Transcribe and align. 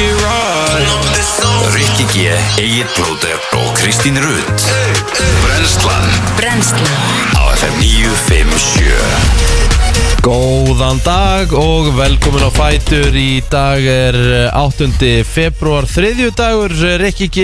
it 0.00 0.16
right 0.24 0.88
Rikki 1.74 2.06
G, 2.12 2.14
Egil 2.58 2.86
Blóter 2.96 3.38
og 3.52 3.78
Kristín 3.78 4.18
Rutt. 4.18 4.62
Brenslan 5.44 6.04
Brennslan. 6.38 6.86
Á 7.36 7.52
FM 7.52 7.74
957 7.80 8.82
Góðan 10.24 11.00
dag 11.04 11.52
og 11.56 11.96
velkomin 11.96 12.42
á 12.44 12.50
Fætur. 12.52 13.12
Í 13.12 13.42
dag 13.52 13.84
er 13.84 14.16
8. 14.56 15.24
februar 15.28 15.84
þriðju 15.88 16.30
dagur 16.36 16.72
Rikki 17.04 17.28
G, 17.28 17.36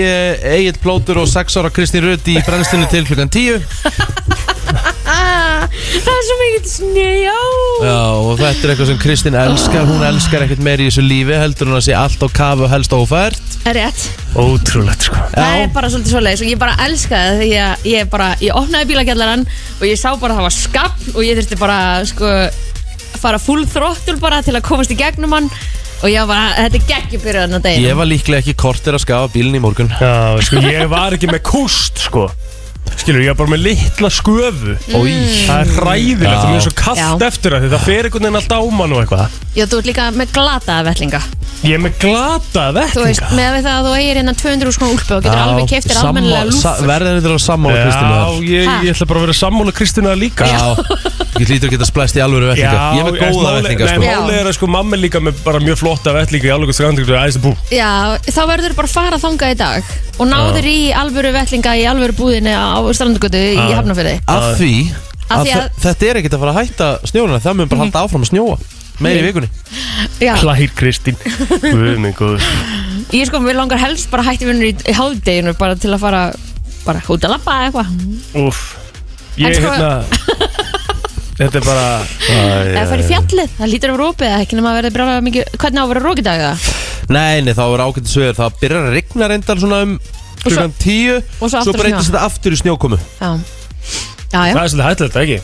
Egil 0.57 0.77
Plótur 0.81 1.17
og 1.21 1.27
6 1.29 1.57
ára 1.61 1.69
Kristín 1.73 2.05
Rutt 2.07 2.27
í 2.29 2.35
brennslinu 2.45 2.87
til 2.89 3.05
klukkan 3.09 3.29
10 3.33 3.53
ah, 3.57 3.61
Það 5.67 6.13
er 6.13 6.25
svo 6.27 6.37
mikið 6.41 6.67
snjá 6.71 7.35
Já 7.83 7.97
og 7.97 8.31
þetta 8.39 8.65
er 8.65 8.73
eitthvað 8.73 8.89
sem 8.91 8.99
Kristín 9.01 9.37
elskar. 9.37 9.85
Hún 9.87 10.05
elskar 10.07 10.45
ekkert 10.45 10.63
meir 10.65 10.81
í 10.83 10.87
þessu 10.89 11.03
lífi 11.05 11.37
Heldur 11.37 11.69
hún 11.71 11.79
að 11.79 11.85
sé 11.87 11.95
allt 11.97 12.23
á 12.23 12.27
kafu 12.39 12.65
og 12.67 12.71
helst 12.71 12.95
ófært. 12.95 13.41
Það 13.63 13.71
er 13.71 13.79
rétt. 13.81 14.05
Ótrúlegt 14.37 15.07
sko. 15.09 15.23
Það 15.33 15.57
er 15.61 15.71
bara 15.75 15.91
svolítið 15.93 16.13
svoleiðis 16.15 16.43
og 16.45 16.51
ég 16.51 16.61
bara 16.61 16.77
elskaði 16.87 17.27
það 17.27 17.41
því 17.43 17.49
að 17.63 17.87
ég 17.91 18.11
bara, 18.13 18.29
ég 18.43 18.59
opnaði 18.61 18.89
bílagjallaran 18.91 19.45
og 19.47 19.85
ég 19.87 19.99
sá 19.99 20.09
bara 20.15 20.33
að 20.33 20.39
það 20.39 20.47
var 20.47 20.57
skafl 20.57 21.15
og 21.15 21.21
ég 21.25 21.39
þurfti 21.41 21.59
bara 21.61 21.79
sko 22.07 22.33
fara 23.17 23.41
full 23.41 23.65
throttle 23.69 24.17
bara 24.21 24.43
til 24.45 24.55
að 24.57 24.65
komast 24.67 24.93
í 24.93 24.97
gegnum 24.99 25.33
hann 25.33 25.47
og 26.03 26.11
ég 26.11 26.21
var 26.21 26.29
bara, 26.29 26.67
þetta 26.67 26.77
er 26.77 26.89
geggjubyrðan 26.91 27.57
á 27.57 27.59
deginu 27.63 27.87
Ég 27.89 27.97
var 27.97 28.09
líklega 28.09 28.43
ekki 28.43 28.57
kortir 28.59 28.97
að 28.97 29.01
skafa 29.07 29.31
bílinn 29.33 29.57
í 29.57 29.63
morgun. 29.63 29.89
Já, 29.97 30.37
sko, 30.45 30.61
ég 30.61 30.85
var 30.91 31.17
ekki 31.17 31.31
með 31.31 31.41
kúst 31.47 32.03
sko 32.05 32.27
Skilur, 32.97 33.21
ég 33.23 33.31
var 33.33 33.39
bara 33.43 33.51
með 33.55 33.63
litla 33.67 34.09
sköfu 34.13 34.75
Ói. 34.97 35.15
Það 35.47 35.59
er 35.63 35.73
hræðilegt, 35.77 36.27
það 36.27 36.45
er 36.47 36.53
mjög 36.53 36.65
svo 36.67 36.73
kallt 36.81 37.01
Já. 37.01 37.09
eftir 37.27 37.55
það 37.55 37.65
því 37.65 37.71
Það 37.73 37.85
fer 37.87 38.07
einhvern 38.07 38.25
veginn 38.27 38.39
alltaf 38.41 38.57
á 38.57 38.65
mann 38.77 38.95
og 38.97 39.03
eitthvað 39.03 39.37
Já, 39.57 39.65
þú 39.65 39.79
ert 39.81 39.89
líka 39.91 40.07
með 40.17 40.33
glataða 40.37 40.85
vellinga 40.91 41.21
Ég 41.65 41.73
er 41.73 41.81
með 41.81 41.93
glata 42.03 42.65
Þú 42.93 43.01
veist, 43.07 43.21
vettinga 43.23 43.37
með 43.37 43.47
við 43.57 43.63
það 43.65 43.77
að 43.77 43.87
þú 43.87 43.93
eigir 43.97 44.17
hérna 44.19 44.33
200 44.37 44.73
skona 44.75 44.93
úlpu 44.93 45.15
og 45.17 45.23
getur 45.25 45.39
alveg 45.41 45.69
keftir 45.71 45.97
almennilega 46.03 46.49
lúfur 46.51 46.83
Verðin 46.91 47.15
þetta 47.17 47.31
að 47.33 47.41
sammála 47.47 47.77
Já, 47.77 47.87
þar. 47.97 48.43
ég, 48.45 48.67
Ha? 48.67 48.75
ég 48.85 48.93
ætla 48.93 49.07
bara 49.09 49.19
að 49.21 49.25
vera 49.25 49.37
sammála 49.39 49.73
Kristina 49.77 50.13
líka 50.19 50.45
Já, 50.51 50.61
ég 51.41 51.49
hlýtur 51.49 51.71
að 51.71 51.73
geta 51.73 51.87
splæst 51.89 52.19
í 52.19 52.21
alvöru 52.21 52.51
vellinga 52.51 52.83
Ég 52.93 53.01
er 53.01 53.09
með 53.09 53.23
góða 53.23 53.41
máli- 53.47 53.63
vellinga 53.65 53.85
Nei, 53.87 53.95
sko. 53.95 54.05
Já. 54.05 54.19
málið 54.21 54.37
er 54.43 54.49
að 54.51 54.57
sko 54.59 54.69
mamma 54.77 54.97
er 54.97 55.01
líka 55.07 55.23
með 55.25 55.41
bara 55.47 55.63
mjög 55.65 55.79
flotta 55.81 56.13
vellinga 56.13 56.45
í 56.45 56.53
alveg 56.53 56.77
strandingu 56.77 57.15
og 57.17 57.23
æðist 57.25 57.41
bú 57.41 57.55
Já, 57.73 57.89
þá 58.29 58.41
verður 58.53 58.77
bara 58.77 58.91
að 58.91 58.93
fara 58.99 59.17
þangað 59.25 59.55
í 59.55 59.57
dag 59.63 59.83
og 60.17 60.29
náður 60.29 60.65
í 60.69 60.77
alvöru 60.97 61.33
vellinga 61.33 61.73
í 61.77 61.83
alvöru 61.89 62.13
búðinni 62.21 62.53
á 62.53 62.76
strandugötu 62.97 63.39
í 63.41 63.53
Já. 63.57 63.77
Hafnarfirði. 63.79 64.15
Af 64.27 64.47
því 64.59 64.71
Af 65.27 65.37
að 65.37 65.43
því 65.43 65.51
að- 65.51 65.61
þe- 65.67 65.83
þetta 65.85 66.09
er 66.09 66.19
ekkert 66.21 66.35
að 66.37 66.43
fara 66.43 66.53
að 66.53 66.59
hætta 66.61 66.87
snjóna 67.11 67.39
Það 67.43 67.55
mun 67.59 67.67
bara 67.71 67.81
halda 67.83 68.03
áfram 68.05 68.23
að 68.23 68.29
snjóa 68.31 68.57
Meir 68.99 69.19
í 69.21 69.25
vikunni. 69.27 69.49
Já, 70.23 70.33
Hlær 70.41 70.71
Kristín. 70.73 71.17
Guð 71.61 71.99
minn 72.01 72.15
góður. 72.17 72.41
Ég 73.13 73.27
sko, 73.29 73.37
mér 73.45 73.53
langar 73.59 73.77
helst 73.77 74.09
bara 74.09 74.23
hætti 74.25 74.47
vinnur 74.49 74.71
í, 74.71 74.73
í 74.73 74.93
hálfdeginu 74.97 75.53
bara 75.59 75.75
til 75.77 75.91
að 75.93 75.99
fara 76.01 76.21
bara 76.87 77.03
út 77.05 77.21
að 77.27 77.33
labba 77.35 77.57
eða 77.59 77.67
eitthvað. 77.67 77.91
Úff. 78.47 78.63
Ég 79.37 79.51
En 79.51 79.53
sko- 79.53 79.69
hérna 79.69 79.91
Þetta 81.37 81.59
er 81.59 81.65
bara 81.67 81.85
eða 82.73 82.87
fara 82.89 83.03
í 83.03 83.05
fjallið, 83.11 83.49
það 83.59 83.69
lítur 83.69 83.91
af 83.93 83.99
rópið 84.01 84.25
eða 84.31 84.39
ekki 84.47 84.57
nema 84.57 84.71
að 84.71 84.77
verði 84.79 84.91
brálega 84.95 85.25
mikið, 85.27 85.51
hvernig 85.61 85.77
á 85.77 85.83
að 85.85 85.91
vera 85.91 86.01
rókidag 86.07 86.39
það? 86.41 86.69
Nei, 87.13 87.41
nei, 87.45 87.53
þá 87.53 87.61
er 87.67 87.83
ágætið 87.85 88.09
sveður 88.15 88.39
Það 88.39 88.55
byrjar 88.63 88.87
að 88.87 88.95
rigna 88.97 89.27
reyndar 89.29 89.61
svona 89.61 89.81
um 89.85 89.93
klukkan 90.43 90.73
tíu 90.81 91.17
og 91.19 91.49
svo 91.51 91.63
Svo 91.67 91.73
breytist 91.77 92.11
þetta 92.11 92.23
aftur 92.27 92.55
í 92.55 92.59
snjókomu. 92.61 92.97
Já, 93.19 93.29
já, 94.31 94.39
já, 94.47 94.53
Það 94.53 94.63
er 94.63 94.71
svolítið 94.71 94.87
hættilegt, 94.89 95.21
ekki? 95.23 95.37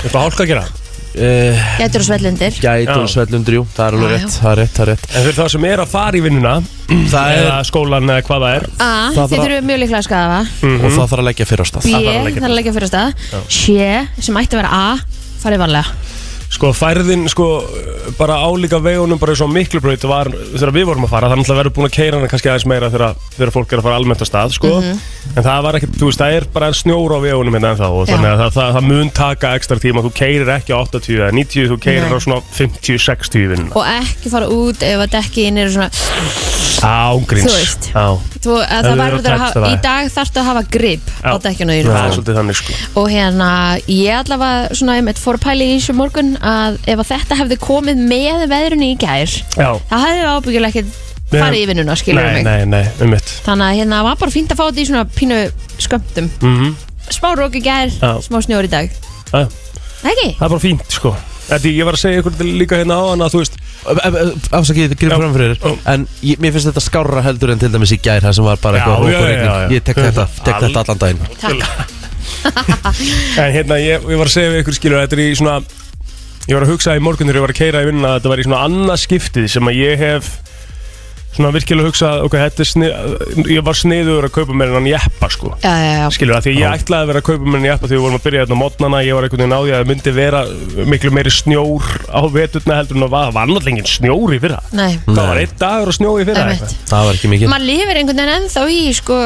Eitthvað 0.00 0.22
hálka 0.26 0.44
að 0.46 0.52
gera? 0.54 0.68
Uh, 1.10 1.56
getur 1.80 2.04
og 2.04 2.06
svellindir 2.06 2.54
Gætur 2.62 3.00
og 3.02 3.08
svellundur, 3.10 3.54
jú, 3.56 3.62
það 3.74 3.86
er 3.88 3.94
alveg 3.96 4.12
rétt 4.14 4.34
Það 4.36 4.50
er 4.52 4.58
rétt, 4.60 4.74
það 4.76 4.82
er 4.84 4.90
rétt. 4.92 5.06
En 5.10 5.24
fyrir 5.24 5.36
það 5.40 5.48
sem 5.56 5.64
er 5.66 5.80
að 5.82 5.88
fara 5.90 6.14
í 6.14 6.22
vinnuna 6.22 6.52
Það 7.12 7.30
er, 7.32 7.40
Eða 7.40 7.56
skólan 7.66 8.12
eða 8.14 8.22
hvað 8.28 8.44
það 8.44 8.54
er. 8.60 8.66
A, 8.70 8.86
Það 8.86 9.16
þið 9.16 9.24
að- 9.24 9.42
þurfum 9.42 9.66
mjög 9.72 9.80
líklega 9.82 9.98
að 9.98 10.06
skafa 10.06 10.38
og 10.70 10.86
það 10.86 11.00
þarf 11.00 11.16
að 11.18 11.26
leggja 11.26 11.48
fyrir 11.50 11.66
á 11.66 11.68
stað. 11.72 11.82
B, 11.82 11.90
Það 11.90 12.30
þarf 12.30 12.46
að 12.50 12.54
leggja 12.60 12.70
að 12.70 12.78
fyrir 12.78 12.92
stað. 12.92 13.26
C, 13.50 14.22
sem 14.28 14.38
ætti 14.44 14.54
að 14.54 14.62
vera 14.62 14.70
A, 14.70 14.86
farið 15.42 15.62
varlega 15.64 16.19
Sko 16.50 16.72
færðin, 16.74 17.28
sko, 17.30 17.46
bara 18.18 18.40
álíka 18.42 18.80
vegunum 18.82 19.20
bara 19.20 19.36
eins 19.36 19.42
og 19.44 19.52
miklubraut 19.54 20.02
var 20.10 20.30
þegar 20.34 20.72
við 20.74 20.88
vorum 20.88 21.06
að 21.06 21.12
fara, 21.12 21.28
það 21.30 21.36
er 21.36 21.40
náttúrulega 21.40 21.60
verið 21.60 21.74
búin 21.76 21.86
að 21.86 21.94
keira 21.94 22.18
hana 22.18 22.30
kannski 22.32 22.50
aðeins 22.50 22.66
meira 22.72 22.90
þegar, 22.90 23.20
þegar 23.36 23.52
fólk 23.54 23.70
er 23.70 23.80
að 23.80 23.86
fara 23.86 24.00
almennt 24.00 24.24
á 24.24 24.26
stað, 24.26 24.56
sko 24.56 24.72
en 24.82 25.46
það 25.46 25.62
var 25.66 25.78
ekkert, 25.78 25.94
þú 26.00 26.10
veist, 26.10 26.24
það 26.24 26.36
er 26.40 26.48
bara 26.56 26.72
snjór 26.74 27.14
á 27.14 27.18
vegunum 27.22 27.56
hérna 27.56 27.72
ennþá 27.76 27.92
og 27.94 28.02
Já. 28.02 28.12
þannig 28.16 28.30
að 28.32 28.42
það, 28.42 28.52
það, 28.58 28.72
það 28.76 28.88
mun 28.90 29.12
taka 29.20 29.54
ekstra 29.60 29.80
tíma, 29.86 30.04
þú 30.08 30.12
keirir 30.20 30.52
ekki 30.56 30.74
á 30.74 30.78
80 30.82 31.20
eða 31.20 31.30
90, 31.38 31.70
þú 31.70 31.80
keirir 31.86 32.10
á 32.10 32.18
svona 32.26 32.42
50-60 32.58 33.50
vinnuna. 33.54 33.74
og 33.78 33.92
ekki 33.94 34.34
fara 34.34 34.50
út 34.50 34.86
ef 34.90 35.06
að 35.06 35.14
dekkin 35.14 35.62
eru 35.62 35.76
svona 35.78 35.92
Ángríns. 36.80 37.44
Þú 37.44 37.52
veist. 37.52 37.88
Þú, 38.40 38.54
að 38.64 38.86
það 38.86 39.00
að 39.04 39.26
að 39.28 39.42
það. 39.52 39.64
í 39.68 39.74
dag 39.84 40.06
þarftu 40.14 40.40
að 40.40 40.46
hafa 40.48 40.62
grip 40.72 41.10
á 41.20 41.34
dekkinu 41.44 41.74
það 41.84 41.98
er 42.00 42.14
svolítið 42.14 42.38
þannig, 42.38 42.60
sko. 42.60 42.76
og 43.02 43.08
hérna 43.12 43.48
ég 43.84 44.16
allavega 44.16 44.78
svona 44.78 44.96
einmitt 44.96 45.20
fór 45.20 45.36
að 45.36 45.44
pæla 45.44 45.66
í 45.66 45.74
þessu 45.74 45.96
morgun 45.98 46.30
að 46.40 46.78
ef 46.88 46.98
að 47.02 47.08
þetta 47.12 47.38
hefði 47.42 47.56
komið 47.60 48.02
með 48.10 48.44
veðrunni 48.50 48.92
í 48.94 48.98
gær 49.00 49.30
Já. 49.56 49.70
það 49.90 50.04
hefði 50.06 50.28
ábyggilega 50.34 50.70
ekkert 50.70 51.08
farið 51.30 51.60
í 51.62 51.66
vinnuna 51.70 51.94
skilur 52.00 52.24
Nei, 52.26 52.32
mig 52.40 52.44
nei, 52.48 52.64
nei, 52.66 52.84
um 53.04 53.12
mitt. 53.14 53.32
þannig 53.46 53.66
að 53.68 53.76
hérna 53.80 54.02
var 54.08 54.16
bara 54.18 54.34
fínt 54.34 54.50
að 54.54 54.58
fá 54.60 54.64
þetta 54.68 54.82
í 54.82 54.86
svona 54.90 55.04
pínu 55.16 55.40
skömmtum 55.78 56.30
Mm 56.42 56.70
smá 57.10 57.32
rók 57.34 57.56
í 57.58 57.62
gær, 57.64 57.90
Já. 57.90 58.10
smá 58.22 58.38
snjór 58.44 58.68
í 58.68 58.70
dag 58.70 58.90
Það 59.30 59.48
ekki? 60.10 60.26
er 60.30 60.48
bara 60.48 60.58
fínt, 60.62 60.84
sko. 60.94 61.10
Þetta, 61.50 61.70
ég 61.74 61.86
var 61.88 61.96
að 61.96 62.02
segja 62.04 62.20
ykkur 62.22 62.44
líka 62.46 62.76
hérna 62.78 62.94
á 63.02 63.04
hann 63.10 63.24
að 63.24 63.32
þú 63.34 63.40
veist, 63.40 63.56
Afsakið, 64.54 64.92
grif 65.00 65.10
Já. 65.10 65.16
fram 65.18 65.32
fyrir 65.34 65.56
Já. 65.58 65.72
En 65.90 66.04
ég, 66.22 66.38
mér 66.38 66.52
finnst 66.54 66.68
þetta 66.70 66.82
skárra 66.84 67.24
heldur 67.26 67.50
en 67.54 67.58
til 67.58 67.70
dæmis 67.74 67.90
í 67.96 67.98
gær 68.04 68.22
Það 68.22 68.36
sem 68.38 68.46
var 68.46 68.60
bara 68.62 68.78
Já, 68.78 68.84
eitthvað 68.84 68.94
já, 68.94 69.00
hóp 69.00 69.06
og 69.06 69.10
já, 69.10 69.20
regning 69.26 69.48
já, 69.50 69.56
já. 69.64 69.68
Ég 69.74 69.82
tek 69.88 69.96
þetta, 70.04 70.26
tek 70.46 70.62
þetta 70.66 70.84
allan 70.84 71.02
daginn 71.02 71.20
Takk 71.40 71.60
En 73.40 73.52
hérna, 73.56 73.78
ég, 73.82 74.06
ég 74.06 74.20
var 74.20 74.28
að 74.30 74.34
segja 74.36 74.52
við 74.54 74.62
ykkur 74.62 74.76
skilur 74.78 75.02
Þetta 75.02 75.18
er 75.18 75.22
í 75.24 75.28
svona 75.40 75.56
Ég 76.50 76.56
var 76.58 76.64
að 76.66 76.72
hugsa 76.74 76.96
í 76.98 77.02
morgun 77.02 77.28
þegar 77.30 77.38
ég 77.38 77.44
var 77.46 77.52
að 77.54 77.58
keira 77.60 77.80
í 77.84 77.86
vinnuna 77.86 78.08
að 78.10 78.16
Þetta 78.20 78.30
var 78.32 78.40
í 78.40 78.44
svona 78.48 78.62
annað 78.66 79.02
skiptið 79.04 79.44
sem 79.52 79.68
að 79.70 79.76
ég 79.78 80.00
hef 80.02 80.30
Svona 81.30 81.52
virkilega 81.54 81.86
hugsað 81.86 82.24
Ok, 82.26 82.32
þetta 82.40 82.64
er 82.64 82.68
snið 82.72 83.50
Ég 83.54 83.62
var 83.68 83.76
sniður 83.78 84.26
að 84.26 84.32
kaupa 84.34 84.56
mér 84.58 84.72
en 84.72 84.78
hann 84.80 84.88
jeppa 84.90 85.28
sko. 85.30 85.52
Já, 85.62 85.70
já, 85.78 85.92
já, 85.94 86.06
Skilur 86.16 86.34
það, 86.34 86.48
því 86.48 86.54
ég 86.58 86.74
ætlaði 86.80 87.06
að 87.06 87.12
vera 87.12 87.22
að 87.22 87.26
kaupa 87.28 87.52
mér 87.52 87.60
en 87.60 87.68
jeppa 87.68 87.86
Þegar 87.86 87.94
við 88.00 88.02
vorum 88.02 88.18
að 88.18 88.24
byrja 88.26 88.42
þetta 88.42 88.58
á 88.58 88.62
mótnana 88.64 89.02
Ég 89.06 89.14
var 89.14 89.28
einhvern 89.28 89.44
veginn 89.44 89.54
á 89.54 89.60
því 89.60 89.70
að 89.70 89.78
það 89.78 89.92
myndi 89.92 90.14
vera 90.18 90.42
Miklu 90.90 91.12
meiri 91.14 91.34
snjór 91.36 91.86
á 92.10 92.20
veturna 92.34 92.80
heldur 92.80 92.98
en 92.98 93.06
það 93.06 93.14
var. 93.14 93.30
Það 93.30 93.38
var 93.38 93.50
náttúrulega 93.52 93.72
engin 93.76 93.90
snjór 93.94 94.34
í 94.34 94.40
fyrra. 94.42 94.60
Nei. 94.74 94.90
Það 95.06 95.22
var 95.30 95.40
einn 95.44 95.56
dagur 95.62 95.92
og 95.92 95.96
snjór 96.00 96.18
í 96.18 96.26
fyrra 96.26 96.44
Einmitt. 96.48 96.66
eitthvað. 96.66 96.90
Það 96.90 97.06
var 97.06 97.18
ekki 97.20 97.30
mikið. 97.30 97.50
Maður 97.54 97.68
lifir 97.70 98.00
einhvern 98.00 98.22
veginn 98.24 98.34
ennþá 98.40 98.64
í 98.74 98.80
sko, 98.98 99.18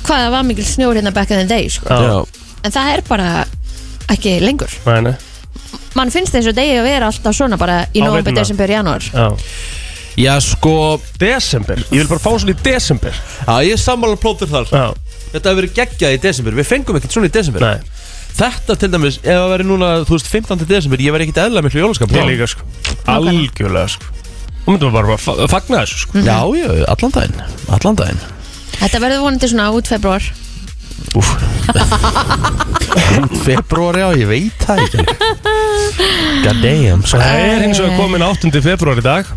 hvað 0.00 0.22
það 0.24 0.32
var 0.38 0.46
mikil 0.48 0.68
snjór 0.72 1.00
hérna 1.00 1.14
back 1.18 1.34
in 1.34 1.42
the 1.42 1.48
day 1.50 1.68
sko. 1.72 1.92
Já, 1.92 2.44
en 2.64 2.76
það 2.78 2.92
er 2.94 3.04
bara 3.08 3.28
ekki 4.16 4.38
lengur. 4.44 4.78
Nei, 4.88 5.00
nei. 5.10 5.16
Mann 5.98 6.12
finnst 6.14 6.34
þessu 6.36 6.54
degi 6.56 6.78
að 6.78 6.86
vera 6.88 7.10
alltaf 7.10 7.34
svona 7.36 7.58
bara 7.60 7.82
í 7.92 8.00
Á 8.00 8.06
november, 8.06 8.22
veturna. 8.30 8.40
desember, 8.44 8.72
janúar. 8.76 9.04
Já. 9.12 9.26
já 10.18 10.34
sko 10.42 10.74
Desember, 11.20 11.78
ég 11.90 12.00
vil 12.02 12.08
bara 12.10 12.22
fá 12.22 12.30
svona 12.38 12.54
í 12.54 12.58
desember. 12.64 13.14
Já, 13.46 13.54
ég 13.66 13.74
er 13.76 13.82
sammála 13.82 14.16
plótur 14.20 14.50
þar. 14.50 14.70
Já, 14.72 14.88
Þetta 15.28 15.50
hefur 15.50 15.58
verið 15.60 15.74
geggjað 15.76 16.14
í 16.16 16.20
desember. 16.24 16.54
Við 16.56 16.64
fengum 16.70 16.96
ekkert 16.96 17.12
svona 17.12 17.28
í 17.28 17.32
desember. 17.34 17.60
Nei, 17.66 17.96
Þetta 18.38 18.76
til 18.78 18.88
dæmis, 18.92 19.16
ef 19.18 19.34
það 19.34 19.50
verið 19.52 19.66
núna, 19.68 19.88
þú 20.06 20.14
veist, 20.14 20.28
15. 20.30 20.64
desember 20.70 21.00
Ég 21.02 21.12
verið 21.12 21.26
ekkert 21.28 21.40
eðla 21.48 21.62
miklu 21.66 21.80
jólaskap 21.82 22.12
ég 22.14 22.28
líka 22.30 22.46
sko. 22.48 22.62
Algjörlega 23.10 23.88
sko. 23.92 24.04
Þú 24.64 24.74
myndum 24.76 24.92
bara 24.94 25.16
að 25.16 25.20
fa- 25.24 25.48
fagna 25.50 25.80
þessu 25.82 25.98
sko. 26.04 26.22
Já, 26.22 26.38
já, 26.54 26.68
allan 26.92 27.12
daginn. 27.16 27.42
Allan 27.68 27.96
daginn. 27.98 28.20
Þetta 28.78 29.00
verður 29.02 29.22
vonandi 29.26 29.48
svona 29.50 29.68
út 29.74 29.88
februar 29.90 30.22
Úf 31.18 31.28
Februar, 33.44 33.96
já, 33.98 34.08
ég 34.18 34.28
veit 34.28 34.64
það 34.64 34.82
ekki 34.84 35.04
God 36.44 36.60
damn 36.62 37.04
Svo 37.08 37.20
það 37.20 37.44
er 37.44 37.62
hins 37.64 37.80
vegar 37.82 37.96
komin 37.98 38.24
8. 38.26 38.50
februar 38.64 39.00
í 39.00 39.04
dag 39.04 39.30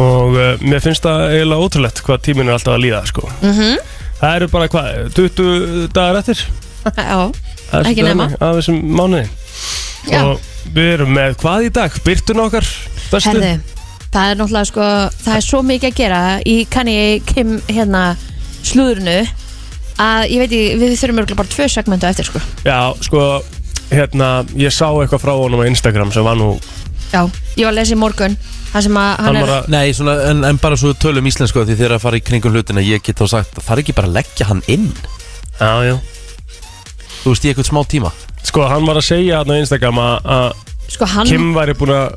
Og 0.00 0.36
uh, 0.38 0.52
mér 0.62 0.82
finnst 0.84 1.04
það 1.04 1.24
eiginlega 1.34 1.64
ótrúlegt 1.66 2.02
hvað 2.06 2.22
tíminn 2.28 2.48
er 2.50 2.56
alltaf 2.58 2.76
að 2.76 2.84
líða 2.86 3.02
sko 3.10 3.26
Mhm. 3.40 3.80
Það 4.20 4.34
eru 4.36 4.48
bara 4.52 4.68
hvað, 4.68 4.86
20 5.16 5.86
dagar 5.96 6.18
eftir 6.20 6.42
já, 6.44 6.92
Það 6.92 7.78
er 7.80 7.86
Ekki 7.88 8.02
svolítið 8.02 8.08
nema. 8.10 8.26
þannig 8.28 8.42
Af 8.44 8.56
þessum 8.58 8.80
mánuði 9.00 9.26
já. 10.10 10.20
Og 10.20 10.48
við 10.76 10.90
erum 10.94 11.14
með 11.16 11.36
hvað 11.40 11.66
í 11.66 11.70
dag? 11.80 11.96
Byrtun 12.04 12.42
okkar 12.44 12.66
bestu 13.10 13.30
herði 13.32 13.52
það 14.10 14.24
er 14.32 14.38
náttúrulega 14.40 14.66
sko, 14.68 14.86
það 15.24 15.36
er 15.38 15.44
svo 15.46 15.60
mikið 15.62 15.88
að 15.92 15.98
gera 16.00 16.20
í 16.50 16.56
Kanye 16.66 17.02
Kim 17.30 17.52
hérna 17.70 18.00
slúðurnu 18.66 19.18
að 20.00 20.26
ég 20.32 20.42
veit 20.42 20.50
ekki, 20.50 20.76
við 20.80 20.94
þurfum 21.00 21.22
örgulega 21.22 21.40
bara 21.42 21.52
tvö 21.54 21.66
segmentu 21.70 22.08
eftir 22.08 22.28
sko. 22.30 22.40
Já, 22.64 22.78
sko, 23.04 23.24
hérna, 23.90 24.30
ég 24.56 24.72
sá 24.74 24.86
eitthvað 24.88 25.24
frá 25.26 25.32
honum 25.36 25.60
á 25.60 25.68
Instagram 25.70 26.12
sem 26.14 26.24
var 26.24 26.38
nú 26.40 26.54
já, 27.10 27.24
ég 27.58 27.66
var 27.66 27.72
að 27.72 27.78
lesa 27.80 27.96
í 27.96 27.98
morgun 28.00 28.36
það 28.70 28.84
sem 28.86 28.98
að 29.02 29.08
hann, 29.10 29.26
Hann 29.26 29.36
er 29.40 29.46
var 29.48 29.54
að 29.64 29.68
Nei, 29.74 29.92
svona, 29.98 30.14
en, 30.30 30.44
en 30.46 30.60
bara 30.62 30.76
svo 30.78 30.92
tölum 30.94 31.26
íslensku 31.26 31.64
Því 31.66 31.74
þeir 31.80 31.94
að 31.96 32.02
fara 32.04 32.20
í 32.20 32.22
kringum 32.22 32.54
hlutina 32.54 32.84
Ég 32.86 33.02
get 33.02 33.18
þá 33.18 33.26
sagt, 33.32 33.58
það 33.58 33.72
er 33.74 33.82
ekki 33.82 33.94
bara 33.98 34.06
að 34.12 34.18
leggja 34.20 34.46
hann 34.46 34.62
inn? 34.70 34.86
Já, 35.58 35.72
já. 35.90 35.96
Þú 37.24 37.32
veist, 37.34 37.44
í 37.44 37.50
eitthvað 37.50 37.66
smá 37.68 37.80
tíma. 37.90 38.12
Sko, 38.46 38.62
hann 38.70 38.86
var 38.88 38.96
að 39.00 39.04
segja 39.10 39.40
hann 39.42 39.50
á 39.52 39.58
Instagram 39.60 39.98
að- 40.00 40.28
að 40.36 40.46
sko 40.94 41.08
hann 41.12 41.26
Kim 41.28 41.50
væri 41.58 41.74
búin 41.76 41.92
að 41.92 42.14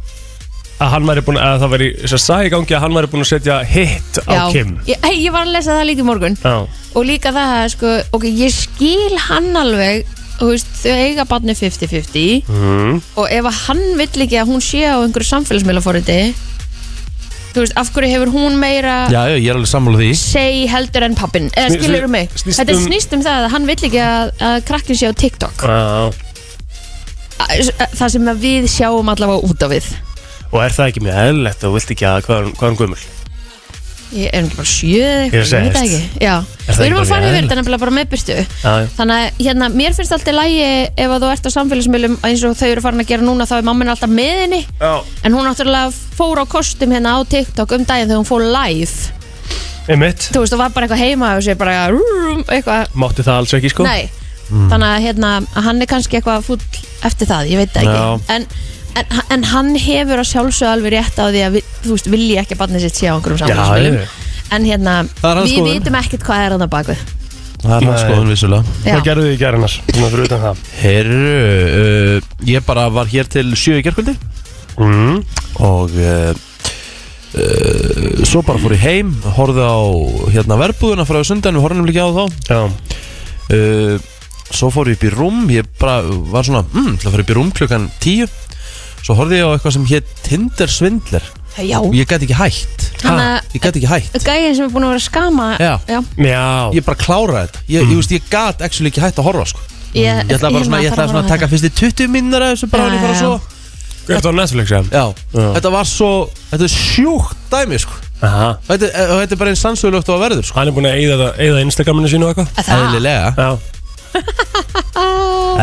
að 0.81 0.89
hann 0.95 1.05
væri 1.07 1.23
búin 1.25 1.37
að 1.39 1.59
það 1.63 1.73
væri 1.75 1.89
þess 2.01 2.15
að 2.17 2.23
sagði 2.23 2.49
í 2.49 2.53
gangi 2.53 2.75
að 2.77 2.83
hann 2.83 2.97
væri 2.97 3.11
búin 3.13 3.23
að 3.25 3.29
setja 3.29 3.59
hit 3.67 4.19
á 4.25 4.31
Já, 4.33 4.41
Kim. 4.55 4.73
Ég, 4.89 4.97
hey, 5.05 5.19
ég 5.23 5.35
var 5.35 5.45
að 5.45 5.53
lesa 5.55 5.77
það 5.77 5.87
líka 5.91 6.03
í 6.03 6.07
morgun. 6.07 6.37
Já, 6.41 6.55
og 6.93 7.05
líka 7.07 7.33
það, 7.35 7.59
sko, 7.75 7.93
ok, 8.17 8.25
ég 8.41 8.53
skil 8.55 9.19
hann 9.29 9.51
alveg, 9.57 10.09
þú 10.39 10.49
veist, 10.49 10.71
þau 10.81 10.95
eiga 10.97 11.27
barni 11.29 11.55
50-50 11.55 12.49
mm. 12.49 12.97
og 13.21 13.29
ef 13.29 13.47
að 13.51 13.61
hann 13.67 13.83
vill 14.01 14.25
ekki 14.25 14.41
að 14.41 14.49
hún 14.49 14.65
sé 14.65 14.81
á 14.89 14.97
einhverju 14.97 15.29
samfélagsmiðlaforriti 15.29 16.17
þú 17.53 17.61
veist, 17.61 17.75
af 17.77 17.91
hverju 17.93 18.09
hefur 18.09 18.31
hún 18.33 18.57
meira 18.57 18.95
Já, 19.13 19.27
já, 19.29 19.37
ég 19.37 19.51
er 19.51 19.59
alveg 19.59 19.69
sammála 19.69 20.01
því. 20.01 20.11
seg 20.17 20.63
heldur 20.73 21.05
en 21.05 21.15
pappin, 21.15 21.51
eða 21.53 21.69
Sný- 21.69 21.83
skilur 21.83 22.07
mig? 22.09 22.33
snýst 22.33 22.59
þetta 22.59 22.75
um- 22.79 22.87
snýst 22.89 23.13
um 23.13 23.21
það 23.23 23.45
að 23.45 23.51
hann 23.53 23.67
vill 23.69 23.77
ekki 23.77 24.01
að, 24.01 24.31
að 24.49 24.57
krakkin 24.67 24.97
sé 24.97 25.05
á 25.05 25.13
TikTok. 25.13 25.61
Já. 25.61 26.11
Að- 27.43 27.71
það 27.93 28.09
sem 28.15 28.27
að 28.33 28.41
við 28.41 28.67
sjáum 28.73 29.13
allavega 29.13 29.45
út 29.45 29.63
á 29.63 29.67
við 29.69 29.85
Og 30.53 30.61
er 30.61 30.75
það 30.75 30.91
ekki 30.91 31.03
mjög 31.07 31.19
eðlilegt 31.23 31.67
og 31.67 31.75
vilt 31.77 31.93
ekki 31.95 32.05
að 32.07 32.23
hvað 32.27 32.39
er 32.39 32.49
er 32.51 32.63
hann 32.63 32.79
gömul? 32.79 33.03
ég 34.13 34.29
er 34.29 34.45
ekki 34.45 34.57
bara 34.59 34.69
sjöð 34.69 34.93
Ég 34.93 35.31
ég 35.33 35.33
veit 35.33 35.47
það 35.49 35.49
segist. 35.49 35.79
ekki 35.81 36.21
já, 36.21 36.33
það 36.67 36.77
við 36.77 36.85
erum 36.85 36.97
ekki 36.99 37.03
að 37.03 37.09
fara 37.09 37.09
bara 37.09 37.17
yfir 37.17 37.29
eðlilegt? 37.29 37.47
þetta 37.47 37.57
nefnilega 37.57 37.81
bara 37.83 37.93
með 37.95 38.11
byrstu 38.11 38.35
Já, 38.35 38.73
já. 38.77 38.87
þannig 38.97 39.15
að 39.23 39.39
hérna, 39.47 39.69
mér 39.73 39.95
finnst 39.97 40.15
alltaf 40.17 40.37
lægi 40.37 40.67
ef 40.67 41.13
að 41.15 41.23
þú 41.23 41.31
ert 41.33 41.47
á 41.49 41.51
samfélagsmiðlum 41.55 42.17
eins 42.29 42.43
og 42.45 42.55
þau 42.59 42.67
eru 42.69 42.83
farin 42.85 43.03
að 43.03 43.09
gera 43.09 43.25
núna 43.25 43.47
þá 43.49 43.55
er 43.57 43.67
mammin 43.69 43.93
alltaf 43.93 44.13
með 44.13 44.41
henni 44.43 44.61
Já, 44.69 44.93
en 45.25 45.37
hún 45.37 45.47
náttúrulega 45.49 45.93
fór 46.19 46.43
á 46.43 46.45
kostum 46.53 46.93
hérna 46.93 47.15
á 47.17 47.19
TikTok 47.33 47.73
um 47.73 47.87
daginn 47.89 48.11
þegar 48.11 48.21
hún 48.21 48.29
fór 48.29 48.45
live 48.45 49.23
einmitt 49.89 50.29
þú 50.29 50.43
veist, 50.43 50.53
það 50.53 50.61
var 50.61 50.75
bara 50.77 50.87
eitthvað 50.87 51.03
heima 51.03 51.31
og 51.37 51.43
sér 51.47 51.57
bara 51.59 51.87
rúm, 51.91 52.43
eitthvað, 52.45 52.93
Mátti 52.93 53.25
það 53.25 53.41
alls 53.41 53.55
ekki 53.57 53.73
sko 53.73 53.87
nei 53.87 54.05
þannig 54.53 54.89
að, 54.91 55.01
hérna, 55.07 55.33
að 55.55 55.65
hann 55.65 55.81
er 55.81 55.89
kannski 55.89 56.19
eitthvað 56.19 56.45
fúll 56.45 56.61
eftir 57.03 57.27
það, 57.27 57.49
ég 57.51 57.59
veit 57.63 57.73
það 57.73 57.87
ekki 57.87 57.97
Já. 57.97 58.35
en, 58.35 58.45
en, 58.99 59.05
en 59.33 59.43
hann 59.53 59.73
hefur 59.79 60.21
að 60.21 60.29
sjálfsög 60.29 60.69
alveg 60.69 60.93
rétt 60.97 61.17
á 61.17 61.25
því 61.27 61.41
að 61.47 61.57
við, 61.57 61.73
þú 61.83 61.95
veist, 61.95 62.11
vilji 62.13 62.37
ekki 62.41 62.55
að 62.57 62.61
barnið 62.63 62.85
sitt 62.85 62.99
sé 63.01 63.09
á 63.09 63.15
einhverjum 63.15 63.41
Já, 63.41 63.45
samfélagsmiðlum. 63.47 63.99
ég- 64.03 64.53
en 64.53 64.65
hérna, 64.69 64.93
Það 65.19 65.29
er 65.31 65.37
hans 65.39 65.49
við 65.49 65.57
skoðun. 65.57 65.73
vitum 65.79 65.99
ekkert 66.03 66.25
hvað 66.27 66.45
er 66.45 66.55
hann 66.55 66.65
á 66.65 66.69
bakvið 66.69 67.03
Það 67.63 67.75
er 67.77 67.85
hans 67.87 68.01
skoðun 68.03 68.31
vissulega. 68.33 68.63
Já. 68.83 68.91
Hvað 68.91 69.05
gerðu 69.07 69.23
þið 69.23 69.33
í 69.33 69.39
gerð 69.39 69.57
annars? 69.59 69.75
Svona 69.87 70.09
fyrir 70.11 70.25
utan 70.27 70.41
það. 70.43 70.63
Herru, 70.81 71.19
uh, 71.79 72.31
ég 72.49 72.65
bara 72.67 72.83
var 72.91 73.05
hér 73.13 73.29
til 73.31 73.45
sjö 73.55 73.77
í 73.79 73.83
gerkvöldi 73.85 74.15
mm. 74.83 75.21
og 75.63 75.95
uh, 75.95 76.33
uh, 77.39 78.23
svo 78.27 78.43
bara 78.43 78.59
fór 78.59 78.75
ég 78.75 78.83
heim 78.83 79.13
horfði 79.37 79.63
á 79.63 79.79
hérna 80.35 80.59
verbúðuna 80.59 81.07
frá 81.07 81.21
sundan 81.23 81.55
við 81.55 81.63
horfum 81.65 81.87
líka 81.87 82.03
á 82.03 82.11
þá. 82.11 82.23
Já, 82.51 82.61
uh, 83.55 83.95
svo 84.53 84.69
fór 84.73 84.91
ég 84.91 84.99
upp 84.99 85.07
í 85.07 85.13
rúm 85.15 85.45
ég 85.53 85.71
bara 85.79 86.01
var 86.03 86.43
svona, 86.43 86.65
mm, 86.67 86.97
það 86.99 87.15
fór 87.15 87.23
upp 87.23 87.31
í 87.31 87.37
rúm 87.39 87.53
klukkan 87.55 87.87
tíu 88.03 88.27
svo 89.03 89.15
horfði 89.19 89.39
ég 89.41 89.45
á 89.47 89.51
eitthvað 89.57 89.73
sem 89.77 89.85
hétt 89.91 90.11
Tinder 90.23 90.71
Svindler 90.71 91.25
já, 91.59 91.77
og 91.79 91.93
ég 91.93 92.07
gæti 92.09 92.25
ekki 92.27 92.37
hætt. 92.39 92.85
Þannig 93.03 93.27
að- 93.27 93.53
ég 93.53 93.61
gæti 93.61 93.81
ekki 93.83 93.91
hætt. 93.91 94.23
gæðin 94.23 94.55
sem 94.55 94.65
er 94.65 94.71
búin 94.73 94.83
að 94.87 94.93
vera 94.93 95.01
að 95.01 95.07
skama 95.09 95.47
Já. 95.59 95.73
já. 95.87 95.99
ég 96.73 96.83
bara 96.85 96.97
kláraði 96.97 97.43
þetta. 97.47 97.59
Ég, 97.67 97.81
ég, 97.89 97.95
veist, 97.99 98.11
ég 98.15 98.29
gat 98.31 98.61
actually 98.61 98.89
ekki 98.89 99.01
hætt 99.03 99.19
að 99.19 99.27
horfa 99.27 99.45
sko. 99.51 99.59
Ég, 99.93 100.23
ég 100.25 100.31
ætla 100.37 100.49
bara 100.49 100.63
svona, 100.65 100.79
ég 100.81 100.91
ætla 100.91 101.07
svona 101.11 101.21
að 101.23 101.27
taka 101.35 101.47
fyrst 101.51 101.67
í 101.67 101.69
20 101.69 102.07
minnur 102.09 102.41
af 102.41 102.55
þessu 102.55 102.69
bara 102.71 102.83
Já, 102.83 102.89
hann 102.89 102.97
ég 102.97 103.03
fara 103.03 103.13
já. 103.13 103.19
svo. 103.21 103.41
Er 104.03 104.17
þetta 104.17 104.31
á 104.33 104.35
Netflix 104.35 104.71
eða? 104.71 104.87
Já, 104.91 105.05
Já. 105.37 105.53
þetta 105.55 105.71
var 105.71 105.85
svo 105.87 106.09
Þetta 106.51 106.63
er 106.63 106.73
sjúkt 106.73 107.37
dæmi 107.51 107.77
sko. 107.79 107.93
Aha. 108.23 108.49
Þetta, 108.67 108.85
og 109.11 109.19
þetta 109.21 109.31
er 109.31 109.39
bara 109.43 109.49
einn 109.53 109.59
sannsögulegt 109.59 110.09
og 110.09 110.15
að 110.17 110.23
verður 110.25 110.43
sko. 110.47 110.57
Hann 110.59 110.67
er 110.67 110.75
búin 110.75 110.87
að 110.89 110.97
eyða, 110.97 111.27
eyða 111.37 111.61
Instagraminu 111.67 112.07
sínu 112.11 112.23
og 112.27 112.33
eitthvað. 112.33 112.63
Það, 112.63 112.83
Eðlilega, 112.87 113.35
Já. 113.37 113.59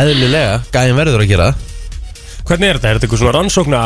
Eðlilega. 0.01 0.55
Gæin 0.75 0.97
verður 0.99 1.25
að 1.25 1.29
gera 1.33 1.51
það 1.51 1.67
Hvernig 2.51 2.67
er 2.67 2.79
þetta? 2.81 2.89
Er 2.91 2.99
þetta 2.99 3.07
eitthvað 3.07 3.21
svona 3.23 3.35
rannsókna 3.37 3.81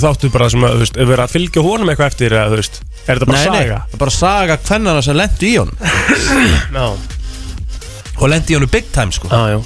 þáttu 0.00 0.30
bara 0.32 0.46
sem 0.52 0.62
að, 0.64 0.74
þú 0.78 0.84
veist, 0.86 0.96
við 0.96 1.10
erum 1.12 1.24
að 1.26 1.34
fylgja 1.36 1.64
honum 1.66 1.90
eitthvað 1.92 2.10
eftir 2.14 2.32
eða, 2.36 2.46
þú 2.52 2.60
veist, 2.62 2.78
er 3.04 3.10
þetta 3.10 3.28
bara 3.28 3.36
Nei, 3.36 3.46
nei, 3.52 3.58
saga? 3.60 3.80
það 3.90 3.96
er 3.98 4.02
bara 4.02 4.14
saga 4.16 4.56
hvennana 4.70 5.02
sem 5.04 5.18
lendi 5.20 5.50
í 5.50 5.56
honum. 5.60 5.76
Já, 6.80 6.86
Og 8.16 8.30
lendi 8.32 8.54
í 8.54 8.56
honum 8.56 8.72
big 8.72 8.88
time 8.94 9.12
sko. 9.12 9.28
Já, 9.28 9.42
já. 9.52 9.58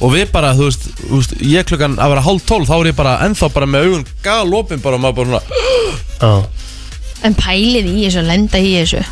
Og 0.00 0.14
við 0.14 0.30
bara, 0.32 0.52
þú 0.56 0.68
veist, 0.68 0.86
þú 1.02 1.18
veist 1.18 1.34
Ég 1.44 1.66
klukkan 1.68 1.98
að 2.00 2.14
vera 2.14 2.22
hálf 2.24 2.44
tólf 2.48 2.70
Þá 2.70 2.76
er 2.78 2.88
ég 2.88 2.96
bara 2.96 3.18
ennþá 3.26 3.50
bara 3.52 3.66
með 3.68 3.88
augun 3.88 4.06
galopin 4.24 4.80
bara 4.80 4.96
og 4.96 5.02
maður 5.02 5.18
bara 5.18 5.40
svona 5.42 5.42
Já, 6.20 6.30
en 7.26 7.36
pælið 7.36 7.90
í 7.90 7.96
þessu, 8.06 8.22
lenda 8.24 8.60
í 8.62 8.70
þessu. 8.78 9.02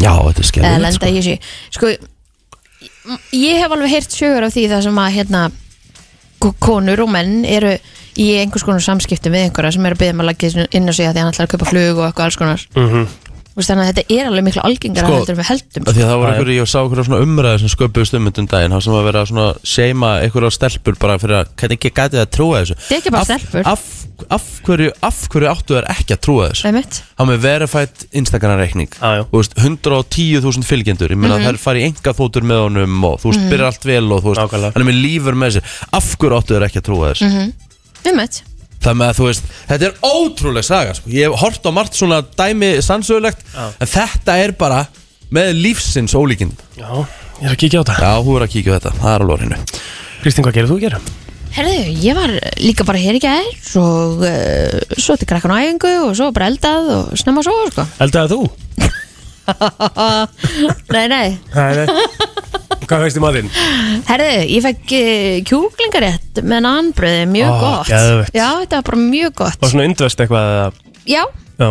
Já, 0.00 0.12
þetta 0.14 0.30
er 0.30 0.44
eða 0.44 0.50
skemmtilegt 0.52 0.84
lenda 0.84 0.92
sko. 1.00 1.08
í 1.10 1.16
þessu. 1.16 1.34
Sko, 1.74 1.90
ég 3.40 3.58
hef 3.64 3.74
alveg 3.74 3.90
heyrt 3.96 4.14
sögur 4.14 4.46
af 4.46 4.54
því 4.54 4.64
það 4.70 4.84
sem 4.86 5.00
að 5.02 5.14
hérna 5.16 5.42
konur 6.40 7.04
og 7.04 7.10
menn 7.12 7.44
eru 7.44 7.74
í 8.20 8.28
einhvers 8.40 8.64
konar 8.66 8.82
samskiptum 8.84 9.32
við 9.32 9.48
einhverja 9.48 9.74
sem 9.76 9.86
eru 9.86 9.96
að 9.96 10.02
byggja 10.02 10.14
um 10.16 10.22
að 10.24 10.30
leggja 10.30 10.66
inn 10.76 10.88
á 10.88 10.92
sig 10.92 11.06
að 11.06 11.14
því 11.14 11.22
hann 11.22 11.32
ætlar 11.32 11.46
að 11.46 11.52
kaupa 11.54 11.70
flug 11.70 11.98
og 12.00 12.06
eitthvað 12.08 12.24
alls 12.26 12.40
konar. 12.40 12.64
Mhm. 12.76 13.06
Þú 13.26 13.29
veist, 13.60 13.70
þannig 13.70 13.84
að 13.84 13.90
þetta 13.90 14.16
er 14.16 14.28
alveg 14.30 14.44
miklu 14.48 14.62
algengar 14.66 15.04
Sko, 15.04 15.10
að 15.10 15.18
heldur 15.20 15.34
en 15.34 15.40
við 15.40 15.48
heldum 15.50 15.86
Af 15.90 15.94
Því 15.96 16.02
að 16.04 16.10
það 16.10 16.20
já. 16.20 16.28
einhverju, 16.30 16.56
ég 16.60 16.70
sá 16.70 16.78
einhverju 16.80 17.04
svona 17.08 17.22
umræði 17.26 17.58
sem 17.64 17.72
sköpuðust 17.74 18.16
um 18.18 18.24
myndum 18.26 18.48
daginn 18.50 18.74
Það 18.76 18.84
sem 18.86 18.96
að 19.00 19.06
vera 19.10 19.24
svona 19.30 19.46
seima 19.74 20.10
einhverja 20.24 20.50
stelpur 20.56 20.98
bara 21.00 21.18
fyrir 21.22 21.36
að 21.40 21.50
hvernig 21.60 21.78
ekki 21.80 21.90
gæti 22.00 22.16
það 22.18 22.24
að 22.26 22.32
trúa 22.36 22.60
þessu 22.60 22.76
Þetta 22.80 22.94
er 22.94 23.00
ekki 23.00 23.14
bara 23.14 23.20
af, 23.20 23.30
stelpur. 23.30 23.70
af, 23.70 23.84
af, 24.36 24.44
hverju, 24.66 24.90
af 25.10 25.20
hverju 25.32 25.50
áttu 25.54 25.76
þær 25.78 25.88
ekki 25.94 26.16
að 26.16 26.20
trúa 26.26 26.48
þessu 26.50 26.66
Einmitt. 26.70 27.00
Hann 27.20 27.30
með 27.30 27.40
verified 27.46 28.04
Instagram 28.20 28.58
reikning 28.60 28.90
Já, 29.00 29.10
já. 29.20 29.22
Þú 29.30 29.40
veist, 29.40 29.56
110.000 29.60 30.66
fylgjendur 30.68 31.10
Ég 31.14 31.20
meina 31.20 31.38
Mhm. 31.38 31.46
þær 31.50 31.58
fari 31.62 31.82
í 31.84 31.88
enga 31.88 32.12
þótur 32.16 32.44
með 32.46 32.62
honum 32.66 33.04
og 33.04 33.20
þú 33.22 33.30
veist, 33.32 33.48
byrjar 33.50 33.66
allt 33.70 33.84
vel 33.84 34.12
og 34.12 34.22
þú 34.24 34.34
veist, 34.34 34.52
hann 34.74 34.82
er 34.84 34.88
með 34.92 35.00
lífur 35.04 35.34
með 35.40 35.56
sér 35.58 35.64
Af 35.92 36.16
hverju 36.18 36.36
áttu 36.40 36.56
þær 36.58 36.66
ekki 36.68 36.80
að 36.82 36.86
trúa 36.90 37.10
þessu 37.14 37.28
Mhm. 37.30 37.52
Einmitt. 38.10 38.42
Það 38.80 38.94
með 38.96 39.10
að 39.12 39.18
þú 39.18 39.26
veist, 39.28 39.48
þetta 39.68 39.86
er 39.90 39.96
ótrúleg 40.08 40.64
saga 40.64 40.94
sko. 40.96 41.10
Ég 41.12 41.28
hef 41.28 41.42
hort 41.42 41.66
á 41.68 41.70
margt 41.76 41.98
svona 41.98 42.20
dæmi 42.24 42.70
sannsögulegt 42.84 43.42
En 43.60 43.90
þetta 43.92 44.36
er 44.40 44.54
bara 44.56 44.82
með 45.30 45.52
lífsins 45.60 46.14
ólíkinn 46.16 46.54
Já, 46.78 46.88
ég 47.42 47.48
er 47.50 47.52
að 47.54 47.58
kíkja 47.60 47.82
á 47.82 47.84
þetta 47.84 47.98
Já, 48.00 48.12
hún 48.24 48.38
er 48.40 48.46
að 48.46 48.54
kíkja 48.54 48.72
á 48.72 48.76
þetta, 48.78 48.94
það 49.02 49.12
er 49.12 49.24
alveg 49.26 49.36
á 49.36 49.40
hreinu 49.44 49.58
Kristín, 50.24 50.44
hvað 50.46 50.56
gerir 50.56 50.70
þú 50.72 50.78
að 50.78 50.84
gera? 50.86 51.02
Herðu, 51.50 51.76
ég 52.06 52.14
var 52.14 52.32
líka 52.62 52.84
bara 52.86 53.00
hér 53.02 53.16
í 53.18 53.22
gær 53.24 53.46
og 53.80 54.20
uh, 54.22 54.96
svo 55.02 55.16
til 55.18 55.26
krakkan 55.28 55.50
á 55.50 55.58
æfingu 55.64 55.92
og 56.06 56.12
svo 56.18 56.28
bara 56.36 56.46
eldað 56.52 56.90
og 56.94 57.08
snemma 57.18 57.42
svo 57.42 57.56
sko. 57.72 57.86
Eldaði 58.06 58.36
þú? 58.36 58.42
Nei, 60.94 61.06
nei 61.10 61.28
Nei, 61.56 61.70
nei 61.74 61.86
Hvað 62.90 63.04
veist 63.06 63.18
í 63.20 63.22
matinn? 63.22 63.50
Herðu, 64.08 64.30
ég 64.50 64.64
fekk 64.66 64.92
uh, 64.98 65.36
kjúklingarétt 65.46 66.40
með 66.42 66.64
nannbröði, 66.66 67.22
mjög 67.30 67.52
Ó, 67.54 67.60
gott. 67.62 67.90
geðveikt. 67.92 68.34
Já, 68.34 68.48
þetta 68.64 68.80
var 68.80 68.86
bara 68.90 69.00
mjög 69.04 69.34
gott. 69.44 69.60
Var 69.62 69.72
svona 69.74 69.86
indvest 69.86 70.24
eitthvað 70.24 70.52
eða? 70.56 70.68
Já, 71.06 71.22
Já. 71.60 71.70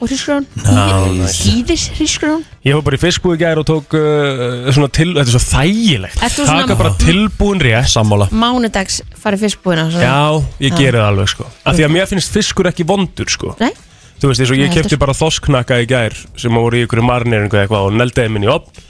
Og 0.00 0.08
hrísgrón 0.08 0.46
Nice. 0.56 1.42
Hýðis 1.44 1.82
hrísgrón 1.98 2.40
Ég 2.64 2.72
var 2.78 2.84
bara 2.86 2.96
í 2.96 3.00
fiskbúi 3.02 3.36
gær 3.40 3.58
og 3.60 3.66
tók 3.68 3.92
uh, 3.98 4.70
svona 4.72 4.88
til, 4.96 5.10
þetta 5.12 5.26
er 5.26 5.34
svo 5.34 5.42
þægilegt. 5.44 6.22
Ert 6.24 6.36
þú 6.38 6.46
svona- 6.46 6.62
Taka 6.64 6.76
bara 6.80 6.92
tilbúin 7.02 7.60
rétt. 7.60 7.90
Sammála. 7.92 8.30
Mánudags 8.32 9.02
farið 9.20 9.44
fiskbúina. 9.44 9.84
Já, 9.92 10.40
ég 10.64 10.72
geri 10.78 10.96
það 10.96 11.04
alveg 11.10 11.32
sko. 11.34 11.48
Af 11.68 11.76
því 11.76 11.84
að 11.84 11.94
mér 11.98 12.08
finnst 12.14 12.32
fiskur 12.32 12.70
ekki 12.72 12.86
vondur 12.88 13.28
sko. 13.28 13.56
Nei, 13.60 13.72
Þú 14.20 14.28
veist, 14.28 14.40
eins 14.44 14.50
og 14.52 14.58
ég 14.60 14.68
Nei, 14.68 14.74
kefti 14.76 14.94
heldur. 14.94 15.00
bara 15.00 15.16
þoskknakka 15.16 15.76
í 15.80 15.86
gær 15.88 16.16
sem 16.36 16.52
voru 16.52 16.76
í 16.76 16.84
ykkur 16.84 17.00
eða 17.00 17.60
eitthvað 17.64 17.86
og 17.88 17.94
neldaði 17.96 18.32
minn 18.34 18.44
í 18.44 18.50
opn 18.52 18.82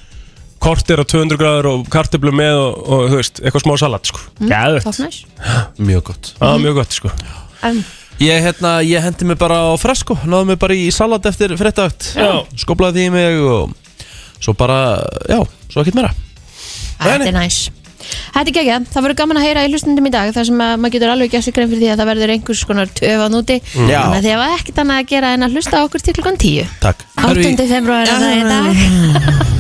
Kortir 0.60 1.00
á 1.00 1.04
200 1.08 1.40
gráður 1.40 1.68
og 1.70 1.86
kartöflu 1.92 2.32
með 2.36 2.58
og, 2.60 2.82
og 2.84 3.06
þú 3.08 3.20
veist, 3.22 3.40
eitthvað 3.40 3.64
smá 3.64 3.72
salat 3.80 4.10
sko. 4.10 4.20
Mm, 4.40 4.50
Gæðvett, 4.52 4.84
tók 4.84 4.98
næs 5.00 5.20
Mjög 5.80 6.02
gott. 6.10 6.32
Það 6.36 6.52
var 6.52 6.62
mjög 6.66 6.78
gott 6.82 6.96
sko. 6.98 7.12
Um, 7.64 7.80
Ég, 8.20 8.42
hérna, 8.44 8.74
ég 8.84 9.00
hendi 9.00 9.24
mig 9.24 9.38
bara 9.40 9.62
á 9.64 9.72
fresko 9.80 10.18
Náði 10.28 10.50
mig 10.52 10.58
bara 10.60 10.76
í 10.76 10.90
salat 10.92 11.24
eftir 11.30 11.54
fréttagt 11.56 12.10
Já. 12.12 12.42
Skoplaði 12.60 13.00
því 13.00 13.06
í 13.08 13.12
mig 13.14 13.40
og 13.48 13.72
Svo 14.40 14.52
bara, 14.56 15.00
já, 15.28 15.40
svo 15.68 15.82
ekkert 15.82 15.96
meira. 16.00 16.14
Þetta 17.00 17.28
er 17.28 17.36
næs 17.36 17.58
Þetta 18.00 18.48
er 18.48 18.54
geggjað, 18.56 18.86
það 18.92 19.04
verður 19.04 19.18
gaman 19.20 19.38
að 19.40 19.44
heyra 19.46 19.64
í 19.66 19.70
hlustundum 19.72 20.08
í 20.08 20.12
dag 20.12 20.30
þar 20.34 20.46
sem 20.48 20.62
að 20.64 20.72
maður 20.80 20.94
getur 20.96 21.12
alveg 21.12 21.32
gert 21.34 21.46
sér 21.46 21.56
grein 21.56 21.68
fyrir 21.70 21.82
því 21.82 21.90
að 21.92 22.00
það 22.00 22.10
verður 22.10 22.32
einhvers 22.34 22.62
konar 22.70 22.92
töfan 23.00 23.36
úti 23.40 23.58
Já. 23.60 24.00
þannig 24.00 24.16
að 24.16 24.24
þið 24.24 24.34
hafa 24.36 24.56
ekkert 24.56 24.82
annað 24.84 25.02
að 25.02 25.08
gera 25.12 25.32
en 25.36 25.46
að 25.46 25.56
hlusta 25.58 25.80
á 25.80 25.84
okkur 25.84 26.06
til 26.06 26.16
klukkan 26.16 26.40
10 26.40 26.74
Takk. 26.80 27.06
8. 27.20 27.68
februar 27.76 28.08
er 28.08 28.24
það 28.24 28.38
í 28.40 28.44
dag 28.48 29.56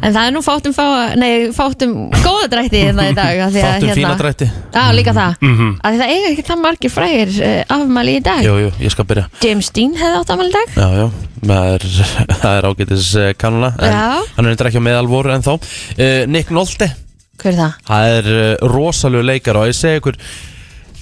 En 0.00 0.14
það 0.14 0.22
er 0.22 0.34
nú 0.34 0.42
fátum 0.44 0.74
fá, 0.74 0.84
nei, 1.18 1.50
fátum 1.54 1.94
góða 2.14 2.48
drætti 2.52 2.82
hérna 2.84 3.06
í 3.10 3.14
dag 3.16 3.40
af 3.46 3.52
því 3.54 3.62
að, 3.62 3.74
Fátum 3.76 3.98
fína 3.98 4.12
drætti. 4.20 4.48
Já, 4.74 4.82
líka 4.96 5.14
það. 5.16 5.34
Mm 5.40 5.56
-hmm. 5.58 5.72
að 5.84 5.98
Það 6.00 6.12
eiga 6.14 6.30
ekki 6.30 6.44
það 6.48 6.62
margir 6.64 6.92
frægir 6.94 7.32
uh, 7.40 7.76
afmæli 7.76 8.16
í 8.16 8.22
dag. 8.24 8.44
Jú, 8.44 8.54
jú, 8.64 8.70
ég 8.80 8.90
skal 8.94 9.04
byrja. 9.04 9.26
James 9.44 9.70
Dean 9.70 9.96
hefði 9.96 10.20
átt 10.20 10.30
afmæli 10.30 10.48
í 10.48 10.56
dag. 10.56 10.68
Já, 10.76 10.88
já, 11.00 11.06
það 11.46 11.74
er, 11.74 11.86
það 12.42 12.56
er 12.56 12.68
ágætis 12.70 13.10
uh, 13.16 13.32
kannuna 13.36 13.72
en 13.78 13.92
Já. 13.92 14.22
Hann 14.36 14.46
er 14.46 14.50
eitthvað 14.50 14.70
ekki 14.70 14.82
á 14.84 14.88
meðalvoru 14.88 15.34
en 15.34 15.42
þá 15.42 15.52
uh, 15.56 16.26
Nick 16.26 16.50
Nolte. 16.50 16.92
Hver 17.40 17.52
er 17.52 17.60
það? 17.60 17.72
Það 17.88 18.16
er 18.16 18.32
uh, 18.34 18.68
rosalegu 18.68 19.22
leikar 19.22 19.56
og 19.56 19.70
ég 19.70 19.76
segi 19.76 20.00
ykkur 20.00 20.20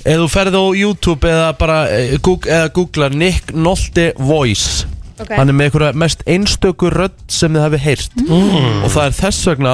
Ef 0.09 0.14
þú 0.14 0.28
ferð 0.30 0.54
á 0.54 0.64
YouTube 0.78 1.28
eða 1.28 1.49
bara 1.59 1.80
uh, 1.90 2.14
Goog, 2.23 2.47
eða 2.47 2.71
googla 2.73 3.09
Nick 3.11 3.50
Nolte 3.52 4.12
Voice 4.16 4.98
Ok. 5.20 5.30
Hann 5.34 5.48
er 5.48 5.54
með 5.58 5.68
einhverja 5.70 5.92
mest 5.98 6.20
einstöku 6.26 6.90
rödd 6.94 7.16
sem 7.28 7.52
þið 7.56 7.64
hafi 7.66 7.78
heyrt 7.87 8.12
Mm. 8.22 8.84
Og 8.84 8.90
það 8.94 9.06
er 9.08 9.16
þess 9.22 9.46
vegna 9.50 9.72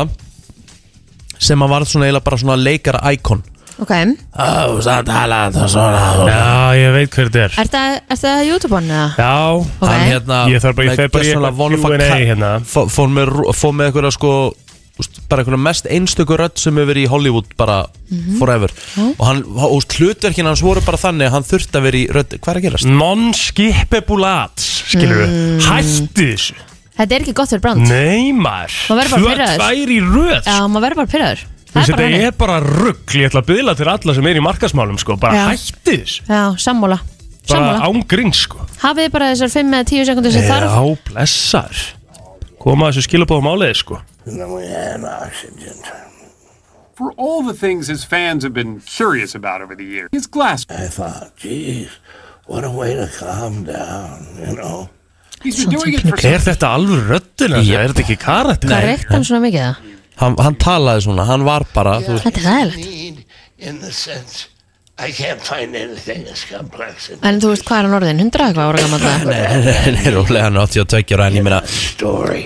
sem 1.38 1.60
hann 1.60 1.70
varð 1.72 1.90
svona 1.90 2.06
eiginlega 2.08 2.24
bara 2.24 2.38
svona 2.40 2.56
leikara 2.60 3.00
íkon 3.12 3.42
Ok, 3.82 3.90
Ó, 3.90 4.78
það 4.86 5.00
tala 5.08 5.38
það 5.50 5.64
svona 5.72 6.02
Já, 6.30 6.42
ég 6.78 6.92
veit 6.94 7.10
hver 7.16 7.30
þetta 7.34 7.40
er 7.42 7.56
er 7.58 7.70
það, 7.72 7.96
er 8.14 8.20
það 8.20 8.42
YouTube-on 8.52 8.84
eða? 8.94 9.06
Já, 9.18 9.32
Ok. 9.58 9.88
Hann 9.88 10.04
hérna 10.12 10.38
Ég 10.52 10.62
þarf 10.62 10.76
bara- 10.78 10.86
ég 10.86 11.00
fer 11.00 11.08
bara 11.10 11.24
í 11.24 11.26
gjörsamlega 11.26 11.50
eitthvað 11.50 11.64
one 11.64 11.74
of 11.74 11.84
a 11.84 11.98
Q&A 11.98 12.20
hérna. 12.30 12.50
Fó- 12.74 12.86
Fór 12.94 13.08
með, 13.16 13.32
fór 13.58 13.74
með 13.74 13.90
eitthvað 13.90 14.12
sko 14.14 14.30
bara 15.28 15.42
eitthvað 15.44 15.62
mest 15.64 15.86
einstöku 15.90 16.36
rödd 16.38 16.58
sem 16.60 16.74
hefur 16.76 16.90
verið 16.92 17.06
í 17.06 17.10
Hollywood 17.10 17.48
bara 17.58 17.78
forever. 18.38 18.70
Og 19.18 19.24
hann, 19.26 19.42
og 19.46 19.86
hlutverkin 19.96 20.46
hans 20.46 20.62
voru 20.64 20.82
bara 20.84 21.00
þannig 21.00 21.26
að 21.30 21.34
hann 21.38 21.46
þurfti 21.48 21.78
að 21.80 21.86
vera 21.88 22.00
í 22.00 22.04
rödd 22.14 22.36
hvað 22.38 22.52
er 22.54 22.60
að 22.60 22.66
gerast? 22.68 22.90
Non-skipebulats 22.92 24.68
Skilur 24.92 25.24
Mm. 25.24 25.58
Hætti 25.64 26.26
þessu. 26.34 26.54
Þetta 26.94 27.14
er 27.16 27.24
ekki 27.24 27.32
gott 27.34 27.50
fyrir 27.50 27.62
brand 27.64 27.88
Nei 27.88 28.30
maður. 28.36 28.74
Maður 28.90 29.00
verður 29.00 29.14
bara 29.14 29.34
pirraður. 29.34 29.58
tvær 29.64 29.90
í 29.90 29.98
röð. 30.04 30.44
Já, 30.46 30.58
maður 30.70 30.84
verður 30.84 31.00
bara 31.00 31.12
pyrraður 31.14 31.40
Það 31.74 31.80
er 31.82 31.96
bara 31.96 32.04
Þetta 32.04 32.28
er 32.28 32.36
bara 32.38 32.58
rugg 32.62 33.16
Ég 33.18 33.26
ætla 33.30 33.40
að 33.42 33.48
byðla 33.50 33.74
til 33.80 33.88
alla 33.90 34.14
sem 34.14 34.26
er 34.30 34.38
í 34.38 34.44
markasmálum 34.44 34.98
sko. 35.02 35.16
Bara 35.18 35.34
Já. 35.34 35.44
hætti 35.50 35.96
þessu. 36.04 36.22
Já, 36.28 36.42
sammála. 36.62 37.00
Bara 37.48 37.58
Sammála. 37.58 37.88
ángrín 37.90 38.30
sko. 38.32 38.58
Hafið 38.84 39.08
þið 39.08 39.10
bara 39.16 39.32
þessar 39.34 39.50
5 39.56 39.74
eða 39.74 39.88
10 39.90 40.06
sekundur 40.08 40.32
sem 40.32 40.46
þarf? 40.48 40.70
Já, 40.70 40.98
blessar 41.10 41.82
Koma 42.64 42.88
þessu 42.92 43.02
skilabóðum 43.08 43.50
áleiði 43.50 43.76
sko. 43.82 43.98
For 46.96 47.12
all 47.16 47.42
the 47.42 47.54
things 47.54 47.88
his 47.88 48.04
fans 48.04 48.44
have 48.44 48.54
been 48.54 48.80
curious 48.80 49.34
about 49.34 49.60
over 49.62 49.74
the 49.74 49.84
years, 49.84 50.08
his 50.12 50.26
glass. 50.26 50.64
I 50.70 50.86
thought, 50.86 51.36
geez, 51.36 51.90
what 52.46 52.64
a 52.64 52.70
way 52.70 52.94
to 52.94 53.10
calm 53.18 53.64
down, 53.64 54.26
you 54.38 54.54
know. 54.54 54.88
He's 55.42 55.64
been 55.64 55.74
doing 55.76 55.94
it 55.94 56.00
for 56.06 56.16
Er 56.16 56.40
þetta 56.40 56.70
alveg 56.72 57.02
röddina? 57.10 57.60
Yep. 57.60 57.80
Er 57.82 57.92
þetta 57.92 58.02
ekki 58.06 58.16
karat? 58.22 58.64
Hvað 58.64 58.86
reykt 58.88 59.10
hann 59.12 59.26
svona 59.28 59.42
mikið 59.44 59.60
það? 59.66 59.90
Hann, 60.22 60.36
hann 60.46 60.56
talaði 60.62 61.04
svona, 61.04 61.26
hann 61.28 61.44
var 61.44 61.66
bara 61.74 61.98
þú 62.00 62.14
veist, 62.14 62.24
Þetta 62.30 62.40
er 62.40 62.46
hægilegt 62.48 62.78
Need 62.86 63.24
in 63.68 63.80
the 63.82 63.92
sense 63.92 64.46
I 64.96 65.10
can't 65.10 65.42
find 65.42 65.74
anything 65.74 66.24
as 66.30 66.44
complex 66.48 67.10
as 67.10 67.18
En 67.26 67.42
þú 67.42 67.50
veist 67.52 67.66
hvað 67.66 67.82
er 67.82 67.88
hann 67.90 67.96
orðin? 67.98 68.22
100 68.22 68.46
eitthvað 68.46 68.70
ára 68.70 68.84
gammal 68.86 69.02
það? 69.02 69.26
Nei, 69.98 70.12
rólega, 70.14 70.44
hann 70.46 70.56
er 70.56 70.64
82 70.70 71.18
ára 71.18 71.26
en 71.28 71.40
ég 71.42 71.44
meina 71.50 71.60
story. 71.66 72.44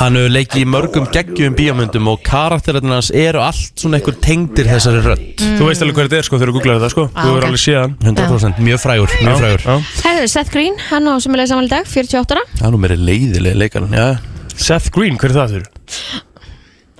Hann 0.00 0.16
hefur 0.18 0.32
leikið 0.36 0.62
í 0.62 0.66
mörgum 0.72 1.06
geggjum 1.14 1.54
bíómyndum 1.58 2.08
og 2.12 2.22
karakterinn 2.26 2.92
hans 2.94 3.10
eru 3.14 3.40
allt 3.44 3.78
svona 3.82 3.98
einhver 4.00 4.16
tengdir 4.24 4.68
þessari 4.70 5.02
rödd. 5.04 5.24
Þú 5.58 5.68
veist 5.68 5.84
alveg 5.84 5.98
hver 6.00 6.08
þetta 6.10 6.20
er 6.22 6.28
sko 6.28 6.40
þegar 6.40 6.52
þú 6.52 6.56
googlaði 6.58 6.84
það 6.86 6.94
sko. 6.96 7.06
Ah, 7.12 7.22
Þú 7.22 7.28
hefur 7.32 7.42
ok. 7.42 7.48
alveg 7.50 7.62
séð 7.64 7.78
hann. 7.82 7.96
100% 8.02 8.60
mjög 8.68 8.82
frægur, 8.82 9.14
mjög 9.22 9.38
frægur. 9.42 9.64
Já. 9.66 9.76
Herðu, 10.06 10.26
Seth 10.34 10.52
Green, 10.54 10.76
hann 10.90 11.08
á 11.08 11.14
sem 11.22 11.34
er 11.36 11.42
leið 11.42 11.52
saman 11.52 11.68
í 11.68 11.72
dag, 11.72 11.86
48 11.86 12.36
ára. 12.36 12.44
Það 12.58 12.66
er 12.68 12.74
nú 12.76 12.82
meiri 12.82 12.98
leiðilega 13.02 13.60
leikarinn, 13.62 13.96
já. 13.96 14.08
Seth 14.56 14.90
Green, 14.94 15.16
hver 15.20 15.30
er 15.32 15.38
það 15.38 15.54
þurr? 15.56 15.70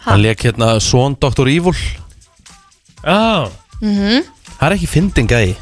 Hann 0.07 0.23
leik 0.25 0.40
hérna 0.47 0.73
Svon 0.83 1.14
Dr. 1.21 1.47
Evil. 1.52 1.76
Já 3.02 3.50
Það 3.83 4.66
er 4.69 4.75
ekki 4.76 4.87
fyndin 4.90 5.26
gæi 5.31 5.57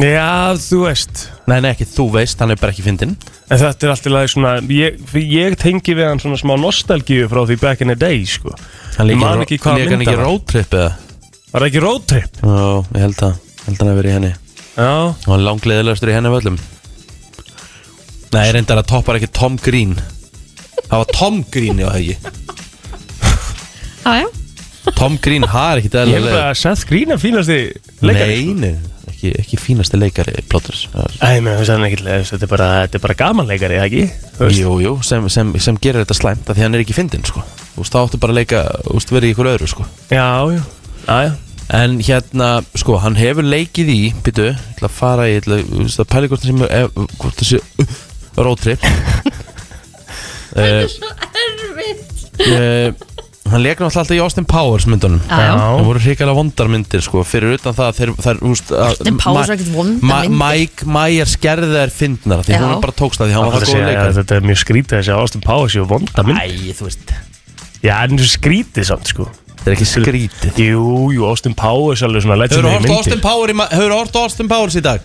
Já, 0.00 0.54
þú 0.58 0.78
veist. 0.88 1.28
Nei, 1.46 1.60
nei, 1.62 1.70
ekki 1.70 1.86
þú 1.86 2.08
veist, 2.16 2.40
hann 2.42 2.50
er 2.50 2.58
bara 2.58 2.72
ekki 2.74 2.82
fyndin 2.82 3.12
En 3.52 3.60
þetta 3.60 3.86
er 3.86 3.92
alltaf 3.92 4.10
lagi 4.10 4.30
svona 4.32 4.54
ég, 4.72 4.96
ég 5.20 5.54
tengi 5.60 5.94
við 5.94 6.08
hann 6.08 6.22
svona 6.22 6.38
smá 6.40 6.54
nostalgíu 6.58 7.28
frá 7.30 7.42
því 7.46 7.58
back 7.60 7.84
in 7.84 7.92
the 7.92 7.98
day 7.98 8.24
sko. 8.26 8.54
Hann 8.96 9.10
leik 9.10 9.20
Man 9.20 9.44
ekki 9.44 9.58
leik 9.60 9.66
hann 9.68 10.00
ekki 10.00 10.08
það 10.08 10.16
var. 10.18 10.24
roadtrip 10.26 10.74
eða? 10.80 10.92
Var 11.52 11.62
það 11.62 11.68
ekki 11.68 11.82
road 11.84 12.06
trip? 12.10 12.40
Já, 12.40 12.64
ég 12.96 13.04
held 13.04 13.22
að, 13.28 13.36
held 13.66 13.76
að 13.76 13.84
hann 13.84 13.92
að 13.92 13.98
vera 14.00 14.10
í 14.10 14.14
henni. 14.16 14.32
Já. 14.74 14.88
Og 15.12 15.28
hann 15.30 15.44
langleðilegastur 15.46 16.10
í 16.10 16.16
henni 16.16 16.32
af 16.32 16.38
öllum. 16.40 16.56
Nei, 18.34 18.46
reyndar 18.56 18.80
að 18.80 18.88
toppar 18.90 19.20
ekki 19.20 19.30
Tom 19.36 19.60
Green. 19.62 19.94
Það 20.88 20.96
var 21.04 21.12
Tom 21.14 21.44
Green, 21.54 21.78
já, 21.84 21.92
ekki 21.94 22.16
Já, 24.04 24.24
já. 24.24 24.26
Tom 24.98 25.14
Green, 25.22 25.46
það 25.48 25.68
er 25.70 25.80
ekki 25.80 25.90
Ég 25.90 26.00
held 26.00 26.10
eðlilega 26.16 26.48
að 26.50 26.58
Seth 26.60 26.88
Green 26.90 27.14
er 27.14 27.20
fínasti 27.22 27.60
leikari 28.04 28.34
sko. 28.40 28.56
Nei, 28.58 28.72
nei, 28.72 28.93
ekki, 29.14 29.30
ekki 29.40 29.58
fínasti 29.62 29.96
leikari 30.00 30.34
ekki 31.88 32.02
Þetta 32.04 32.44
er 32.44 32.50
bara, 32.50 32.68
þetta 32.84 32.98
er 33.00 33.04
bara 33.06 33.16
gaman 33.22 33.48
leikari, 33.50 33.78
ekki? 33.86 34.04
Jú, 34.58 34.74
jú, 34.84 34.92
sem, 35.06 35.24
sem, 35.32 35.54
sem 35.62 35.78
gerir 35.80 36.02
þetta 36.04 36.18
slæmt 36.18 36.50
af 36.50 36.58
Því 36.58 36.66
hann 36.66 36.76
er 36.76 36.84
ekki 36.84 36.96
fyndin, 36.98 37.24
sko. 37.26 37.40
Þá 37.78 37.96
áttu 38.04 38.20
bara 38.22 38.34
að 38.34 38.40
leika, 38.42 38.60
þú 38.84 38.98
veist, 38.98 39.14
verið 39.16 39.30
í 39.30 39.34
ykkur 39.34 39.50
öðru, 39.54 39.70
sko. 39.72 39.86
Já, 40.12 40.26
já. 40.54 40.62
Já, 41.08 41.16
já. 41.30 41.32
En 41.74 41.96
hérna, 42.04 42.48
sko, 42.76 42.98
hann 43.00 43.16
hefur 43.16 43.46
leikið 43.48 43.88
í 43.94 44.00
Býtu, 44.26 44.50
ég 44.50 44.58
ætla 44.74 44.90
að 44.90 44.96
fara 44.98 45.24
í 45.30 45.32
ég 45.32 45.40
ætla, 45.46 45.56
að 46.04 46.10
pæli 46.12 46.28
hvort 46.28 46.42
það 46.44 46.50
sé 46.50 46.68
ef- 46.82 46.92
Hvort 47.22 47.36
það 47.40 47.48
sé 47.48 47.58
uh, 47.64 47.96
roadtrip 48.44 48.80
uh, 52.44 52.92
Hann 53.44 53.60
náttúrulega 53.60 54.00
alltaf 54.00 54.10
í 54.16 54.20
Austin 54.24 54.46
Powers 54.48 54.86
myndunum. 54.88 55.20
Já, 55.28 55.36
já. 55.44 55.52
Það 55.60 55.84
voru 55.86 56.00
hrikalega 56.02 56.36
vondar 56.38 56.70
myndir 56.72 57.02
sko. 57.04 57.22
Fyrir 57.28 57.58
utan 57.58 57.74
það 57.76 57.90
að 57.90 57.98
þeir, 57.98 58.12
þeir 58.24 58.40
úst, 58.50 58.72
Austin 58.72 59.18
Powers 59.20 59.50
er 59.52 59.54
ekkert 59.58 59.74
vondar 59.76 60.24
myndir. 60.24 60.38
Mike 60.40 60.88
Myers 60.96 61.36
gerði 61.44 61.68
þær 61.74 61.92
fyndnar 61.94 62.42
Því 62.48 62.56
Já. 62.56 62.62
hún 62.64 62.80
bara 62.82 62.96
tókst 62.98 63.20
það 63.20 63.30
Því 63.30 63.36
hann 63.36 63.46
var 63.46 63.54
það 63.60 63.70
góð 63.74 63.86
leikar 63.90 64.16
Þetta 64.18 64.38
er 64.40 64.48
mjög 64.48 64.60
skrítið 64.64 64.98
þessi 64.98 65.14
Austin 65.18 65.44
Powers 65.44 65.76
og 65.84 65.88
vonda 65.92 66.24
mynd 66.24 66.40
Æ, 66.40 66.74
þú 66.80 66.88
veist. 66.88 67.14
Já, 67.84 67.94
en 68.00 68.16
þessu 68.18 68.32
skrítið 68.38 68.88
samt, 68.90 69.12
sko. 69.12 69.28
Þetta 69.54 69.70
er 69.70 69.76
ekki 69.76 69.86
skrítið. 69.92 70.58
Jú, 70.64 70.88
jú, 71.14 71.24
Austin 71.28 71.54
Powers 71.56 72.02
er 72.02 72.08
alveg 72.10 72.24
svona 72.24 72.40
Hefur 72.40 72.64
legendary 72.64 72.64
þú 72.64 72.74
hort 72.74 72.88
á 72.88 72.96
Austin 72.96 73.12
myndir 73.14 73.24
Powers 73.28 73.52
í 73.52 73.58
ma- 73.60 73.68
Hefurðu 73.72 73.98
hort 74.00 74.16
á 74.16 74.20
Austin 74.24 74.48
Powers 74.50 74.76
í 74.80 74.82
dag? 74.84 75.00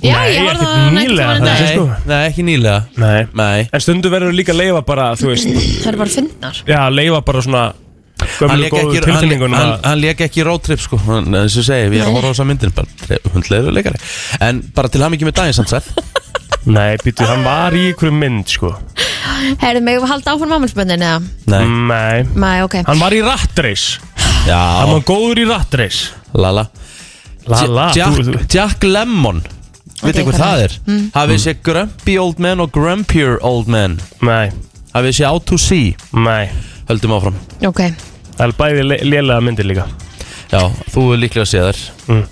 Já, 0.00 0.14
Nei, 0.16 0.32
ég 0.32 0.46
horfði 0.48 0.64
ekkert 0.64 0.64
á 0.64 0.72
hann 0.72 0.96
ekkert 0.96 1.10
nýlega, 1.12 1.28
saman 1.28 1.42
í 1.42 1.50
dag. 1.52 1.68
sko. 1.68 1.84
Nei, 2.08 2.20
ekki 2.30 2.44
nýlega. 2.48 2.78
Nei. 3.02 3.26
Nei. 3.36 3.68
En 3.76 3.82
stundu 3.84 4.10
verður 4.12 4.32
líka 4.38 4.54
að 4.54 4.60
leifa 4.62 4.80
bara, 4.88 5.10
þú 5.20 5.28
veist 5.34 5.50
Það 5.52 5.88
eru 5.92 6.00
bara 6.00 6.14
fyndnar. 6.16 6.60
Já, 6.70 6.80
leifa 6.90 7.20
bara 7.28 7.42
svona 7.44 7.64
Hann 8.22 8.30
Gömlu 8.38 8.62
lék 8.62 8.70
góðu 8.72 8.82
ekki, 8.86 8.96
hann, 8.96 9.06
tilfinningunum 9.08 9.56
hann, 9.58 9.70
að 9.74 9.86
hann 9.90 9.98
lék 9.98 10.20
ekki 10.28 10.44
roadtrip 10.46 10.80
sko 10.84 10.98
hann, 11.08 11.26
eins 11.34 11.56
og 11.58 11.64
segi, 11.66 11.88
við 11.90 12.04
erum 12.04 12.14
að 12.14 12.20
horfa 12.20 12.30
á 12.30 12.32
þessa 12.36 12.46
myndir 12.46 12.70
bara 12.76 13.18
hundlegur 13.34 13.74
leikari. 13.74 13.98
En 14.46 14.60
bara 14.76 14.90
til 14.94 15.02
hann 15.02 15.16
ekki 15.16 15.26
með 15.26 15.34
daginn 15.40 15.56
samt 15.58 15.72
sett 15.72 15.88
Nei, 16.76 16.92
býtu, 17.02 17.26
hann 17.26 17.42
var 17.42 17.74
í 17.74 17.88
einhverju 17.90 18.14
mynd, 18.14 18.46
sko. 18.54 18.70
Herðu, 19.58 19.82
megum 19.82 20.04
við 20.06 20.12
halda 20.12 20.36
áfram 20.36 20.54
ámælspöndin 20.54 21.02
eða? 21.02 21.18
Nei, 21.50 21.64
Nei. 21.90 22.22
Nei, 22.44 22.54
ok. 22.62 22.76
Hann 22.86 23.02
var 23.02 23.16
í 23.16 23.18
Rattrace 23.26 23.98
Hann 24.22 24.46
já, 24.52 24.60
var 24.92 25.02
góður 25.10 25.42
í 25.42 25.48
Rattrace 25.50 26.14
lala. 26.38 26.68
Lala, 27.50 27.88
Jack, 27.98 28.14
þú, 28.22 28.36
þú 28.38 28.46
Jack 28.54 28.86
Lemmon 28.86 29.42
Vitið 30.02 30.22
Ok, 30.24 30.28
hvað 30.32 30.38
það 30.42 30.62
er? 30.66 30.76
Mm. 30.86 31.02
Hafið 31.14 31.40
séð 31.44 31.60
Grumpy 31.68 32.16
Old 32.18 32.38
Man 32.42 32.60
og 32.64 32.72
Grumpier 32.74 33.38
Old 33.46 33.68
Man? 33.70 33.98
Nei, 34.26 34.50
Hafið 34.94 35.16
séð 35.20 35.28
Out 35.30 35.46
to 35.46 35.58
Sea? 35.62 35.94
Nei. 36.12 36.50
Höldum 36.88 37.14
áfram. 37.16 37.36
Ok, 37.68 37.82
Það 38.32 38.46
er 38.48 38.54
bæði 38.58 38.84
le- 38.88 39.02
lélega 39.06 39.40
myndir 39.44 39.66
líka. 39.68 39.84
Já, 40.50 40.62
þú 40.92 41.04
er 41.14 41.20
líklega 41.22 41.44
að 41.46 41.50
sé 41.52 41.60
þær. 41.62 41.82
Mm. 42.08 42.22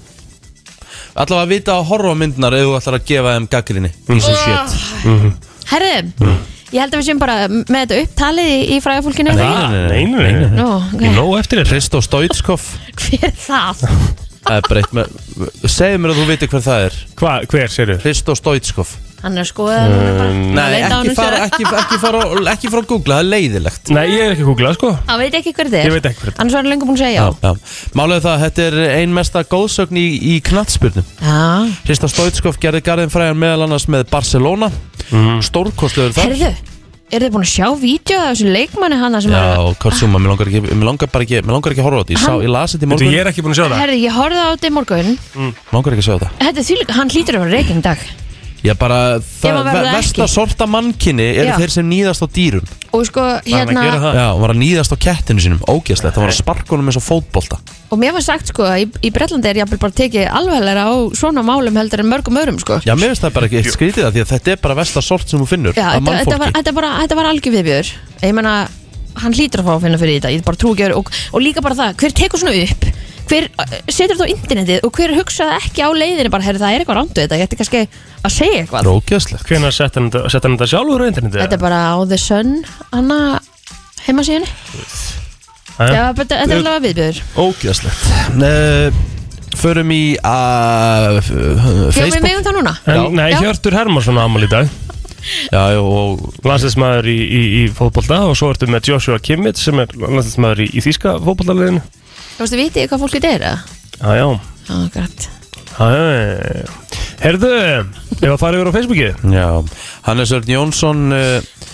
Allavega 1.21 1.43
að 1.45 1.53
vita 1.55 1.73
á 1.77 1.83
myndnar 2.17 2.55
ef 2.57 2.65
þú 2.67 2.77
ætlar 2.79 2.97
að 2.99 3.05
gefa 3.11 3.35
þeim 3.37 3.49
gaggrinni 3.53 3.91
Mm. 3.91 4.07
Piece 4.07 4.31
of 4.31 4.39
shit. 4.45 5.51
Herðu 5.71 6.37
Ég 6.71 6.79
held 6.85 6.93
að 6.95 7.01
við 7.01 7.07
séum 7.09 7.19
bara 7.19 7.49
með 7.51 7.81
þetta 7.83 7.97
upptalið 8.05 8.47
í, 8.47 8.59
í 8.77 8.81
fræðafólkinu 8.83 9.33
Nei, 9.35 9.43
nei, 9.43 9.87
Nei, 9.91 10.05
nei, 10.07 10.33
nei 10.39 10.51
Nú, 10.55 10.69
Ég 11.03 11.17
nóg 11.17 11.33
eftir 11.41 11.59
þér 11.65 11.71
Kristó 11.73 11.99
Stoitskov. 12.01 12.63
Hver 13.01 13.25
er 13.27 13.35
það? 13.35 13.83
Það 14.41 14.57
er 14.57 14.67
breytt 14.71 14.97
með 14.97 15.69
Segðu 15.69 16.01
mér 16.01 16.15
að 16.15 16.19
þú 16.21 16.27
veitir 16.31 16.51
hver 16.51 16.65
það 16.65 16.89
er. 16.89 16.99
Hva, 17.21 17.37
Hver, 17.51 17.71
segir 17.71 17.95
þú? 17.95 18.03
Kristó 18.07 18.37
Stoitskov 18.39 18.97
Hann 19.21 19.37
er 19.37 19.45
skoðað 19.45 19.91
bara. 20.17 20.29
Nei, 20.33 20.79
ekki 20.81 21.13
fara, 21.13 21.41
sér. 21.41 21.43
ekki, 21.45 21.65
ekki, 21.67 21.97
fara, 22.01 22.21
ekki 22.55 22.71
fara 22.73 22.81
að 22.81 22.87
googla, 22.89 23.19
það 23.19 23.21
er 23.21 23.29
leiðilegt. 23.35 23.91
Nei, 23.93 24.05
ég 24.15 24.23
er 24.25 24.33
ekki 24.33 24.45
að 24.47 24.49
googla, 24.49 24.71
sko. 24.79 24.93
Hann 25.11 25.21
veit 25.21 25.37
ekki 25.37 25.53
hver 25.59 25.69
þetta 25.69 25.81
er. 25.83 25.89
Ég 25.91 25.93
veit 25.97 26.09
ekki 26.09 26.23
hver 26.23 26.31
þetta 26.31 26.33
er. 26.33 26.41
Annars 26.41 26.57
var 26.57 26.63
hann 26.65 26.71
lengur 26.73 26.89
búin 26.89 26.97
að 26.97 27.03
segja 27.03 27.27
já. 27.27 27.27
Já. 27.45 27.93
Málega 28.01 28.25
það, 28.25 28.45
þetta 28.47 28.65
er 28.71 28.79
ein 28.95 29.15
mesta 29.21 29.45
góðsögn 29.53 30.01
í, 30.01 30.07
í 30.25 30.39
knattspurnum 30.49 31.13
Já. 31.21 31.37
Kristó 31.85 32.09
Stoitskov 32.09 32.57
gerði 32.65 32.81
garðin 32.89 33.13
fræðan 33.13 33.43
meðal 33.45 33.67
annars 33.69 33.85
með 33.93 34.09
Barcelona. 34.09 34.73
Mm. 35.11 35.45
Stórkostlegur 35.45 36.17
þar. 36.17 36.33
Herðu, 36.33 36.53
eru 37.11 37.27
þið 37.27 37.35
búin 37.35 37.45
að 37.47 37.51
sjá 37.51 37.67
vídeo 37.81 38.21
af 38.21 38.31
þessu 38.31 38.55
leikmanni 38.55 38.99
hana 39.01 39.21
sem 39.25 39.35
Já, 39.35 39.43
er 39.59 39.79
Kotsuma, 39.83 40.21
mér 40.23 40.33
langar 40.35 40.51
ekki, 40.51 40.63
mér 40.71 40.89
langar 40.91 41.11
bara 41.11 41.27
ekki, 41.27 41.43
mér 41.43 41.57
langar 41.57 41.75
ekki 41.75 41.83
að 41.83 41.89
horfa 41.89 42.01
á 42.01 42.03
þetta. 42.05 42.17
Ég, 42.17 42.23
sá, 42.23 42.33
ég 42.45 42.55
las 42.55 42.75
þetta 42.77 42.87
í 42.87 42.89
Þú, 42.89 42.93
morgun, 42.95 43.13
ég 43.15 43.23
er 43.25 43.31
ekki 43.33 43.45
búin 43.47 43.55
að 43.55 43.61
sjá 43.61 43.67
það. 43.67 43.79
Herðu, 43.83 44.01
ég 44.01 44.19
horfði 44.21 44.41
á 44.41 44.49
þetta 44.55 44.71
í 44.71 44.75
morgun. 44.79 45.13
Mér 45.35 45.77
langar 45.77 45.97
ekki 45.97 46.05
að 46.05 46.09
sjá 46.09 46.15
þetta. 46.17 46.33
Þetta 46.47 46.65
er 46.65 46.69
því 46.71 46.99
hann 47.01 47.15
hlýtur 47.15 47.39
að 47.41 47.47
vera 47.47 47.57
reikinn 47.59 47.83
í 47.83 47.87
dag 47.87 48.09
Ég 48.61 48.77
bara, 48.77 49.17
ekki. 49.97 50.27
sorta 50.29 50.67
mannkinni 50.69 51.25
eru 51.33 51.49
Já. 51.49 51.57
þeir 51.63 51.73
sem 51.73 51.87
nýðast 51.89 52.25
á 52.25 52.29
dýrum. 52.29 52.67
Og 52.93 53.07
sko, 53.09 53.23
hérna? 53.47 53.85
Já, 53.87 53.93
hann 54.03 54.41
var 54.43 54.53
að 54.53 54.61
nýðast 54.61 54.93
á 54.93 54.97
kettinu 55.01 55.41
sínum, 55.41 55.61
ógeðslegt 55.65 56.19
Það 56.19 56.25
var 56.27 56.33
að 56.33 56.41
sparka 56.43 56.75
honum 56.75 56.91
eins 56.91 56.99
og 57.01 57.05
fótbolta. 57.07 57.61
Og 57.89 58.01
mér 58.03 58.13
var 58.17 58.25
sagt 58.27 58.51
sko 58.53 58.67
að 58.69 58.83
í, 58.83 58.89
í 59.09 59.13
Bretlandi 59.15 59.49
er 59.49 59.63
jafnvel 59.63 59.81
bara 59.81 59.97
tekið 60.03 60.29
alveglega 60.29 60.85
á 60.85 60.93
svona 61.17 61.45
málum 61.47 61.81
heldur 61.81 62.05
en 62.05 62.11
mörgum 62.11 62.41
öðrum 62.43 62.61
sko. 62.61 62.81
Já, 62.85 62.93
mér 62.99 63.15
finnst 63.15 63.25
það 63.25 63.37
bara 63.39 63.49
ekki 63.49 63.61
eitt 63.63 63.73
skrítið 63.73 64.07
það 64.07 64.17
Því 64.19 64.25
að 64.25 64.33
þetta 64.35 64.53
er 64.53 64.63
bara 64.67 64.79
versta 64.83 65.05
sort 65.05 65.31
sem 65.31 65.41
þú 65.41 65.49
finnur 65.49 65.73
Já, 65.75 65.87
þetta, 65.97 65.97
þetta, 65.97 66.05
var, 66.05 66.21
mannfólki 66.21 66.59
þetta, 66.61 66.75
bara, 66.77 66.93
þetta 67.01 67.19
var 67.21 67.31
algjör 67.31 67.57
viðbjör 67.57 67.93
Ég 68.27 68.35
meina, 68.37 68.55
hann 69.25 69.37
hlýtur 69.39 69.63
að 69.63 69.71
fá 69.71 69.73
að 69.77 69.85
finna 69.87 70.01
fyrir 70.03 70.19
þetta 70.19 70.35
Ég 70.35 70.45
bara 70.47 70.61
trú 70.61 70.75
ekki 70.75 70.85
að 70.85 70.91
vera- 70.91 71.01
og, 71.01 71.13
og 71.33 71.45
líka 71.45 71.65
bara 71.65 71.79
það, 71.79 71.97
hver 72.03 72.17
tekur 72.21 72.43
svona 72.43 72.59
upp 72.67 72.91
Hver 73.29 73.47
uh, 73.53 73.75
setur 73.93 74.17
þetta 74.17 74.27
á 74.27 74.33
internetið 74.35 74.87
Og 74.89 74.93
hver 74.97 75.13
hugsaði 75.19 75.57
ekki 75.61 75.85
á 75.85 75.89
leiðinu 75.95 76.31
bara, 76.33 76.47
herri 76.47 76.59
það 76.63 76.75
er 76.77 76.83
eitthvað 76.85 76.99
rándu 77.01 77.21
þetta 77.21 77.39
Ég 77.41 77.47
ætti 77.49 77.59
kannski 77.61 77.83
að 78.21 78.35
segja 78.35 78.59
eitthvað. 78.63 78.81
Það 78.81 78.91
er 78.91 78.97
ógeðslegt. 78.97 79.45
Hvenær 79.49 79.77
sett 79.77 79.95
hann 80.01 80.09
þetta 80.11 80.33
sett 80.35 80.45
hann 80.49 80.57
þetta 80.59 80.71
sjálfur 80.75 81.05
á 81.05 81.07
internetið? 81.11 81.41
Þetta 81.45 81.57
er 81.59 81.63
bara 81.63 81.81
á 81.93 81.97
The 82.11 82.19
Sun 82.21 82.51
Hanna 82.91 83.21
heimasíðunni 84.07 84.51
Já, 85.81 86.11
bara- 86.13 86.15
þetta 86.19 86.41
er 86.45 86.53
alveg 86.59 86.83
viðbjöður 86.91 87.23
Ógjöðslegt 87.41 88.03
uh, 88.45 89.01
Förum 89.61 89.91
í 89.95 90.03
uh, 90.21 91.17
Já, 91.17 91.17
við 91.17 91.97
Facebook 91.97 92.25
megum 92.27 92.45
það 92.47 92.57
núna. 92.61 92.75
En, 92.85 92.99
Já. 93.01 93.03
nei, 93.17 93.29
Já. 93.33 93.39
Hjörtur 93.45 93.77
Hermansson 93.77 94.21
á 94.21 94.23
amal 94.25 94.45
í 94.47 94.51
dag. 94.53 94.69
Já, 95.53 95.63
já, 95.75 95.81
og 95.85 96.23
Landslæsmaður 96.49 97.09
í, 97.13 97.17
í, 97.21 97.41
í 97.61 97.65
fótbolta 97.77 98.23
Og 98.31 98.39
svo 98.41 98.49
ertu 98.55 98.65
með 98.73 98.87
Joshua 98.89 99.19
Kimmich 99.21 99.59
Sem 99.61 99.77
er 99.83 99.91
landslæsmaður 100.01 100.63
í, 100.65 100.69
í 100.73 100.85
þýska 100.87 101.13
fótboltaliðinu 101.27 101.83
Þú 102.41 102.47
veist, 102.47 102.57
vitið 102.57 102.87
hvað 102.89 103.03
fólk 103.03 103.15
þetta 103.19 103.31
er? 103.37 103.43
eða? 103.45 103.57
Já, 104.01 104.11
já 104.17 104.29
Já, 104.71 104.77
grætt 104.95 105.27
Já, 105.77 105.87
já, 105.93 106.05
já, 106.09 106.53
já. 106.57 107.01
Herðu, 107.21 107.51
ef 108.17 108.31
að 108.33 108.39
fara 108.41 108.57
yfir 108.57 108.71
á 108.73 108.77
Facebooki 108.79 109.09
Já, 109.35 109.45
Hannes 110.07 110.33
Örn 110.39 110.49
Jónsson 110.55 111.03
uh, 111.13 111.67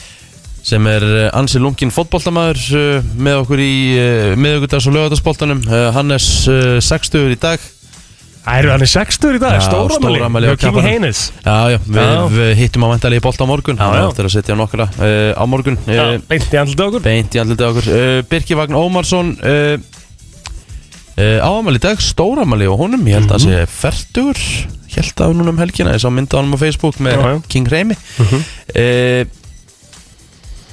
sem 0.67 0.89
er 0.91 1.07
uh, 1.07 1.21
ansi 1.39 1.61
lungin 1.63 1.93
fótboltamaður 1.95 2.65
uh, 2.75 3.07
með 3.15 3.39
okkur 3.45 3.63
í 3.63 3.71
miðugudags 4.43 4.89
og 4.91 4.97
lögadagsboltanum 4.99 5.63
uh, 5.71 5.85
Hannes 5.95 6.27
uh, 6.51 6.77
60 6.83 7.31
í 7.37 7.39
dag 7.47 7.63
Æru, 8.47 8.71
hann 8.75 8.83
er 8.83 8.91
60 8.91 9.39
í 9.39 9.43
dag, 9.43 9.57
Já, 9.59 9.65
stóramæli 9.71 10.51
Hjá 10.51 10.59
King. 10.67 10.77
Heinis 10.83 11.23
Já, 11.47 11.77
já, 11.77 11.79
við 11.87 12.43
já. 12.43 12.55
hittum 12.59 12.87
á 12.87 12.89
vendali 12.95 13.19
í 13.19 13.23
bolta 13.23 13.47
á 13.47 13.51
morgun 13.51 13.79
Já, 13.79 13.87
já. 14.03 14.05
Það 14.11 14.23
er 14.25 14.29
að 14.33 14.35
setja 14.35 14.59
nokkra 14.59 14.87
uh, 14.99 15.31
á 15.35 15.43
morgun 15.51 15.79
Já, 15.87 16.03
uh, 16.15 16.27
beint 16.31 16.51
í 16.51 16.59
andlita 16.63 16.91
okkur 16.91 17.07
Beint 17.07 17.39
í 17.39 17.43
andlitið 17.43 17.67
á 17.67 17.71
okkur 17.71 17.89
uh, 17.95 18.19
Birki 18.35 18.59
Vagn 18.59 18.79
Ómarsson 18.83 19.33
uh, 21.17 21.23
uh, 21.23 21.47
Áamali 21.47 21.81
í 21.81 21.85
dag, 21.87 22.01
stóramali 22.05 22.69
og 22.71 22.79
honum. 22.85 23.07
Ég 23.09 23.21
held 23.21 23.31
að 23.33 23.39
það 23.39 23.47
sé 23.47 23.65
fertugur 23.81 24.43
Held 24.97 25.21
að 25.21 25.33
núna 25.37 25.53
um 25.53 25.59
helgina, 25.61 25.93
ég 25.93 26.01
sá 26.01 26.09
mynda 26.09 26.37
á 26.37 26.41
honum 26.41 26.57
á 26.57 26.59
Facebook 26.63 26.97
með 27.05 27.19
Já, 27.19 27.27
já. 27.35 27.41
King 27.53 27.67
Reymi 27.69 27.97
uh, 27.97 29.27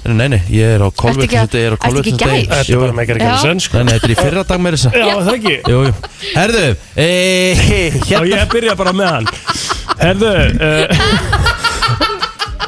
Nei, 0.03 0.27
nei, 0.27 0.39
ég 0.51 0.67
er 0.75 0.81
á 0.83 0.87
ekki- 0.91 0.99
kolvetnisviti 0.99 1.59
Ég 1.59 1.67
er 1.69 1.75
á 1.75 1.79
kolvetnisviti 1.79 2.23
gær? 2.23 2.47
Þetta 2.51 2.73
er 2.75 2.81
bara 2.83 2.95
meikar 2.97 3.19
ekki 3.19 3.27
Já. 3.27 3.35
að 3.37 3.43
senn 3.47 3.61
sko. 3.63 3.77
Nei, 3.77 3.83
nei, 3.87 3.93
þetta 3.95 4.07
er 4.09 4.13
í 4.13 4.17
fyrra 4.19 4.43
dag 4.49 4.59
með 4.63 4.75
þess 4.75 4.87
að 4.89 4.97
Já, 4.99 5.05
það 5.15 5.33
ekki? 5.37 5.55
Jú, 5.71 5.77
jú. 5.87 5.93
Herðu, 6.33 6.63
e, 6.95 7.07
Já, 8.11 8.17
hérna 8.19 8.31
ég 8.33 8.51
byrja 8.51 8.75
bara 8.79 8.93
með 8.99 9.11
hann. 9.13 9.29
Herðu 10.03 10.33
uh, 10.59 11.47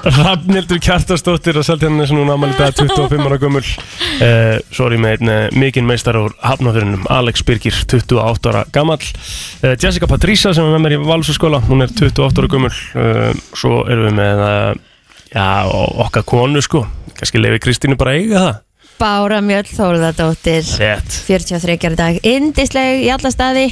Rafnildur 0.05 0.77
Kjartarsdóttir 0.85 1.57
að 1.57 1.65
selja 1.65 1.89
henni 1.89 2.05
sem 2.05 2.19
hún 2.19 2.29
ámæli 2.29 2.53
dag 2.59 2.75
25 2.77 3.25
ára 3.25 3.39
gömul. 3.41 3.63
Uh, 4.21 4.57
Sorry 4.75 4.99
með 5.01 5.15
einn 5.17 5.31
uh, 5.33 5.39
mikinn 5.57 5.87
meistar 5.89 6.19
úr 6.19 6.35
hafnafyrinum 6.45 7.07
Alex 7.09 7.41
Birgir, 7.47 7.79
28 7.89 8.51
ára 8.51 8.65
gamall. 8.75 9.01
Uh, 9.63 9.73
Jessica 9.73 10.09
Patricia 10.09 10.53
sem 10.53 10.67
er 10.67 10.75
með 10.75 10.85
mér 10.85 10.97
í 10.97 11.01
Valsaskóla 11.07 11.63
Hún 11.65 11.87
er 11.87 11.95
28 11.95 12.45
ára 12.45 12.69
uh, 12.69 13.31
Svo 13.57 13.81
erum 13.89 14.11
við 14.11 14.19
með 14.21 14.45
Já, 15.35 15.67
okkar 15.67 16.23
konu 16.23 16.61
sko. 16.63 16.85
Kannski 17.17 17.41
lefi 17.41 17.65
Kristínu 17.65 17.97
bara 17.99 18.13
eiga 18.15 18.43
það 18.45 18.53
Bára 18.99 19.41
Mjöll 19.43 19.67
Þórðardóttir. 19.67 20.63
Rétt. 20.79 21.17
43 21.27 21.75
í 21.91 21.97
dag, 21.99 22.19
indisleg 22.23 23.03
í 23.03 23.09
alla 23.11 23.31
staði. 23.33 23.65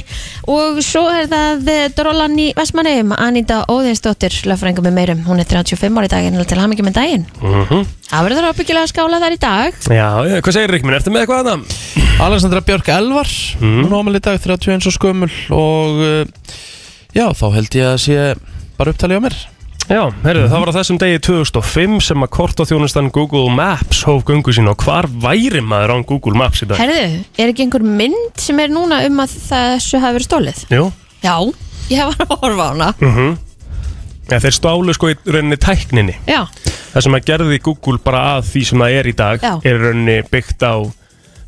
Og 0.50 0.80
svo 0.84 1.06
er 1.12 1.28
það 1.32 1.70
eh, 1.72 1.84
Drollan 1.96 2.36
í 2.40 2.50
Vestmannum, 2.56 3.14
Anita 3.16 3.62
Óðinsdóttir 3.72 4.36
löffrængu 4.50 4.84
með 4.84 4.96
meirum, 4.98 5.22
hún 5.28 5.40
er 5.40 5.48
35 5.48 6.00
ári 6.00 6.10
í 6.10 6.12
dag 6.12 6.28
en 6.28 6.40
til 6.44 6.60
hamingi 6.60 6.86
með 6.86 6.98
daginn. 7.00 7.28
Mm 7.42 7.84
Það 8.04 8.26
verður 8.28 8.46
ábyggilega 8.52 8.84
að 8.84 8.90
skála 8.92 9.18
þar 9.18 9.34
í 9.34 9.38
dag. 9.42 9.78
Já, 9.90 10.08
já, 10.28 10.36
hvað 10.44 10.54
segir 10.54 10.70
Ríkminn? 10.70 10.94
Ertu 10.94 11.10
með 11.10 11.24
eitthvað 11.24 11.40
að 11.40 11.48
það? 11.48 12.18
Alessandra 12.22 12.60
Björk 12.62 12.90
Elvar. 12.94 13.32
Hún 13.58 13.96
ámali 13.96 14.20
í 14.20 14.22
dag 14.22 14.38
31 14.38 14.86
og 14.86 14.94
skömmul 14.94 15.30
Og 15.56 16.04
uh, 16.04 16.54
já, 17.16 17.26
þá 17.34 17.46
held 17.56 17.80
ég 17.80 17.90
að 17.90 17.98
sé 18.04 18.20
bara 18.78 18.94
upptalið 18.94 19.18
á 19.18 19.24
mér 19.24 19.40
Já, 19.84 20.00
heyrðu, 20.24 20.46
það 20.48 20.62
var 20.62 20.70
á 20.72 20.76
þessum 20.78 20.98
degi 21.02 21.18
2005 21.26 21.96
sem 22.06 22.24
að 22.24 22.30
kortaþjónustan 22.32 23.10
Google 23.12 23.50
Maps 23.52 24.00
hóf 24.08 24.22
gungu 24.24 24.54
sín 24.56 24.70
og 24.70 24.80
hvar 24.80 25.04
væri 25.20 25.60
maður 25.60 25.92
án 25.98 26.04
Google 26.08 26.38
Maps 26.40 26.62
í 26.64 26.68
dag? 26.70 26.80
Herðu, 26.80 27.20
er 27.36 27.52
ekki 27.52 27.66
einhver 27.66 27.84
mynd 27.84 28.40
sem 28.40 28.62
er 28.64 28.72
núna 28.72 29.02
um 29.04 29.20
að 29.20 29.34
þessu 29.50 30.00
hafi 30.00 30.16
verið 30.16 30.28
stólið? 30.30 30.62
Jú, 30.72 30.86
Já, 31.24 31.34
ég 31.92 32.00
hef 32.00 32.24
að 32.24 32.32
horfa 32.32 32.64
á 32.64 32.68
hana 32.72 32.88
mhm 33.04 33.34
ja, 34.30 34.38
Þeir 34.40 34.56
stálu 34.56 34.96
sko 34.96 35.12
í 35.12 35.18
rauninni 35.28 35.60
tækninni 35.60 36.16
Já, 36.32 36.46
Það 36.94 37.04
sem 37.06 37.16
að 37.18 37.28
gerði 37.28 37.60
Google 37.68 38.00
bara 38.00 38.22
að 38.38 38.48
því 38.54 38.62
sem 38.70 38.84
það 38.86 38.96
er 39.02 39.10
í 39.10 39.16
dag 39.20 39.44
Já. 39.44 39.52
er 39.60 39.76
í 39.76 39.82
rauninni 39.84 40.16
byggt 40.32 40.64
á 40.64 40.74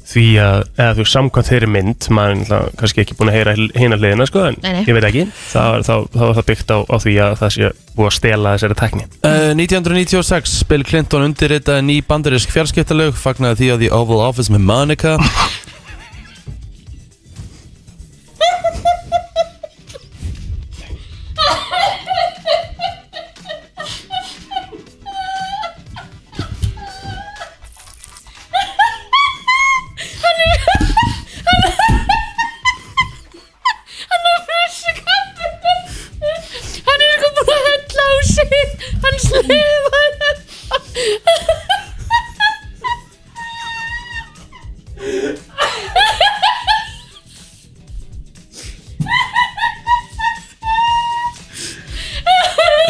því 0.06 0.24
að, 0.38 0.60
eða 0.78 0.92
þú 1.00 1.04
samkvæmt 1.10 1.48
þeirri 1.50 1.68
mynd 1.74 2.06
maður 2.14 2.42
er 2.56 2.68
kannski 2.78 3.02
ekki 3.02 3.16
búin 3.18 3.30
að 3.32 3.36
heyra 3.40 3.54
hina 3.74 3.96
hliðina 3.98 4.26
sko, 4.30 4.44
en 4.52 4.58
Nei, 4.62 4.68
nei. 4.76 4.82
ég 4.86 4.94
veit 4.94 5.06
ekki 5.08 5.24
það 5.50 5.70
var, 5.72 5.82
þá, 5.88 5.94
þá 6.14 6.20
var 6.22 6.36
það 6.38 6.46
byggt 6.52 6.70
á, 6.70 6.78
á 6.86 6.96
því 7.02 7.14
að 7.26 7.34
það 7.40 7.54
sé 7.56 7.70
búið 7.96 8.10
að 8.12 8.16
stela 8.20 8.52
þessari 8.56 8.78
tækni 8.82 9.06
Uh, 9.26 9.50
1996 9.58 10.56
Bill 10.70 10.84
Clinton 10.86 11.26
undirritaði 11.26 11.82
ný 11.88 11.96
bandarisk 12.06 12.52
fjarskiptalög 12.54 13.16
fagnaði 13.18 13.58
því 13.64 13.70
að 13.74 13.82
The 13.82 13.90
Oval 13.98 14.20
Office 14.28 14.52
með 14.54 14.62
Monica 14.70 15.16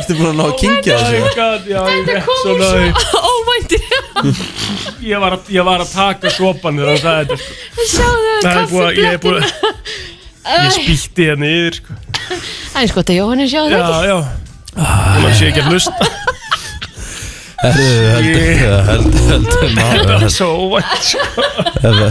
Ertu 0.07 0.15
búin 0.21 0.29
að 0.31 0.37
ná 0.39 0.45
að 0.47 0.53
kingja 0.61 0.97
þessu? 1.03 1.15
Ég 1.17 1.25
Þetta 2.07 2.21
kom 2.23 2.61
náði. 2.61 2.89
svo 3.03 3.19
óvænti 3.27 3.79
ég, 5.11 5.17
var 5.19 5.33
að- 5.35 5.49
ég 5.51 5.65
var 5.67 5.83
að 5.83 5.91
taka 5.97 6.31
sopan 6.31 6.79
þegar 6.79 6.93
hann 6.93 7.03
sagði 7.03 7.23
þetta 7.27 7.37
sko. 7.43 7.53
Sjáðu 7.91 8.31
Það 8.47 8.57
er 8.61 8.69
búið 8.71 8.87
að- 8.87 8.97
ég 9.03 9.09
er 9.11 9.21
búið 9.27 9.39
að 9.43 9.51
Ég 10.47 10.71
spýtti 10.77 11.23
hérna 11.27 11.47
yfir 11.51 11.75
sko. 11.81 11.91
Það 12.71 12.81
er 12.85 12.89
sko 12.93 12.99
þetta 13.03 13.17
Jóhannes 13.19 13.51
sjáðu 13.51 13.67
Já, 13.67 13.79
þetta 13.83 13.99
já. 14.07 14.19
Man 14.77 15.33
sé 15.35 15.45
ekki 15.51 15.63
að 15.65 15.69
hlusta. 15.73 16.05
Herðu, 17.57 17.87
heldur, 18.13 18.47
heldur, 18.87 19.23
heldur, 19.33 19.59
Það 19.75 19.91
heldur 19.91 20.23
er 20.23 20.33
svo 20.37 20.49
óvænt 20.61 21.03
sko. 21.03 21.19
Ef 21.83 21.95
við 21.97 22.11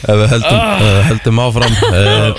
ef 0.00 0.16
við 0.16 0.28
höldum, 0.32 0.56
uh, 0.56 1.00
höldum 1.10 1.40
áfram 1.44 1.74
uh, 1.90 2.30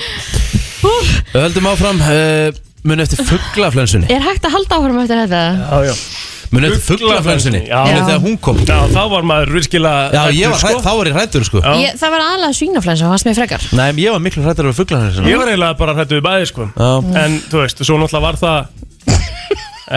Ef 0.81 1.35
við 1.35 1.43
höldum 1.45 1.67
áfram 1.71 1.99
uh, 2.01 2.49
Muni 2.81 3.03
eftir 3.05 3.21
fugglaflensunni 3.27 4.07
Er 4.09 4.23
hægt 4.25 4.45
að 4.47 4.55
halda 4.55 4.77
áhrum 4.79 4.99
eftir 5.03 5.19
þetta? 5.21 5.41
Já, 5.59 5.91
já. 5.91 5.93
Muni 6.51 6.69
eftir 6.71 6.81
fugglaflensunni 6.87 7.59
Já. 7.67 7.77
Muni 7.85 7.99
þegar 8.07 8.21
hún 8.23 8.37
kom? 8.41 8.61
Já, 8.65 8.77
þá 8.89 9.01
var 9.11 9.27
maður 9.29 9.51
virkilega 9.59 10.07
Já, 10.15 10.23
ég 10.33 10.49
var, 10.49 10.63
hræ, 10.63 10.79
þá 10.81 10.89
var 10.97 11.09
ég 11.11 11.19
hrættur 11.19 11.45
sko. 11.45 11.61
Já. 11.61 11.75
Ég, 11.83 11.99
það 12.01 12.15
var 12.15 12.25
aðalega 12.25 12.57
svínaflensa, 12.57 13.05
það 13.05 13.13
var 13.13 13.21
smið 13.23 13.37
frekar. 13.41 13.67
Nei, 13.77 13.85
en 13.93 14.01
ég 14.01 14.15
var 14.15 14.25
miklu 14.25 14.45
hrættur 14.47 14.71
af 14.71 14.81
fugglaflensunni 14.81 15.29
Ég 15.31 15.39
var 15.43 15.53
eiginlega 15.53 15.77
bara 15.83 15.95
hrættu 15.99 16.17
við 16.17 16.25
bæði 16.25 16.49
sko. 16.49 16.67
Já. 16.73 16.91
En 17.21 17.37
þú 17.53 17.61
veist, 17.61 17.85
svo 17.85 18.01
náttúrulega 18.01 18.25
var 18.25 18.41
það 18.41 18.81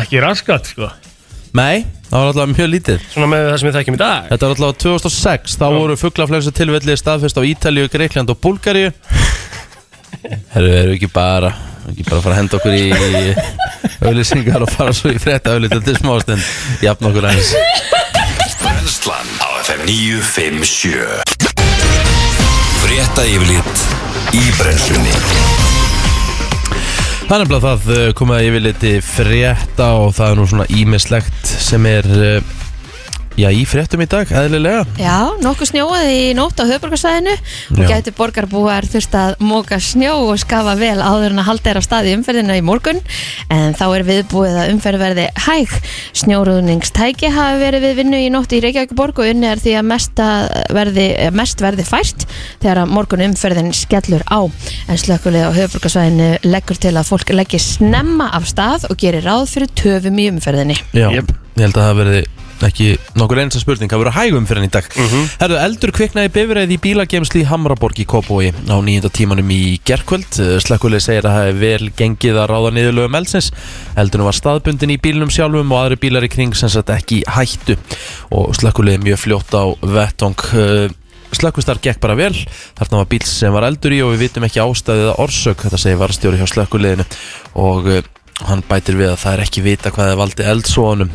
Ekki 0.05 0.21
raskat 0.21 0.73
sko. 0.75 0.93
Nei, 1.55 1.85
það 2.11 2.17
var 2.19 2.31
alltaf 2.33 2.49
mjög 2.51 2.71
lítið. 2.73 3.03
Svona 3.15 3.29
með 3.31 3.45
það 3.47 3.61
sem 3.61 3.69
við 3.69 3.77
þekkjum 3.79 3.97
í 3.97 4.01
dag. 4.01 4.25
Þetta 4.33 4.49
var 4.51 4.57
alltaf 4.59 4.81
2006 4.83 5.55
Þá 5.61 5.67
voru 5.71 5.97
fugglaflensu 6.01 6.53
tilvelli 6.59 6.97
staðfest 6.99 7.39
á 7.39 7.43
Ítalíu, 7.47 7.87
Greikland 7.93 8.33
og 8.35 8.41
Búlgaríu. 8.43 8.91
Herru, 10.25 10.73
erum 10.75 10.91
við 10.91 10.97
ekki 10.99 11.13
bara 11.15 11.53
ekki 11.91 12.07
bara 12.09 12.23
fara 12.25 12.35
að 12.35 12.41
henda 12.43 12.57
okkur 12.59 12.75
í 12.75 12.85
auðlýsingar 14.05 14.65
og 14.65 14.71
fara 14.73 14.93
svo 14.97 15.13
í 15.13 15.19
frétta 15.21 15.55
auðlýta 15.55 15.81
til 15.85 15.97
smástund 15.99 16.43
jafn 16.85 17.11
okkur 17.11 17.29
aðeins. 17.29 17.51
Brennslan 18.65 19.29
á 19.45 19.49
FM 19.65 19.83
957 19.89 20.95
Frétta 22.85 23.25
yfirlit 23.29 23.77
í 24.37 24.43
brennslunni. 24.59 25.15
Það 27.25 27.35
er 27.35 27.41
nefnilega 27.41 27.75
það 27.85 28.13
komið 28.19 28.37
að 28.37 28.47
yfir 28.49 28.63
liti 28.67 28.93
frétta 29.05 29.87
og 30.01 30.13
það 30.17 30.31
er 30.31 30.37
nú 30.39 30.45
svona 30.51 30.67
ímislegt 30.73 31.53
sem 31.69 31.89
er 31.89 32.09
uh, 32.13 32.55
já, 33.39 33.49
í 33.51 33.65
fréttum 33.67 34.03
í 34.05 34.07
dag, 34.11 34.31
eðlilega. 34.31 34.85
Já, 35.01 35.35
nokkuð 35.43 35.71
snjóaði 35.73 36.15
í 36.19 36.35
nótt 36.39 36.61
á 36.63 36.65
höfborgarsæðinu 36.69 37.35
og 37.75 37.83
gæti 37.91 38.15
borgarbúar 38.15 38.87
þurft 38.91 39.17
að 39.19 39.35
móka 39.43 39.79
snjó 39.83 40.15
og 40.29 40.39
skafa 40.43 40.77
vel 40.79 40.99
áður 41.03 41.35
en 41.35 41.43
að 41.43 41.49
halda 41.51 41.73
er 41.73 41.81
á 41.81 41.83
staði 41.85 42.15
umferðina 42.19 42.59
í 42.59 42.65
morgun. 42.65 43.01
En 43.53 43.75
þá 43.77 43.85
er 43.89 44.07
viðbúið 44.09 44.59
að 44.63 44.71
umferð 44.75 45.03
verði 45.03 45.27
hæg. 45.47 45.75
Snjóruðningstæki 46.23 47.33
hafi 47.35 47.61
verið 47.63 47.89
við 47.89 47.99
vinnu 48.03 48.23
í 48.23 48.31
nótt 48.33 48.55
í 48.55 48.63
Reykjavík 48.65 48.95
og 49.05 49.25
unni 49.25 49.51
er 49.51 49.63
því 49.63 49.77
að 49.81 50.25
verði, 50.75 51.07
eh, 51.19 51.31
mest 51.31 51.61
verði 51.63 51.85
fært 51.87 52.27
þegar 52.63 52.85
að 52.85 52.95
morgun 52.95 53.25
umferðin 53.29 53.73
skellur 53.75 54.23
á. 54.31 54.47
En 54.89 55.01
slökkulega 55.01 55.51
á 55.51 55.57
höfborgarsæðinu 55.59 56.31
leggur 56.47 56.79
til 56.79 56.95
að 56.95 57.11
fólk 57.11 57.35
leggir 57.35 57.63
snemma 57.63 58.31
af 58.33 58.47
stað 58.47 58.89
og 58.91 58.97
gerir 58.97 59.27
ráð 59.27 59.51
fyrir 59.51 59.75
töfum 59.75 60.19
í 60.19 60.31
umferðinni. 60.31 60.79
Já, 60.93 61.11
Jep. 61.11 61.35
ég 61.57 61.67
held 61.67 61.77
að 61.77 61.87
það 61.89 62.01
verði 62.03 62.25
ekki 62.63 62.95
nokkur 63.19 63.41
einsta 63.43 63.61
spurning 63.63 63.93
að 63.93 64.05
vera 64.05 64.15
hægum 64.15 64.47
fyrir 64.49 64.63
hann 64.63 64.69
í 64.69 64.73
dag. 64.75 64.89
Herðu, 65.41 65.59
eldur 65.61 65.93
kviknaði 65.97 66.33
bifræði 66.35 66.77
í 66.77 66.81
bílagemsli 66.85 67.43
í 67.43 67.49
Hamraborg 67.51 68.01
í 68.01 68.07
Kópói 68.09 68.53
á 68.55 68.77
nýjönda 68.79 69.11
tímanum 69.15 69.51
í 69.55 69.79
gerkvöld 69.85 70.41
Slekkulegi 70.65 71.07
segir 71.09 71.29
að 71.29 71.37
það 71.37 71.49
hefði 71.49 71.63
vel 71.65 71.91
gengið 71.99 72.41
að 72.41 72.51
ráða 72.53 72.75
niðurlögum 72.79 73.19
eldsins. 73.21 73.53
Eldurinn 74.01 74.29
var 74.31 74.39
staðbundin 74.39 74.95
í 74.95 75.01
bílnum 75.03 75.33
sjálfum 75.35 75.73
og 75.75 75.83
aðri 75.83 76.01
bílar 76.07 76.27
í 76.27 76.33
kring 76.33 76.55
sem 76.59 76.73
sagt 76.73 76.93
ekki 76.95 77.23
hættu. 77.29 77.79
Og 78.35 78.55
slekkulegi 78.59 79.03
mjög 79.05 79.25
fljótt 79.27 79.57
á 79.57 79.65
vettong 79.83 80.39
Slökkvistar 81.35 81.81
gekk 81.83 81.99
bara 82.03 82.15
vel, 82.19 82.35
þarna 82.79 83.01
var 83.01 83.09
bíl 83.11 83.25
sem 83.27 83.55
var 83.55 83.67
eldur 83.67 83.95
í 83.97 84.01
og 84.05 84.13
við 84.13 84.29
vitum 84.29 84.45
ekki 84.47 84.63
ástæðið 84.63 85.09
að 85.11 85.23
orsök, 85.25 85.65
þetta 85.67 85.81
segir 85.83 85.99
varstjóri 85.99 86.39
hjá 86.39 86.47
slökkuleginu 86.53 87.07
og 87.65 87.89
uh, 87.91 88.05
hann 88.43 88.65
bætir 88.67 88.99
við 88.99 89.13
að 89.13 89.21
það 89.23 89.37
er 89.37 89.43
ekki 89.45 89.65
vita 89.65 89.93
hvað 89.95 90.11
er 90.11 90.19
valdi 90.19 90.47
eldsóðunum, 90.51 91.11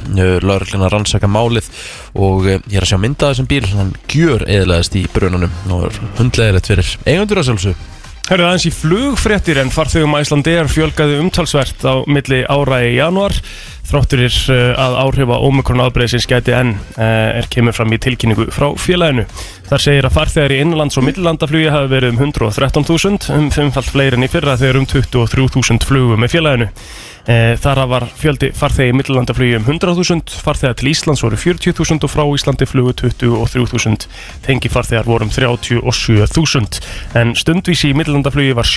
lauruglina 0.46 0.90
rannsaka 0.92 1.28
málið 1.28 1.70
og 2.16 2.48
ég 2.48 2.78
er 2.78 2.86
að 2.86 2.92
sjá 2.94 3.00
mynda 3.02 3.32
þessum 3.34 3.50
bíl, 3.50 3.64
hann 3.74 3.94
gjör 4.12 4.46
eðlaðist 4.48 4.96
í 4.96 5.06
brunanum. 5.14 5.56
Og 5.70 5.90
er 5.90 6.02
hundlegilegt 6.20 6.72
fyrir 6.72 6.94
eigundur 7.06 7.42
að 7.42 7.50
sjálfsög. 7.50 7.88
Hörðu 8.30 8.46
aðeins 8.46 8.68
í 8.70 8.72
flugfréttir 8.76 9.58
en 9.58 9.72
farþegum 9.74 10.14
Æslandeir 10.20 10.68
fjölgaði 10.70 11.18
umtalsvert 11.18 11.82
á 11.82 12.06
milli 12.06 12.44
ára 12.46 12.84
í 12.86 12.92
januar 13.00 13.34
þrátturir 13.88 14.36
uh, 14.54 14.74
að 14.78 14.98
áhrifa 15.04 15.40
Omikron 15.48 15.84
ábreyðsins 15.84 16.28
gæti 16.30 16.54
enn 16.56 16.76
uh, 16.76 17.38
er 17.40 17.48
kemur 17.52 17.76
fram 17.78 17.94
í 17.96 18.00
tilkynningu 18.02 18.50
frá 18.54 18.70
félaginu. 18.80 19.26
Þar 19.70 19.84
segir 19.84 20.08
að 20.08 20.16
farþegar 20.16 20.56
í 20.56 20.62
innlands- 20.64 20.98
og 20.98 21.06
millandaflugi 21.06 21.70
hafi 21.70 21.92
verið 21.92 22.16
um 22.16 22.24
113.000, 22.32 23.30
um 23.36 23.52
fimmfalt 23.54 23.92
fleiri 23.94 24.18
en 24.18 24.26
í 24.26 24.32
fyrra 24.32 24.58
þegar 24.58 24.82
um 24.82 24.90
23.000 24.90 25.86
flugum 25.86 26.24
með 26.24 26.34
félaginu. 26.34 26.70
Eh, 27.30 27.54
Þar 27.62 27.84
var 27.92 28.08
fjöldi 28.18 28.50
farþegi 28.58 28.94
í 28.94 28.98
millandaflugi 28.98 29.60
um 29.60 29.68
100.000, 29.68 30.40
farþegar 30.42 30.80
til 30.80 30.90
Íslands 30.90 31.22
voru 31.22 31.38
40.000 31.38 32.08
og 32.08 32.10
frá 32.10 32.26
Íslandi 32.26 32.66
flugu 32.70 32.96
23.000, 33.04 34.10
tengi 34.48 34.74
farþegar 34.74 35.06
voru 35.06 35.28
um 35.28 35.34
37.000 35.36 36.82
en 37.22 37.38
stundvísi 37.38 37.94
í 37.94 37.98
millandaflugi 38.02 38.58
var 38.58 38.70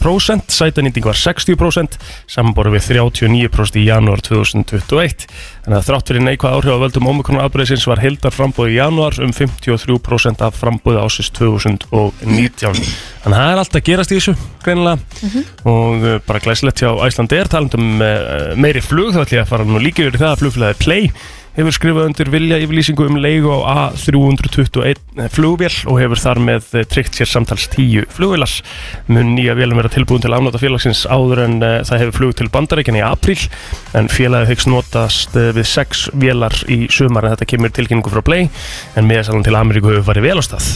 75% 0.00 0.54
sætanýting 0.54 1.04
var 1.04 1.18
60% 1.18 1.98
samanborið 2.30 2.76
við 2.76 2.86
39% 2.88 3.80
í 3.80 3.86
janúar 3.86 4.22
2021 4.24 5.26
þannig 5.64 5.76
að 5.76 5.86
þrátt 5.88 6.10
fyrir 6.10 6.24
neikvæð 6.24 6.56
áhrif 6.56 6.76
á 6.76 6.82
völdum 6.84 7.10
Omikron 7.10 7.42
afbreyðsins 7.42 7.86
var 7.88 8.00
heldar 8.02 8.34
frambóð 8.34 8.72
í 8.72 8.78
janúar 8.78 9.18
um 9.20 9.34
53% 9.36 10.44
af 10.46 10.56
frambóði 10.56 11.02
ásins 11.04 11.30
2019 11.36 12.80
þannig 13.20 13.36
að 13.36 13.36
það 13.36 13.50
er 13.50 13.62
allt 13.62 13.76
að 13.76 13.86
gerast 13.90 14.14
í 14.14 14.20
þessu 14.20 14.36
greinilega. 14.64 15.44
Og 15.68 16.04
uh, 16.04 16.16
bara 16.26 16.42
glæsilegt 16.44 16.82
hjá 16.82 16.90
Æslandi 17.06 17.36
er 17.40 17.50
talandum 17.52 18.00
uh, 18.00 18.54
meiri 18.60 18.82
flug 18.84 19.12
þá 19.14 19.22
ætlum 19.24 19.36
ég 19.38 19.44
að 19.44 19.52
fara 19.52 19.68
nú 19.68 19.82
líka 19.82 20.06
yfir 20.06 20.20
það 20.20 20.32
að 20.32 20.42
flugfélagi 20.44 20.80
Play 20.80 21.12
hefur 21.56 21.74
skrifað 21.74 22.06
undir 22.10 22.30
vilja 22.30 22.58
yfirlýsingu 22.62 23.06
um 23.10 23.18
leigu 23.20 23.50
á 23.50 23.90
A321 23.90 25.28
flugvél 25.34 25.74
og 25.90 25.98
hefur 25.98 26.20
þar 26.22 26.40
með 26.46 26.68
eh, 26.78 26.84
tryggt 26.86 27.18
sér 27.18 27.28
samtals 27.28 27.66
10 27.72 28.06
flugvélas 28.14 28.60
mun 29.10 29.34
nýja 29.34 29.56
vélum 29.58 29.80
vera 29.80 29.90
tilbúin 29.92 30.22
til 30.22 30.32
afnóta 30.36 30.60
félagsins 30.62 31.02
áður 31.10 31.42
en 31.46 31.56
uh, 31.58 31.80
það 31.86 32.04
hefur 32.04 32.18
flug 32.20 32.36
til 32.38 32.48
bandarækjan 32.54 33.00
í 33.00 33.02
april 33.04 33.38
en 33.98 34.10
félagið 34.12 34.52
hyggst 34.52 34.70
notast 34.70 35.34
við 35.34 35.66
6 35.66 36.04
vélar 36.20 36.54
í 36.70 36.84
sumar. 36.92 37.26
En 37.26 37.34
þetta 37.34 37.48
kemur 37.50 37.74
tilkynningu 37.74 38.12
frá 38.12 38.22
Play 38.24 38.48
en 38.98 39.08
meðasalan 39.08 39.44
til 39.46 39.56
Ameríku 39.58 39.90
hefur 39.90 40.06
farið 40.10 40.28
vel 40.28 40.38
á 40.38 40.44
stað. 40.46 40.68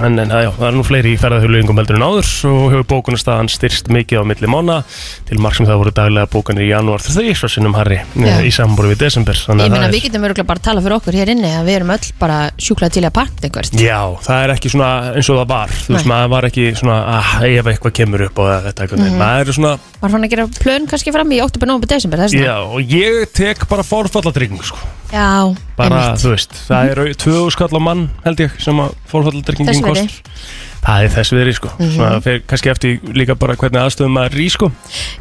En, 0.00 0.16
en, 0.22 0.32
já, 0.32 0.50
það 0.56 0.66
er 0.70 0.78
nú 0.78 0.86
fleiri 0.86 1.12
í 1.12 1.20
ferðarhulungum 1.20 1.82
heldur 1.82 1.98
en 2.00 2.06
áður 2.06 2.32
og 2.48 2.64
hefur 2.72 2.88
bókunarstaðan 2.94 3.52
styrst 3.52 3.92
mikið 3.92 4.24
á 4.24 4.28
milli 4.32 4.50
mána 4.50 4.80
til 5.28 5.40
marg 5.42 5.58
sem 5.58 5.68
það 5.68 5.82
voru 5.82 5.94
daglega 5.96 6.30
bókanir 6.32 6.66
í 6.66 6.72
janúar 6.72 7.04
því 7.04 7.36
svo 7.36 7.50
sinnum 7.52 7.76
Harry 7.76 8.00
í 8.16 8.52
samborið 8.54 8.94
við 8.94 9.04
desember. 9.04 9.44
Þannig 9.46 9.68
að 9.68 9.81
meina 9.82 9.90
það 9.90 9.96
við 9.98 10.04
getum 10.06 10.26
örgulega 10.28 10.48
bara 10.48 10.60
að 10.62 10.66
tala 10.68 10.82
fyrir 10.86 10.96
okkur 10.96 11.18
hér 11.18 11.32
inni 11.34 11.50
að 11.52 11.66
við 11.68 11.76
erum 11.80 11.92
öll 11.96 12.06
bara 12.22 12.38
sjúklað 12.56 12.94
til 12.96 13.04
að 13.04 13.12
partna 13.18 13.48
einhvert 13.48 13.76
Já, 13.82 13.98
það 14.26 14.42
er 14.46 14.54
ekki 14.56 14.72
svona 14.72 14.90
eins 15.16 15.28
og 15.32 15.40
það 15.42 15.48
var. 15.52 15.74
Þú 15.82 15.92
veist, 15.96 16.08
maður 16.12 16.32
var 16.32 16.48
ekki 16.48 16.64
svona 16.78 16.96
ah, 17.18 17.30
ef 17.50 17.70
eitthvað 17.72 17.94
kemur 18.00 18.24
upp 18.28 18.38
og 18.42 18.50
þetta 18.68 18.86
eitthvað 18.86 19.02
mm 19.02 19.10
Mhm. 19.12 19.18
maður 19.22 19.48
er 19.52 19.58
svona, 19.58 19.74
Var 20.02 20.10
hann 20.10 20.24
að 20.26 20.30
gera 20.32 20.46
plön 20.62 20.86
kannski 20.90 21.12
fram 21.14 21.30
í 21.32 21.38
oktober, 21.44 21.66
nóvember, 21.70 21.88
desember 21.92 22.18
er 22.24 22.28
svona 22.32 22.46
já, 22.46 22.56
og 22.66 22.80
ég 22.80 23.32
tek 23.32 23.66
bara 23.68 23.82
forfalladrykking, 23.86 24.62
sko. 24.64 24.78
Já, 25.12 25.54
bara, 25.76 26.00
einmitt. 26.08 26.22
þú 26.24 26.30
veist, 26.32 26.52
það 26.68 26.90
er 26.90 27.14
tvö 27.20 27.50
skall 27.52 27.68
á 27.76 27.80
mann, 27.82 28.10
held 28.24 28.40
ég, 28.40 28.50
sem 28.62 28.74
að 28.82 28.94
forfalladrykkingin 29.12 29.70
Þess 29.74 29.82
virði. 29.84 30.06
kostar 30.08 30.71
Það 30.82 31.04
er 31.04 31.12
þess 31.14 31.32
viðri, 31.36 31.52
sko. 31.54 31.70
Svona, 31.78 32.20
fer 32.24 32.40
kannski 32.50 32.70
eftir 32.72 33.12
líka 33.14 33.36
bara 33.38 33.54
hvernig 33.58 33.78
aðstöðum 33.84 34.16
maður 34.16 34.34
er 34.34 34.42
í, 34.42 34.46
sko. 34.50 34.68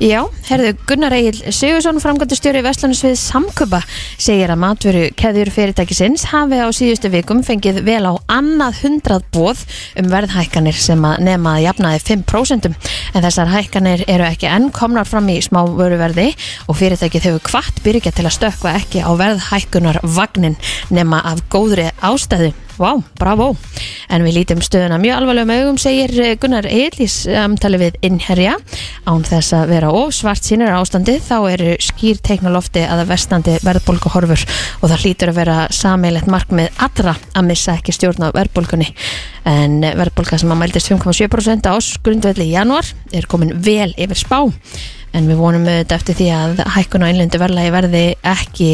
Já, 0.01 0.19
herðu, 0.47 0.71
Gunnar 0.89 1.13
Egil 1.13 1.53
Sigursson, 1.53 2.01
framgöndu 2.01 2.37
stjóri 2.37 2.63
Vestlandsvið 2.65 3.13
Samkupa, 3.21 3.81
segir 4.17 4.49
að 4.49 4.61
matveru 4.63 5.03
keðjur 5.21 5.51
fyrirtækisins 5.53 6.25
hafi 6.31 6.57
á 6.57 6.67
síðustu 6.73 7.11
vikum 7.13 7.43
fengið 7.45 7.83
vel 7.85 8.01
á 8.09 8.13
annað 8.33 8.81
hundrað 8.81 9.27
bóð 9.35 9.61
um 10.01 10.09
verðhækkanir 10.09 10.81
sem 10.81 11.05
að 11.05 11.21
nema 11.29 11.55
að 11.59 11.65
jafnaði 11.67 12.01
5% 12.09 12.71
en 12.71 13.25
þessar 13.27 13.53
hækkanir 13.53 14.05
eru 14.09 14.25
ekki 14.31 14.49
enn 14.49 14.71
komnar 14.73 15.09
fram 15.09 15.29
í 15.29 15.37
smá 15.45 15.61
vöruverði 15.67 16.31
og 16.65 16.79
fyrirtækið 16.81 17.29
hefur 17.29 17.45
kvart 17.51 17.83
byrja 17.85 18.15
til 18.15 18.25
að 18.25 18.37
stökkva 18.39 18.75
ekki 18.81 19.05
á 19.05 19.11
verðhækkunar 19.13 20.01
vagnin 20.17 20.57
nema 20.89 21.21
af 21.31 21.45
góðri 21.53 21.91
ástæðu. 22.01 22.53
Vá, 22.79 22.95
bravo. 23.19 23.51
En 24.11 24.23
við 24.25 24.35
lítum 24.39 24.61
stöðuna 24.63 24.97
mjög 25.01 25.17
alvarlegum 25.21 25.51
augum, 25.55 25.79
segir 25.81 26.11
eh, 26.19 26.35
Gunnar 26.39 26.67
Egil 26.69 27.05
í 27.05 27.07
samtali 27.11 27.79
við 27.81 27.97
innherja. 28.07 28.57
Án 29.07 29.25
þess 29.27 29.55
að 29.57 29.73
vera 29.73 29.91
of 29.95 30.13
svart 30.15 30.45
sínir 30.47 30.71
ástandi 30.75 31.17
þá 31.23 31.35
eru 31.51 31.73
skýr 31.83 32.21
teiknalofti 32.23 32.83
að 32.87 33.05
vestandi 33.11 33.57
verðbólgu 33.65 34.13
horfur 34.13 34.45
og 34.81 34.87
það 34.87 35.05
hlýtur 35.05 35.33
að 35.33 35.41
vera 35.41 35.57
sameilegt 35.75 36.31
markmið 36.31 36.81
allra 36.87 37.17
að 37.33 37.47
missa 37.51 37.75
ekki 37.77 37.95
stjórn 37.95 38.27
á 38.27 38.35
verðbólgunni. 38.35 38.89
En 39.51 39.79
verðbólga 39.81 40.39
sem 40.41 40.51
að 40.53 40.61
mældist 40.63 40.91
5,7% 40.91 41.71
á 41.71 41.75
grundvelli 42.05 42.49
í 42.49 42.55
januar 42.55 42.87
er 43.11 43.29
komin 43.31 43.55
vel 43.63 43.91
yfir 43.95 44.19
spá. 44.19 44.41
En 45.11 45.27
við 45.27 45.39
vonum 45.41 45.67
auðvitað 45.67 45.97
eftir 45.97 46.19
því 46.21 46.27
að 46.35 46.61
hækkun 46.77 47.03
á 47.03 47.11
innlendu 47.11 47.39
verðlagi 47.41 47.73
verði 47.75 48.03
ekki 48.31 48.69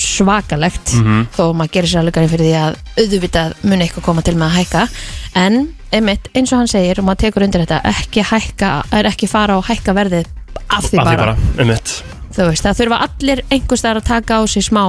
svakalegt 0.00 0.94
þó 1.36 1.44
maður 1.56 1.72
gerir 1.76 1.90
sér 1.90 2.02
alveg 2.02 2.30
fyrir 2.32 2.48
því 2.48 2.54
að 2.60 2.78
auðvitað 3.02 3.54
muni 3.62 3.86
eitthvað 3.86 4.06
koma 4.08 4.24
til 4.24 4.36
með 4.38 4.48
að 4.48 4.56
hækka. 4.60 4.86
En 5.34 5.60
einmitt 5.94 6.30
eins 6.34 6.52
og 6.52 6.62
hann 6.62 6.70
segir 6.70 7.00
og 7.00 7.08
maður 7.08 7.26
tekur 7.26 7.46
undir 7.46 7.64
þetta 7.64 7.80
ekki 7.94 8.26
hækka, 8.30 8.72
er 8.98 9.10
ekki 9.10 9.30
fara 9.30 9.58
og 9.60 9.66
hækka 9.68 9.94
verðið 9.96 10.30
af 10.74 10.90
því 10.90 11.02
bara, 11.04 11.34
eitt 11.60 11.98
þú 12.34 12.46
veist 12.50 12.64
það 12.66 12.78
þurfa 12.80 13.00
allir 13.06 13.42
einhvers 13.52 13.82
staðar 13.82 14.00
að 14.00 14.08
taka 14.08 14.38
á 14.38 14.42
sig 14.50 14.66
smá 14.66 14.84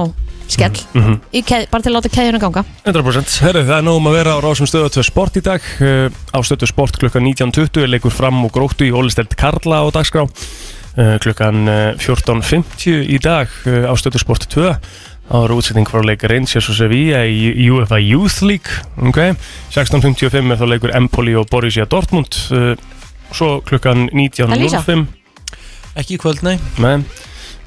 skell 0.50 0.74
í 1.34 1.42
keð, 1.46 1.66
bara 1.72 1.82
til 1.82 1.90
að 1.90 1.96
láta 1.96 2.10
keðjuna 2.14 2.40
ganga. 2.42 2.62
100% 2.86 3.38
Herru, 3.42 3.64
það 3.66 3.76
er 3.80 3.86
nógum 3.86 4.08
að 4.10 4.16
vera 4.20 4.34
á 4.38 4.38
rásum 4.44 4.68
stöðu 4.70 4.92
2 4.94 5.06
sport 5.08 5.38
í 5.38 5.42
dag. 5.42 5.64
Á 6.30 6.38
stöðu 6.46 6.70
sport 6.70 6.98
klukkan 7.02 7.26
19.20 7.26 7.82
er 7.82 7.90
leikur 7.90 8.14
fram 8.14 8.38
og 8.46 8.54
gróttu 8.54 8.86
í 8.86 8.94
Ólisteld 8.94 9.34
Karla 9.38 9.82
á 9.82 9.86
dagskrá 9.94 10.26
klukkan 10.96 11.68
uh, 11.68 11.92
14.50 12.00 13.04
í 13.12 13.18
dag 13.20 13.52
uh, 13.68 13.84
á 13.90 13.92
stöðu 14.00 14.22
sport 14.22 14.48
2 14.52 14.72
þá 15.26 15.36
er 15.42 15.54
útsetting 15.56 15.88
frá 15.90 16.02
leik 16.06 16.24
Rangers 16.30 16.68
og 16.70 16.78
Sevilla 16.78 17.24
í 17.26 17.66
UEFA 17.68 17.98
Youth 18.00 18.44
League 18.46 18.70
okay. 19.02 19.34
16.55 19.74 20.52
er 20.54 20.60
þá 20.60 20.66
leikur 20.70 20.94
Empoli 20.96 21.34
og 21.38 21.48
Borussia 21.50 21.86
Dortmund 21.90 22.38
uh, 22.54 22.74
svo 23.34 23.58
klukkan 23.66 24.06
Elísa? 24.14 24.82
19.05 24.86 25.06
Ekki 25.96 26.18
í 26.18 26.20
kvöld, 26.20 26.44
nei 26.46 26.56
Nei, 26.78 27.02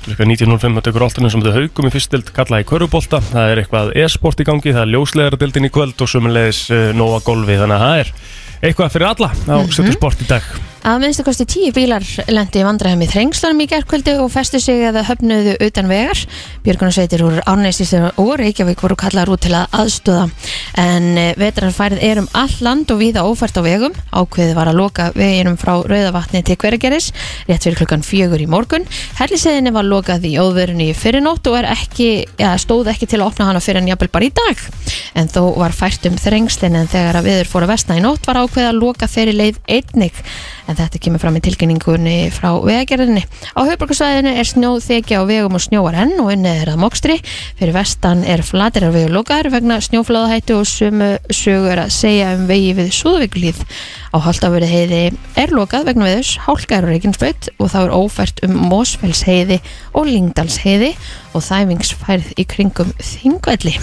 klukka 0.06 0.28
19.05 0.30 0.80
það 0.80 0.88
tekur 0.88 1.08
alltaf 1.08 1.34
sem 1.34 1.44
þetta 1.44 1.56
haugum 1.58 1.90
í 1.90 1.94
fyrstild 1.94 2.34
kalla 2.36 2.64
í 2.64 2.68
körubólta, 2.70 3.22
það 3.32 3.54
er 3.54 3.64
eitthvað 3.64 3.94
e-sport 4.06 4.42
í 4.42 4.48
gangi 4.48 4.74
það 4.74 4.84
er 4.86 4.94
ljóslegara 4.96 5.42
dildin 5.42 5.68
í 5.68 5.74
kvöld 5.74 6.00
og 6.00 6.12
sömulegis 6.14 6.66
uh, 6.72 6.90
nóa 6.96 7.20
golfi, 7.26 7.60
þannig 7.60 7.78
að 7.78 7.88
það 7.88 8.04
er 8.04 8.14
eitthvað 8.60 8.94
fyrir 8.96 9.12
alla 9.14 9.32
á 9.36 9.58
mm 9.60 9.72
-hmm. 9.72 9.98
sport 10.00 10.22
í 10.24 10.30
dag 10.30 10.69
Að 10.80 11.02
minnstu 11.04 11.26
kosti 11.28 11.44
tíu 11.44 11.72
bílar 11.76 12.06
lendi 12.32 12.62
í 12.62 12.64
vandræðum 12.64 13.02
í 13.04 13.08
þrengslanum 13.12 13.64
í 13.66 13.68
gerkvöldu 13.68 14.14
og 14.24 14.30
festu 14.32 14.62
sig 14.64 14.80
eða 14.88 15.04
höfnuðu 15.10 15.58
utan 15.66 15.90
vegar. 15.92 16.22
Björgunarsveitir 16.64 17.24
úr 17.26 17.42
Árnæstísir 17.44 18.06
og 18.16 18.30
Reykjavík 18.40 18.80
voru 18.80 18.96
kallar 19.00 19.28
út 19.28 19.44
til 19.44 19.52
að 19.60 19.76
aðstöða. 19.76 20.30
En 20.80 21.10
vetrarfærið 21.36 22.04
er 22.08 22.22
um 22.22 22.30
all 22.32 22.56
land 22.64 22.94
og 22.94 23.02
víða 23.02 23.26
ófært 23.28 23.60
á 23.60 23.62
vegum. 23.66 23.98
Ákveðið 24.16 24.56
var 24.56 24.72
að 24.72 24.80
loka 24.80 25.10
veginum 25.18 25.58
frá 25.60 25.74
Rauðavatni 25.84 26.46
til 26.48 26.56
Hverageris 26.62 27.12
rétt 27.50 27.68
fyrir 27.68 27.82
klukkan 27.82 28.06
fjögur 28.06 28.40
í 28.40 28.48
morgun. 28.48 28.88
Helliseðinni 29.20 29.76
var 29.76 29.88
lokað 29.88 30.30
í 30.32 30.38
óverunni 30.40 30.94
fyrirnótt 30.96 31.52
og 31.52 31.60
ekki, 31.60 32.24
ja, 32.40 32.54
stóð 32.56 32.94
ekki 32.94 33.10
til 33.10 33.20
að 33.20 33.34
opna 33.34 33.50
hana 33.50 33.64
fyrir 33.64 33.84
en 33.84 33.92
jafnvel 33.92 34.14
bara 34.16 34.30
í 34.30 34.32
dag. 34.32 34.64
En 35.20 35.28
þó 35.28 35.42
var 35.60 35.76
fært 35.76 36.08
um 36.08 36.16
þrengslinn 36.16 36.80
en 36.80 36.88
þegar 36.88 37.20
að 37.20 37.28
viður 37.28 37.52
fór 37.52 37.68
að 37.68 37.76
vestna 37.76 38.00
í 38.00 38.06
nótt 38.06 38.24
var 38.30 38.40
ákveðið 38.46 38.72
að 38.72 38.80
loka 38.80 39.12
þeirri 39.12 39.36
leið 39.36 39.62
einnig 39.68 40.24
en 40.70 40.78
þetta 40.78 41.02
kemur 41.02 41.22
fram 41.22 41.38
í 41.40 41.42
tilkynningunni 41.44 42.16
frá 42.34 42.52
vegagerðinni. 42.62 43.24
Á 43.58 43.62
höfbrukarsvæðinu 43.66 44.34
er 44.38 44.48
snjóð 44.48 44.78
þekja 44.86 45.22
á 45.22 45.24
vegum 45.30 45.58
og 45.58 45.64
snjóar 45.66 45.98
enn 46.04 46.16
og 46.22 46.32
unnið 46.36 46.62
er 46.64 46.72
að 46.74 46.82
mokstri. 46.84 47.18
Fyrir 47.60 47.76
vestan 47.76 48.24
er 48.28 48.44
flatirar 48.46 48.94
vegu 48.94 49.12
lokaður 49.14 49.52
vegna 49.58 49.80
snjófláðahættu 49.84 50.60
og 50.60 50.70
sumu 50.70 51.12
sögur 51.34 51.84
að 51.86 51.94
segja 51.98 52.34
um 52.38 52.46
vegi 52.50 52.76
við 52.78 52.94
Súðvíkulíð. 53.00 53.64
Á 54.14 54.18
Haldafjörði 54.26 54.70
heiði 54.70 55.04
er 55.40 55.54
lokað 55.54 55.90
vegna 55.90 56.10
viðus, 56.10 56.36
hálka 56.46 56.80
er 56.80 56.88
á 56.88 56.92
Reykjanesbraut 56.94 57.52
og 57.58 57.74
þá 57.74 57.80
er 57.84 57.96
ófært 57.98 58.44
um 58.46 58.58
Mósfells 58.70 59.26
heiði 59.28 59.60
og 59.94 60.10
Lingdals 60.10 60.62
heiði 60.64 60.96
og 61.34 61.46
þæfingsfærð 61.46 62.34
í 62.38 62.50
kringum 62.50 62.94
Þingvelli. 62.98 63.78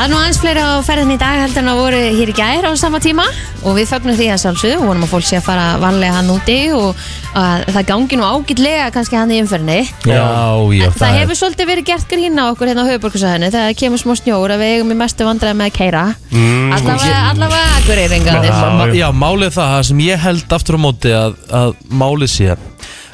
Það 0.00 0.06
er 0.08 0.12
nú 0.14 0.16
aðeins 0.16 0.38
fleiri 0.40 0.60
á 0.64 0.70
ferðin 0.80 1.10
í 1.12 1.16
dag 1.20 1.38
heldur 1.42 1.60
en 1.60 1.66
að 1.68 1.78
voru 1.82 1.98
hér 2.16 2.30
í 2.32 2.34
gær 2.38 2.64
á 2.64 2.72
sama 2.80 2.96
tíma. 3.04 3.26
Og 3.68 3.74
við 3.76 3.90
fögnum 3.90 4.14
því 4.16 4.28
að 4.32 4.38
sjálfsögðu. 4.40 4.76
Og 4.80 4.86
vonum 4.88 5.02
að 5.04 5.10
fólk 5.10 5.26
sé 5.28 5.36
að 5.36 5.42
fara 5.44 5.64
varlega 5.82 6.14
hann 6.16 6.30
úti 6.32 6.54
og 6.72 7.02
að 7.36 7.66
það 7.74 7.84
gangi 7.90 8.16
nú 8.16 8.24
ágitlega 8.24 8.86
kannski 8.94 9.18
hann 9.20 9.34
í 9.36 9.40
umferðinni. 9.42 9.82
Já, 10.08 10.16
já, 10.16 10.86
Það, 10.86 10.96
það 11.02 11.04
er 11.10 11.18
hefur 11.18 11.38
svolítið 11.42 11.68
verið 11.68 11.86
gert 11.90 12.06
grín 12.14 12.40
á 12.40 12.44
okkur 12.48 12.70
hérna 12.72 12.86
á 12.88 12.90
höfuborgarsæðinu 12.94 13.50
þegar 13.52 13.66
það 13.68 13.76
kemur 13.82 14.00
smá 14.00 14.14
snjór 14.22 14.54
að 14.56 14.62
við 14.64 14.72
eigum 14.78 14.94
í 14.94 14.96
mestu 15.02 15.28
vandræði 15.28 15.58
með 15.60 15.68
að 15.68 15.76
keira 15.76 16.04
mm, 16.32 16.72
allavega, 16.78 17.20
allavega 17.34 17.76
akkurýringarnir 17.82 18.56
Ma- 18.80 18.88
Já, 18.96 19.06
málið 19.12 19.50
er 19.50 19.54
það, 19.58 19.74
það 19.76 19.84
sem 19.90 20.02
ég 20.06 20.24
held 20.24 20.56
aftur 20.56 20.80
á 20.80 20.84
móti 20.88 21.12
að, 21.20 21.36
að 21.60 21.76
málið 21.92 22.32
sé 22.38 22.56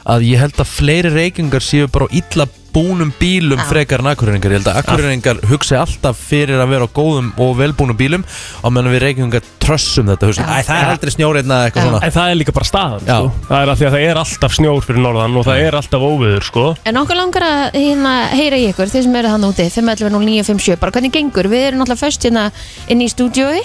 að 0.07 0.29
ég 0.31 0.39
held 0.45 0.63
að 0.63 0.71
fleiri 0.71 1.11
reykingar 1.19 1.67
séu 1.67 1.91
bara 1.91 2.07
á 2.07 2.15
illa 2.15 2.47
búnum 2.77 3.09
bílum 3.17 3.57
Já. 3.63 3.67
frekar 3.71 4.05
en 4.05 4.11
akkurýringar 4.13 4.53
ég 4.53 4.61
held 4.61 4.69
að 4.69 4.81
akkurýringar 4.83 5.39
hugsi 5.49 5.77
alltaf 5.81 6.19
fyrir 6.29 6.61
að 6.61 6.73
vera 6.75 6.85
á 6.85 6.91
góðum 6.93 7.31
og 7.41 7.55
velbúnum 7.57 7.97
bílum 7.97 8.25
og 8.61 8.75
meðan 8.77 8.93
við 8.93 9.05
reykingar 9.07 9.47
trössum 9.65 10.11
þetta 10.13 10.29
hugsa, 10.29 10.45
Æ, 10.45 10.61
það 10.69 10.83
er 10.83 10.91
aldrei 10.93 11.13
snjóreitna 11.15 11.61
eitthvað 11.67 11.83
Já. 11.83 11.89
svona 11.89 12.03
En 12.07 12.15
það 12.15 12.31
er 12.31 12.39
líka 12.43 12.55
bara 12.55 12.69
staðan 12.69 13.01
sko. 13.07 13.31
Það 13.49 13.63
er 13.65 13.73
að 13.73 13.81
því 13.81 13.87
að 13.89 13.95
það 13.97 14.05
er 14.11 14.21
alltaf 14.23 14.57
snjór 14.59 14.85
fyrir 14.87 15.03
norðan 15.07 15.39
og 15.41 15.47
það 15.49 15.63
er 15.65 15.79
alltaf 15.81 16.05
óviður 16.07 16.47
sko. 16.47 16.67
En 16.87 17.01
okkur 17.01 17.19
langar 17.19 17.47
að 17.47 17.79
hérna, 17.81 18.13
heyra 18.37 18.61
í 18.61 18.69
ykkur, 18.71 18.93
þeir 18.93 19.07
sem 19.09 19.17
eru 19.23 19.33
hann 19.33 19.49
úti 19.49 19.67
511-0957, 19.73 20.77
bara 20.83 20.95
hvernig 20.95 21.15
gengur 21.17 21.49
við 21.51 21.67
erum 21.71 21.83
náttúrulega 21.83 22.03
föst 22.05 22.29
hérna 22.29 22.45
inn 22.93 23.03
í 23.03 23.09
stúdiói 23.11 23.63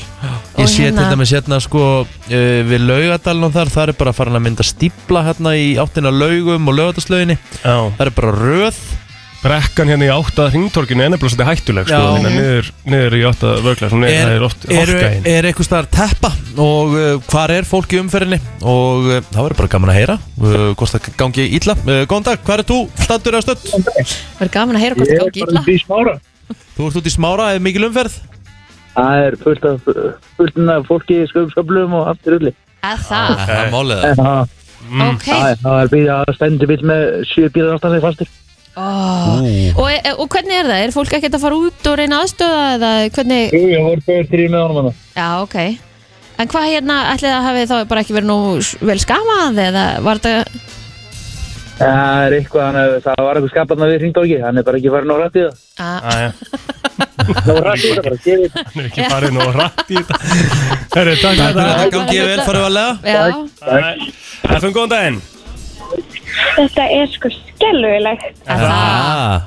Ég 0.57 0.69
sé 0.71 0.89
til 0.91 1.05
dæmis 1.11 1.31
hérna 1.35 1.59
sko 1.63 1.83
uh, 2.01 2.61
við 2.71 2.87
laugadalinn 2.87 3.47
og 3.49 3.53
þar, 3.55 3.71
það 3.75 3.91
er 3.93 3.99
bara 4.01 4.15
farin 4.15 4.39
að 4.39 4.45
mynda 4.47 4.65
stípla 4.67 5.23
hérna 5.29 5.53
í 5.57 5.75
áttina 5.81 6.11
laugum 6.13 6.69
og 6.71 6.77
laugadalslauginni 6.79 7.37
Já. 7.37 7.77
það 7.97 8.05
er 8.07 8.13
bara 8.17 8.33
röð 8.37 8.81
Brekkan 9.41 9.89
hérna 9.89 10.05
í 10.05 10.09
áttað 10.13 10.51
hringtorkinu 10.53 11.01
er 11.01 11.09
nefnilega 11.09 11.33
svolítið 11.33 11.47
hættuleg 11.49 11.87
sko. 11.89 11.97
Já. 11.97 12.09
hérna 12.13 12.31
niður, 12.35 12.67
niður 12.93 13.15
í 13.17 13.21
áttað 13.25 13.61
vögla 13.65 13.87
Svona 13.89 14.09
er, 14.11 14.19
það 14.21 14.33
er 14.35 14.45
oft 14.45 14.67
er, 14.67 14.75
hálkæðin 14.91 15.29
er 15.31 15.47
eitthvað 15.49 15.67
staðar 15.67 15.87
teppa 15.95 16.31
og 16.61 16.93
uh, 16.93 17.07
hvar 17.31 17.53
er 17.55 17.65
fólk 17.65 17.95
í 17.95 18.01
umferðinni 18.03 18.37
og 18.61 19.07
uh, 19.09 19.15
það 19.31 19.47
verður 19.47 19.57
bara 19.63 19.71
gaman 19.73 19.93
að 19.93 19.97
heyra 19.97 20.17
uh, 20.21 20.67
hvort 20.77 20.93
það 20.93 21.09
gangi 21.23 21.47
illa 21.57 21.77
uh, 21.81 22.03
Góðan 22.11 22.27
dag, 22.29 22.43
hvað 22.45 22.61
er 22.61 22.65
þú 22.69 22.79
stattur 23.01 23.39
eða 23.39 23.47
stödd? 23.47 24.13
Er 24.45 24.53
gaman 24.53 24.77
að 24.77 24.85
heyra 24.85 24.99
hvort 24.99 25.09
það 25.09 25.23
gangi 25.25 25.45
illa 25.47 25.65
í 25.65 25.79
smára. 25.81 26.15
Þú 26.77 26.91
ert 26.91 27.01
út 27.01 27.09
í 27.09 27.15
smára, 27.17 27.49
er 27.55 27.65
mikil 27.65 27.87
umferð? 27.89 28.21
Það 28.93 29.25
er 29.25 29.37
fullt 29.41 29.69
af, 29.71 29.91
fullt 30.37 30.65
af 30.75 30.89
fólki 30.89 31.21
í 31.23 31.27
sköpsköflum 31.33 31.97
og 31.97 32.11
aftur 32.13 32.37
öllu. 32.37 32.53
Að 32.85 33.05
það, 33.09 33.37
Það 33.41 33.57
er 33.57 33.73
málið 33.73 34.05
það 34.21 34.57
Það 34.91 35.59
það 35.61 35.75
er 35.77 35.89
býðið 35.91 36.11
að 36.15 36.31
stendi 36.35 36.67
bíl 36.67 36.81
með 36.89 37.03
sjö 37.29 37.49
bílar 37.53 37.77
aftan 37.77 37.93
sig 37.95 38.03
fastir. 38.03 38.31
Oh. 38.75 39.43
og, 39.75 40.09
og 40.17 40.27
hvernig 40.31 40.57
er 40.61 40.69
það? 40.71 40.81
Er 40.87 40.93
fólk 40.95 41.13
ekkert 41.17 41.37
að 41.37 41.43
fara 41.45 41.59
út 41.67 41.87
og 41.91 41.97
reyna 41.99 42.19
aðstöða 42.23 42.65
eða 42.77 42.91
hvernig, 43.17 43.55
Jú, 43.55 43.63
ég 43.75 43.85
voru 43.87 44.05
bauður 44.07 44.29
þrý 44.31 44.45
með 44.53 44.61
honum 44.65 44.77
hana. 44.81 44.93
já 45.15 45.29
ok. 45.45 45.57
En 46.41 46.47
hvað 46.49 46.69
hérna, 46.71 46.99
ætli 47.13 47.29
það 47.29 47.47
hafi 47.49 47.65
þá 47.69 47.75
bara 47.91 48.01
ekki 48.05 48.15
verið 48.17 48.29
nú 48.31 48.37
s- 48.63 48.75
vel 48.81 48.97
skamað 49.03 49.59
eða 49.67 49.83
var 50.05 50.21
þetta 50.23 50.69
Það 51.81 52.23
er 52.27 52.33
eitthvað, 52.37 52.65
hann, 52.67 52.75
er- 52.77 52.99
það 53.01 53.21
var 53.25 53.37
eitthvað 53.39 53.51
skaparna 53.55 53.85
við 53.89 53.99
hringdóki, 54.03 54.35
hann 54.43 54.57
er 54.61 54.65
bara 54.67 54.77
ekki 54.77 54.91
farin 54.93 55.11
á 55.11 55.17
rætt 55.17 55.37
í 55.39 55.41
það. 55.41 55.55
að, 55.81 55.97
Æja, 56.11 56.29
Það 57.41 57.49
var 57.55 57.65
rætt 57.65 57.81
í 57.81 57.91
það, 57.91 58.03
bara 58.05 58.19
gerðið. 58.25 58.51
hann 58.61 58.81
er 58.83 58.89
ekki 58.91 59.07
farið 59.13 59.31
nú 59.37 59.47
rætt 59.55 59.81
í 59.81 59.97
þetta 59.97 60.19
Herri, 60.93 61.15
takk 61.21 61.39
fyrir 61.39 61.57
þetta, 61.57 61.89
gangi 61.95 62.17
ég 62.19 62.29
vel, 62.29 62.41
farið 62.45 62.65
varlega. 62.67 62.91
Já, 63.01 63.23
þetta 63.65 64.59
FM, 64.59 64.75
góðan 64.77 64.93
daginn 64.93 65.19
Þetta 66.55 66.85
er 66.97 67.07
sko 67.11 67.29
skelvilegt. 67.35 68.41
að 68.47 68.63
það 68.63 68.71
Ah, 68.71 69.41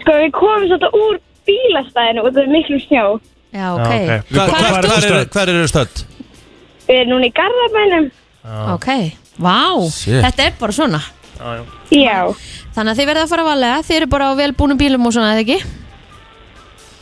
Sko 0.00 0.12
við 0.22 0.30
komum 0.36 0.66
svolítið 0.70 0.98
úr 1.02 1.18
bílastæðinu 1.48 2.22
og 2.24 2.30
það 2.34 2.42
er 2.42 2.52
miklu 2.54 2.78
snjó. 2.86 3.06
Já, 3.56 3.66
ok, 3.74 3.90
Já, 3.90 4.18
ok. 4.18 4.28
Hvar 4.30 4.48
Hvar 4.48 4.48
hvar- 4.48 4.66
er 4.66 4.88
hvar 4.88 4.98
eru- 4.98 5.08
stödd? 5.10 5.30
hvar 5.34 5.48
eru 5.48 5.66
stödd? 5.70 6.04
Við 6.86 7.00
erum 7.00 7.10
núna 7.14 7.26
í 7.26 7.32
Garðabænum. 7.34 8.10
ok 8.74 8.88
Vá, 9.38 9.58
Shit. 9.90 10.22
þetta 10.24 10.42
er 10.46 10.52
bara 10.60 10.72
svona 10.72 11.00
Já, 11.90 12.32
Þannig 12.74 12.92
að 12.92 12.98
þið 12.98 13.06
verða 13.10 13.22
að 13.26 13.28
fara 13.28 13.42
valega, 13.44 13.82
þið 13.84 13.96
eru 13.96 14.06
bara 14.06 14.24
á 14.30 14.32
velbúnum 14.38 14.78
bílum 14.78 15.06
og 15.06 15.12
svona, 15.12 15.34
eða 15.34 15.44
ekki? 15.44 15.58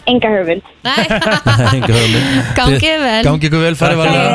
enga 0.07 0.29
hugmynd. 0.29 0.63
Nei, 0.85 1.05
Enga 1.77 1.93
hugmynd. 1.95 2.55
Gangi 2.57 2.91
vel. 3.01 3.23
Gangi 3.25 3.49
ykkur 3.49 3.63
vel, 3.63 3.75
farið 3.79 4.01
varlega 4.03 4.31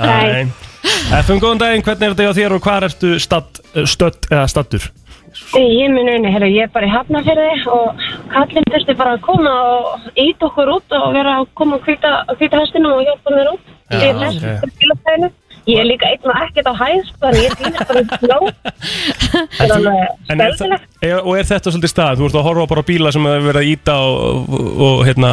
Nei. 0.00 0.46
FM, 0.84 1.40
góðan 1.40 1.62
daginn, 1.62 1.84
hvernig 1.84 2.04
er 2.04 2.12
þetta 2.14 2.26
hjá 2.26 2.36
þér 2.38 2.54
og 2.56 2.64
hvað 2.64 2.86
ertu 2.90 3.14
stadd, 3.22 3.60
stödd 3.88 4.28
eða 4.30 4.44
stattur? 4.50 4.90
Ég 5.54 5.90
minn 5.90 6.10
unni, 6.10 6.30
herru, 6.30 6.48
ég 6.50 6.68
er 6.68 6.72
bara 6.74 6.86
í 6.86 6.92
hafnafyrði 6.92 7.64
og 7.72 8.02
kallinn 8.30 8.66
þurfti 8.70 8.96
bara 8.98 9.14
að 9.16 9.22
koma 9.24 9.54
og 9.70 10.10
ít 10.20 10.44
okkur 10.46 10.70
út 10.76 10.94
og 10.98 11.06
vera 11.14 11.38
að 11.40 11.48
koma 11.58 11.78
að 11.80 11.88
hvita, 11.88 12.60
hestinum 12.60 12.98
og 12.98 13.06
hjálpa 13.06 13.34
mér 13.34 13.50
út. 13.54 13.72
Já, 13.90 13.96
ég 13.98 14.04
er 14.10 14.20
hest 14.22 14.44
ok. 14.44 14.52
okay. 14.52 14.76
bílastæðinu. 14.82 15.32
Ég 15.64 15.80
er 15.80 15.86
líka 15.88 16.10
einn 16.12 16.28
og 16.28 16.40
ekkert 16.44 16.66
á 16.68 16.74
hæð, 16.76 17.10
þannig 17.22 17.46
ég 17.46 17.54
týnist 17.56 17.86
bara 17.88 18.02
upp 18.02 18.14
sló. 18.20 18.38
Það 19.56 19.64
er 19.64 19.74
alveg 19.78 20.00
er, 20.34 20.74
er, 21.08 21.14
og 21.22 21.38
er 21.38 21.48
þetta 21.48 21.72
svolítið 21.72 21.92
stað? 21.94 22.18
Þú 22.20 22.28
ert 22.28 22.36
að 22.36 22.46
horfa 22.50 22.66
bara 22.74 22.84
á 22.84 22.90
bíla 22.90 23.12
sem 23.14 23.28
hefur 23.30 23.46
verið 23.48 23.62
að 23.62 23.70
íta 23.70 23.96
og, 24.04 24.50
og, 24.52 24.82
og 24.84 25.04
hérna 25.08 25.30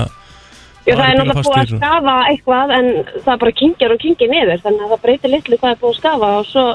Jú, 0.92 1.00
það 1.00 1.10
er 1.10 1.20
náttúrulega 1.20 1.44
búið 1.48 1.62
að 1.62 1.74
skafa 1.76 2.16
eitthvað 2.32 2.74
en 2.78 2.90
það 3.26 3.42
bara 3.44 3.58
kynkjar 3.62 3.96
og 3.96 4.02
kynkir 4.06 4.32
niður 4.32 4.64
þannig 4.66 4.86
að 4.86 4.94
það 4.96 5.04
breytir 5.06 5.34
litlu 5.36 5.60
hvað 5.62 5.76
er 5.76 5.80
búið 5.82 5.94
að 5.94 6.00
skafa 6.02 6.32
og 6.40 6.50
svo 6.52 6.66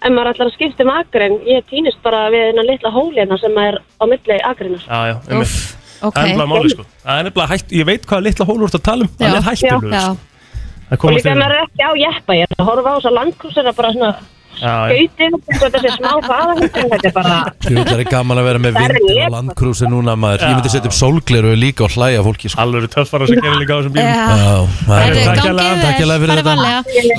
ef 0.00 0.14
maður 0.16 0.32
ætlar 0.32 0.48
að 0.48 0.56
skipta 0.56 0.86
um 0.86 0.92
akrin 0.94 1.36
ég 1.48 1.68
týnist 1.68 2.00
bara 2.04 2.22
við 2.32 2.46
hennar 2.50 2.68
litla 2.70 2.94
hólina 2.94 3.38
sem 3.40 3.60
er 3.60 3.78
á 4.00 4.04
milli 4.08 4.40
akrinar. 4.48 4.86
Já, 4.88 5.00
já, 5.10 5.16
einmitt 5.28 5.54
ok. 6.00 6.14
Það 6.14 6.22
er 6.22 6.28
nefnilega 6.30 6.50
máli 6.54 6.72
sko 6.72 6.86
Það 7.04 7.18
er 7.18 7.28
nefnilega 7.28 7.52
hætt, 7.52 7.72
ég 7.76 7.88
veit 7.90 8.06
hvað 8.08 8.26
litla 8.26 8.48
hólur 8.48 8.64
þú 8.64 8.70
ert 8.70 8.80
að 8.80 8.86
tala 8.88 9.06
um 9.06 9.10
Já. 9.20 9.32
Það 9.36 9.52
er 9.52 9.64
Já. 9.68 10.04
Það 10.90 11.06
Og 11.06 11.12
líka 11.14 11.34
maður 11.38 11.54
er 11.54 11.64
ekki 11.68 11.86
á 11.86 11.92
jeppa, 12.00 12.34
ég 12.34 12.48
er 12.50 12.58
að 12.58 12.66
horfa 12.66 12.90
á 12.90 12.94
þess 12.96 13.08
að 13.10 13.18
landkrúsina 13.20 13.72
bara 13.76 13.92
svona 13.94 14.08
Og 14.60 15.60
þetta 15.60 15.80
sé 15.80 15.90
smá 15.94 16.10
hraðahundin, 16.20 16.88
þetta 16.92 17.08
er 17.08 17.14
bara, 17.14 17.36
Þú 17.64 17.84
er 17.94 18.02
gaman 18.10 18.40
að 18.40 18.48
vera 18.50 18.60
með 18.62 18.76
Það 18.76 18.92
vindin 18.94 19.16
ég. 19.16 19.24
og 19.24 19.34
landkrúsi 19.36 19.88
núna 19.90 20.16
maður. 20.20 20.44
Ég 20.44 20.58
myndi 20.58 20.72
setja 20.72 20.90
upp 20.90 20.96
sólgleru 20.96 21.54
líka 21.56 21.86
og 21.86 21.94
hlæja 21.96 22.24
fólki 22.26 22.50
sko. 22.52 22.60
Alveg 22.64 22.88
töffara 22.92 23.28
sem 23.30 23.40
gerir 23.40 23.60
líka 23.62 23.72
á 23.72 23.78
þessum 23.80 23.94
bílum 23.96 24.12
það 24.20 24.40
Takk 24.90 25.42
takk 25.80 25.98
hérlega 26.00 26.20
fyrir 26.24 26.36
þetta. 26.40 26.54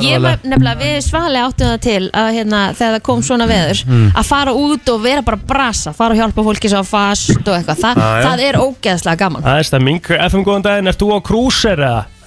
Ég 0.06 0.22
var 0.22 0.46
nefnilega, 0.46 0.78
við 0.82 0.96
svalega 1.08 1.50
áttum 1.50 1.72
það 1.72 1.82
til 1.88 2.04
að 2.22 2.32
hérna, 2.38 2.62
þegar 2.78 2.96
það 2.98 3.04
kom 3.10 3.26
svona 3.26 3.50
veður 3.50 3.84
að 4.12 4.32
fara 4.32 4.56
út 4.58 4.94
og 4.94 5.04
vera 5.04 5.26
bara 5.26 5.42
brasa 5.52 5.94
fara 5.98 6.16
og 6.16 6.22
hjálpa 6.22 6.46
fólki 6.46 6.72
svo 6.72 6.84
fast 6.88 7.42
og 7.42 7.54
eitthvað. 7.58 7.82
Þa, 7.82 8.08
það 8.28 8.46
er 8.48 8.62
ógeðslega 8.62 9.22
gaman. 9.26 9.46
Það 9.46 9.62
er 9.62 10.30
FM 10.32 10.44
góðan 10.46 10.66
daginn, 10.68 10.92
ert 10.92 11.02
þú 11.02 11.16
á 11.18 11.20
krúser 11.26 11.80
eða? 11.82 12.21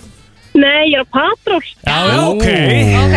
Nei, 0.54 0.90
ég 0.90 0.98
er 1.00 1.04
á 1.04 1.06
patról, 1.14 1.62
Já, 1.84 1.96
já, 2.10 2.20
ok. 2.32 2.46
Ok, 3.04 3.16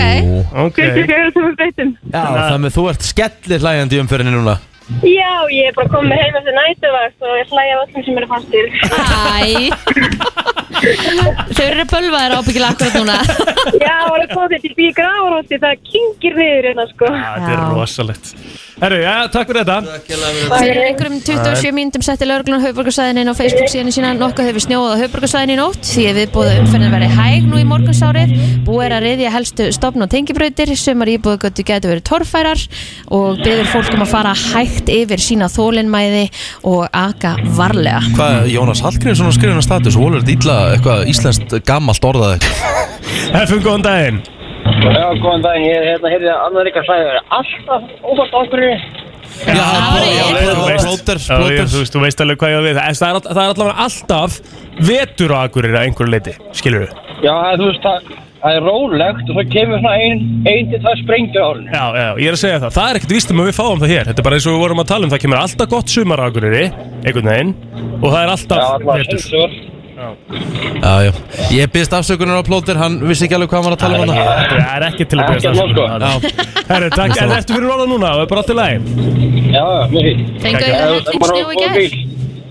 Ok. 0.65 0.77
24 0.77 1.31
sem 1.35 1.43
við 1.47 1.55
breytum. 1.59 1.91
Já, 2.13 2.23
þannig 2.49 2.71
að 2.71 2.75
þú 2.77 2.87
ert 2.91 3.01
skellir 3.11 3.63
hlæjandi 3.65 3.97
í 3.97 4.01
umferðinni 4.03 4.33
núna. 4.37 4.57
Já, 5.03 5.31
ég 5.51 5.67
er 5.67 5.73
bara 5.75 5.89
komið 5.91 6.15
heim 6.21 6.35
eftir 6.39 6.55
nætuvakt 6.55 7.19
og 7.27 7.33
ég 7.41 7.49
hlæja 7.51 7.73
á 7.75 7.83
öllum 7.83 8.03
sem 8.05 8.17
eru 8.17 8.27
fastir. 8.31 8.65
æ 8.87 9.69
Þau 10.77 11.65
eru 11.65 11.87
bölvaðir 11.91 12.37
ábyggilega 12.37 12.69
akkurat 12.75 12.99
núna. 12.99 13.17
Já, 13.87 13.97
það 14.07 14.29
komið 14.35 14.63
til 14.63 14.73
bí 14.77 14.91
gráðrótti, 14.97 15.59
það 15.63 15.83
kynkir 15.91 16.39
niður 16.39 16.71
hérna, 16.71 16.87
sko. 16.93 17.11
Já, 17.11 17.27
Þetta 17.35 17.53
er 17.57 17.67
rosalegt. 17.73 18.33
Herru, 18.77 18.97
já, 19.01 19.13
takk 19.33 19.49
fyrir 19.49 19.63
þetta. 19.65 19.93
Fyrir 20.51 20.79
einhverjum 20.85 21.15
27 21.25 21.71
mínutum 21.73 22.03
setti 22.05 22.27
lauruglan 22.29 22.61
höfburgarsæðin 22.61 23.23
inn 23.23 23.31
á 23.33 23.33
Facebook 23.33 23.71
síðan 23.73 23.89
sína. 23.95 24.11
Nokkuð 24.13 24.51
hefur 24.51 24.63
snjóðað 24.67 25.49
í 25.49 25.55
nótt 25.57 25.87
því 25.87 26.03
að 26.11 26.19
viðbúða 26.19 26.51
umferðin 26.61 26.93
verið 26.93 27.15
hæg 27.17 27.47
nú 27.49 27.57
í 27.57 27.63
morgunsárið. 27.65 28.35
Búið 28.67 28.85
er 28.85 28.95
að 28.99 29.07
reyðja 29.07 29.31
helstu 29.33 29.69
stopn 29.73 30.05
og 30.05 30.11
tengibrautir. 30.13 30.69
Sumar 30.77 31.09
íbúðugötu 31.09 31.65
getur 31.65 31.95
verið 31.95 32.05
torfærar 32.05 32.61
og 33.17 33.41
byður 33.41 33.71
fólk 33.73 33.97
um 33.97 34.05
að 34.05 34.13
fara 34.13 34.35
hægt 34.43 34.93
yfir 34.93 35.25
sína 35.25 35.49
þólinmæði 35.49 36.27
og 36.69 36.85
aka 36.93 37.33
varlega. 37.57 38.03
Hvað, 38.13 38.51
Jónas 38.53 38.85
Hallgrímsson 38.85 39.31
að 39.31 39.39
skrifa 39.39 39.55
hennar 39.55 39.65
status 39.65 39.97
og 39.97 40.05
volur 40.05 40.21
þetta 40.21 40.37
illa 40.37 40.59
eitthvað 40.75 41.05
íslenskt 41.13 41.55
gammalt 41.67 42.07
orðað 42.09 42.37
eitthvað? 42.37 43.45
FM 43.47 43.61
góðan 43.65 43.85
daginn. 43.87 44.19
Já, 44.67 45.05
góðan 45.23 45.43
daginn, 45.45 45.65
ég 45.67 45.77
er 45.81 45.85
hérna, 45.93 46.11
heyrði 46.13 46.31
að 46.33 46.45
annar 46.47 46.69
ykkar 46.71 46.87
sæði 46.87 47.07
verið 47.09 47.35
alltaf 47.39 47.81
óvart 48.11 48.33
á 48.33 48.39
okkur. 48.43 48.65
Já, 49.47 49.65
Þú 50.17 51.49
ég- 51.51 51.67
þú 51.69 51.79
veist, 51.81 51.93
þú 51.93 51.99
veist 52.01 52.21
alveg 52.23 52.37
hvað 52.41 52.53
ég 52.53 52.57
á 52.57 52.63
við. 52.67 52.77
Það 52.77 53.09
er, 53.09 53.17
all- 53.17 53.27
það 53.27 53.43
er 53.43 53.51
allavega 53.53 53.83
alltaf 53.85 54.39
vetur 54.87 55.33
á 55.35 55.37
Akureyri 55.45 55.77
að 55.77 55.85
einhverju 55.87 56.11
leiti, 56.13 56.33
skilur 56.57 56.85
við 56.87 56.91
Já, 57.25 57.35
þú 57.59 57.67
veist, 57.69 57.83
það, 57.85 58.09
það 58.41 58.55
er 58.57 58.65
rólegt 58.67 59.29
og 59.29 59.33
svo 59.37 59.43
kemur 59.53 59.79
svona 59.81 59.93
ein, 60.01 60.19
ein 60.47 60.69
til 60.71 60.79
tvær 60.83 60.97
sprengjur 61.03 61.41
á 61.41 61.47
árinu. 61.51 61.69
Já, 61.73 61.85
já, 62.01 62.09
ég 62.17 62.27
er 62.27 62.33
að 62.37 62.41
segja 62.43 62.59
það, 62.63 62.73
það 62.77 62.89
er 62.89 62.99
ekkert 62.99 63.15
víst 63.17 63.31
um 63.31 63.39
að 63.43 63.47
við 63.51 63.57
fáum 63.59 63.79
það 63.83 63.93
hér. 63.93 64.05
Þetta 64.09 64.19
er 64.19 64.27
bara 64.29 64.35
eins 64.39 64.47
og 64.47 64.53
við 64.57 64.63
vorum 64.65 64.83
að 64.83 64.87
tala 64.91 65.03
um, 65.05 65.11
það 65.13 65.23
kemur 65.25 65.41
alltaf 65.43 65.69
gott 65.75 65.89
sumar 65.89 66.19
á 66.21 66.25
Akureyri 66.31 66.65
Einhvern 67.05 67.31
veginn 67.31 67.53
Og 68.01 68.09
það 68.13 68.21
er 68.23 68.33
alltaf 68.35 68.57
Já, 68.57 68.67
alltaf 68.73 69.76
Já, 69.97 70.93
já. 71.07 71.11
Ég 71.51 71.71
byrst 71.73 71.93
afsökunar 71.97 72.37
á 72.37 72.43
plóter, 72.45 72.77
hann 72.77 72.99
vissi 73.01 73.25
ekki 73.25 73.33
alveg 73.37 73.49
hvað 73.49 73.63
hann 73.63 73.65
var 73.65 73.75
að 73.75 73.81
tala 73.81 73.97
um 73.97 74.03
hana 74.03 74.25
Það 74.51 74.75
er 74.75 74.83
ekki 74.91 75.07
til 75.09 75.17
að 75.17 75.31
Ekki 75.33 75.47
byrja 75.47 75.63
að 75.63 75.71
sko. 75.71 75.85
Herru, 76.67 76.89
takk, 76.93 77.15
en 77.23 77.33
ertu 77.37 77.55
fyrir 77.57 77.71
orða 77.73 77.87
núna? 77.89 78.11
Og 78.13 78.21
er 78.25 78.29
bara 78.29 78.43
allt 78.43 78.51
í 78.53 78.57
lagi? 78.59 78.77
Já, 79.55 79.63
já, 79.63 79.81
mjög 79.93 80.05
fínt 80.07 80.37
Fengu 80.43 80.61
þau 80.61 80.69
Já, 80.69 80.77
helling 80.83 81.23
bara 81.23 81.31
snjó 81.33 81.49
í 81.49 81.57
gær? 81.63 81.97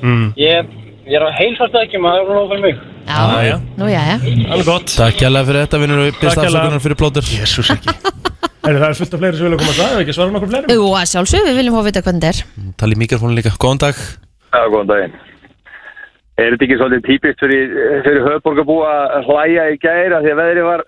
mm. 0.02 0.26
Ég, 0.42 0.74
ég 1.06 1.18
er 1.20 1.26
á 1.26 1.30
heilsast 1.38 1.78
ekki, 1.84 2.02
maður 2.02 2.24
er 2.26 2.34
nóg 2.40 2.50
fyrir 2.50 2.64
mig. 2.66 2.82
Já, 3.06 3.20
já. 3.46 3.56
nú 3.78 3.86
já, 3.92 4.00
já. 4.10 4.16
Alveg 4.50 4.66
gott. 4.66 4.90
Takk 4.98 5.20
kjærlega 5.22 5.46
fyrir 5.52 5.62
þetta, 5.66 5.80
vinnur 5.84 6.02
og 6.02 6.08
byrst 6.18 6.24
Takk 6.26 6.42
kærlega. 6.48 6.64
afsökunar 6.66 6.84
fyrir 6.88 6.98
plóter. 6.98 7.30
Jésús 7.30 7.70
ekki. 7.76 7.94
Herru, 8.66 8.80
það 8.82 8.88
er 8.90 8.98
fullt 8.98 9.14
af 9.14 9.20
fleiri 9.22 9.38
sem 9.38 9.46
vilja 9.46 9.58
koma 9.62 9.70
að 9.70 9.78
það, 9.78 10.00
ekki 10.02 10.14
svara 10.16 10.34
nokkur 10.34 10.50
fleiri 10.50 10.74
Jú, 10.74 10.86
að 10.98 11.06
sjálfsög, 11.12 11.44
við 11.46 11.58
viljum 11.60 11.76
fá 11.76 11.80
að 11.84 11.88
vita 11.92 12.02
hvernig 12.02 12.24
þetta 12.26 12.32
er. 12.34 12.72
Tala 12.82 12.96
í 12.96 13.00
mikrofónu 13.04 13.36
líka, 13.38 13.52
góðan 13.62 13.82
dag. 13.84 14.00
Já, 14.50 14.64
góðan 14.74 14.90
daginn. 14.90 15.14
Er 16.36 16.52
þetta 16.52 16.66
ekki 16.66 16.76
svolítið 16.76 17.04
típist 17.08 17.40
fyrir, 17.40 17.70
fyrir 18.04 18.24
höfborgarbúa 18.26 18.90
að 19.16 19.28
hlæja 19.30 19.68
í 19.72 19.76
gæra 19.80 20.18
því 20.20 20.32
að 20.34 20.40
veðrið 20.42 20.66
var 20.66 20.82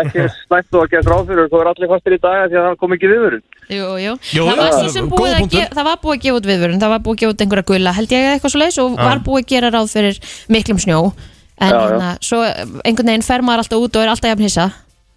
ekki 0.00 0.24
slæmt 0.46 0.72
og 0.78 0.86
að 0.86 0.94
gera 0.94 1.10
ráð 1.12 1.26
fyrir 1.28 1.42
og 1.44 1.50
þú 1.52 1.60
er 1.60 1.70
allir 1.72 1.90
fastir 1.92 2.16
í 2.16 2.20
dag 2.22 2.38
af 2.38 2.48
því 2.48 2.58
að 2.60 2.64
það 2.68 2.78
kom 2.80 2.96
ekki 2.96 3.10
viðvörun? 3.12 3.44
Jú, 3.64 3.90
jú, 4.00 4.14
Jú, 4.36 4.46
það 4.48 4.62
var 4.62 4.72
góður 4.72 5.10
búið 5.12 5.34
að 5.34 5.50
gefa 5.52 5.76
það 5.78 5.88
var 5.90 6.00
búið 6.04 6.16
að 6.16 6.24
gefa 6.24 6.40
út 6.40 6.48
viðvörun, 6.50 6.80
það 6.82 6.94
var 6.94 7.04
búið 7.04 7.14
að 7.14 7.20
gefa 7.22 7.34
út 7.34 7.44
einhverja 7.44 7.68
gulla 7.70 7.92
held 7.98 8.14
ég 8.16 8.24
eða 8.24 8.34
eitthvað 8.38 8.54
svo 8.54 8.62
leis 8.64 8.80
og 8.82 8.96
var 8.98 9.22
búið 9.28 9.44
að 9.44 9.52
gera 9.54 9.70
ráð 9.74 9.92
fyrir 9.94 10.18
miklum 10.56 10.80
snjó 10.84 10.98
en 11.04 11.70
Já, 11.70 11.76
já. 11.76 11.84
hérna, 11.84 12.08
svo 12.24 12.40
einhvern 12.84 13.12
veginn 13.12 13.24
fer 13.28 13.44
maður 13.46 13.62
alltaf 13.64 13.84
út 13.86 13.96
og 14.00 14.04
er 14.04 14.12
alltaf 14.12 14.32
jafn 14.32 14.44
hissa 14.48 14.66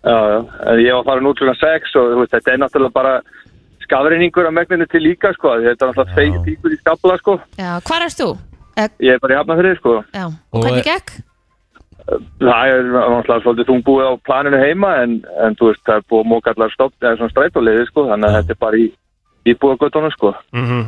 Já, 0.08 0.18
já. 0.32 0.40
En 0.72 0.80
ég 0.80 0.94
var 0.96 1.08
farin 1.10 1.28
út 1.28 1.40
klukkan 1.40 1.58
6 1.60 1.96
og 2.00 2.12
þú 2.14 2.20
veist, 2.22 2.36
þetta 2.36 2.54
er 2.54 2.60
náttúrulega 2.62 2.96
bara 2.96 3.16
skafreiningur 3.84 4.48
af 4.48 4.54
megninu 4.56 4.86
til 4.88 5.02
líka, 5.04 5.34
sko. 5.36 5.56
Þetta 5.66 5.90
er 5.90 5.92
náttúrulega 5.98 6.44
tíkur 6.46 6.76
í 6.76 6.78
skabla, 6.80 7.18
sko. 7.20 7.36
Já, 7.60 7.72
hvar 7.90 8.06
erst 8.06 8.22
þú? 8.22 8.30
Eh, 8.78 8.88
Ég 9.02 9.16
er 9.18 9.20
bara 9.24 9.34
í 9.34 9.40
hafnafrið, 9.40 9.80
sko. 9.80 9.96
Já, 10.14 10.26
og 10.28 10.34
Og- 10.60 10.64
hvernig 10.68 10.86
gekk? 10.86 11.12
Það 12.40 12.70
er 12.72 12.86
náttúrulega 12.94 13.44
svolítið 13.44 13.68
þungbúið 13.68 14.06
á 14.08 14.14
planinu 14.24 14.60
heima 14.62 14.92
en, 15.04 15.16
en 15.44 15.56
þú 15.60 15.72
veist, 15.72 15.82
það 15.84 15.98
er 16.00 16.06
búið 16.08 16.22
að 16.24 16.30
móka 16.32 16.54
allar 16.54 16.72
stopp 16.72 16.94
eða 17.04 17.18
svona 17.18 17.34
strætóliði, 17.34 17.88
sko. 17.90 18.06
Þannig 18.12 18.30
að 18.30 18.38
þetta 18.38 18.56
er 18.56 18.60
bara 18.64 18.78
í, 18.80 18.86
í 19.48 19.56
búið 19.60 20.12
sko. 20.16 20.34
Mhm. 20.56 20.82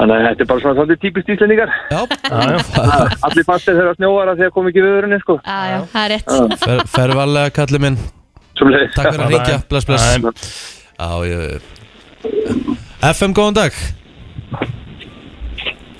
Þannig 0.00 0.16
að 0.16 0.26
þetta 0.26 0.40
er 0.42 0.48
bara 0.50 0.60
svona 0.64 0.78
svolítið 0.78 1.00
típist 1.04 1.28
íslendingar. 1.28 1.70
Já, 1.90 2.00
Allir 3.28 3.44
fastir 3.44 3.76
þegar 3.76 3.98
snjóar 3.98 4.32
að 4.32 4.40
því 4.40 4.46
að 4.48 4.54
kom 4.56 4.68
ekki 4.70 4.84
viðurinn, 4.86 5.20
sko. 5.20 5.36
Já, 5.44 5.58
já, 5.74 5.78
það 5.92 6.04
er 6.06 6.14
rétt 6.14 6.58
fer, 6.64 6.82
fer 6.96 7.14
varlega 7.20 7.54
kallið 7.60 7.84
minn 7.84 8.00
Svoleiðis. 8.60 8.94
Takk 8.96 9.12
fyrir 9.14 9.26
að 9.26 9.34
ringja, 9.34 9.60
bless, 9.68 9.86
bless 9.88 10.80
Já, 11.00 11.10
ég 11.28 11.60
FM, 13.00 13.32
góðan 13.36 13.56
dag 13.56 13.72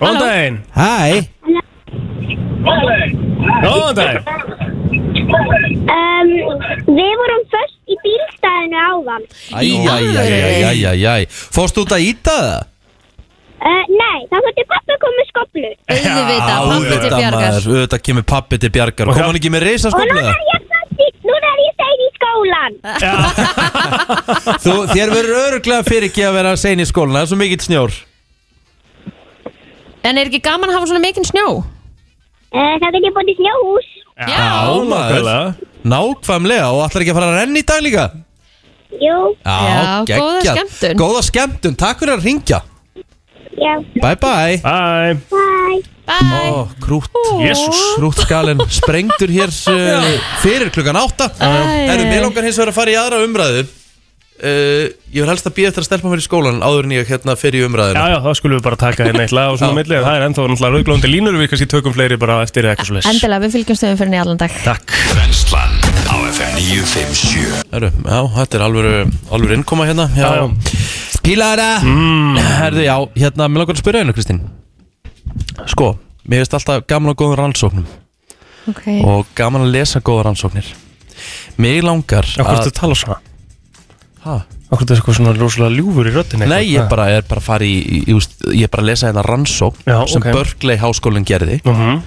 Góðan 0.01 0.19
daginn. 0.21 0.57
Hæ. 0.75 1.29
Góðan 3.65 3.95
daginn. 3.99 4.25
Um, 5.91 6.29
við 6.91 7.13
vorum 7.21 7.43
först 7.53 7.77
í 7.91 7.95
bílstæðinu 8.05 8.79
áðan. 8.89 9.23
Æjæjæjæjæjæjæj 9.61 11.23
Fórst 11.55 11.79
út 11.83 11.93
að 11.97 12.05
íta 12.11 12.35
það? 12.41 12.67
Uh, 13.61 13.85
nei, 13.93 14.19
þá 14.31 14.37
þurfti 14.41 14.65
pappi 14.71 14.91
að 14.95 15.01
koma 15.03 15.15
með 15.21 15.27
skoplu. 15.31 15.71
Auðvitað, 15.93 16.61
pappi 16.71 16.97
til 17.05 17.11
bjargar. 17.13 17.53
auðvitað 17.61 18.01
kemur 18.09 18.25
pappi 18.33 18.57
til 18.63 18.71
bjargar. 18.73 19.05
Kom 19.11 19.21
hann 19.27 19.37
ekki 19.41 19.53
með 19.53 19.63
Og 19.69 19.73
núna 19.77 19.91
skoplega? 19.93 20.31
er 20.33 20.37
ég 20.49 20.63
fast 20.71 20.95
í, 20.97 21.09
núna 21.29 21.47
er 21.51 21.59
ég 21.61 21.73
stein 21.77 22.01
í 22.01 22.09
skólan. 22.17 22.75
Þú, 24.65 24.75
þér 24.95 25.09
verður 25.13 25.37
öruglega 25.45 25.83
fyrir 25.91 26.09
ekki 26.09 26.23
að 26.25 26.37
vera 26.41 26.53
sein 26.61 26.81
í 26.81 26.87
skólan 26.89 27.19
Það 27.19 27.27
er 27.27 27.31
svo 27.35 27.39
mikill 27.43 27.65
snjór 27.69 27.93
En 30.07 30.17
er 30.19 30.31
ekki 30.31 30.41
gaman 30.45 30.71
að 30.73 30.79
hafa 30.79 30.89
svona 30.91 31.03
mikinn 31.05 31.27
snjó? 31.29 31.47
Uh, 32.51 32.75
þá 32.81 32.87
get 32.95 33.05
ég 33.07 33.15
búin 33.15 33.29
í 33.31 33.37
snjóhús. 33.39 33.89
Já, 34.21 34.49
maður 34.89 35.29
nákvæmlega. 35.87 36.67
Og 36.75 36.83
ætlar 36.87 37.05
ekki 37.05 37.13
að 37.15 37.19
fara 37.21 37.29
að 37.31 37.39
renna 37.41 37.61
í 37.61 37.67
dag 37.69 37.85
líka? 37.85 38.07
Jú, 39.01 39.19
Já, 39.47 40.03
góða 40.03 40.41
geggjað. 40.43 40.51
skemmtun. 40.51 40.97
Góða 40.99 41.21
skemmtun, 41.29 41.77
takk 41.79 42.01
fyrir 42.03 42.17
að 42.17 42.25
ringja 42.27 42.59
já, 43.61 43.75
Bye 44.03 44.17
bye 44.19 44.57
Bye 44.65 45.15
bye. 45.31 45.79
bye 46.09 46.51
Ó, 46.51 46.65
krút 46.83 47.07
Jesús 47.45 47.81
Krútskalinn 48.01 48.59
sprengtur 48.81 49.31
hér 49.31 49.53
uh, 49.53 50.09
fyrir 50.43 50.73
klukkan 50.75 50.99
átta 50.99 51.29
Æ, 51.39 51.51
Erum 51.93 52.09
æ, 52.09 52.11
við 52.11 52.19
æ. 52.19 52.25
langar 52.25 52.49
hins 52.49 52.59
vegar 52.59 52.73
að 52.73 52.79
fara 52.81 52.95
í 52.95 52.99
aðra 52.99 53.23
umræðu 53.29 53.63
uh, 54.41 54.87
Ég 55.11 55.25
vil 55.25 55.31
helst 55.31 55.49
að 55.49 55.57
býja 55.57 55.71
eftir 55.71 55.85
að 55.85 55.89
stelpa 55.89 56.11
mér 56.13 56.23
í 56.23 56.27
skólan 56.27 56.61
áður 56.65 56.89
en 56.89 56.95
ég 56.97 57.09
hérna 57.11 57.37
fer 57.39 57.57
í 57.57 57.63
Já, 57.63 57.67
umræðina 57.69 58.05
já, 58.13 58.17
þá 58.25 58.31
skulum 58.39 58.61
við 58.61 58.67
bara 58.67 58.79
taka 58.81 59.07
hérna 59.09 59.25
eitt 59.27 59.35
lag 59.37 59.53
og 59.55 59.61
svona 59.61 59.73
Já. 59.75 59.79
milli 59.81 60.01
Það 60.01 60.17
er 60.17 60.27
ennþá 60.29 60.47
náttúrulega 60.53 60.77
rauglóndi 60.77 61.11
línur 61.11 61.39
Við 61.41 61.51
kannski 61.53 61.69
tökum 61.71 61.97
fleiri 61.97 62.19
bara 62.21 62.41
eftir 62.45 62.67
eða 62.69 62.77
eitthvað 62.77 62.91
svo 62.91 62.99
leys 62.99 63.11
Endilega, 63.11 63.43
við 63.45 63.57
fylgjum 63.57 63.81
stöðum 63.81 64.01
fyrir 64.01 64.13
nýjallan 64.15 64.41
dag. 64.41 64.59
Takk. 64.65 64.95
Brennslan 65.11 65.75
á 66.07 66.15
FM 66.31 66.55
957 66.61 67.75
Heru, 67.75 67.93
Já, 68.07 68.21
þetta 68.39 68.61
er 68.61 68.67
alvöru, 68.69 68.95
alvöru 69.35 69.59
innkoma 69.59 69.89
hérna 69.91 70.09
Já, 70.15 70.31
já. 70.39 70.47
já. 70.47 71.11
Pílara 71.23 71.81
mm. 71.85 72.39
Herðu, 72.61 72.85
já, 72.87 72.97
hérna, 73.21 73.49
mér 73.51 73.65
langar 73.65 73.77
að 73.77 73.83
spyrja 73.83 74.05
einu, 74.05 74.15
Kristín. 74.17 74.41
Sko, 75.69 75.93
mér 76.25 76.45
finnst 76.45 76.57
alltaf 76.57 76.87
gaman 76.89 77.13
að 77.13 77.19
góðum 77.21 77.41
rannsóknum. 77.43 77.89
Ok, 78.71 78.87
og 79.05 79.29
gaman 79.37 79.67
að 79.67 79.75
lesa 79.77 80.01
góða 80.05 80.31
rannsóknir. 80.31 80.71
Mig 81.61 81.83
langar 81.85 82.29
að 82.41 82.73
Akkur 84.21 84.85
ertu 84.85 84.95
eitthvað 84.95 85.17
svona 85.17 85.33
rosalega 85.35 85.75
ljúfur 85.79 86.07
í 86.07 86.13
röddin 86.15 86.45
Nei, 86.47 86.63
ég 86.75 86.89
bara 86.91 87.09
er 87.11 87.23
bara 87.27 87.41
að 87.41 87.47
fara 87.47 87.65
í, 87.67 87.77
í, 87.81 88.01
í 88.11 88.15
úst, 88.15 88.37
ég 88.53 88.69
er 88.69 88.73
bara 88.73 88.85
að 88.85 88.91
lesa 88.93 89.09
hérna 89.09 89.25
rannsókn 89.27 89.81
Já, 89.89 89.99
sem 90.07 90.21
ok. 90.23 90.29
Berkeley 90.37 90.77
háskólinn 90.79 91.25
gerði 91.27 91.61
uh 91.65 91.73
-huh. 91.81 92.01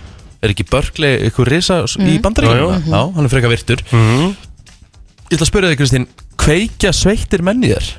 Er 0.43 0.49
ekki 0.53 0.65
Berkeley 0.69 1.17
eitthvað 1.25 1.47
risa 1.49 1.83
í 1.99 2.19
bandaríkjum? 2.21 2.59
Jú, 2.59 2.69
jú. 2.85 2.91
Já, 2.93 3.01
hann 3.15 3.25
er 3.25 3.29
frekar 3.29 3.49
virtur 3.49 3.83
Ég 3.91 5.35
ætla 5.37 5.45
að 5.45 5.51
spyrja 5.51 5.69
þig 5.69 5.77
Kristín 5.81 6.07
Kveikja 6.37 6.91
sveittir 6.93 7.41
menn 7.41 7.63
í 7.63 7.73
þér? 7.73 7.93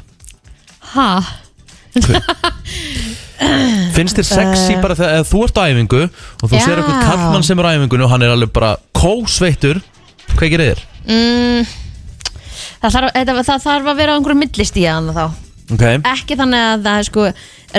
ha, 0.95 1.23
Finnst 3.95 4.17
þér 4.19 4.27
sexy 4.27 4.77
bara 4.83 4.95
þegar 4.99 5.17
eða 5.19 5.27
þú 5.29 5.41
ert 5.47 5.59
á 5.59 5.63
æfingu 5.71 6.03
og 6.05 6.51
þú 6.51 6.55
Já. 6.59 6.65
sér 6.65 6.81
eitthvað 6.81 7.05
kallmann 7.09 7.47
sem 7.47 7.59
er 7.61 7.67
á 7.67 7.75
æfingunni 7.77 8.05
og 8.07 8.11
hann 8.11 8.23
er 8.23 8.33
alveg 8.35 8.53
bara 8.55 8.77
kósveittur 8.97 9.81
Kveikir 10.35 10.63
þér? 10.65 10.79
mm, 11.07 11.67
það, 12.85 12.95
þarf, 12.99 13.11
þetta, 13.17 13.37
það 13.49 13.65
þarf 13.67 13.91
að 13.95 13.99
vera 14.03 14.15
á 14.15 14.17
einhverju 14.21 14.41
millistíðan 14.45 15.11
þá. 15.17 15.25
Ok, 15.75 15.85
Ekki 16.13 16.37
þannig 16.37 16.65
að 16.69 16.83
það 16.85 17.05
sko 17.09 17.27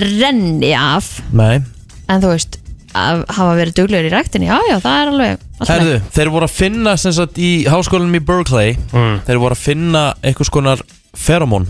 renni 0.01 0.71
af. 0.77 1.09
Nei. 1.37 1.61
En 2.09 2.21
þú 2.23 2.31
veist, 2.33 2.57
að 2.95 3.21
hafa 3.35 3.55
verið 3.59 3.75
duglegur 3.79 4.07
í 4.09 4.11
ræktinni. 4.13 4.47
Já, 4.49 4.57
já, 4.71 4.75
það 4.81 4.99
er 5.03 5.11
alveg 5.13 5.31
í. 5.35 5.39
Herðu, 5.69 5.95
þeir 6.17 6.29
voru 6.33 6.47
að 6.49 6.53
finna 6.57 6.93
sem 6.99 7.13
sagt 7.15 7.37
í 7.39 7.49
háskólanum 7.69 8.17
í 8.17 8.23
Berkeley 8.27 8.75
Mm. 8.91 9.17
Þeir 9.27 9.39
voru 9.39 9.55
að 9.55 9.61
finna 9.63 10.01
einhvers 10.23 10.49
konar 10.51 10.81
feromón 11.15 11.67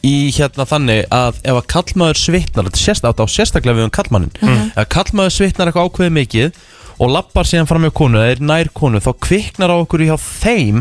Í 0.00 0.30
hérna 0.32 0.64
þannig 0.64 1.02
að 1.12 1.40
ef 1.44 1.58
að 1.58 1.66
kallmaður 1.74 2.16
svitnar 2.22 2.64
Þetta 2.70 2.80
sést 2.80 3.04
átt 3.04 3.20
á 3.20 3.26
sérstaklega 3.28 3.76
við 3.76 3.84
um 3.90 3.92
kallmannin 3.92 4.32
Mhm. 4.40 4.70
Ef 4.80 4.88
kallmaður 4.96 5.34
svitnar 5.36 5.68
eitthvað 5.68 5.90
ákveðið 5.90 6.14
mikið 6.16 6.62
Og 7.00 7.12
lappar 7.12 7.44
síðan 7.48 7.68
fram 7.68 7.84
með 7.84 7.92
konu 8.00 8.18
eða 8.22 8.30
er 8.32 8.40
nær 8.40 8.70
konu 8.72 9.00
Þá 9.04 9.10
kviknar 9.28 9.72
á 9.72 9.76
okkur 9.76 10.06
hjá 10.08 10.16
þeim 10.16 10.80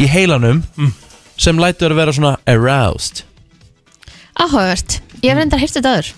Í 0.00 0.08
heilanum 0.08 0.62
Sem 1.36 1.58
lætur 1.60 1.92
að 1.92 2.00
vera 2.00 2.14
svona 2.16 2.36
aroused. 2.48 3.24
Áhugavert, 4.36 5.00
ég 5.22 5.30
hef 5.32 5.38
reyndar 5.40 5.60
hýrt 5.62 5.78
þetta 5.78 5.92
aður 5.96 6.08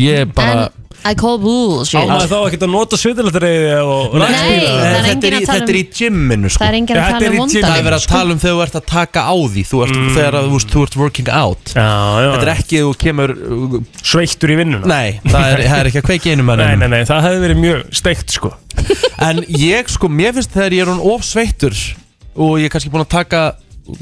Ég 0.00 0.22
er 0.22 0.30
bara 0.32 0.68
En 0.70 0.80
I 1.00 1.14
call 1.16 1.38
bullshit. 1.40 1.96
Á 1.96 2.04
maður 2.04 2.28
þá 2.28 2.38
ekkert 2.44 2.64
að 2.66 2.72
nota 2.74 2.96
svitilegtriði 3.00 3.68
og 3.80 4.16
Nei, 4.20 4.26
það 4.26 4.50
er 4.50 4.58
þetta, 4.60 5.12
enginn 5.12 5.24
er 5.24 5.32
í, 5.32 5.38
að 5.38 5.46
tala 5.48 5.56
um- 5.56 5.62
þetta 5.62 5.72
er 5.72 5.78
í 5.78 5.84
gymminu 5.96 6.50
sko. 6.50 6.60
Það 6.60 6.68
er 6.68 6.76
enginn 6.76 6.96
að 6.96 7.00
Þetta 7.00 7.14
tala 7.14 7.24
er 7.24 7.30
um 7.30 7.32
í 7.32 7.40
vondan 7.40 7.54
gym. 7.56 7.64
Það 7.64 7.78
er 7.80 7.86
verið 7.86 7.96
að 7.96 8.10
tala 8.10 8.34
um 8.34 8.40
þegar 8.42 8.56
þú 8.58 8.64
ert 8.66 8.76
að 8.80 8.84
taka 8.90 9.22
á 9.24 9.34
því 9.40 9.62
Þú 9.70 9.80
ert 9.86 9.96
þegar 10.18 10.36
að, 10.36 10.44
þú, 10.44 10.52
veist, 10.58 10.74
þú 10.74 10.82
ert 10.84 10.96
working 11.00 11.30
out. 11.32 11.72
Já, 11.72 11.88
já. 12.20 12.28
Þetta 12.34 12.44
er 12.44 12.52
ekki 12.52 12.82
þú 12.84 12.92
kemur 13.00 13.32
uh, 13.32 13.78
Sveittur 14.12 14.52
í 14.52 14.58
vinnuna. 14.60 14.90
Nei, 14.92 15.08
það 15.24 15.48
er, 15.54 15.64
það 15.70 15.78
er 15.80 15.90
ekki 15.90 16.02
að 16.02 16.06
kveiki 16.10 16.34
einu 16.34 16.42
Nei, 16.44 16.48
mannum 16.52 16.84
nei, 16.84 16.88
nei, 16.92 17.00
það 17.08 17.24
hefði 17.30 17.42
verið 17.46 17.62
mjög 17.64 17.82
steikt 18.02 18.36
sko. 18.36 18.52
En 19.24 19.42
ég 19.56 19.88
sko, 19.96 20.12
mér 20.20 20.36
finnst 20.36 20.52
þegar 20.52 20.76
ég 20.76 20.84
er 20.84 20.92
hún 20.92 21.00
of 21.14 21.24
sveittur 21.24 21.80
Og 22.36 22.58
ég 22.60 22.68
er 22.68 22.76
kannski 22.76 22.92
búin 22.92 23.06
að 23.08 23.14
taka 23.16 23.42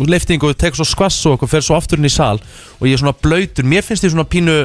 lifting 0.08 0.42
og 0.44 0.56
tek 0.60 0.76
svo 0.78 0.86
skvass 0.88 1.20
og 1.26 1.36
eitthvað 1.36 1.52
fer 1.56 1.64
svo 1.66 1.76
aftur 1.78 1.98
inn 2.00 2.08
í 2.08 2.12
sal 2.12 2.38
Og 2.80 2.88
ég 2.88 2.96
er 2.96 3.02
svona 3.02 3.14
blöytur 3.16 3.64
Mér 3.68 3.86
finnst 3.86 4.04
ég 4.06 4.12
svona 4.14 4.26
pínu 4.28 4.56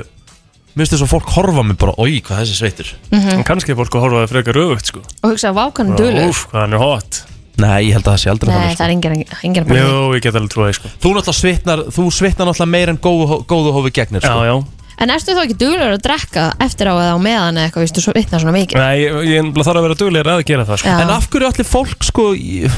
Mér 0.74 0.82
finnst 0.88 0.96
þess 0.96 1.06
að 1.06 1.12
fólk 1.14 1.30
horfa 1.36 1.64
mig 1.68 1.78
bara 1.82 1.94
Ói, 2.02 2.18
hvað 2.26 2.42
þessi 2.44 2.58
sveittur 2.60 2.94
En 3.14 3.44
kannski 3.48 3.74
er 3.76 3.78
fólk 3.80 3.94
að 3.98 4.06
horfa 4.08 4.24
það 4.24 4.32
frekar 4.34 4.60
öfugt 4.64 4.90
sko. 4.90 5.04
Og 5.22 5.34
hugsa, 5.36 5.52
vákan 5.54 5.94
dölur 6.00 6.32
Úf, 6.32 6.48
hvað 6.52 6.64
hann 6.66 6.74
er 6.78 6.82
hot. 6.84 7.20
Nei, 7.62 7.76
ég 7.86 7.94
held 7.94 8.08
að 8.08 8.16
það 8.16 8.22
sé 8.24 8.30
aldrei 8.34 8.50
Nei, 8.50 8.56
þannig 8.58 8.78
það 8.80 8.86
er 8.88 8.94
engin, 8.96 9.36
engin 9.46 9.68
að 9.68 9.78
Jú, 9.78 9.98
ég 10.18 10.24
get 10.26 10.38
alveg 10.40 10.54
trúið 10.56 10.72
sko. 10.80 10.90
Þú 11.04 11.12
náttúrulega 11.14 11.38
svitnar, 11.38 11.84
þú 11.94 12.06
svitnar 12.18 12.50
náttúrulega 12.50 12.72
meir 12.74 12.90
en 12.90 12.98
góðu, 13.06 13.38
góðu 13.46 13.74
hófi 13.76 13.92
gegnir 13.94 14.26
sko. 14.26 14.40
Já, 14.42 14.50
já. 14.50 14.56
En 15.04 15.10
erstu 15.14 15.34
þá 15.38 15.44
ekki 15.44 15.56
duglegur 15.62 15.94
að 15.94 16.02
drekka 16.08 16.48
eftir 16.66 16.90
á 16.90 16.94
eða 16.98 17.14
á 17.14 17.20
meðan 17.22 17.58
eða 17.62 17.68
eitthvað, 17.70 17.86
viðstu, 17.86 18.02
svo 18.08 18.14
vitna 18.18 18.40
svona 18.42 18.56
mikið? 18.58 18.82
Nei, 18.82 18.98
ég, 19.04 19.16
ég 19.30 19.54
þarf 19.58 19.78
að 19.82 19.86
vera 19.88 19.98
duglegir 20.02 20.32
að 20.34 20.44
gera 20.50 20.66
það 20.70 20.82
sko. 20.82 20.98
En 21.06 21.14
af 21.14 21.30
hverju 21.34 21.50
allir 21.52 21.70
fólk 21.70 22.06
sko 22.10 22.26
í- 22.34 22.74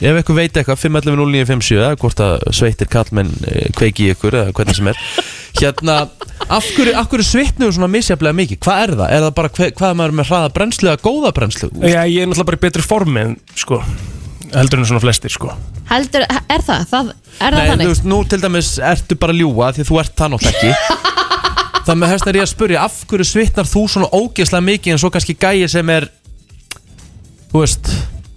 Ef 0.00 0.18
eitthvað 0.18 0.38
veit 0.40 0.56
eitthvað 0.58 0.80
511-0957 0.82 1.78
eða 1.78 1.98
hvort 2.02 2.22
að 2.24 2.46
sveitir 2.56 2.90
kallmenn 2.90 3.30
eh, 3.46 3.68
kveiki 3.78 4.08
ykkur 4.14 4.38
eða 4.40 4.54
hvernig 4.56 4.78
sem 4.78 4.90
er 4.90 4.98
Hérna, 5.54 6.00
af 6.50 6.66
hverju, 6.74 6.96
af 6.98 7.06
hverju 7.12 7.26
svitnum 7.28 7.70
svona 7.72 7.86
misjaflega 7.92 8.34
mikið? 8.34 8.58
Hvað 8.64 8.80
er 8.82 8.94
það? 8.98 9.12
Er 9.14 9.22
það 9.22 9.34
bara 9.38 9.52
hver, 9.54 9.70
hvað 9.78 9.92
er 9.92 10.00
maður 10.00 10.16
með 10.18 10.32
hraða 10.32 10.50
brennslu 10.56 10.90
eða 10.90 11.02
góða 11.04 11.30
brennslu? 11.36 11.70
Já, 11.78 12.00
ég 12.10 12.24
er 12.24 12.26
náttúrulega 12.26 12.50
bara 12.50 12.58
í 12.58 12.64
betri 12.64 12.86
formi 12.88 13.22
en, 13.22 13.36
sko 13.54 13.78
heldur 14.54 14.82
en 14.82 14.88
svona 14.88 15.02
flestir 15.02 15.32
sko 15.34 15.52
Heldur, 15.90 16.24
er 16.26 16.64
það? 16.64 16.84
það 16.90 17.12
er 17.12 17.54
það 17.54 17.54
Nei, 17.54 17.64
þú 17.64 17.70
þannig? 17.70 17.90
veist, 17.92 18.08
nú 18.08 18.18
til 18.30 18.40
dæmis 18.42 18.70
ertu 18.92 19.18
bara 19.20 19.34
að 19.34 19.40
ljúga 19.42 19.70
því 19.76 19.84
að 19.84 19.90
þú 19.90 20.00
ert 20.02 20.16
það 20.20 20.34
náttúrulega 20.34 20.58
ekki 20.58 21.02
Það 21.86 21.98
með 22.00 22.12
þess 22.14 22.26
er 22.30 22.38
ég 22.38 22.46
að 22.46 22.52
spurja 22.54 22.82
af 22.86 22.94
hverju 23.10 23.26
svitnar 23.28 23.68
þú 23.68 23.80
svona 23.92 24.06
ógeðslega 24.16 24.64
mikið 24.70 24.94
en 24.94 25.00
svo 25.02 25.10
kannski 25.12 25.34
gæi 25.36 25.66
sem 25.68 25.90
er 25.92 26.06
þú 27.52 27.60
veist 27.60 27.90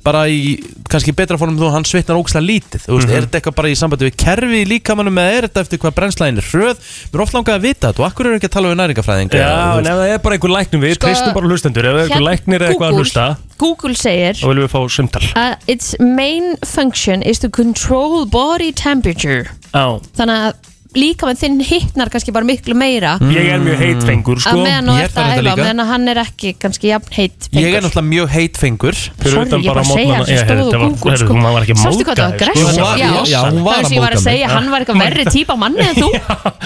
bara 0.08 0.24
í 0.32 0.56
kannski 0.88 1.12
betra 1.18 1.36
fórum 1.40 1.58
þú 1.60 1.70
hann 1.74 1.84
svitnar 1.88 2.16
ógeðslega 2.16 2.48
lítið. 2.48 2.84
Þú 2.88 2.96
veist, 2.96 3.08
Mhm. 3.10 3.16
er 3.18 3.26
þetta 3.28 3.40
eitthvað 3.42 3.56
bara 3.60 3.68
í 3.74 3.76
sambandi 3.76 4.08
við 4.08 4.16
kerfi 4.24 4.60
í 4.64 4.68
líkamannum 4.72 5.18
eða 5.20 5.34
er 5.38 5.48
þetta 5.48 5.64
eftir 5.66 5.80
hvað 5.84 5.96
brennslæðin 6.00 6.38
er 6.42 6.48
hröð? 6.52 6.78
Mér 7.12 7.18
er 7.20 7.24
oft 7.26 7.34
langað 7.36 7.58
að 7.58 7.66
vita 7.68 7.92
þetta 7.92 8.00
og 8.00 8.06
af 8.08 8.16
hverju 8.16 8.32
er 8.32 8.38
ekki 8.40 8.48
að 8.50 8.56
tala 8.58 8.72
við 8.72 8.80
næringafræðing 8.82 9.30
Já, 9.36 9.78
en 9.78 9.86
ef 9.92 9.98
það 10.00 10.14
er 10.14 10.18
bara 10.24 10.36
einhver 10.38 10.54
læknum 10.56 10.82
við, 10.88 10.94
Sko, 10.96 11.08
treystum 11.08 11.34
bara 11.34 11.48
hlustendur 11.52 11.84
Ef 11.84 11.92
það 11.92 11.98
er 11.98 12.08
einhver 12.08 12.16
hérna, 12.16 12.30
læknir 12.32 12.60
eða 12.62 12.70
eitthvað 12.72 12.88
að 12.88 12.96
Google. 12.96 13.04
hlusta 13.04 13.38
Google 13.58 13.96
segir 13.96 14.34
þá 14.38 14.48
viljum 14.48 14.68
við 14.68 14.72
fá 14.72 14.82
sumtal. 14.96 15.24
Uh, 15.36 15.56
Its 15.68 15.96
main 16.00 16.56
function 16.64 17.24
is 17.24 17.40
to 17.40 17.50
control 17.50 18.26
body 18.26 18.72
temperature. 18.72 19.50
Já, 19.74 20.00
Þannig 20.16 20.38
að 20.48 20.54
líka 21.00 21.28
með 21.30 21.40
þinn 21.42 21.58
hittnar 21.68 22.10
kannski 22.14 22.34
bara 22.36 22.46
miklu 22.48 22.76
meira. 22.78 23.16
Ég 23.32 23.48
er 23.54 23.60
mjög 23.64 23.80
heitfengur 23.82 24.40
sko. 24.44 24.52
að 24.56 24.64
meðan 24.66 24.88
þú 24.90 24.96
Ég 24.98 25.00
er 25.00 25.08
ert 25.08 25.16
það 25.18 25.24
að 25.28 25.34
æfa 25.38 25.44
líka. 25.48 25.56
meðan 25.64 25.82
að 25.84 25.88
hann 25.92 26.08
er 26.14 26.20
ekki 26.24 26.54
kannski 26.60 26.88
jafn 26.92 27.12
ég 27.18 27.76
er 27.78 27.82
náttúrulega 27.86 28.08
mjög 28.12 28.28
heitfengur. 28.38 28.96
Fyrir 29.18 29.34
Sorry, 29.34 29.48
utan 29.48 29.62
ég 29.62 29.68
bara 29.68 29.76
bara 29.78 29.84
segja 29.84 30.08
mótnana- 30.08 30.16
hann 30.18 30.26
sem 30.26 30.36
Ég, 30.38 30.44
stóð 30.44 30.58
á 30.58 30.66
þetta 30.68 30.78
var- 30.78 30.88
Google 30.88 31.12
heyrðu, 31.12 31.26
sko. 31.28 31.34
hún 31.34 31.44
var 31.48 31.62
ekki 31.62 31.74
að 31.74 31.84
Sástu 31.88 32.04
hvað 32.04 32.16
það 32.18 32.28
var 32.28 32.38
þig, 32.38 32.58
sko. 32.58 32.68
Hún 32.68 32.82
var- 32.82 32.98
Já, 32.98 33.10
já, 33.28 33.42
hún 33.52 33.64
var 33.64 33.78
að 33.78 33.86
sem 33.88 33.98
ég 33.98 34.02
var 34.02 34.12
móðga 34.12 34.18
að 34.18 34.24
mig. 34.24 34.28
segja, 34.28 34.48
hann 34.48 34.70
var 34.72 34.80
eitthvað 34.82 35.02
verri 35.06 35.26
típa 35.38 35.56
manni 35.58 35.86
en 35.88 35.96
þú. 35.96 36.10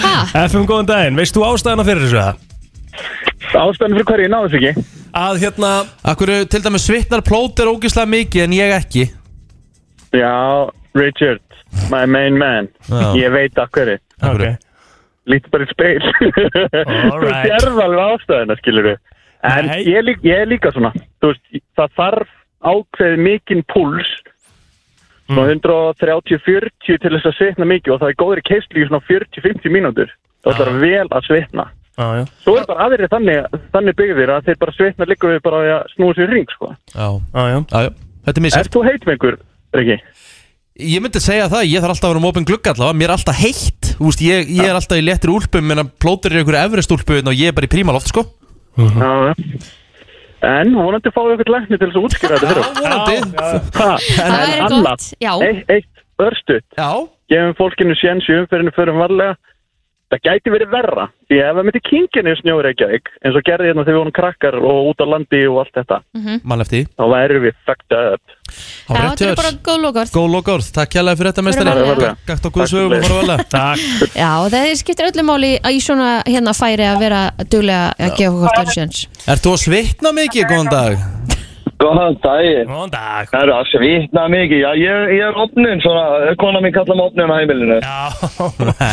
Ha? 0.02 0.14
FM 0.48 0.64
góðan 0.66 0.86
daginn, 0.86 1.16
veist 1.16 1.34
þú 1.36 1.42
ástæðana 1.52 1.84
fyrir 1.84 2.02
þessu 2.06 2.18
það? 2.22 2.36
Ástæðan 3.52 3.94
fyrir 3.96 4.06
hverju? 4.08 4.24
Ég 4.26 4.32
náðu 4.32 4.48
þessu 4.48 4.58
ekki. 4.60 4.84
Að 5.12 5.34
hérna 5.42 5.70
hverju 6.16 6.48
til 6.48 6.60
dæmis 6.64 6.86
svitnar 6.88 7.20
plóter 7.22 7.68
ógeðslega 7.68 8.08
mikið 8.08 8.42
en 8.46 8.52
ég 8.56 8.70
ekki? 8.80 9.04
Já, 10.12 10.32
Richard, 10.94 11.40
my 11.92 12.04
main 12.06 12.36
man 12.38 12.68
Já. 12.88 13.12
Ég 13.18 13.32
veit 13.34 13.58
að 13.58 13.70
hverju 13.76 13.98
hverju? 14.22 14.52
Lítið 15.32 15.50
bara 15.54 15.64
í 15.64 15.70
speil 15.70 16.02
Þú 16.02 17.12
Alright. 17.12 17.48
sérð 17.52 17.80
alveg 17.84 18.04
ástæðuna, 18.08 18.56
skilur 18.62 18.88
við 18.90 18.98
En 19.42 19.66
Nei. 19.66 19.78
ég 19.88 19.96
er, 19.98 20.04
líka, 20.06 20.22
ég 20.26 20.42
er 20.44 20.50
líka 20.50 20.70
svona 20.74 20.92
Þú 21.22 21.32
veist, 21.32 21.62
það 21.78 21.94
þarf 21.98 22.34
ákveðið 22.72 23.24
mikinn 23.28 23.64
púls 23.72 24.10
Mm. 25.30 25.36
Svona 25.38 25.52
130-40 25.54 26.96
til 26.98 27.10
þess 27.14 27.26
að 27.30 27.34
svitna 27.38 27.66
mikið 27.70 27.92
Og 27.94 28.00
það 28.02 28.10
er 28.10 28.16
góður 28.18 28.40
í 28.40 28.42
keisli 28.48 28.82
í 28.82 28.86
svona 28.88 28.98
40-50 29.06 29.70
mínútur 29.72 30.10
Það 30.42 30.56
þarf 30.58 30.80
vel 30.82 31.04
að 31.14 31.28
svitna 31.28 31.64
Já, 31.94 32.06
já 32.18 32.24
Svo 32.42 32.54
er 32.58 32.66
bara 32.66 32.86
aðrið 32.88 33.12
þannig, 33.12 33.54
þannig 33.76 33.96
byggðir 34.00 34.32
að 34.34 34.48
þeir 34.48 34.58
bara 34.64 34.74
svitna 34.74 35.06
líka 35.08 35.30
við 35.30 35.38
bara 35.46 35.60
að 35.76 35.86
snúa 35.94 36.16
sér 36.18 36.26
í 36.26 36.32
ring, 36.34 36.50
sko. 36.56 36.72
Já, 36.90 37.06
Já, 37.06 37.42
já 37.46 37.54
já, 37.54 37.82
já, 37.86 37.90
þetta 38.26 38.34
er 38.42 38.46
misjafn 38.48 38.66
Ert 38.66 38.74
þú 38.74 38.82
heitmengur, 38.88 39.38
Riki? 39.78 39.96
Ég 40.80 41.02
myndi 41.04 41.20
segja 41.20 41.50
það, 41.52 41.66
ég 41.68 41.82
þarf 41.84 41.92
alltaf 41.92 42.06
að 42.08 42.12
vera 42.14 42.20
um 42.22 42.26
opinn 42.30 42.46
glugga 42.48 42.72
allavega, 42.72 42.96
mér 42.96 43.10
er 43.10 43.14
alltaf 43.18 43.36
heitt 43.42 43.90
Þú 43.98 44.06
veist, 44.08 44.22
ég, 44.24 44.48
ég 44.56 44.64
er 44.64 44.78
alltaf 44.78 44.96
í 44.96 45.04
léttir 45.04 45.32
úlpum 45.34 45.74
en 45.74 45.90
plótur 46.00 46.32
er 46.32 46.40
ykkur 46.46 46.56
efrist 46.62 46.94
úlpu 46.96 47.18
og 47.20 47.34
ég 47.36 47.50
er 47.50 47.56
bara 47.58 47.68
í 47.68 47.72
prímaloft, 47.74 48.08
sko 48.08 48.24
Já, 48.80 49.10
já. 49.28 49.34
En 50.48 50.72
vonandi 50.74 51.12
fáið 51.14 51.34
ykkur 51.36 51.50
lækni 51.52 51.76
til 51.78 51.90
þess 51.90 51.98
að 52.00 52.06
útskýra 52.08 52.38
þetta 52.40 52.48
fyrir. 52.50 52.62
okkur. 52.64 52.82
Vonandi 52.82 53.16
Ha, 53.76 53.90
Það 54.16 54.54
annað, 54.64 54.86
gott, 54.88 55.04
já 55.22 55.32
eitt, 55.44 55.60
eitt 55.76 56.24
örstuð, 56.24 56.64
Já, 56.80 56.88
gefum 57.30 57.54
fólkinu 57.60 57.94
séns 58.00 58.26
í 58.32 58.38
umferðinu 58.40 58.72
fyrir 58.74 58.96
varlega. 58.96 59.36
Það 60.12 60.20
gæti 60.26 60.52
verið 60.52 60.72
verra, 60.74 61.04
því 61.30 61.36
ef 61.40 61.54
það 61.56 61.66
myndi 61.66 61.80
kinginu 61.88 62.32
snjóður 62.36 62.66
ekki 62.68 62.88
eins 62.92 63.36
og 63.38 63.44
gerði 63.46 63.70
hérna 63.70 63.84
þegar 63.86 63.94
við 63.94 64.00
vonum 64.02 64.14
krakkar 64.18 64.56
og 64.60 64.90
út 64.90 65.00
á 65.00 65.06
landi 65.08 65.40
og 65.48 65.60
allt 65.62 65.78
þetta, 65.78 65.98
mann 66.44 66.64
eftir 66.64 66.82
því. 66.82 66.88
þá 67.00 67.04
væri 67.14 67.38
við 67.46 67.54
fucked 67.64 67.96
up. 67.96 68.34
Já, 68.52 68.98
þetta 68.98 69.30
er 69.30 69.38
bara 69.40 69.52
góð 69.64 69.78
lókort 69.86 70.12
Góð 70.12 70.28
lokaord, 70.34 70.68
takk 70.76 70.96
hérlega 70.98 71.16
fyrir 71.16 71.32
þetta 71.32 71.44
meistari. 71.46 72.10
Gætt 72.28 72.44
á 72.44 72.50
Guðsvögum 72.52 72.96
og 72.98 73.06
fara 73.06 73.36
vel 73.38 73.46
Takk. 73.56 73.86
Já, 74.12 74.32
það 74.52 74.72
skiptir 74.82 75.08
öllu 75.08 75.24
máli 75.24 75.52
að 75.62 75.78
í 75.78 75.80
svona 75.80 76.10
hérna 76.28 76.52
færi 76.56 76.84
að 76.90 77.00
vera 77.06 77.22
duglega 77.48 77.94
að 77.96 78.18
gefa 78.20 78.42
hvort 78.42 78.60
öru 78.66 78.76
séns 78.76 79.06
Ert 79.24 79.46
þú 79.46 79.56
að 79.56 79.62
svitna 79.64 80.12
mikið, 80.20 80.50
góðan 80.52 80.72
dag? 80.74 81.40
Góðan 81.82 82.16
daginn. 82.22 82.70
Góðan 82.70 82.92
dag 82.94 83.30
Það 83.32 83.44
eru 83.44 83.54
að 83.56 83.70
svitna 83.72 84.24
mikið. 84.32 84.60
Já, 84.62 84.70
ég, 84.78 85.12
ég 85.16 85.24
er 85.26 85.40
opnin, 85.42 85.82
svona, 85.84 86.34
kona 86.40 86.62
mín 86.64 86.74
kallar 86.76 86.98
mig 86.98 87.08
opnin 87.10 87.32
á 87.32 87.36
heimilinu. 87.40 87.78
Já, 87.82 87.98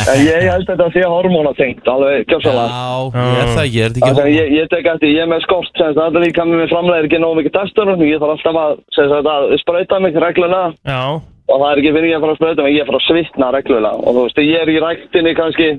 En 0.10 0.22
ég 0.26 0.48
held 0.50 0.68
að 0.68 0.72
þetta 0.74 0.90
sé 0.96 1.08
hormónatengt, 1.14 1.90
alveg 1.94 2.28
kjöpsalega. 2.30 2.68
Já, 2.70 3.26
ég 3.30 3.42
er 3.46 3.52
það, 3.56 3.66
ég 3.78 3.90
er 3.90 3.98
þetta 3.98 4.14
að 4.14 4.22
ekki 4.26 4.38
ég, 4.40 4.54
ég 4.58 4.72
tek 4.74 4.94
eftir, 4.94 5.16
ég 5.16 5.26
er 5.26 5.34
með 5.34 5.44
skort, 5.48 5.74
sem 5.76 5.92
sagt, 5.94 6.00
það 6.00 6.22
er 6.22 6.28
líka 6.28 6.48
með 6.50 6.70
framlegir 6.74 7.10
ekki 7.10 7.24
nógu 7.24 7.42
mikið 7.42 7.58
testosterón, 7.58 8.08
ég 8.10 8.24
þarf 8.24 8.38
alltaf 8.38 8.64
að, 8.64 8.80
sem 8.98 9.12
sagt, 9.14 9.34
að 9.36 9.60
sprauta 9.64 10.02
mig 10.04 10.24
reglulega 10.26 10.72
já 10.90 11.04
og 11.50 11.58
það 11.58 11.72
er 11.72 11.80
ekki 11.82 11.94
fyrir 11.96 12.10
ég 12.12 12.18
að 12.18 12.24
fara 12.24 12.34
að 12.34 12.40
sprauta 12.40 12.66
mig, 12.66 12.76
ég 12.76 12.84
er 12.84 12.86
að 12.86 12.90
fara 12.92 13.00
að 13.00 13.08
svitna 13.08 13.48
reglulega 13.56 14.02
og 14.04 14.16
þú 14.16 14.26
veist, 14.26 14.42
ég 14.46 14.64
er 14.64 14.70
í 14.70 14.82
ræktinni 14.84 15.32
kannski, 15.38 15.70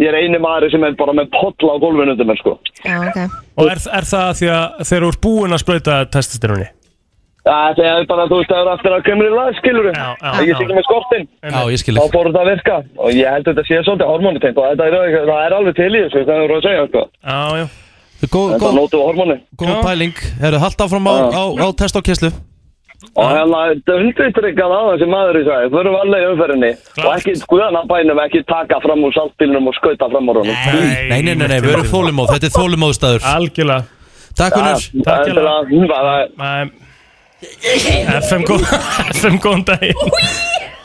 ég 0.00 0.10
er 0.10 0.18
eini 0.18 0.40
maður 0.42 0.72
sem 0.72 0.84
er 0.88 0.98
bara 0.98 1.14
með 1.16 1.30
polla 1.36 1.76
á 1.76 1.82
gólfinu 1.82 2.14
undir 2.14 2.28
mér, 2.28 2.40
sko. 2.40 2.56
Já, 2.82 2.98
ok. 3.04 3.40
Og 3.60 3.70
er, 3.70 3.80
er 4.00 4.06
það 4.10 4.28
því 4.40 4.52
að 4.56 4.84
þeir 4.90 5.00
eru 5.00 5.18
búin 5.26 5.56
að 5.56 5.62
sprauta 5.64 6.02
testosteroni? 6.14 6.68
Það 7.40 7.78
er 7.88 8.02
bara, 8.08 8.26
þú 8.28 8.38
veist, 8.42 8.50
það 8.52 8.66
er 8.66 8.70
eftir 8.74 8.94
að 8.94 9.04
kemur 9.06 9.26
í 9.26 9.30
lag, 9.32 9.54
skilur 9.56 9.86
Já, 9.88 10.08
já, 10.20 10.32
Ég 10.44 10.50
sé 10.50 10.64
ekki 10.66 10.76
með 10.76 10.84
skortinn. 10.84 11.24
Já, 11.40 11.60
ég 11.72 11.80
skil 11.80 11.94
þá 11.96 12.00
ekki 12.02 12.14
fór 12.16 12.28
þetta 12.28 12.42
að 12.42 12.50
virka. 12.50 12.76
Og 13.00 13.16
ég 13.16 13.32
held 13.32 13.46
að 13.46 13.54
þetta 13.54 13.64
sé 13.68 13.78
svolítið 13.86 14.10
hormónutengt 14.10 14.60
og 14.60 14.68
þetta 14.68 14.88
er, 14.90 15.16
það 15.30 15.40
er 15.46 15.56
alveg 15.56 15.78
til 15.78 15.88
í 15.88 16.02
þessu 16.04 16.24
það 16.28 16.44
er 16.44 16.54
að 16.58 16.66
segja 16.66 16.84
sko. 16.90 17.06
Já, 17.24 17.40
já. 17.62 17.66
Góð, 18.20 18.50
þetta 18.52 18.60
góð, 18.66 18.76
nótu 18.76 19.00
hormóni. 19.00 19.38
góð 19.56 19.74
pæling. 19.86 20.22
Herru, 20.44 20.60
halda 20.60 20.84
áfram 20.84 21.08
á, 21.08 21.14
á, 21.32 21.42
á 21.64 21.66
test 21.80 21.96
og 21.96 22.04
kesslu 22.04 22.28
og 23.16 23.30
hérna, 23.32 23.60
þetta 23.70 23.94
undirstrykkað 24.00 24.72
á 24.76 24.80
þessi 24.90 25.06
maður 25.10 25.38
í 25.40 25.44
sagði, 25.46 25.70
förum 25.74 25.94
varlega 25.96 26.26
í 26.26 26.30
umferðinni. 26.34 26.70
Og 27.04 27.08
ekki 27.14 27.32
skuðan 27.40 27.78
að 27.80 27.86
bænum, 27.92 28.20
ekki 28.26 28.42
taka 28.50 28.80
fram 28.84 29.06
úr 29.08 29.14
saltbílnum 29.16 29.70
og 29.70 29.74
skauta 29.78 30.08
fram 30.12 30.28
úr 30.30 30.40
honum. 30.42 30.58
Nei, 31.08 31.22
nei, 31.24 31.34
nei, 31.34 31.48
nei, 31.48 31.60
við 31.64 31.72
erum 31.78 31.88
þólumóð, 31.94 32.34
þetta 32.34 32.50
er 32.50 32.54
þólumóðstæður 32.58 33.26
Algjörlega. 33.32 33.82
Takk 34.40 34.56
er 34.60 34.68
að- 34.68 35.72
mm, 35.72 35.88
það 35.90 36.06
er- 36.12 36.30
Nei. 36.44 36.70
FM, 38.20 38.42
góð, 38.44 38.64
FM 39.16 39.38
góðan 39.40 39.64
dag 39.64 39.84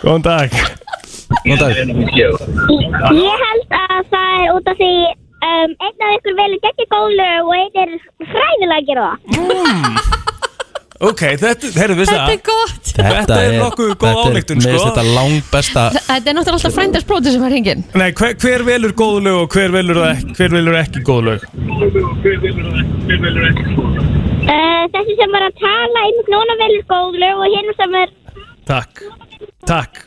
Góðan 0.01 0.23
dag. 0.23 0.49
Góðan 1.43 1.59
dag. 1.59 1.73
Ég 2.15 3.43
held 3.43 3.75
að 3.75 4.03
það 4.11 4.29
er 4.39 4.53
út 4.55 4.69
af 4.71 4.77
því 4.79 4.91
um, 5.49 5.73
einn 5.83 6.05
af 6.07 6.13
ykkur 6.17 6.37
velur 6.39 6.61
gegn 6.63 6.87
góðlu 6.95 7.27
og 7.43 7.55
einn 7.59 7.81
er 7.83 7.95
fræðilega 8.31 8.77
að 8.79 8.87
gera 8.91 9.09
það. 9.09 10.23
Ok, 11.03 11.21
þetta, 11.41 11.69
heyrðu, 11.75 11.95
veistu 11.99 12.13
Þetta 12.15 12.31
er 12.31 12.41
gott. 12.47 12.91
Þetta 12.95 13.37
er 13.43 13.55
nokkuð 13.59 13.89
góð 13.99 14.19
ályktun, 14.29 14.61
sko. 14.63 14.69
Mér 14.69 14.77
finnst 14.77 14.85
þetta 14.87 15.03
langt 15.17 15.49
besta 15.51 15.81
Þetta 15.91 16.15
er 16.15 16.37
náttúrulega 16.37 16.55
alltaf 16.55 16.75
frændarspróti 16.77 17.33
sem 17.33 17.43
er 17.43 17.51
hringin 17.51 17.81
Nei, 17.99 18.05
hver, 18.15 18.37
hver 18.39 18.63
velur 18.69 18.93
góð 18.95 19.17
lög 19.25 19.39
og 19.41 19.57
hver 19.57 19.73
velur, 19.75 19.99
ekki, 20.13 20.35
hver 20.39 20.55
velur 20.55 20.77
ekki 20.79 21.03
góð 21.09 21.21
lög? 21.27 21.43
Uh, 24.45 24.83
þessi 24.93 25.17
sem 25.19 25.35
var 25.35 25.43
að 25.49 25.59
tala 25.59 26.03
einmitt 26.07 26.29
núna 26.31 26.55
velur 26.63 26.85
góðlu 26.93 27.31
og 27.41 27.47
hinn 27.57 27.71
sem 27.81 27.97
er 27.99 28.13
Takk, 28.65 29.03
takk. 29.69 29.99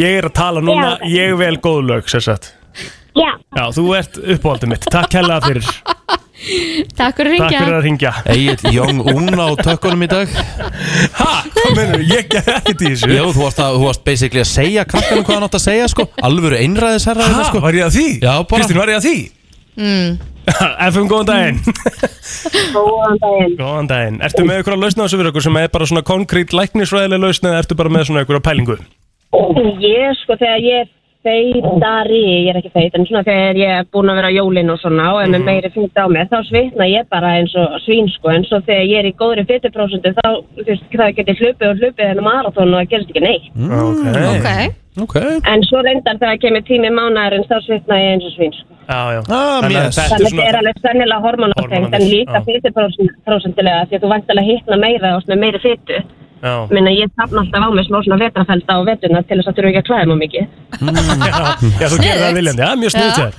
Ég 0.00 0.16
er 0.18 0.26
að 0.26 0.34
tala 0.40 0.62
núna, 0.64 0.96
Já. 1.04 1.12
ég 1.12 1.36
vel 1.38 1.54
góð 1.62 1.84
lög, 1.92 2.08
sér 2.10 2.24
sagt. 2.24 2.48
Já, 3.16 3.30
Já, 3.56 3.64
þú 3.76 3.84
ert 4.00 4.18
uppáhaldið 4.18 4.72
mitt, 4.72 4.88
takk 4.92 5.14
hella 5.20 5.38
fyrir 5.44 5.68
Takk 6.36 7.16
fyrir 7.16 7.32
að 7.32 7.40
Takk 7.40 7.54
fyrir 7.56 7.72
ringja 7.72 7.78
að 7.78 7.84
ringja 7.86 8.10
Egil 8.34 8.74
Jong-un 8.76 9.40
á 9.40 9.48
tökkunum 9.56 10.02
í 10.04 10.08
dag 10.10 10.28
Ha, 11.16 11.30
hvað 11.48 11.70
mennur, 11.78 12.02
ég 12.10 12.28
get 12.28 12.50
ekkert 12.52 12.82
í 12.84 12.90
þessu 12.92 13.08
Jó, 13.14 13.22
þú 13.32 13.40
varst, 13.46 13.62
að, 13.64 13.78
þú 13.80 13.86
varst 13.88 14.02
basically 14.04 14.42
að 14.44 14.50
segja 14.50 14.84
krakkanum 14.88 15.24
hvað 15.24 15.38
hann 15.38 15.46
átt 15.48 15.56
að 15.56 15.64
segja 15.64 15.86
sko 15.94 16.06
Alvöru 16.28 16.58
einræðisherra 16.60 17.28
Ha, 17.32 17.46
sko. 17.48 17.62
var 17.64 17.78
ég 17.80 17.86
að 17.88 17.96
því? 17.96 18.06
Já, 18.20 18.32
bara 18.52 18.60
Kristín, 18.60 18.80
var 18.82 18.92
ég 18.92 19.00
að 19.00 19.06
því? 19.08 19.16
mm. 19.80 20.10
FM, 20.92 21.08
góðan 21.10 21.26
daginn 21.32 21.56
góðan 22.76 23.16
daginn. 23.24 23.56
Góðan 23.58 23.88
daginn, 23.90 24.20
ertu 24.28 24.44
með 24.46 24.60
ykkur 24.62 24.76
að 24.76 24.84
lausna 24.84 25.06
þessu 25.08 25.18
fyrir 25.18 25.32
ykkur 25.32 25.46
sem 25.48 25.58
er 25.58 25.72
bara 25.72 25.88
svona 25.90 26.04
konkrét 26.06 26.52
læknisfræðileg 26.54 27.24
lausna 27.24 27.50
eða 27.50 27.64
ertu 27.64 27.78
bara 27.80 27.90
með 27.96 28.04
svona 28.10 28.22
ykkur 28.22 28.38
að 28.38 28.44
pælingu? 28.46 28.76
Ég, 29.82 30.12
sko, 30.22 30.36
þegar 30.38 30.62
ég 30.62 30.92
feitari, 31.26 32.20
ég 32.46 32.48
er 32.52 32.58
ekki 32.60 32.70
feit, 32.74 32.94
en 32.96 33.06
svona 33.08 33.24
þegar 33.26 33.58
ég 33.60 33.72
er 33.80 33.88
búin 33.92 34.10
að 34.12 34.18
vera 34.20 34.30
á 34.30 34.36
jólin 34.38 34.72
og 34.72 34.78
svona 34.80 35.08
og 35.14 35.20
er 35.24 35.32
með 35.34 35.44
meiri 35.48 35.70
fýtt 35.74 35.98
á 35.98 36.06
mig, 36.08 36.28
þá 36.30 36.38
svitna 36.48 36.86
ég 36.90 37.08
bara 37.12 37.34
eins 37.40 37.54
og 37.58 37.76
svín, 37.84 38.08
sko, 38.14 38.30
en 38.32 38.46
svo 38.48 38.60
þegar 38.66 38.86
ég 38.86 38.98
er 39.02 39.10
í 39.10 39.14
góðri 39.20 39.44
fytuprósentu, 39.50 40.14
þá, 40.20 40.26
þú 40.56 40.66
veist, 40.70 40.88
það 40.94 41.14
getur 41.20 41.40
hlupið 41.42 41.68
og 41.72 41.82
hlupið 41.82 42.10
en 42.14 42.24
marathón 42.30 42.72
og 42.74 42.80
það 42.80 42.90
gerist 42.94 43.12
ekki 43.14 43.24
neitt. 43.26 43.46
Ok. 44.32 44.50
Ok. 44.96 45.16
En 45.44 45.60
svo 45.68 45.82
reyndar 45.84 46.16
þegar 46.16 46.38
kemur 46.40 46.62
tími 46.64 46.88
mánaðarins, 46.88 47.48
þá 47.50 47.58
svitna 47.66 47.98
ég 48.00 48.14
eins 48.14 48.24
og 48.30 48.32
svín, 48.38 48.54
sko. 48.56 48.72
Já, 48.86 49.00
já. 49.12 49.20
Ah, 49.28 49.58
Þannig 49.60 49.76
að 49.76 49.88
þetta 49.90 50.04
er 50.04 50.10
Þannig 50.12 50.26
að 50.26 50.30
svona- 50.30 50.30
þetta 50.30 50.48
er 50.48 50.58
alveg 50.60 50.78
sennilega 50.86 51.24
hormonatengt, 51.26 51.94
en 51.98 52.04
líka 52.12 52.38
já. 52.38 52.44
fytuprósentilega, 52.46 53.82
því 53.90 53.98
að 53.98 54.02
þú 54.06 54.12
vantilega 54.14 54.46
hittna 54.50 54.76
meira 54.80 55.10
og 55.16 55.22
svona 55.26 55.40
meiri 55.42 55.60
fytu. 55.66 55.98
Minna, 56.72 56.92
ég 56.94 57.12
tapna 57.18 57.42
alltaf 57.42 57.66
á 57.66 57.68
mig 57.76 57.86
smá 57.86 57.98
svona 58.04 58.18
vetrafelda 58.22 58.76
á 58.76 58.80
vetuna 58.88 59.22
til 59.26 59.38
þess 59.38 59.50
að 59.50 59.56
þurfa 59.58 59.70
ekki 59.70 59.80
að 59.82 59.88
klæða 59.88 60.06
mig 60.10 60.18
mikið. 60.24 60.44
Já, 61.26 61.42
já, 61.80 61.86
þú 61.92 62.00
gerir 62.02 62.22
það 62.22 62.36
viljandi, 62.40 62.64
já, 62.66 62.70
mjög 62.82 62.92
sniðt 62.96 63.16
þér. 63.20 63.32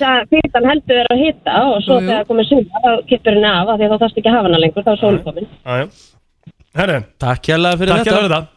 Það 0.00 0.18
fytan 0.34 0.68
heldur 0.70 1.00
er 1.02 1.12
að 1.12 1.22
hitta 1.24 1.60
og 1.70 1.78
svo 1.86 2.00
þegar 2.02 2.26
komið 2.30 2.50
sumar 2.50 2.84
þá 2.84 2.90
kippur 3.12 3.38
henni 3.38 3.52
af 3.52 3.72
af 3.72 3.78
því 3.78 3.86
að 3.86 3.94
þá 3.94 4.02
þarfst 4.02 4.20
ekki 4.20 4.30
að 4.32 4.36
hafa 4.36 4.50
hana 4.50 4.62
lengur, 4.64 4.86
þá 4.86 4.92
er 4.92 5.00
sólum 5.04 5.22
komin. 5.26 5.48
Herru, 6.76 6.98
Takk 7.22 7.50
hérlega 7.52 7.80
fyrir 7.80 7.94
takk 7.94 8.04
þetta 8.04 8.16
fyrir 8.16 8.34
þetta. 8.34 8.52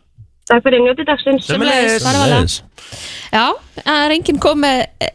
Takk 0.50 0.66
fyrir 0.66 0.82
njóti 0.82 1.06
dagsins. 1.06 1.46
Sömuleiðis. 1.46 2.04
Sömuleiðis. 2.04 2.56
Já, 3.30 3.46
það 3.86 4.04
er 4.08 4.16
enginn 4.16 4.42
kom 4.42 4.64
með 4.66 4.80
eh, 4.98 5.14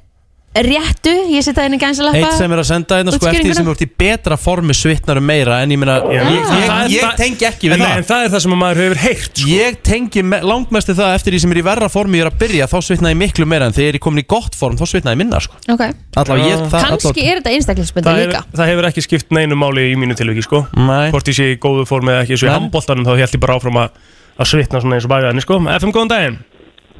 réttu, 0.54 1.10
ég 1.34 1.42
setja 1.42 1.64
inn 1.66 1.74
í 1.74 1.78
gænsalappa 1.82 2.18
Eitt 2.20 2.36
sem 2.38 2.52
er 2.54 2.60
að 2.62 2.66
senda 2.68 2.98
hérna 3.00 3.10
sko 3.14 3.26
eftir 3.26 3.42
því 3.48 3.54
sem 3.58 3.66
þú 3.66 3.72
ert 3.74 3.82
í 3.82 3.88
betra 3.98 4.36
formi 4.38 4.74
svitnar 4.78 5.18
um 5.18 5.24
meira 5.26 5.56
en 5.64 5.72
ég 5.74 5.78
meina 5.82 5.96
Já. 5.98 6.22
ég, 6.22 6.28
ég, 6.30 6.44
er- 6.70 6.90
ég 6.94 7.16
tengi 7.18 7.44
ekki 7.48 7.68
við 7.72 7.74
en, 7.74 7.82
það. 7.82 7.96
En 7.98 8.04
það 8.06 8.20
er 8.24 8.30
það 8.34 8.40
sem 8.44 8.54
að 8.54 8.60
maður 8.62 8.80
hefur 8.84 9.00
heyrt 9.02 9.32
sko. 9.34 9.48
Ég 9.50 9.80
tengi 9.82 10.22
me- 10.22 10.40
langmest 10.46 10.88
við 10.88 10.96
það 11.02 11.14
eftir 11.18 11.32
því 11.34 11.40
sem 11.42 11.50
er 11.50 11.58
í 11.58 11.64
verra 11.66 11.88
formi 11.90 12.18
ég 12.20 12.24
er 12.26 12.30
að 12.30 12.38
byrja 12.44 12.68
þá 12.70 12.78
svitna 12.86 13.10
ég 13.10 13.18
miklu 13.24 13.46
meira 13.50 13.66
en 13.66 13.72
þegar 13.74 13.90
ég 13.90 13.94
er 13.98 14.04
komin 14.06 14.22
í 14.22 14.26
gott 14.30 14.54
form 14.54 14.76
þá 14.78 14.86
svitna 14.86 15.10
ég 15.10 15.18
minna 15.24 15.40
sko. 15.42 15.54
Ok, 15.74 15.82
Allavega 16.14 16.46
ég 16.46 16.62
það 16.70 16.88
kannski 16.94 17.26
er 17.26 17.42
þetta 17.42 17.54
einstaklingsbundið 17.58 18.22
líka. 18.22 18.44
það 18.54 18.66
hefur 18.70 18.84
ekki 18.92 19.02
skipt 19.08 19.30
neinu 19.34 19.58
máli 19.58 19.90
í 19.90 19.96
mínu 19.98 20.14
tilviki 20.14 20.42
sko. 20.46 20.66
Nei. 20.78 21.10
Hvort 21.10 21.26
ég 21.26 21.34
sé 21.34 21.50
í 21.54 21.58
góðu 21.58 21.82
form 21.86 22.06
eða 22.14 22.22
ekki 22.22 22.38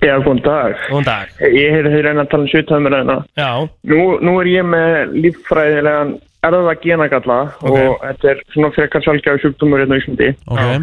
Já, 0.05 0.15
góðan 0.21 0.43
dag. 0.45 0.77
Góðan 0.91 1.09
dag 1.09 1.45
Ég 1.49 1.75
heyrði 1.75 1.95
þau 1.95 2.03
reyna 2.07 2.25
að 2.25 2.31
tala 2.33 2.45
um 2.45 2.53
svitaðumræðina. 2.53 3.17
Já, 3.41 3.51
Nú, 3.93 4.03
nú 4.25 4.35
er 4.43 4.51
ég 4.53 4.69
með 4.69 5.15
líffræðilegan 5.25 6.15
erða 6.45 6.75
genagalla 6.83 7.39
og 7.65 8.03
þetta 8.03 8.31
er 8.35 8.43
svona 8.53 8.71
frekar 8.75 9.05
sjálfgæfi 9.07 9.43
sjúkdómur 9.45 9.81
hérna 9.81 9.97
á 9.97 10.01
Íslandi. 10.03 10.35
okay. 10.51 10.83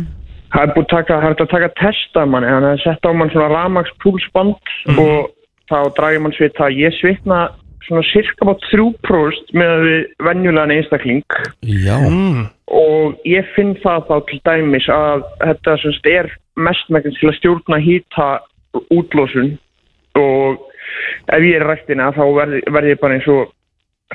Það 0.51 0.63
er 0.65 0.73
búið 0.75 0.83
að 0.83 0.91
taka, 0.91 1.13
það 1.13 1.21
er 1.21 1.29
hægt 1.29 1.43
að 1.45 1.51
taka 1.53 1.69
testa 1.79 2.25
manni, 2.27 2.49
þannig 2.51 2.67
að 2.67 2.71
það 2.71 2.79
er 2.79 2.83
sett 2.83 3.07
á 3.07 3.11
mann 3.15 3.29
svona 3.31 3.51
ramagspúlsband 3.53 4.73
og 4.99 5.29
þá 5.71 5.77
dragir 5.95 6.23
mann 6.25 6.35
svita. 6.35 6.67
Ég 6.75 6.97
svitna 6.97 7.39
svona 7.87 8.03
cirka 8.09 8.47
bát 8.47 8.65
3% 8.71 9.55
með 9.57 9.85
við 9.85 10.01
venjulegan 10.27 10.73
einstakling 10.75 11.37
Já 11.65 11.97
mm. 11.97 12.45
og 12.71 13.17
ég 13.27 13.47
finn 13.55 13.73
það 13.83 14.05
þá 14.09 14.15
til 14.29 14.39
dæmis 14.47 14.87
að 14.93 15.25
þetta 15.41 15.77
sem 15.81 15.95
sagt 15.97 16.11
er 16.11 16.31
mestmækinn 16.61 17.17
til 17.17 17.31
að 17.31 17.37
stjórna 17.39 17.79
hýta 17.81 18.29
útlósun 18.73 19.55
og 20.19 20.61
ef 21.31 21.43
ég 21.43 21.57
er 21.57 21.65
rættina 21.67 22.11
þá 22.15 22.23
verð, 22.35 22.59
verð 22.71 22.93
ég 22.93 23.01
bara 23.01 23.17
eins 23.17 23.27
og 23.31 23.51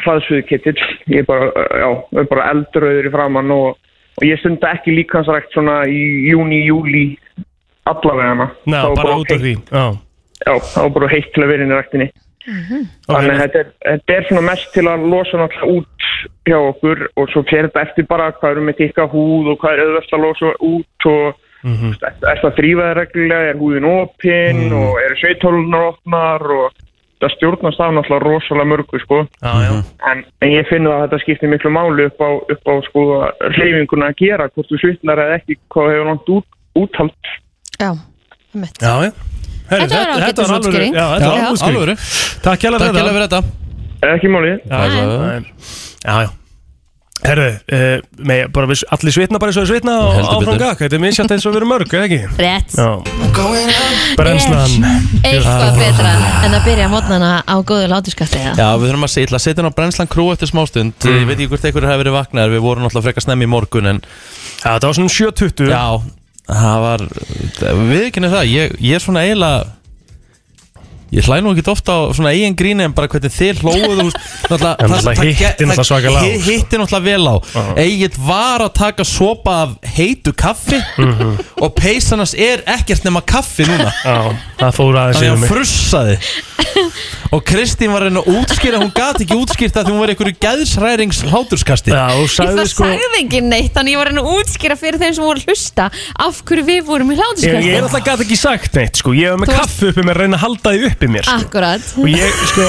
hraðsviðkittill 0.02 0.76
ég 1.12 1.22
er 1.22 1.28
bara, 1.28 1.50
já, 1.80 1.88
er 2.20 2.28
bara 2.30 2.50
eldröður 2.52 3.08
í 3.08 3.12
framann 3.14 3.54
og, 3.54 3.78
og 4.18 4.26
ég 4.26 4.40
stunda 4.42 4.74
ekki 4.76 4.96
líkansrækt 4.96 5.56
svona 5.56 5.82
í 5.88 6.02
júni, 6.30 6.62
júli 6.66 7.06
allavegana 7.88 8.50
Ná, 8.66 8.80
Þá 8.82 9.00
bara 9.00 9.18
út 9.22 9.32
af 9.32 9.42
því 9.42 9.56
Já, 9.56 9.86
Já, 10.46 10.52
þá 10.74 10.80
er 10.84 10.94
bara 10.98 11.12
heitt 11.14 11.32
til 11.34 11.44
að 11.44 11.52
vera 11.52 11.66
inn 11.66 11.72
í 11.74 11.78
rættinni 11.80 12.08
Þannig 12.46 13.32
að 13.32 13.40
þetta 13.40 13.58
er, 13.58 13.70
þetta 13.86 14.16
er 14.16 14.26
svona 14.28 14.44
mest 14.46 14.68
til 14.74 14.84
að 14.86 15.06
losa 15.10 15.40
náttúrulega 15.40 15.80
út 15.80 16.10
hjá 16.46 16.58
okkur 16.60 17.00
og 17.18 17.32
svo 17.32 17.42
fer 17.50 17.66
þetta 17.66 17.82
eftir 17.88 18.06
bara 18.06 18.28
hvað 18.36 18.54
eru 18.54 18.66
með 18.68 18.78
tikka 18.82 19.08
húð 19.10 19.50
og 19.50 19.58
hvað 19.62 19.74
er 19.74 19.82
auðvöld 19.82 20.14
að 20.14 20.22
losa 20.22 20.52
út 20.68 21.08
og 21.10 21.40
Mhm. 21.66 21.92
er, 22.06 22.14
er 22.30 22.38
það 22.42 22.56
þrýfaði 22.58 22.94
reglulega, 23.00 23.50
er 23.50 23.56
húðin 23.60 23.86
opinn 23.90 24.60
Mhm. 24.68 24.72
og 24.80 24.98
eru 25.04 25.16
sveithólunar 25.20 25.88
opnar 25.90 26.42
og 26.56 26.72
það 27.20 27.30
stjórnast 27.36 27.80
af 27.80 27.92
náttúrulega 27.96 28.24
rosalega 28.26 28.70
mörgu 28.72 28.98
sko. 29.02 29.18
já, 29.42 29.52
já 29.66 29.72
En, 30.10 30.24
en 30.42 30.48
ég 30.52 30.68
finn 30.68 30.86
að 30.86 31.08
þetta 31.08 31.20
skiptir 31.22 31.48
miklu 31.48 31.70
máli 31.72 32.06
upp 32.06 32.20
á, 32.20 32.30
upp 32.52 32.64
á 32.68 32.74
sko 32.86 33.00
hleyfinguna 33.56 34.10
að 34.12 34.16
gera 34.20 34.48
hvort 34.48 34.68
þú 34.70 34.78
svitnar 34.82 35.18
eða 35.18 35.34
ekki 35.40 35.56
hvað 35.72 35.90
hefur 35.92 36.06
langt 36.10 36.28
út, 36.28 36.46
úthald. 36.76 37.12
Já, 37.80 37.92
já 38.80 39.12
Herri, 39.68 39.86
Þetta 39.88 40.46
var 40.46 40.60
alvöru- 40.60 41.52
útskýring. 41.52 41.98
Takk 42.42 42.60
hérlega 42.62 42.78
Takk 42.78 42.94
fyrir 42.94 43.26
þetta 43.26 43.42
Ekki 44.06 44.28
máli. 44.28 44.52
Já, 46.06 46.45
Herðu, 47.26 47.48
uh, 47.76 47.94
með, 48.30 48.42
bara 48.54 48.70
við 48.70 48.82
allir 48.96 49.16
svitna 49.16 49.40
bara 49.42 49.52
eins 49.52 49.58
og 49.60 49.66
við 49.66 49.72
svitna 49.74 49.94
og 50.02 50.12
Heldur 50.14 50.30
áfram 50.36 50.46
betur. 50.46 50.62
gakk, 50.66 50.82
þetta 50.84 50.98
er 50.98 51.02
misjátt 51.02 51.34
eins 51.36 51.46
og 51.46 51.54
við 51.54 51.60
erum 51.60 51.72
mörg, 51.74 51.94
eða 51.96 52.06
ekki? 52.06 52.20
Rétt. 52.40 52.76
Já, 52.76 52.88
brennslan. 54.16 54.76
Eitthvað 55.26 55.80
betra 55.80 56.12
en 56.46 56.56
að 56.56 56.66
byrja 56.68 56.90
mótnana 56.92 57.32
á 57.42 57.54
góðu 57.66 57.88
látuskatti 57.90 58.42
Já, 58.56 58.68
við 58.78 58.90
þurfum 58.90 59.08
að 59.08 59.14
að 59.36 59.44
setja 59.44 59.62
hann 59.62 59.70
á 59.72 59.78
brennslan 59.78 60.10
krú 60.12 60.28
eftir 60.32 60.50
smástund 60.50 60.94
Mm. 61.06 61.20
Ég 61.22 61.26
veit 61.28 61.38
ekki 61.38 61.50
hvort 61.52 61.66
einhverju 61.68 61.88
hefur 61.90 62.02
verið 62.02 62.14
vaknaðir. 62.16 62.54
Við 62.56 62.64
vorum 62.64 62.84
náttúrulega 62.86 63.06
frekar 63.08 63.24
snemmi 63.24 63.46
í 63.46 63.50
morgun 63.50 63.90
en 63.90 64.00
Já, 64.02 64.76
þetta 64.76 64.88
var 64.88 64.96
svona 64.98 65.14
7.20 65.14 65.70
Já, 65.70 65.84
það 66.50 66.78
var 66.86 67.04
Við 67.90 68.04
ekki 68.08 68.24
það, 68.26 68.46
ég, 68.52 68.76
ég 68.80 68.98
er 68.98 69.04
svona 69.04 69.24
eiginlega 69.26 69.66
Ég 71.14 71.22
hlæ 71.22 71.36
nú 71.38 71.52
ekki 71.54 71.62
ofta 71.70 71.94
á 71.94 72.10
svona 72.16 72.32
eigin 72.34 72.56
gríni 72.58 72.82
en 72.82 72.92
bara 72.92 73.06
hvernig 73.06 73.30
þið 73.30 73.60
hlóðu 73.62 74.08
það- 74.50 74.58
náttúrulega 74.58 75.14
það- 75.14 75.20
hitti 75.22 75.44
það- 75.44 75.68
náttúrulega 75.70 75.84
svakalega 75.86 76.18
á. 76.18 76.26
hi- 76.26 76.40
Hitti 76.46 76.80
náttúrulega 76.80 77.06
vel 77.06 77.26
á. 77.30 77.36
Egil 77.78 78.10
var 78.26 78.64
að 78.66 78.72
taka 78.74 79.04
sopa 79.06 79.54
af 79.62 79.76
heitu 79.96 80.32
kaffi 80.34 80.80
og 81.62 81.74
peysanast 81.78 82.34
er 82.34 82.64
ekkert 82.74 83.06
nema 83.06 83.22
kaffi 83.22 83.68
núna. 83.70 83.92
Það 84.58 84.74
fór 84.80 84.98
aðeins 84.98 85.22
yfir 85.22 85.38
mig. 85.44 85.50
frussaði 85.50 86.18
Og 87.34 87.42
Kristín 87.46 87.92
var 87.94 88.04
reyna 88.06 88.22
að 88.22 88.38
útskýra 88.40 88.80
Hún 88.82 88.92
gat 88.96 89.20
ekki 89.24 89.36
útskýrt 89.36 89.76
að 89.80 89.88
því 89.88 89.94
hún 89.94 90.02
var 90.02 90.12
einhverju 90.12 90.36
gæðsrærings 90.44 91.20
hláturskasti 91.26 91.92
Já, 91.94 92.04
og 92.14 92.24
Ég 92.26 92.32
sagði 92.36 92.56
það 92.60 92.70
sko 92.72 92.86
sagði 92.86 93.20
ekki 93.22 93.40
neitt 93.46 93.72
Þannig 93.76 93.94
ég 93.96 94.00
var 94.00 94.10
reyna 94.10 94.22
að 94.24 94.30
útskýra 94.36 94.76
fyrir 94.80 95.00
þeim 95.02 95.16
sem 95.18 95.26
voru 95.26 95.42
að 95.42 95.50
hlusta 95.50 95.88
Af 96.26 96.40
hverju 96.46 96.66
við 96.70 96.82
vorum 96.88 97.10
í 97.12 97.16
Ég, 97.16 97.22
hlátuskasti 97.22 97.66
ég 97.66 97.78
er 97.80 97.86
alltaf 97.88 98.06
gæti 98.06 98.26
ekki 98.26 98.38
sagt 98.40 98.78
neitt 98.80 99.00
sko 99.02 99.14
Ég 99.16 99.32
hef 99.34 99.40
með 99.42 99.50
Þú- 99.52 99.58
kaffi 99.60 99.90
uppi 99.92 100.06
mér 100.06 100.16
að 100.16 100.22
reyna 100.24 100.38
að 100.40 100.44
halda 100.46 100.74
því 100.76 100.90
uppi 100.90 101.10
mér 101.16 101.26
sko. 101.26 101.36
Akkurat 101.46 101.90
Og 101.96 102.08
ég 102.12 102.40
sko 102.52 102.68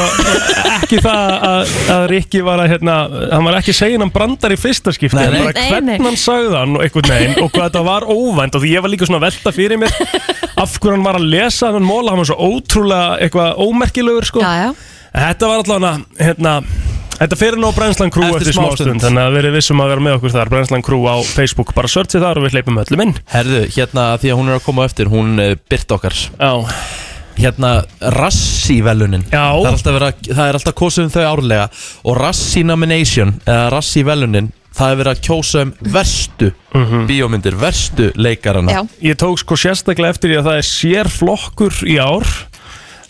Ekki 0.78 1.02
það 1.04 1.36
að, 1.52 1.76
að 1.98 2.06
Rikki 2.14 2.42
var 2.48 2.64
að 2.64 2.72
hérna 2.74 2.98
Hann 3.32 3.48
var 3.48 3.60
ekki 3.62 3.76
segin 3.78 4.04
hann 4.04 4.14
brandar 4.14 4.54
í 4.56 4.60
fyrsta 4.60 4.94
skipti 4.96 5.18
Nei, 5.18 5.28
nei. 5.34 5.42
bara 5.46 5.54
Nei, 5.58 5.70
Hvern 5.72 5.90
nei. 5.92 5.98
hann 6.08 6.20
sagði 6.20 6.56
hann 6.58 6.76
og 6.78 6.86
einhvern 6.86 7.12
veginn 7.14 7.38
Og 7.44 7.52
hvað 7.54 7.68
þetta 7.70 7.84
var 7.88 8.08
óvænt 8.10 8.58
Og 8.58 8.64
því 8.64 8.74
ég 8.76 8.84
var 8.86 8.94
líka 8.94 9.08
svona 9.10 9.22
að 9.22 9.28
velta 9.30 9.54
fyrir 9.56 9.82
mér 9.82 9.94
Af 10.64 10.74
hverju 10.82 10.96
hann 10.96 11.06
var 11.06 11.20
að 11.20 11.28
lesa 11.30 11.70
hann 11.76 11.86
móla 11.86 12.14
Hann 12.14 12.22
var 12.24 12.30
svo 12.32 12.38
ótrúlega 12.48 13.18
eitthvað 13.22 13.60
ómerkilegur 13.68 14.17
sko. 14.26 14.42
Já, 14.42 14.54
já. 14.66 14.70
En 15.14 15.24
Þetta 15.28 15.48
var 15.50 15.64
allavega 15.64 15.94
hérna 16.20 16.62
Þetta 17.18 17.38
fyrir 17.40 17.58
nú 17.58 17.72
á 17.74 17.74
Brennslan 17.74 18.12
Crew 18.14 18.28
Eftir 18.28 18.52
eftir, 18.52 18.56
smá 18.60 18.76
stund. 18.78 19.02
Þannig 19.02 19.24
að 19.24 19.38
verið 19.40 19.56
vissum 19.58 19.80
að 19.82 19.90
vera 19.90 20.04
með 20.06 20.18
okkur 20.20 20.34
þar. 20.36 20.52
Brennslan 20.54 20.84
Crew 20.86 21.08
á 21.10 21.16
Facebook 21.26 21.74
Bara 21.74 21.90
searchið 21.90 22.26
þar 22.28 22.38
og 22.38 22.46
við 22.46 22.58
hleypum 22.58 22.78
öllum 22.84 23.04
inn. 23.08 23.14
Herðu, 23.32 23.62
hérna 23.74 24.06
því 24.22 24.34
að 24.34 24.38
hún 24.38 24.52
er 24.52 24.58
að 24.60 24.66
koma 24.68 24.86
eftir 24.86 25.10
Hún 25.10 25.42
uh, 25.42 25.56
byrt 25.70 25.96
okkar. 25.98 26.20
Já, 26.38 26.52
Hérna 27.38 27.72
Rassi-velunin 28.18 29.26
Já. 29.30 29.54
það 29.82 29.90
er, 29.92 30.06
að, 30.08 30.22
það 30.30 30.48
er 30.48 30.58
alltaf 30.58 30.78
kosið 30.78 31.04
um 31.06 31.12
þau 31.14 31.26
árlega. 31.26 31.68
Og 32.06 32.18
Rassi 32.18 32.64
Nomination 32.66 33.36
Eða 33.46 33.68
Rassi-velunin 33.76 34.50
Það 34.78 34.92
er 34.92 35.00
verið 35.00 35.12
að 35.16 35.22
kjósa 35.26 35.62
um 35.66 35.72
verstu 35.94 36.52
Bíómyndir, 37.10 37.58
verstu 37.58 38.12
leikarana 38.18 38.76
Já, 38.76 38.82
ég 39.10 39.18
tók 39.18 39.40
sko 39.42 39.58
sérstaklega 39.58 40.14
eftir 40.14 40.34
því 40.34 40.38
að 40.42 40.50
það 40.50 40.60
er 40.60 40.68
sérflokkur 40.70 41.80
í 41.90 41.98
ár 41.98 42.28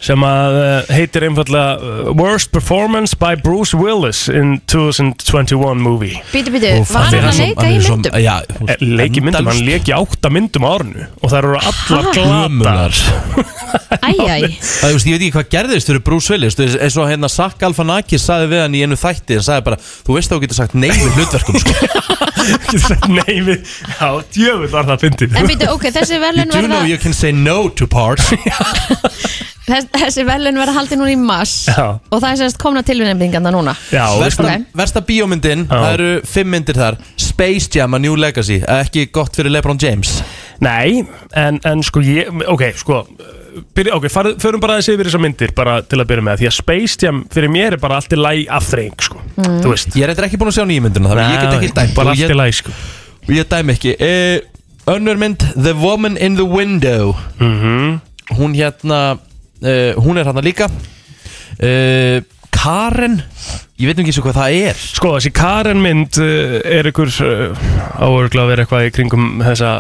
sem 0.04 0.22
að 0.28 0.56
uh, 0.62 0.90
heitir 0.94 1.24
einfallega 1.26 1.78
uh, 1.82 2.12
Worst 2.18 2.52
Performance 2.54 3.18
by 3.18 3.32
Bruce 3.42 3.74
Willis 3.78 4.28
in 4.30 4.60
2021 4.70 5.82
movie. 5.82 6.20
Bítu, 6.32 6.52
bítu 6.54 6.70
Úff, 6.84 6.92
Var 6.94 7.08
hann 7.10 7.26
að 7.32 7.40
leika 7.42 7.66
hann 7.66 7.74
í 7.74 7.80
svo- 7.82 7.98
myndum? 7.98 8.20
Já, 8.22 8.36
Eh, 8.68 8.76
Leiki 8.82 9.22
myndum, 9.24 9.48
hann 9.50 9.64
leiki 9.66 9.94
átta 9.96 10.30
myndum 10.34 10.66
á 10.68 10.70
árinu 10.78 11.06
og 11.22 11.32
það 11.32 11.38
eru 11.40 11.58
allar 11.60 12.08
Glömunar 12.14 12.96
glata 12.98 14.04
Æjæj 14.08 14.46
Það, 14.68 14.88
þú 14.88 14.94
veist, 14.98 15.08
ég 15.08 15.14
veit 15.18 15.24
ekki 15.28 15.34
hvað 15.38 15.50
gerðist 15.56 15.90
fyrir 15.92 16.04
Bruce 16.06 16.34
Willis 16.34 16.58
þú 16.58 16.66
veist, 16.68 16.80
eins 16.86 16.98
og 17.02 17.10
hérna 17.12 17.30
Sack 17.32 17.64
Alfanakis 17.68 18.26
sagði 18.28 18.50
við 18.54 18.64
hann 18.66 18.78
í 18.78 18.84
einu 18.86 18.98
þætti 19.00 19.38
hann 19.40 19.48
sagði 19.48 19.66
bara, 19.70 19.80
þú 20.08 20.18
veist 20.18 20.32
að 20.32 20.38
þú 20.38 20.44
getur 20.46 20.60
sagt 20.62 20.78
nei 20.78 20.90
við 20.94 21.18
hlutverkum 21.18 21.62
sko. 21.64 21.74
Nei, 23.18 23.38
við, 23.44 23.64
já, 23.98 24.10
djöfull 24.38 24.70
var 24.72 24.86
það 24.88 25.02
fyndið. 25.04 25.34
En 25.42 25.50
bítu, 25.50 25.68
ok, 25.74 25.88
þessi 25.98 26.16
You 26.16 26.22
velun 26.24 26.52
do 26.54 26.62
know 26.70 26.86
you 26.88 26.98
can 27.02 27.14
say 27.18 27.32
no 27.36 27.68
to 27.70 27.88
parts 27.92 28.30
þess, 29.68 29.88
Þessi 29.94 30.26
velun 30.28 30.58
verða 30.62 30.74
haldið 30.80 31.02
núna 31.02 31.14
í 31.14 31.20
mass 31.20 31.68
Já. 31.70 31.86
Og 32.12 32.22
það 32.24 32.30
er 32.32 32.40
sérst 32.44 32.58
komna 32.62 32.84
tilvinnefningarna 32.88 33.52
núna 33.54 33.76
Já, 33.92 34.06
Versta, 34.22 34.44
Ok. 34.48 34.68
versta 34.80 35.02
bíómyndin, 35.08 35.66
Já. 35.68 35.76
það 35.76 35.94
eru 35.98 36.12
fimm 36.26 36.54
myndir 36.56 36.80
þar 36.80 36.98
Space 37.18 37.70
Jam 37.76 37.94
a 37.94 38.00
New 38.00 38.16
Legacy 38.16 38.62
Ekki 38.64 39.10
gott 39.12 39.36
fyrir 39.36 39.52
LeBron 39.52 39.78
James 39.82 40.22
Nei, 40.64 41.04
en, 41.38 41.60
en 41.64 41.84
sko 41.86 42.02
ég, 42.02 42.32
ok, 42.50 42.64
sko 42.80 43.04
byrja, 43.78 43.94
ok, 43.98 44.08
far, 44.10 44.32
förum 44.42 44.62
bara 44.62 44.74
aðeins 44.78 44.90
yfir 44.90 45.06
þessar 45.10 45.22
myndir 45.22 45.52
bara 45.58 45.80
til 45.86 46.00
að 46.02 46.08
byrja 46.10 46.26
með 46.26 46.40
því 46.42 46.48
að 46.50 46.56
Space 46.58 46.98
Jam 47.06 47.24
fyrir 47.34 47.50
mér 47.54 47.76
er 47.78 47.82
bara 47.82 48.00
allt 48.00 48.14
í 48.14 48.18
læg 48.18 48.48
afþreying 48.58 48.98
sko. 49.06 49.22
Mm. 49.38 49.60
þú 49.62 49.72
veist 49.74 49.94
Ég 49.98 50.04
er 50.08 50.14
eitthvað 50.14 50.30
ekki 50.32 50.40
búin 50.42 50.50
að 50.52 50.58
sjá 50.58 50.66
nýjumyndina 50.70 51.12
Þannig 51.12 51.24
að 51.26 51.34
ég 51.34 51.42
get 51.44 51.58
ekki 51.60 51.74
dæmt 51.78 51.96
bara 51.98 52.10
og 52.10 52.14
allt 52.16 52.24
ég- 52.24 52.34
í 52.34 52.38
læg 52.42 52.58
sko. 52.58 52.74
Og 53.28 53.32
ég 53.36 53.50
dæmi 53.54 53.76
ekki 53.78 53.94
uh, 54.02 54.94
Önnur 54.96 55.18
mynd 55.20 55.46
The 55.58 55.74
Woman 55.78 56.18
in 56.18 56.36
the 56.40 56.46
Window 56.48 57.14
-hmm. 57.38 58.00
Hún 58.38 58.56
hérna 58.56 59.18
uh, 59.62 59.98
Hún 60.02 60.20
er 60.20 60.30
hérna 60.30 60.44
líka. 60.46 60.70
Uh, 61.58 62.22
Karen 62.54 63.22
Ég 63.78 63.86
veit 63.92 64.00
ekki 64.02 64.14
svo 64.16 64.24
hvað 64.26 64.40
það 64.40 64.60
er. 64.68 64.78
Sko 64.98 65.16
þessi 65.16 65.32
Karen 65.38 65.82
mynd 65.84 66.18
uh, 66.24 66.60
er 66.66 66.90
ykkur 66.90 67.12
áörgla 67.14 68.46
að 68.46 68.54
vera 68.54 68.64
eitthvað 68.66 68.88
í 68.88 68.94
kringum 68.96 69.28
þessa 69.46 69.74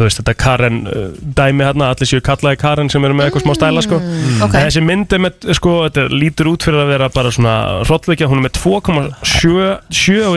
þú 0.00 0.06
veist 0.08 0.20
þetta 0.22 0.34
Karen 0.40 0.78
uh, 0.88 1.06
dæmi 1.36 1.66
hérna 1.68 1.90
allir 1.92 2.08
séu 2.08 2.22
kallaði 2.24 2.58
Karen 2.62 2.88
sem 2.92 3.04
eru 3.04 3.16
með 3.18 3.28
eitthvað 3.28 3.44
smá 3.46 3.54
stæla 3.60 3.84
sko 3.84 3.98
Mm, 4.00 4.40
ok. 4.46 4.54
En 4.56 4.64
þessi 4.66 4.80
mynd 4.84 5.12
er 5.12 5.20
með 5.26 5.46
sko 5.58 5.72
þetta 5.84 6.06
lítur 6.12 6.48
út 6.50 6.64
fyrir 6.64 6.80
að 6.82 6.90
vera 6.94 7.08
bara 7.12 7.30
svona 7.34 7.54
hrottleikja 7.84 8.28
hún 8.30 8.40
er 8.40 8.46
með 8.46 8.54
2,7 8.56 10.24
á 10.24 10.30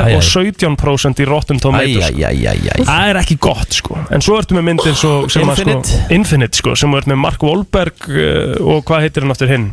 æ. 0.00 0.16
og 0.16 0.22
17% 0.24 1.22
í 1.22 1.28
Rotten 1.28 1.60
Tomatoes. 1.62 2.08
Það 2.88 3.10
er 3.12 3.20
ekki 3.22 3.36
gott 3.42 3.76
sko 3.76 3.98
En 4.10 4.24
svo 4.24 4.38
ertu 4.40 4.56
með 4.56 4.66
myndir 4.70 4.96
svo, 4.98 5.28
sem 5.32 5.44
að 5.48 5.60
sko 5.62 5.70
Infinite. 5.76 6.02
Infinite 6.16 6.62
sko 6.62 6.74
sem 6.78 6.94
er 6.98 7.08
með 7.12 7.20
Mark 7.26 7.44
Wahlberg 7.46 8.08
uh, 8.08 8.56
og 8.64 8.84
hvað 8.88 9.06
heitir 9.06 9.26
hann 9.26 9.34
aftur 9.36 9.52
hinn 9.52 9.70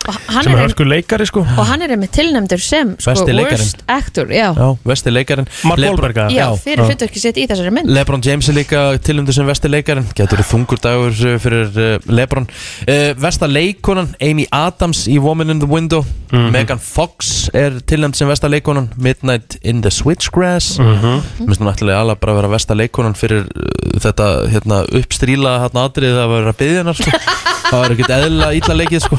sem 0.00 0.52
er, 0.54 0.62
hörku 0.64 0.84
leikari 0.88 1.26
sko 1.28 1.42
og 1.44 1.66
hann 1.68 1.82
er 1.84 1.92
einmitt 1.94 2.12
tilnæmdur 2.16 2.60
sem 2.62 2.94
sko, 2.98 3.10
Besti 3.12 3.34
leikarinn. 3.36 3.60
worst 3.60 3.82
actor 3.86 4.30
já, 4.32 4.48
Já, 4.56 4.68
vesti 4.88 5.12
leikarin 5.12 5.48
Mark 5.68 5.78
Wahlberg 5.82 6.16
eða? 6.24 6.30
já 6.34 6.46
fyrir 6.62 6.84
hlutverki 6.88 7.20
sitt 7.20 7.36
í 7.36 7.44
þessari 7.50 7.72
mynd 7.76 7.92
Lebron 7.92 8.22
James 8.24 8.48
er 8.48 8.56
líka 8.56 8.84
tilumdur 9.04 9.36
sem 9.36 9.46
vesti 9.46 9.68
leikarin 9.70 10.06
Getur 10.16 10.40
þungur 10.46 10.80
dagur 10.82 11.12
uh, 11.12 11.36
fyrir 11.42 11.68
uh, 11.76 12.10
Lebron 12.10 12.48
uh, 12.48 13.12
Vesta 13.20 13.46
leikonan 13.50 14.14
Amy 14.24 14.46
Adams 14.50 15.04
í 15.10 15.18
Woman 15.20 15.50
in 15.50 15.60
the 15.60 15.68
Window 15.70 16.04
Mhm. 16.30 16.52
Megan 16.54 16.78
Fox 16.78 17.48
er 17.58 17.80
tilumd 17.90 18.14
sem 18.14 18.28
vesta 18.30 18.46
leikonan 18.46 18.84
Midnight 19.02 19.56
in 19.66 19.80
the 19.82 19.90
Switchgrass 19.90 20.76
mm 20.78 20.84
Mhm. 20.86 21.16
Mér 21.40 21.48
finnst 21.50 21.60
náttúrulega 21.66 22.04
alveg 22.04 22.20
bara 22.22 22.32
að 22.32 22.38
vera 22.38 22.50
vesta 22.52 22.76
leikonan 22.78 23.16
fyrir 23.18 23.48
uh, 23.50 23.98
þetta 23.98 24.28
hérna, 24.52 24.78
uppstríla 24.94 25.56
hérna, 25.64 25.88
atrið 25.90 26.20
að 26.22 26.30
vera 26.36 26.52
byggðinar 26.60 26.94
sko. 27.00 27.10
Það 27.70 27.80
var 27.82 27.94
ekkert 27.96 28.14
eðla 28.14 28.52
ítla 28.60 28.76
leikið 28.78 29.02
sko. 29.08 29.18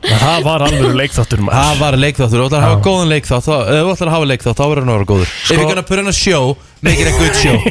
Það 0.00 0.42
var 0.46 0.62
alveg 0.64 0.94
leikþáttur 0.96 1.40
maður. 1.44 1.56
Það 1.60 1.80
var 1.80 1.96
leikþáttur, 2.00 2.38
þú 2.40 2.44
ætlar 2.48 2.60
að 2.60 2.66
hafa 2.66 2.80
góðan 2.86 3.10
leikþátt 3.12 3.44
þá- 3.44 3.64
ef 3.68 3.80
þú 3.84 3.90
ætlar 3.94 4.08
að 4.08 4.14
hafa 4.16 4.28
leikþátt, 4.30 4.56
þá 4.60 4.64
verður 4.70 4.80
hann 4.80 4.90
að 4.90 4.96
vera 4.96 5.08
góður. 5.10 5.28
If 5.44 5.50
you're 5.50 5.68
gonna 5.68 5.82
put 5.90 5.98
on 5.98 6.08
a 6.08 6.12
show, 6.16 6.56
make 6.82 6.98
it 7.00 7.08
a 7.10 7.16
good 7.18 7.36
show. 7.36 7.56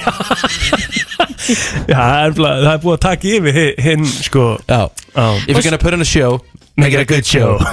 Já, 1.89 1.97
það 1.97 2.21
er, 2.27 2.33
bara- 2.37 2.59
það 2.61 2.71
er 2.73 2.81
búið 2.83 2.95
að 2.97 3.01
taka 3.05 3.27
yfir 3.33 3.53
hi- 3.57 3.75
hinn 3.81 4.05
sko. 4.05 4.43
Já, 4.69 4.81
if 5.47 5.53
you're 5.55 5.65
gonna 5.65 5.81
put 5.81 5.93
on 5.97 6.01
a 6.01 6.05
show, 6.05 6.39
make 6.77 6.93
it 6.93 7.01
a 7.01 7.05
good 7.09 7.25
show. 7.25 7.57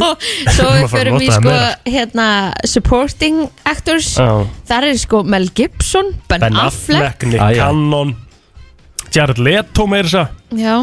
Svo 0.00 0.64
Maður 0.64 0.80
við 0.80 0.88
fara 0.88 0.88
að 0.88 0.94
förum 0.94 1.20
í 1.20 1.26
nota 1.26 1.34
það 1.34 1.36
sko 1.36 1.50
meira. 1.50 1.76
hérna 1.92 2.28
supporting 2.64 3.42
actors. 3.68 4.14
Já. 4.16 4.30
þar 4.70 4.86
er 4.88 4.96
sko 5.02 5.20
Mel 5.28 5.48
Gibson 5.54 6.14
Ben, 6.30 6.40
Ben 6.40 6.56
Affleck, 6.56 7.26
Nick 7.28 7.40
Ah, 7.44 7.50
já. 7.52 7.66
Cannon 7.68 8.14
Jared 9.12 9.38
Leto 9.38 9.86
meira 9.90 10.08
þess 10.08 10.22
að 10.22 10.28
já, 10.64 10.74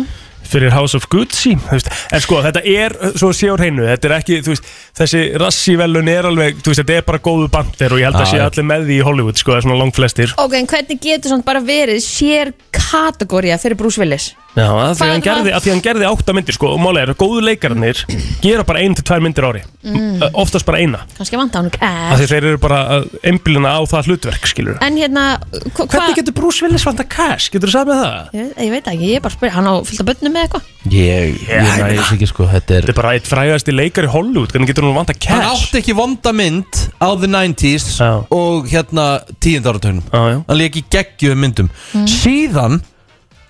fyrir 0.50 0.74
House 0.76 0.98
of 0.98 1.08
Gucci 1.12 1.54
en 1.56 2.24
sko 2.24 2.42
þetta 2.46 2.64
er 2.68 2.96
svo 3.18 3.32
sé 3.36 3.52
á 3.52 3.56
hreinu 3.58 3.86
þetta 3.88 4.10
er 4.10 4.16
ekki, 4.18 4.40
þú 4.46 4.54
veist, 4.54 4.72
þessi 4.98 5.24
rassi 5.44 5.78
velun 5.80 6.12
er 6.12 6.30
alveg, 6.32 6.62
þú 6.64 6.74
veist, 6.74 6.84
þetta 6.84 6.98
er 6.98 7.08
bara 7.08 7.22
góðu 7.28 7.52
bandir 7.54 7.96
og 7.96 8.02
ég 8.02 8.10
held 8.10 8.20
að 8.22 8.28
Já, 8.28 8.32
sé 8.34 8.44
allir 8.46 8.70
með 8.72 8.88
því 8.90 8.98
í 8.98 9.06
Hollywood 9.08 9.42
sko, 9.42 9.54
það 9.54 9.62
er 9.62 9.68
svona 9.68 9.80
langt 9.84 10.00
flestir 10.00 10.36
ok, 10.38 10.58
en 10.62 10.72
hvernig 10.74 11.02
getur 11.04 11.34
svona 11.34 11.48
bara 11.48 11.64
verið 11.68 12.04
sér 12.06 12.54
kategória 12.76 13.60
fyrir 13.62 13.80
Bruce 13.80 14.02
Willis 14.02 14.32
Já, 14.58 14.66
að 14.74 14.94
því 14.98 15.04
Hvað- 15.04 15.12
hann 15.14 15.22
gerði, 15.28 15.52
að 15.54 15.62
því 15.68 15.70
hann 15.76 15.82
gerði 15.86 16.06
átta 16.10 16.34
myndir 16.34 16.56
sko, 16.58 16.72
og 16.74 16.80
málega 16.82 17.04
er 17.06 17.12
að 17.14 17.20
góðu 17.22 17.42
leikararnir 17.46 18.00
gera 18.42 18.64
bara 18.66 18.80
ein 18.82 18.96
til 18.98 19.04
tvær 19.06 19.22
myndir 19.22 19.46
á 19.46 19.50
ári 19.54 19.62
Mm. 19.88 19.94
mm. 20.18 20.24
oftast 20.36 20.66
bara 20.68 20.80
eina, 20.82 21.00
kannski 21.16 21.38
vant 21.40 21.54
á 21.56 21.62
hann 21.62 21.70
af 21.80 22.18
því 22.20 22.26
þeir 22.28 22.44
eru 22.50 22.58
bara 22.60 22.80
einblina 23.24 23.70
á 23.78 23.82
það 23.88 24.10
hlutverk, 24.10 24.48
skilur 24.50 24.80
en 24.84 24.98
hérna 25.00 25.38
hva, 25.78 25.86
Hvernig 25.88 26.18
getur 26.18 26.34
Bruce 26.36 26.66
Willis 26.66 26.84
vant 26.84 27.00
að 27.00 27.08
cash, 27.14 27.52
getur 27.54 27.70
þú 27.70 27.76
sagði 27.78 27.94
með 27.94 28.02
það? 28.02 28.34
ég, 28.34 28.50
ég 28.66 28.72
veit 28.74 28.90
ekki, 28.92 29.08
ég 29.14 29.16
er 29.16 29.24
bara 29.24 29.32
að 29.32 29.38
spyrja, 29.38 29.54
hann 29.56 29.70
á 29.72 29.74
fyllt 29.88 30.02
af 30.04 30.10
bönnum 30.10 30.34
með 30.36 30.44
eitthvað 30.48 30.74
Ég, 30.88 31.38
ég 31.48 31.64
næði 31.68 31.96
þess 32.02 32.12
ekki 32.18 32.28
sko, 32.34 32.48
þetta 32.52 32.76
er 32.78 32.82
Þetta 32.88 32.92
er 32.96 33.00
bara 33.02 33.14
eitt 33.16 33.28
frægasti 33.28 33.74
leikar 33.78 34.08
í 34.08 34.12
Hollywood, 34.12 34.52
hvernig 34.52 34.68
getur 34.74 34.88
hún 34.90 34.96
vant 34.98 35.10
að 35.14 35.28
Hann 35.30 35.42
cash? 35.46 35.64
átti 35.68 35.82
ekki 35.84 35.96
vonda 36.02 36.34
mynd 36.36 36.84
á 37.00 37.08
the 37.20 37.28
90s 37.32 37.88
Já. 38.00 38.12
og 38.32 38.68
hérna 38.72 39.08
tíund 39.40 39.68
áratögnum 39.72 40.04
Já, 40.12 40.22
já. 40.34 40.38
Hann 40.48 40.58
leik 40.60 40.76
í 40.76 40.84
geggjum 40.92 41.40
myndum 41.46 41.70
Mm. 41.94 42.08
Síðan 42.08 42.82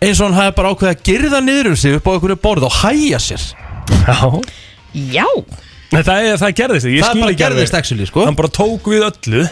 eins 0.01 0.19
og 0.21 0.27
hann 0.29 0.37
hafi 0.37 0.55
bara 0.57 0.71
ákveðið 0.73 0.93
að 0.93 1.05
girða 1.09 1.39
niður 1.43 1.69
um 1.71 1.77
sig 1.79 1.95
upp 1.97 2.07
á 2.07 2.11
einhverju 2.15 2.39
borð 2.43 2.67
og 2.67 2.75
hæja 2.83 3.19
sér. 3.23 3.47
Já. 4.07 4.19
Já, 4.93 5.25
Nei, 5.93 6.01
það, 6.03 6.17
er, 6.27 6.37
það 6.41 6.53
gerðist, 6.59 6.87
ég 6.91 6.99
Það 7.03 7.11
skil 7.13 7.21
bara 7.21 7.31
ekki 7.31 7.43
alveg. 7.45 7.57
gerðist 7.57 7.75
actually 7.77 8.05
sko. 8.09 8.25
Hann 8.27 8.35
bara 8.35 8.49
tók 8.51 8.87
við 8.91 9.05
öllu 9.07 9.43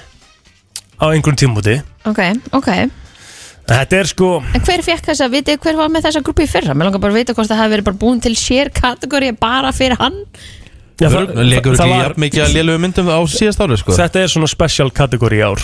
á 1.00 1.06
einhverjum 1.12 1.38
tímúti 1.40 1.76
ok, 2.08 2.22
ok. 2.56 2.70
Þetta 3.66 3.98
er 4.02 4.10
sko 4.12 4.30
en 4.54 4.62
hver 4.68 4.84
fekk 4.86 5.08
þessa, 5.10 5.30
vitið 5.32 5.56
þið 5.56 5.64
hver 5.66 5.80
var 5.80 5.90
með 5.94 6.06
þessa 6.10 6.22
grúpi 6.28 6.44
í 6.46 6.50
fyrra? 6.52 6.76
Mér 6.78 6.90
langar 6.90 7.02
bara 7.04 7.16
að 7.16 7.20
vita 7.22 7.34
hvort 7.38 7.50
það 7.50 7.62
hafi 7.64 7.74
verið 7.76 7.88
bara 7.88 8.00
búin 8.04 8.20
til 8.24 8.36
sér 8.40 8.70
kategória 8.76 9.34
bara 9.40 9.72
fyrir 9.76 9.98
hann. 10.02 10.20
Já, 11.00 11.10
Það 11.12 11.32
leikur 11.50 11.76
það 11.76 11.86
ekki 11.86 11.96
var- 11.96 12.06
jafn 12.10 12.22
mikið 12.26 12.44
að 12.46 12.54
lélugu 12.60 12.84
myndum 12.86 13.10
á 13.12 13.20
síðast 13.28 13.64
ári 13.66 13.78
sko. 13.82 13.96
Þetta 13.98 14.22
er 14.24 14.32
svona 14.36 14.48
special 14.52 14.92
kategóri 14.96 15.40
í 15.40 15.44
ár 15.48 15.64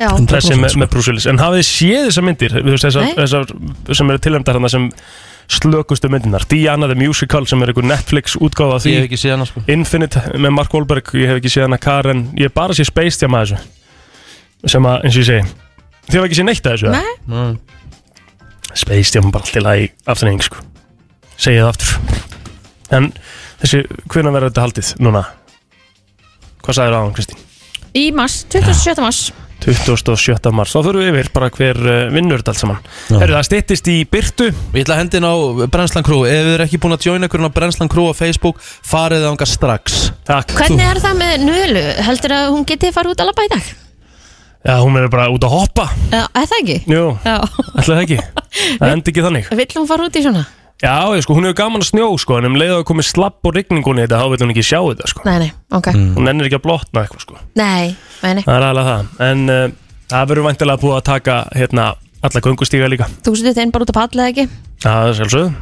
já, 0.00 0.08
Þessi 0.30 0.56
með, 0.58 0.74
með 0.82 0.90
Bruce 0.94 1.10
Willis 1.12 1.26
En 1.30 1.38
hafið 1.42 1.60
þið 1.60 1.68
séð 1.70 2.08
þessar 2.08 2.26
myndir 2.28 2.56
þessar, 2.72 3.08
þessar 3.18 3.94
sem 4.00 4.10
eru 4.14 4.22
tilhemdar 4.24 4.58
hana 4.58 4.70
sem 4.72 4.88
slökustu 5.54 6.08
myndinar 6.12 6.46
Diana 6.50 6.88
the 6.90 6.96
Musical 6.98 7.46
sem 7.46 7.62
er 7.62 7.72
einhver 7.72 7.86
Netflix 7.86 8.34
útgáfa 8.40 8.78
af 8.78 8.84
því 8.84 8.94
Ég 8.94 9.02
hef 9.02 9.08
ekki 9.10 9.20
séð 9.20 9.34
hana 9.36 9.48
sko 9.50 9.62
Infinite 9.74 10.24
með 10.40 10.54
Mark 10.56 10.74
Wahlberg 10.74 11.12
Ég 11.20 11.30
hef 11.32 11.42
ekki 11.42 11.52
séð 11.52 11.68
hana 11.68 11.78
Karen 11.82 12.26
Ég 12.38 12.48
hef 12.48 12.56
bara 12.56 12.76
séð 12.76 12.90
Space 12.90 13.20
Jam 13.22 13.36
að 13.38 13.54
þessu 13.54 14.72
Sem 14.74 14.88
að, 14.88 15.04
eins 15.04 15.18
og 15.18 15.20
ég 15.22 15.28
segi 15.30 15.44
Þið 16.08 16.18
hef 16.18 16.28
ekki 16.28 16.38
séð 16.40 16.48
neitt 16.48 16.66
að 16.68 16.76
þessu? 16.78 16.92
Nei. 16.94 17.14
Mm. 17.28 17.54
Space 18.74 19.14
Jam 19.14 19.30
bara 19.30 19.44
alltaf 19.46 19.64
lagi 19.68 19.90
afturning 20.08 20.42
sko 20.44 20.64
Segið 21.36 21.66
það 21.66 21.72
aftur 21.74 21.90
En 22.94 23.10
þessi, 23.62 23.84
hvernig 24.12 24.34
verður 24.36 24.50
þetta 24.50 24.64
haldið 24.64 24.92
núna? 25.04 25.24
Hvað 26.64 26.78
sagðir 26.80 26.96
á 26.96 27.00
hann 27.04 27.14
Kristín? 27.16 27.40
í 27.94 28.08
mars, 28.14 28.40
27. 28.50 28.98
mars 29.04 29.20
27. 29.64 30.50
mars, 30.54 30.74
þá 30.74 30.80
þurfum 30.80 31.02
við 31.02 31.10
yfir 31.12 31.30
bara 31.34 31.50
hver 31.54 31.80
uh, 31.80 32.00
vinnur 32.14 32.42
þetta 32.42 32.54
allt 32.54 32.62
saman. 32.62 32.82
Herru, 33.10 33.36
það 33.36 33.46
styttist 33.48 33.90
í 33.92 33.96
Byrtu 34.10 34.48
Ég 34.50 34.82
ætla 34.84 34.96
að 34.96 35.00
hendin 35.02 35.28
á 35.28 35.34
Brennslan 35.72 36.06
Crew. 36.06 36.24
Ef 36.28 36.48
þið 36.48 36.56
er 36.56 36.64
ekki 36.66 36.80
búin 36.82 36.96
að 36.96 37.08
joina 37.08 37.30
ykkur 37.30 37.46
á 37.46 37.54
Brennslan 37.54 37.92
Crew 37.92 38.10
á 38.10 38.14
Facebook 38.18 38.60
farið 38.64 39.28
ánga 39.30 39.48
strax. 39.48 40.10
Takk. 40.28 40.52
Hvernig 40.58 40.84
er 40.88 41.00
það 41.04 41.16
með 41.22 41.46
Nölu, 41.48 41.86
heldur 42.08 42.36
að 42.36 42.50
hún 42.56 42.68
geti 42.68 42.92
fara 42.94 43.12
út 43.14 43.24
að 43.24 43.30
labba 43.30 43.46
í 43.46 43.52
dag? 43.54 43.72
Já, 44.64 44.78
hún 44.80 44.96
er 44.96 45.10
bara 45.12 45.28
út 45.28 45.44
að 45.44 45.52
hoppa. 45.52 45.88
Já, 46.08 46.22
er 46.24 46.46
það 46.48 46.60
ekki? 46.62 46.76
Jú, 46.88 47.06
það 47.84 47.98
ekki? 48.00 48.20
Það 48.80 48.92
endi 48.92 49.10
ekki 49.10 49.22
þannig. 49.24 49.48
Vill 49.58 49.72
hún 49.74 49.88
fara 49.90 50.06
út 50.06 50.14
í 50.16 50.22
svona? 50.24 50.44
Já, 50.84 50.96
ég, 51.16 51.24
sko, 51.24 51.36
hún 51.38 51.48
hefur 51.48 51.56
gaman 51.62 51.80
að 51.80 51.88
snjó 51.88 52.06
sko 52.20 52.36
En 52.38 52.48
um 52.50 52.56
leið 52.60 52.74
að 52.74 52.80
það 52.80 52.86
komið 52.90 53.06
slapp 53.08 53.48
og 53.48 53.54
rigningunni 53.56 54.02
í 54.02 54.04
þetta 54.04 54.20
Þá 54.20 54.26
vil 54.32 54.40
hún 54.44 54.54
ekki 54.54 54.64
sjá 54.68 54.78
þetta 54.82 55.10
sko. 55.10 55.24
Nei, 55.24 55.36
nei, 55.40 55.50
ok. 55.78 55.90
Hún 56.18 56.30
ennir 56.32 56.48
ekki 56.50 56.58
að 56.60 56.64
blotna 56.66 57.04
eitthvað 57.04 57.24
sko. 57.24 57.38
Nei, 57.56 57.94
nei, 58.20 58.32
nei, 58.36 58.42
Það 58.44 58.56
er 58.58 58.66
alveg 58.68 58.90
það. 58.90 59.12
En 59.28 59.44
uh, 59.54 59.66
það 60.12 60.32
verður 60.32 60.48
væntilega 60.50 60.82
búið 60.84 60.96
að 60.98 61.06
taka 61.08 61.38
hérna 61.56 61.86
alla 62.24 62.42
göngustíga 62.44 62.90
líka. 62.92 63.08
Þú 63.24 63.36
setur 63.40 63.56
þeim 63.56 63.72
bara 63.74 63.86
út 63.86 63.94
að 63.94 64.00
palla 64.00 64.26
eða 64.26 64.34
ekki? 64.34 64.46
Það 64.84 65.08
er 65.08 65.18
sjálfsögð 65.20 65.54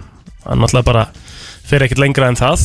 Það 0.42 0.58
náttúrulega 0.58 0.88
bara 0.90 1.04
fyrir 1.68 1.86
ekkert 1.86 2.02
lengra 2.02 2.30
en 2.32 2.40
það. 2.40 2.64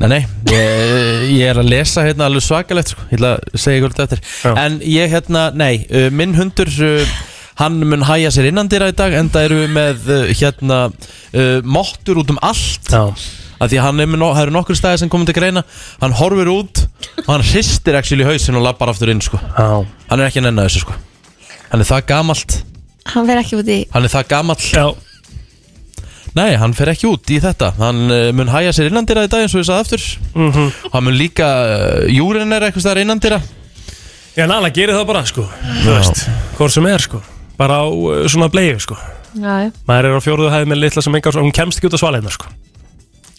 Nei, 0.00 0.06
nei, 0.08 0.20
ég, 0.48 1.24
ég 1.34 1.50
er 1.50 1.58
að 1.60 1.72
lesa 1.74 2.04
hérna 2.06 2.30
alveg 2.30 2.44
svakalegt 2.46 2.94
sko. 2.94 3.02
Ég 3.10 3.18
ætla 3.18 3.32
að 3.36 3.58
segja 3.60 3.80
ykkur 3.82 3.96
þetta 3.96 4.06
eftir. 4.06 4.22
Já. 4.46 4.52
En 4.62 4.78
ég 4.86 5.10
hérna, 5.12 5.42
nei, 5.52 5.82
uh, 5.90 6.06
minn 6.14 6.32
hundur 6.38 6.70
uh, 6.86 7.18
Hann 7.60 7.76
mun 7.84 8.06
hæja 8.08 8.30
sér 8.32 8.48
innandýra 8.48 8.88
í 8.88 8.94
dag 8.96 9.12
Enda 9.18 9.42
eru 9.44 9.58
við 9.60 9.72
með 9.74 10.06
uh, 10.08 10.20
hérna 10.32 10.78
uh, 10.88 11.58
Mottur 11.68 12.22
út 12.22 12.32
um 12.32 12.38
allt. 12.40 12.88
Já. 12.88 13.12
Af 13.60 13.68
því 13.68 13.76
að 13.76 13.84
hann 13.84 14.00
er 14.00 14.06
með, 14.08 14.20
no, 14.22 14.30
það 14.32 14.46
eru 14.46 14.54
nokkur 14.54 14.78
stæði 14.78 15.02
sem 15.02 15.10
komið 15.12 15.28
til 15.28 15.36
greina. 15.36 15.62
Hann 16.00 16.14
horfir 16.16 16.48
út 16.48 16.80
Og 17.26 17.28
hann 17.28 17.44
hristir 17.44 17.98
actually 17.98 18.24
hausin 18.24 18.56
og 18.56 18.64
lappar 18.64 18.92
aftur 18.94 19.12
inn 19.12 19.20
sko. 19.24 19.36
Já. 19.36 19.84
Hann 20.08 20.22
er 20.22 20.30
ekki 20.30 20.40
að 20.40 20.46
nenna 20.48 20.64
þessu 20.64 20.86
sko. 20.86 20.96
Hann 21.68 21.84
er 21.84 21.88
það 21.90 22.06
gamalt. 22.08 22.56
Hann 23.12 23.28
fer 23.28 23.40
ekki 23.42 23.58
út 23.60 23.68
í 23.68 23.78
Hann 23.92 24.08
er 24.08 24.14
það 24.14 24.30
gamall 24.30 24.64
Já. 24.64 24.86
Nei, 26.30 26.54
hann 26.62 26.76
fer 26.78 26.92
ekki 26.92 27.08
út 27.10 27.32
í 27.34 27.40
þetta. 27.42 27.72
Hann 27.76 28.00
uh, 28.06 28.30
mun 28.38 28.52
hæja 28.54 28.72
sér 28.72 28.88
innandýra 28.88 29.26
í 29.26 29.32
dag 29.32 29.44
eins 29.44 29.56
og 29.56 29.60
ég 29.60 29.68
sagði 29.68 29.84
aftur. 29.84 30.06
Mm 30.38 30.72
Hann 30.94 31.04
mun 31.10 31.18
líka 31.18 31.50
uh, 31.66 32.08
Júrin 32.08 32.56
er 32.56 32.70
eitthvað 32.70 32.86
staðar 32.86 33.02
innandýra 33.04 33.42
Já, 34.38 34.46
Nala 34.46 34.70
gerir 34.72 34.94
það 34.94 35.08
bara 35.10 35.24
sko. 35.28 35.44
Þú 35.82 35.98
veist, 35.98 36.24
hvort 36.56 36.72
sem 36.72 36.88
er 36.88 37.04
sko 37.04 37.20
Bara 37.60 37.82
á 37.82 37.86
uh, 37.92 38.24
svona 38.32 38.48
bleiðu 38.52 38.80
sko 38.86 38.96
já, 39.36 39.52
já. 39.66 39.70
Maður 39.86 40.08
er 40.10 40.16
á 40.16 40.20
fjóruðu 40.24 40.50
hæð 40.54 40.66
með 40.72 40.78
litla 40.86 41.02
sem 41.04 41.14
engar 41.20 41.36
Hún 41.38 41.52
kemst 41.54 41.78
ekki 41.80 41.90
út 41.90 41.96
á 42.00 42.02
svalegna 42.02 42.32
sko 42.34 42.48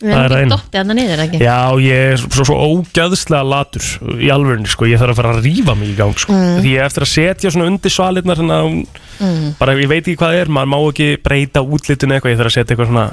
Við 0.01 0.15
Það 0.15 0.17
er 0.17 0.23
erum 0.25 0.33
ekki 0.33 0.45
eina. 0.47 0.55
dottið 0.57 0.79
hann 0.81 0.95
niður, 0.97 1.19
ekki? 1.21 1.39
Já, 1.45 1.57
ég 1.85 1.99
er 2.11 2.21
svo, 2.23 2.45
svo 2.49 2.55
ógæðslega 2.57 3.41
latur 3.45 3.83
í 4.17 4.29
alvörunni, 4.33 4.69
sko, 4.73 4.87
ég 4.89 4.97
þarf 4.97 5.13
að 5.13 5.19
fara 5.19 5.33
að 5.35 5.43
rífa 5.45 5.75
mig 5.77 5.91
í 5.91 5.97
gang, 5.99 6.15
sko, 6.17 6.33
Mm. 6.33 6.55
því 6.63 6.71
ég 6.73 6.79
er 6.81 6.87
eftir 6.89 7.05
að 7.05 7.11
setja 7.11 7.51
svona 7.53 7.67
undir 7.69 7.93
svalirnar, 7.93 8.39
svona, 8.41 8.57
Mm. 9.21 9.51
bara 9.59 9.75
ég 9.77 9.91
veit 9.91 10.01
ekki 10.09 10.17
hvað 10.17 10.33
það 10.33 10.41
er, 10.41 10.49
maður 10.57 10.71
má 10.73 10.77
ekki 10.89 11.09
breyta 11.21 11.61
útlitinu 11.61 12.15
eitthvað, 12.17 12.33
ég 12.33 12.39
þarf 12.41 12.49
að 12.49 12.55
setja 12.57 12.73
eitthvað 12.73 12.89
svona 12.89 13.05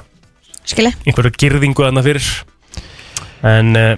Skilji 0.64 0.94
einhverju 1.04 1.34
girðingu 1.44 1.84
þarna 1.84 2.02
fyrir 2.08 2.30
en 3.52 3.76
uh, 3.76 3.96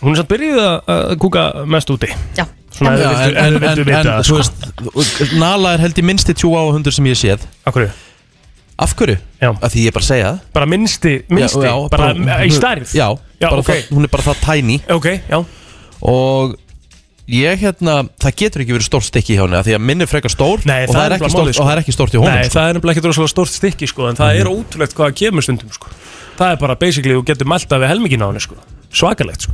hún 0.00 0.12
er 0.16 0.22
samt 0.22 0.32
byrjuð 0.32 0.58
að- 0.64 0.80
að 0.96 1.16
kúka 1.20 1.44
mest 1.68 1.92
úti 1.92 2.08
Já 2.40 2.46
Svona 2.78 2.92
Já, 2.94 3.08
ef 3.10 3.38
en, 3.42 3.56
þið 3.56 3.64
vildu 3.64 3.82
en, 3.82 3.88
vita 3.88 4.00
en 4.00 4.08
það, 4.08 4.20
þú 4.28 4.42
sko. 4.42 4.92
veist 4.98 5.32
Nala 5.40 5.72
er 5.76 5.82
held 5.82 5.98
í 5.98 6.04
minnsti 6.06 6.34
tjú 6.38 6.52
á 6.54 6.62
hundur 6.70 6.94
sem 6.94 7.08
ég 7.10 7.18
séð 7.18 7.46
hverju? 7.66 7.90
Af 8.78 8.92
hverju? 8.94 9.16
Já. 9.42 9.50
Af 9.58 9.72
því 9.74 9.82
ég 9.82 9.90
er 9.90 9.96
bara 9.96 10.04
að 10.06 10.10
segja 10.12 10.28
það 10.30 10.38
Bara 10.54 10.70
minnsti, 10.70 11.14
minnsti, 11.34 11.64
Já, 11.66 11.72
já, 11.74 11.88
bara, 11.90 12.12
bara- 12.14 12.46
í 12.46 12.52
stærð 12.54 12.94
Já, 12.94 13.08
Já, 13.42 13.48
bara 13.50 13.60
ok. 13.64 13.68
það, 13.72 13.90
hún 13.96 14.06
er 14.06 14.12
bara 14.14 14.26
það 14.28 14.42
tiny 14.46 14.78
Ok, 14.94 15.08
já 15.26 15.38
Og 16.08 16.54
ég 17.28 17.58
hérna, 17.60 17.96
það 18.22 18.36
getur 18.40 18.62
ekki 18.62 18.76
verið 18.76 18.86
stórt 18.86 19.08
stykki 19.08 19.34
hjá 19.36 19.42
henni 19.42 19.58
af 19.58 19.66
Því 19.66 19.74
að 19.76 19.82
minn 19.90 20.04
er 20.06 20.08
frekar 20.08 20.32
stór 20.32 20.62
Nei, 20.68 20.84
og, 20.86 20.94
það 20.94 21.02
er 21.02 21.16
ekki 21.16 21.26
nefnilega 21.26 21.32
stórt, 21.34 21.42
málið, 21.48 21.56
sko. 21.58 21.62
og 21.64 21.68
það 21.68 21.74
er 21.74 21.82
ekki 21.82 21.96
stórt 21.96 22.14
í 22.14 22.20
honum 22.22 22.38
Nei, 22.38 22.44
sko. 22.46 22.54
það 22.54 22.68
er 22.70 22.78
nefnilega 22.78 22.94
ekki 23.02 23.10
rosalega 23.10 23.32
stórt 23.34 23.52
stykki 23.58 23.88
sko, 23.90 24.06
en 24.12 24.20
það 24.20 24.38
er 24.38 24.50
ótrúlegt 24.52 24.94
hvað 24.94 25.10
það 25.10 25.18
kemur 25.24 25.44
stundum 25.48 25.74
sko. 25.74 25.90
Það 26.38 26.52
er 26.54 26.60
bara 26.62 26.76
basically, 26.78 27.16
þú 27.18 27.24
getur 27.32 27.50
mælt 27.50 27.74
af 27.74 27.82
við 27.82 27.90
helmingin 27.92 28.22
á 28.24 28.28
henni 28.30 28.40
sko. 28.46 28.56
Svakalegt 28.94 29.48
sko. 29.48 29.52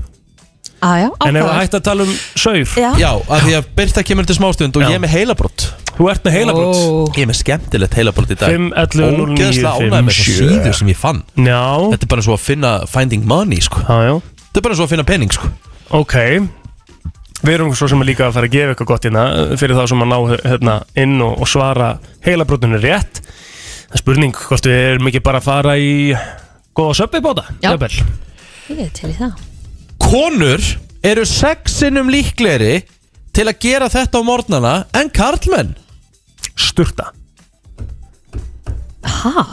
Ah, 0.85 0.97
já, 1.01 1.09
En 1.27 1.39
ef 1.39 1.47
við 1.47 1.57
hægt 1.59 1.77
að 1.79 1.85
tala 1.89 2.07
um 2.07 2.13
saur 2.37 2.75
Já. 2.79 2.91
Já, 3.01 3.11
af 3.15 3.45
því 3.47 3.57
að 3.59 3.71
Birta 3.79 4.05
kemur 4.07 4.29
til 4.29 4.37
smástund 4.39 4.77
og 4.79 4.85
Já. 4.85 4.89
ég 4.91 4.99
er 4.99 5.03
með 5.05 5.15
heilabrott 5.15 5.67
Þú 5.95 6.09
ert 6.11 6.27
með 6.27 6.37
heilabrott 6.39 6.75
Ó. 6.81 7.07
Ég 7.15 7.23
er 7.23 7.31
með 7.31 7.39
skemmtilegt 7.41 7.97
heilabrott 7.99 8.35
í 8.35 8.39
dag 8.41 8.55
5, 8.55 8.67
11, 8.83 9.05
09, 9.15 9.37
Ógeðslega 9.37 9.73
ánægð 9.79 9.95
með 9.95 10.11
þessa 10.11 10.27
57. 10.27 10.51
síðu 10.51 10.75
sem 10.81 10.91
ég 10.93 11.01
fann 11.01 11.23
Já, 11.39 11.63
Þetta 11.95 12.09
er 12.09 12.13
bara 12.17 12.27
svo 12.27 12.37
að 12.37 12.45
finna 12.45 12.75
finding 12.91 13.29
money 13.31 13.63
sko. 13.65 13.85
já, 13.85 13.97
já 14.09 14.15
Þetta 14.45 14.63
er 14.63 14.67
bara 14.69 14.79
svo 14.79 14.87
að 14.89 14.93
finna 14.95 15.07
penning 15.09 15.35
sko. 15.35 15.51
Ok 15.95 16.17
Við 17.45 17.53
erum 17.59 17.75
svo 17.77 17.89
sem 17.91 18.01
er 18.01 18.09
líka 18.09 18.29
að 18.29 18.39
fara 18.39 18.49
að 18.49 18.55
gefa 18.55 18.73
eitthvað 18.73 18.89
gott 18.89 19.05
hérna 19.05 19.25
fyrir 19.61 19.77
þá 19.77 19.83
sem 19.91 20.05
að 20.05 20.09
ná 20.15 20.19
hérna, 20.47 20.77
inn 20.97 21.19
og, 21.21 21.43
og 21.45 21.51
svara 21.51 21.91
heilabrótunni 22.25 22.81
rétt 22.81 23.21
Það 23.95 23.99
er 23.99 24.01
spurning 24.01 24.33
hvort 24.35 24.67
við 24.67 24.81
erum 24.95 25.11
ekki 25.11 25.21
bara 25.23 25.39
að 25.43 25.49
fara 25.51 25.75
í 25.79 25.91
góða 26.75 26.97
söpbi 26.99 27.21
bóta. 27.23 27.45
Ég 27.63 28.81
er 28.81 28.95
til 28.97 29.13
í 29.13 29.19
það 29.21 29.54
Konur 30.05 30.61
eru 31.05 31.25
sexinum 31.29 32.11
líklegri 32.13 32.83
til 33.35 33.47
að 33.49 33.61
gera 33.65 33.89
þetta 33.93 34.21
á 34.21 34.23
morgnana 34.27 34.73
en 34.97 35.11
karlmenn 35.15 35.75
Sturta 36.55 37.11
Ha? 39.05 39.45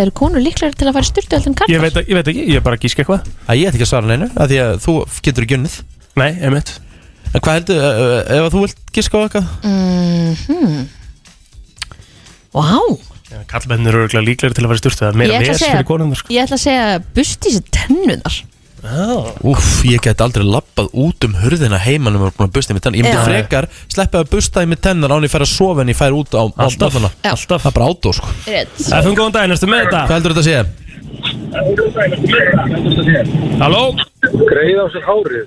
Eru 0.00 0.12
konur 0.16 0.40
líklega 0.40 0.72
til 0.76 0.88
að 0.88 0.96
fara 0.96 1.04
í 1.04 1.10
styrtu 1.10 1.36
heldur 1.36 1.52
en 1.52 1.56
kallar? 1.60 1.74
ég 1.74 1.84
veit, 1.84 1.98
ég 2.08 2.16
veit 2.18 2.30
ekki, 2.32 2.44
ég 2.48 2.60
er 2.60 2.64
bara 2.64 2.78
að 2.78 2.86
gíska 2.86 3.04
eitthvað 3.04 3.28
að 3.46 3.60
Ég 3.60 3.68
ætti 3.68 3.78
ekki 3.78 3.86
að 3.86 3.92
svara 3.92 4.10
neinu 4.10 4.28
af 4.32 4.50
Því 4.50 4.60
að 4.64 4.74
þú 4.86 4.94
getur 5.28 5.46
ekki 5.46 5.58
unnið 5.58 5.78
Nei, 6.20 6.30
einmitt 6.40 6.74
En 7.32 7.40
hvað 7.40 7.58
heldur, 7.58 7.80
uh, 7.80 8.18
ef 8.36 8.46
að 8.46 8.52
þú 8.56 8.62
vilt 8.66 8.80
giska 8.96 9.16
á 9.16 9.24
eitthvað 9.26 9.46
mm 9.68 10.34
-hmm. 10.44 10.86
Vá 12.52 12.80
Kallmenn 13.48 13.86
eru 13.88 14.04
örgulega 14.04 14.26
líklegri 14.28 14.56
til 14.56 14.64
að 14.64 14.68
fara 14.72 14.80
í 14.80 14.82
sturtu 14.82 15.04
er 15.04 15.12
Ég 15.12 15.16
meira 15.20 15.38
ætla 15.40 15.52
að 15.52 15.62
segja- 15.62 16.16
sko. 16.16 16.32
Ég 16.32 16.42
ætla 16.44 16.56
að 16.56 16.64
segja 16.66 16.98
busti 17.16 17.48
sér 17.52 17.64
tennunar 17.72 18.34
Úff, 18.82 19.84
ég 19.86 20.00
get 20.02 20.18
aldrei 20.24 20.42
lappað 20.42 20.88
út 20.98 21.22
um 21.28 21.34
hurðina 21.38 21.78
heimann 21.78 22.16
um 22.18 22.24
að 22.26 22.32
búin 22.34 22.48
að 22.48 22.54
busta 22.56 22.72
í 22.72 22.74
mig 22.74 22.82
tennar 22.82 22.98
Ég 22.98 23.04
myndi 23.06 23.18
Já. 23.20 23.26
frekar 23.28 23.68
sleppa 23.86 24.22
að 24.24 24.30
busta 24.32 24.64
í 24.64 24.66
mig 24.72 24.80
tennar 24.82 25.14
án 25.14 25.22
ég 25.22 25.30
fær 25.30 25.44
að 25.46 25.52
sofa 25.52 25.84
en 25.84 25.92
ég 25.92 25.98
fær 26.00 26.16
út 26.18 26.34
á 26.34 26.42
Alltaf, 26.42 26.90
morgnana. 26.90 27.10
alltaf 27.30 27.62
Það 27.62 27.70
er 27.70 27.76
bara 27.76 27.86
átó 27.92 28.10
sko 28.18 28.26
Rétt 28.48 28.74
FM, 28.82 29.14
góðan 29.20 29.34
daginn, 29.36 29.54
erstu 29.54 29.68
með 29.70 29.84
þetta? 29.84 30.00
Hvað 30.08 30.16
heldur 30.18 30.34
þetta 30.34 30.42
að 30.42 30.50
sé? 30.50 30.56
Halló? 33.62 33.82
Greið 34.50 34.78
á 34.82 34.86
sér 34.94 35.04
hárið. 35.06 35.44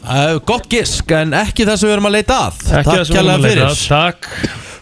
Uh, 0.00 0.36
gott 0.48 0.66
gisk, 0.72 1.10
en 1.12 1.34
ekki 1.36 1.66
það 1.68 1.76
sem 1.82 1.88
við 1.90 1.94
erum 1.96 2.08
að 2.08 2.14
leita 2.16 2.36
að 2.46 2.54
Ekki 2.78 2.94
það 2.94 3.02
sem 3.04 3.16
við 3.16 3.16
erum 3.16 3.16
kjærlega 3.16 3.34
að 3.34 3.42
leita 3.42 3.50
fyrir 3.50 3.66
að, 3.66 3.74
Takk 3.90 4.20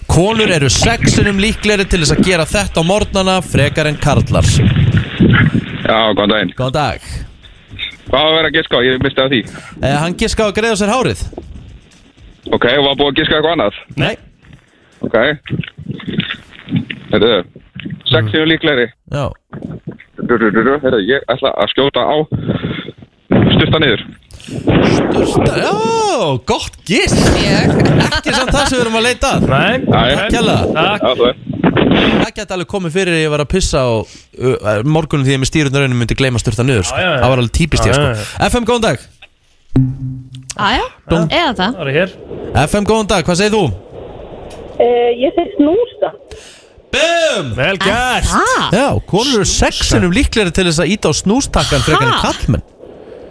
Konur 0.08 0.50
eru 0.56 0.68
sexinum 0.72 1.40
líklegri 1.42 1.84
til 1.90 2.00
þess 2.04 2.14
að 2.14 2.22
gera 2.28 2.46
þetta 2.48 2.80
á 2.80 2.84
morgnana 2.86 3.34
frekar 3.44 3.90
en 3.90 3.98
karlar 4.00 4.46
Já, 5.88 5.98
góðan 6.12 6.32
daginn. 6.36 6.52
Góðan 6.58 6.76
dag 6.76 7.27
Hvað 8.08 8.22
var 8.24 8.28
að 8.28 8.36
vera 8.38 8.48
að 8.48 8.56
giska 8.58 8.78
á? 8.78 8.80
Ég 8.88 9.02
misti 9.04 9.20
að 9.24 9.32
því. 9.34 9.40
uh, 9.84 9.96
Hann 10.02 10.16
giska 10.22 10.42
á 10.44 10.48
að 10.48 10.56
greiða 10.58 10.78
sér 10.80 10.92
hárið 10.94 11.20
Ok, 12.56 12.64
og 12.78 12.84
var 12.86 12.94
búið 12.96 13.10
að 13.12 13.18
giska 13.20 13.36
eitthvað 13.38 13.54
annað? 13.56 13.74
Nei 14.00 14.14
Ok. 15.04 15.16
Herðu, 17.12 17.34
sexinu 18.10 18.46
líklegri. 18.50 18.86
Já 19.12 19.24
Herðu, 20.28 20.98
ég 21.08 21.22
ætla 21.32 21.52
að 21.54 21.70
skjóta 21.72 22.02
á 22.04 22.16
styrta 23.54 23.78
niður. 23.82 24.02
Sturta, 24.48 25.54
já, 25.60 25.72
gott 26.48 26.76
gisk 26.88 27.18
Ekki 28.08 28.32
samt 28.32 28.50
það 28.54 28.64
sem 28.64 28.74
við 28.74 28.82
erum 28.82 28.98
að 28.98 29.06
leita 29.06 29.30
að 29.36 29.46
Nei, 29.52 29.74
Takk 29.88 30.32
kærlega. 30.34 30.62
Takk 30.74 31.04
er. 31.28 31.34
Það 31.98 32.32
geti 32.38 32.54
alveg 32.56 32.68
komið 32.70 32.94
fyrir 32.94 33.14
að 33.16 33.22
ég 33.24 33.32
var 33.32 33.42
að 33.44 33.50
pissa 33.52 33.80
á 33.82 33.90
uh, 33.98 34.82
morgunum 34.86 35.24
því 35.26 35.32
að 35.32 35.36
ég 35.36 35.42
með 35.42 35.50
stýrundaraunin 35.50 35.98
myndi 35.98 36.16
gleyma 36.18 36.38
að 36.38 36.44
styrta 36.46 36.66
niður 36.66 36.86
sko. 36.88 36.98
Já, 36.98 37.04
já, 37.04 37.12
já. 37.14 37.20
Það 37.24 37.32
var 37.32 37.42
alveg 37.42 37.54
típist 37.58 37.88
ég 37.88 37.92
Já, 37.92 37.98
sko. 37.98 38.08
já, 38.14 38.48
FM, 38.52 38.66
góðan 38.68 38.84
dag 38.86 39.06
Aja, 40.58 40.86
eða 41.08 41.52
það 41.58 41.76
Það 41.78 41.82
er 41.84 41.90
hér 41.98 42.14
FM, 42.66 42.86
góðan 42.88 43.10
dag, 43.12 43.26
hvað 43.28 43.38
segir 43.40 43.54
þú? 43.54 43.62
Uh, 44.78 45.10
ég 45.18 45.34
þeir 45.34 45.48
snústa. 45.56 46.10
BUM! 46.94 47.48
Vel 47.58 47.76
gert 47.82 48.30
Já, 48.74 48.86
konur 49.10 49.40
eru 49.42 49.48
sexinum 49.50 50.14
líklegri 50.14 50.54
til 50.56 50.64
þess 50.70 50.80
að 50.84 50.92
íta 50.94 51.10
á 51.10 51.14
snústakkan 51.18 51.82
frekar 51.84 52.06
en 52.08 52.14
Ha? 52.14 52.20
kallmenn 52.24 52.64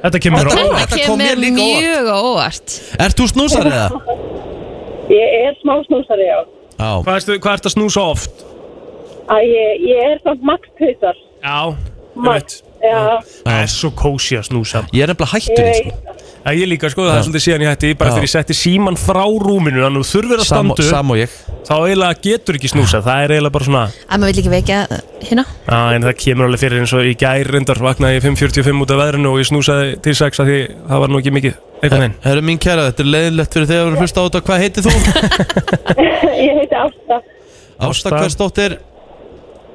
Þetta 0.04 0.20
kemur 0.24 0.46
Þetta- 0.46 0.68
á 0.68 0.80
þetta 0.84 1.00
kom 1.08 1.18
mér 1.20 1.34
kemur 1.34 1.42
líka 1.42 1.64
óvart. 1.64 1.82
mjög 1.82 2.06
á 2.08 2.18
óvart 2.22 2.76
Ert 3.08 3.18
þú 3.18 3.26
snúsar 3.32 3.66
eða? 3.72 3.88
Ég 5.08 5.36
er 5.48 5.56
smá 5.64 5.74
snústari, 5.88 6.28
já. 6.28 6.38
Já, 6.78 6.90
Hvað 7.02 7.16
ertu, 7.18 7.38
hvað 7.42 7.56
ertu 7.58 7.70
að 7.72 7.76
snúsa 7.78 8.04
oft? 8.14 8.44
Að 9.28 9.44
ég, 9.52 9.84
ég 9.92 10.06
er 10.14 10.24
samt 10.24 10.46
makthausar. 10.48 11.20
Já, 11.44 11.60
ég 11.76 12.32
veit 12.32 12.62
Já, 12.78 13.18
Það 13.42 13.56
er 13.58 13.70
svo 13.74 13.90
kósi 13.98 14.38
að 14.38 14.44
snúsa. 14.52 14.84
Ég 14.94 15.02
er 15.04 15.10
nefnilega 15.10 15.32
hættur 15.34 15.66
í 15.66 15.72
sko. 15.80 16.14
Já, 16.48 16.52
ég 16.54 16.70
líka, 16.70 16.90
sko, 16.94 17.04
það 17.08 17.18
er 17.18 17.24
svolítið 17.26 17.44
síðan 17.44 17.64
ég 17.66 17.72
hætti 17.74 17.90
Bara 17.98 18.12
Já. 18.12 18.14
þegar 18.16 18.28
ég 18.28 18.32
setti 18.32 18.56
síman 18.56 18.98
frá 19.02 19.24
rúminu 19.26 19.82
Þannig 19.82 20.04
að 20.04 20.06
þú 20.06 20.12
þurfir 20.14 20.38
að 20.38 20.46
Sam, 20.48 20.70
standu 20.70 20.86
sam 20.88 21.12
og 21.12 21.18
ég. 21.20 21.34
Þá 21.68 21.74
eiginlega 21.76 22.20
getur 22.28 22.60
ekki 22.60 22.70
snúsa 22.72 23.02
Það 23.04 23.24
er 23.26 23.34
eiginlega 23.34 23.56
bara 23.58 23.68
svona 23.68 23.82
Að 23.90 24.22
maður 24.22 24.30
vil 24.32 24.44
ekki 24.44 24.54
vekja 24.54 24.78
hérna. 25.26 25.46
Já, 25.66 25.80
en 25.98 26.08
það 26.08 26.16
kemur 26.22 26.48
alveg 26.48 26.62
fyrir 26.64 26.84
eins 26.86 26.94
og 26.96 27.10
í 27.10 27.16
gær 27.26 27.52
reyndar 27.58 27.82
Vaknaði 27.84 28.20
ég 28.22 28.28
5.45 28.30 28.86
út 28.86 28.94
af 28.96 29.02
veðrinu 29.02 29.34
Og 29.34 29.42
ég 29.42 29.50
snúsaði 29.50 29.98
til 30.08 30.16
6 30.22 30.44
að 30.46 30.52
því 30.54 30.60
það 30.88 31.04
var 31.04 31.12
nú 31.12 31.20
ekki 31.24 31.34
mikið 31.36 31.58
Einhvern 31.78 32.02
veginn. 32.06 32.16
Herru 32.24 32.42
mín 32.48 32.62
kæra, 32.62 32.88
þetta 32.88 33.04
er 33.04 33.10
leiðilegt 33.14 33.54
fyrir 33.58 33.68
þegar 33.70 33.82
við 33.82 33.88
erum 33.88 33.98
að 33.98 34.06
hlusta 34.06 34.18
á 34.18 34.26
þetta. 34.26 34.40
Hvað 34.48 34.62
heitir 34.64 34.86
þú? 34.88 34.94
ég 36.48 36.56
heiti 36.62 36.78
Ásta. 36.80 37.20
Ásta 37.88 38.14
hversdóttir 38.16 38.78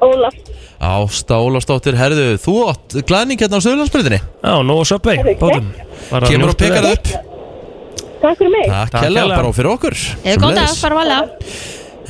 Ólaf. 0.03 0.35
Ásta 0.83 1.37
Ólafsdóttir, 1.39 1.95
herðu, 1.95 2.25
þú 2.43 2.55
átt 2.73 2.97
glæðning 3.07 3.39
hérna 3.39 3.61
á 3.63 3.65
Söðurlandsbyrðinni 3.65 4.19
Já, 4.19 4.55
nóg 4.67 4.81
söpvei, 4.89 5.15
bátum 5.39 5.69
Bara 6.11 6.27
Kemur 6.31 6.51
og 6.51 6.59
pekar 6.59 6.89
upp 6.91 7.07
Takk 8.23 8.39
fyrir 8.39 8.51
mig. 8.55 8.67
Takk 8.71 8.93
kærlega. 9.03 9.29
bara 9.37 9.49
og 9.51 9.55
fyrir 9.57 9.71
okkur 9.77 9.95
Eða 10.25 10.43
góð 10.43 10.59
dag, 10.59 10.67
Sömuleiðis. 10.67 10.83
fara 10.83 10.99
vala 10.99 11.21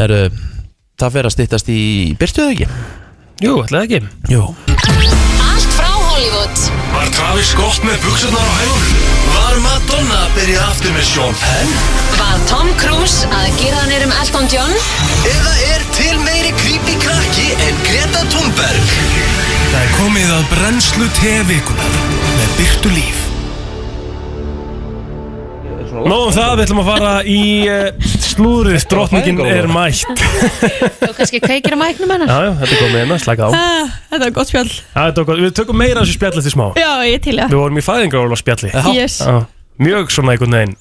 Herru, 0.01 0.23
það 1.03 1.15
fer 1.19 1.29
að 1.29 1.35
styttast 1.37 1.69
í 1.73 1.81
byrstuðu 2.21 2.55
ekki? 2.57 2.71
Jú, 3.45 3.55
ætlaði 3.67 3.99
ekki 4.01 4.33
Jú 4.33 4.43
Allt 5.53 5.73
frá 5.77 5.93
Hollywood 5.93 6.65
Var 6.97 7.13
Travis 7.17 7.53
Scott 7.53 7.85
með 7.85 8.01
buksurnar 8.07 8.41
á 8.41 8.53
hælunum? 8.63 9.01
Var 9.33 9.61
Madonna 9.65 10.19
að 10.27 10.33
byrja 10.39 10.65
aftur 10.71 10.93
með 10.97 11.07
Sean 11.13 11.37
Penn? 11.45 11.77
Var 12.17 12.43
Tom 12.51 12.73
Cruise 12.81 13.29
að 13.33 13.49
gera 13.61 13.85
hann 13.85 14.09
um 14.09 14.13
Elton 14.21 14.49
John? 14.53 14.75
Eða 15.29 15.55
er 15.73 15.85
til 15.97 16.17
Thunberg? 18.33 18.95
Það 19.73 19.83
er 19.83 19.93
komið 19.99 20.31
að 20.37 20.47
brennslu 20.53 21.09
tevikunar 21.19 21.99
með 22.39 22.57
byrtu 22.61 22.95
líf. 22.95 23.21
Nóðum 25.93 26.33
það, 26.35 26.53
við 26.57 26.63
ætlum 26.65 26.81
að 26.83 26.89
fara 26.89 27.11
í 27.29 27.41
uh, 27.69 28.07
slúðrið. 28.33 28.87
Drottningin 28.91 29.41
er 29.45 29.69
mætt. 29.71 30.23
Þú 31.03 31.11
kannski 31.19 31.41
kveikir 31.45 31.77
á 31.77 31.79
mæknum 31.79 32.15
hennar? 32.15 32.33
Já, 32.33 32.49
já, 32.49 32.53
þetta 32.63 32.75
er 32.75 32.81
komið 32.81 32.99
hérna, 33.03 33.19
slaka 33.23 33.49
á. 33.49 33.51
Ah, 33.53 33.93
Þetta 34.13 34.29
er 34.29 34.35
gott 34.39 34.51
spjall. 34.51 34.71
Já, 34.73 34.97
þetta 34.97 35.23
er 35.23 35.29
gott. 35.29 35.43
Við 35.45 35.55
tökum 35.61 35.79
meira 35.79 36.01
af 36.01 36.09
þessu 36.09 36.17
spjall 36.19 36.33
eftir 36.41 36.55
smá. 36.57 36.65
Já, 36.81 36.91
ég 37.07 37.23
til 37.25 37.37
Við 37.39 37.59
vorum 37.61 37.79
í 37.79 37.85
fæðingaróla 37.85 38.41
spjalli 38.41 38.73
Yes. 38.97 39.21
Já, 39.21 39.43
Mjög 39.81 40.11
svona 40.13 40.35
einhvern 40.35 40.53
veginn 40.53 40.75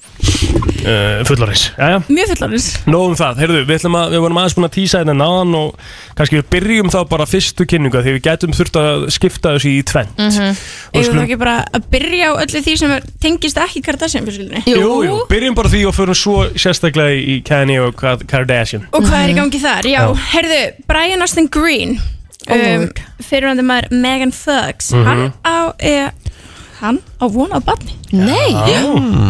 uh, 0.84 1.22
fullorins 1.26 1.62
Jæja, 1.78 2.02
Mjög 2.12 2.28
fullorins 2.34 2.66
nóðum 2.90 3.14
það. 3.18 3.38
Heyrðu, 3.42 3.60
við, 3.66 3.78
ætlum 3.78 3.96
að, 3.98 4.12
við 4.12 4.20
vorum 4.24 4.40
aðeins 4.42 4.56
búin 4.58 4.66
að 4.68 4.74
tísa 4.76 5.00
hérna 5.00 5.14
náðan 5.16 5.54
og 5.58 5.86
kannski 6.18 6.38
við 6.38 6.46
byrjum 6.52 6.90
þá 6.92 6.98
bara 7.10 7.26
fyrstu 7.30 7.66
kynningu 7.72 8.02
því 8.04 8.14
við 8.18 8.22
gætum 8.28 8.54
þurft 8.58 8.78
að 8.82 9.06
skipta 9.16 9.54
þessu 9.56 9.72
í 9.72 9.82
tvent 9.88 10.20
mm 10.20 10.28
-hmm. 10.36 10.60
Skulum- 10.92 11.18
við 11.18 11.24
ekki 11.24 11.38
bara 11.40 11.56
að 11.72 11.88
byrja 11.96 12.28
á 12.28 12.32
öllu 12.44 12.62
því 12.68 12.76
sem 12.82 12.90
er, 12.98 13.02
tengist 13.22 13.58
ekki 13.64 13.82
Kardashian 13.88 14.24
fjölskyldinni 14.28 14.62
Jú, 14.66 15.02
jú, 15.08 15.18
byrjum 15.32 15.54
bara 15.54 15.68
því 15.72 15.84
og 15.88 15.94
förum 15.96 16.14
svo 16.14 16.36
sérstaklega 16.54 17.16
í 17.16 17.40
Kanye 17.42 17.80
og 17.80 17.96
Ka- 17.96 18.18
Kardashian. 18.28 18.86
Og 18.92 19.02
hvað 19.08 19.24
er 19.24 19.30
í 19.32 19.38
gangi 19.40 19.58
þar? 19.62 19.82
Já, 19.88 20.00
Já. 20.04 20.14
heyrðu, 20.36 20.62
Brian 20.86 21.22
Austin 21.22 21.48
Green 21.48 22.00
Oh 22.50 22.56
um, 22.58 22.88
fyrirvændi 23.22 23.62
maður 23.62 23.90
Megan 24.02 24.32
Fox 24.32 24.90
Mhm. 24.92 25.04
hann 25.06 25.32
á 25.46 25.72
e, 25.78 26.10
hann 26.82 26.98
á 27.22 27.24
von 27.30 27.50
á 27.54 27.58
barni 27.64 27.94
Nei 28.12 28.52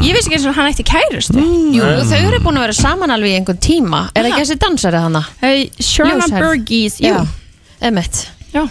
ég 0.03 0.13
vissi 0.17 0.27
ekki 0.31 0.39
eins 0.41 0.47
og 0.51 0.57
hann 0.57 0.71
ætti 0.73 0.85
kærustu 0.89 1.39
Jú, 1.39 1.85
þau 2.09 2.19
eru 2.19 2.41
búin 2.43 2.59
að 2.59 2.67
vera 2.67 2.77
saman 2.81 3.13
alveg 3.15 3.35
í 3.35 3.39
einhvern 3.39 3.61
tíma 3.63 4.03
Er 4.15 4.25
Aha. 4.27 4.33
ekki 4.33 4.43
þessi 4.47 4.59
dansari 4.65 5.03
hana? 5.05 5.23
Hey, 5.41 5.69
Sherna 5.79 6.17
Ljóshærð. 6.25 6.39
Burgess, 6.43 7.01
jú. 7.01 7.13
Já, 7.13 7.27
emitt 7.93 8.23
Já 8.53 8.65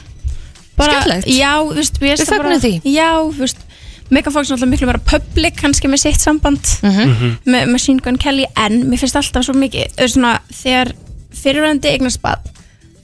bara, 0.77 1.01
Skemmtilegt. 1.01 1.27
Já, 1.29 1.51
þú 1.61 1.75
veist, 1.77 1.97
við 2.01 2.15
Við 2.17 2.29
fögnum 2.31 2.61
því. 2.63 2.73
Já, 2.89 3.09
þú 3.29 3.43
veist 3.45 3.67
Megan 4.11 4.33
Fox 4.33 4.49
er 4.49 4.57
náttúrulega 4.57 4.71
miklu 4.73 4.87
bara 4.89 5.01
public 5.07 5.55
kannski 5.61 5.87
með 5.87 6.01
sitt 6.03 6.19
samband 6.19 6.59
Mhm. 6.83 7.37
með 7.45 7.69
Machine 7.71 7.99
Gun 8.03 8.17
Kelly 8.17 8.45
en 8.57 8.81
mér 8.89 8.99
finnst 8.99 9.15
alltaf 9.15 9.45
svo 9.45 9.53
mikið 9.55 9.93
eða 9.95 10.09
svona, 10.11 10.31
þegar 10.51 10.91
fyrirvændi 11.31 11.87
eignast 11.93 12.19
barn 12.21 12.41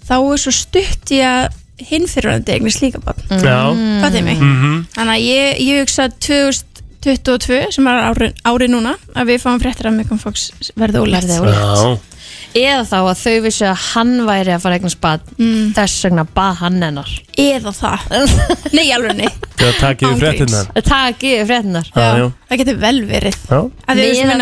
þá 0.10 0.16
er 0.34 0.42
svo 0.42 0.52
stutt 0.52 1.12
í 1.16 1.22
að 1.24 1.48
hinn 1.80 2.08
fyrirvændi 2.10 2.56
eignast 2.56 2.82
líka 2.82 3.00
barn. 3.04 3.22
Já. 3.30 3.60
Fatið 4.04 4.24
mig? 4.26 4.38
Mhm. 4.42 4.86
Þannig 4.96 5.14
að 5.14 5.26
ég, 5.28 5.62
ég 5.68 5.82
hugsa 5.86 6.10
2022 6.28 7.72
sem 7.72 7.88
er 7.88 8.04
ári, 8.10 8.32
ári 8.44 8.68
núna 8.72 8.96
að 9.16 9.34
við 9.34 9.42
fáum 9.46 9.62
fréttir 9.62 9.90
að 9.92 9.98
Megan 10.02 10.20
Fox 10.22 10.52
verði 10.76 11.04
ólétt. 11.06 12.00
Eða 12.58 12.84
þá 12.88 12.98
að 12.98 13.20
þau 13.22 13.42
vissu 13.44 13.66
að 13.68 13.82
hann 13.94 14.14
væri 14.26 14.54
að 14.56 14.62
fara 14.64 14.78
eignast 14.80 15.02
bad 15.04 15.22
Mm. 15.38 15.74
Þess 15.76 16.06
vegna 16.08 16.24
bað 16.26 16.56
hann 16.64 16.82
hennar. 16.82 17.10
Eða 17.38 17.74
það. 17.76 18.00
Nei, 18.78 18.88
alveg 18.96 19.16
nei 19.20 19.28
Það 19.58 19.74
takið 19.82 20.08
við 20.10 20.20
fréttinnar 20.22 20.68
fréttinar 21.50 21.88
Já, 21.94 22.08
já. 22.18 22.28
Það 22.50 22.62
getur 22.62 22.78
vel 22.82 23.00
verið. 23.10 23.38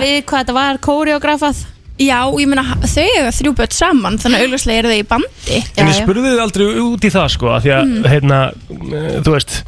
Við 0.05 0.21
hvað 0.23 0.39
þetta 0.43 0.55
var 0.55 0.79
kóriografað 0.85 1.65
Já, 2.01 2.17
ég 2.27 2.47
meina 2.51 2.63
þau 2.83 3.03
eiga 3.05 3.29
þrjú 3.31 3.53
börn 3.55 3.71
saman 3.71 4.17
þannig 4.19 4.41
að 4.41 4.45
augljóslega 4.49 4.81
eru 4.81 4.89
þau 4.91 4.99
í 4.99 5.07
bandi. 5.07 5.59
En 5.79 5.87
ég 5.87 5.95
spurði 6.01 6.33
þið 6.33 6.41
aldrei 6.43 6.65
út 6.83 7.05
í 7.07 7.11
það 7.13 7.29
sko 7.31 7.53
af 7.55 7.63
Því 7.63 7.71
að, 7.71 7.85
Mm. 7.85 8.03
hérna, 8.11 8.39
eh, 8.81 9.21
þú 9.23 9.31
veist 9.37 9.63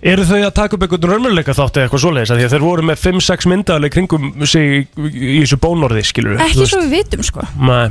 Eru 0.00 0.22
þau 0.22 0.38
að 0.46 0.54
taka 0.54 0.76
upp 0.76 0.82
einhvern 0.86 1.10
raunveruleika 1.10 1.54
þátt 1.58 1.74
eða 1.76 1.88
eitthvað 1.88 2.02
svoleiðis? 2.04 2.30
Af 2.30 2.38
Því 2.38 2.44
að 2.46 2.52
þeir 2.54 2.62
voru 2.64 2.82
með 2.86 3.00
5-6 3.02 3.46
myndaðaleg 3.50 3.90
kringum 3.96 4.46
sig 4.46 4.66
í, 4.70 5.08
í 5.10 5.40
þessu 5.42 5.58
bónorði, 5.58 6.04
skilur 6.06 6.38
Ekki 6.38 6.66
svo 6.70 6.80
við 6.84 6.92
vitum 7.02 7.24
sko. 7.26 7.42
Nei, 7.58 7.88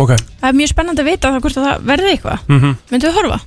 ok. 0.00 0.14
Það 0.40 0.48
er 0.48 0.56
mjög 0.56 0.72
spennandi 0.72 1.04
að 1.04 1.10
vita 1.12 1.28
það 1.34 1.42
hvort 1.44 1.58
að 1.60 1.66
það 1.68 1.84
verði 1.92 2.14
eitthvað. 2.14 2.38
Mm 2.48 2.76
Myndu 2.90 3.10
við 3.10 3.18
horfa? 3.20 3.40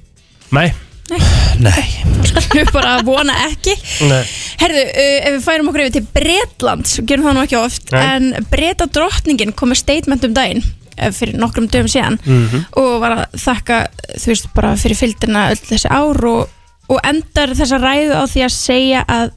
Nei, 0.52 0.68
Við 1.08 2.72
bara 2.76 2.98
að 2.98 3.06
vona 3.08 3.36
ekki. 3.48 3.74
Nei. 4.10 4.24
Herðu, 4.62 4.82
uh, 4.84 5.14
ef 5.30 5.36
við 5.38 5.46
færum 5.46 5.70
okkur 5.72 5.84
yfir 5.86 5.96
til 5.98 6.08
Bretland 6.18 6.92
gerum 7.08 7.28
það 7.28 7.38
nú 7.38 7.44
ekki 7.46 7.60
oft 7.62 7.94
Nei. 7.94 8.02
en 8.16 8.48
Breta 8.52 8.88
drottningin 8.92 9.54
kom 9.58 9.72
með 9.72 9.82
statement 9.84 10.26
um 10.28 10.34
daginn 10.36 10.64
eh, 10.98 11.12
fyrir 11.16 11.38
nokkrum 11.40 11.68
dögum 11.72 11.90
síðan 11.94 12.18
Mhm. 12.26 12.66
og 12.82 12.92
var 13.04 13.16
að 13.16 13.40
þakka 13.46 13.80
þú 14.18 14.32
veist 14.34 14.50
bara 14.58 14.74
fyrir 14.82 14.98
fylgdina 15.00 15.48
öll 15.54 15.62
þessi 15.70 15.92
ár 15.94 16.22
og, 16.26 16.50
og 16.90 17.00
endar 17.08 17.54
þessa 17.56 17.80
ræðu 17.84 18.18
á 18.18 18.24
því 18.28 18.44
að 18.48 18.56
segja 18.58 19.06
að 19.08 19.32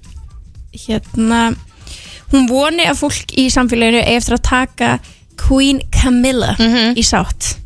hérna 0.87 1.43
hún 2.33 2.47
voni 2.51 2.85
að 2.89 3.01
fólk 3.05 3.33
í 3.39 3.49
samfélaginu 3.53 4.03
eigi 4.07 4.17
eftir 4.21 4.37
að 4.39 4.45
taka 4.49 4.91
Queen 5.41 5.81
Camilla 5.95 6.55
í 6.97 7.03
sátt 7.07 7.57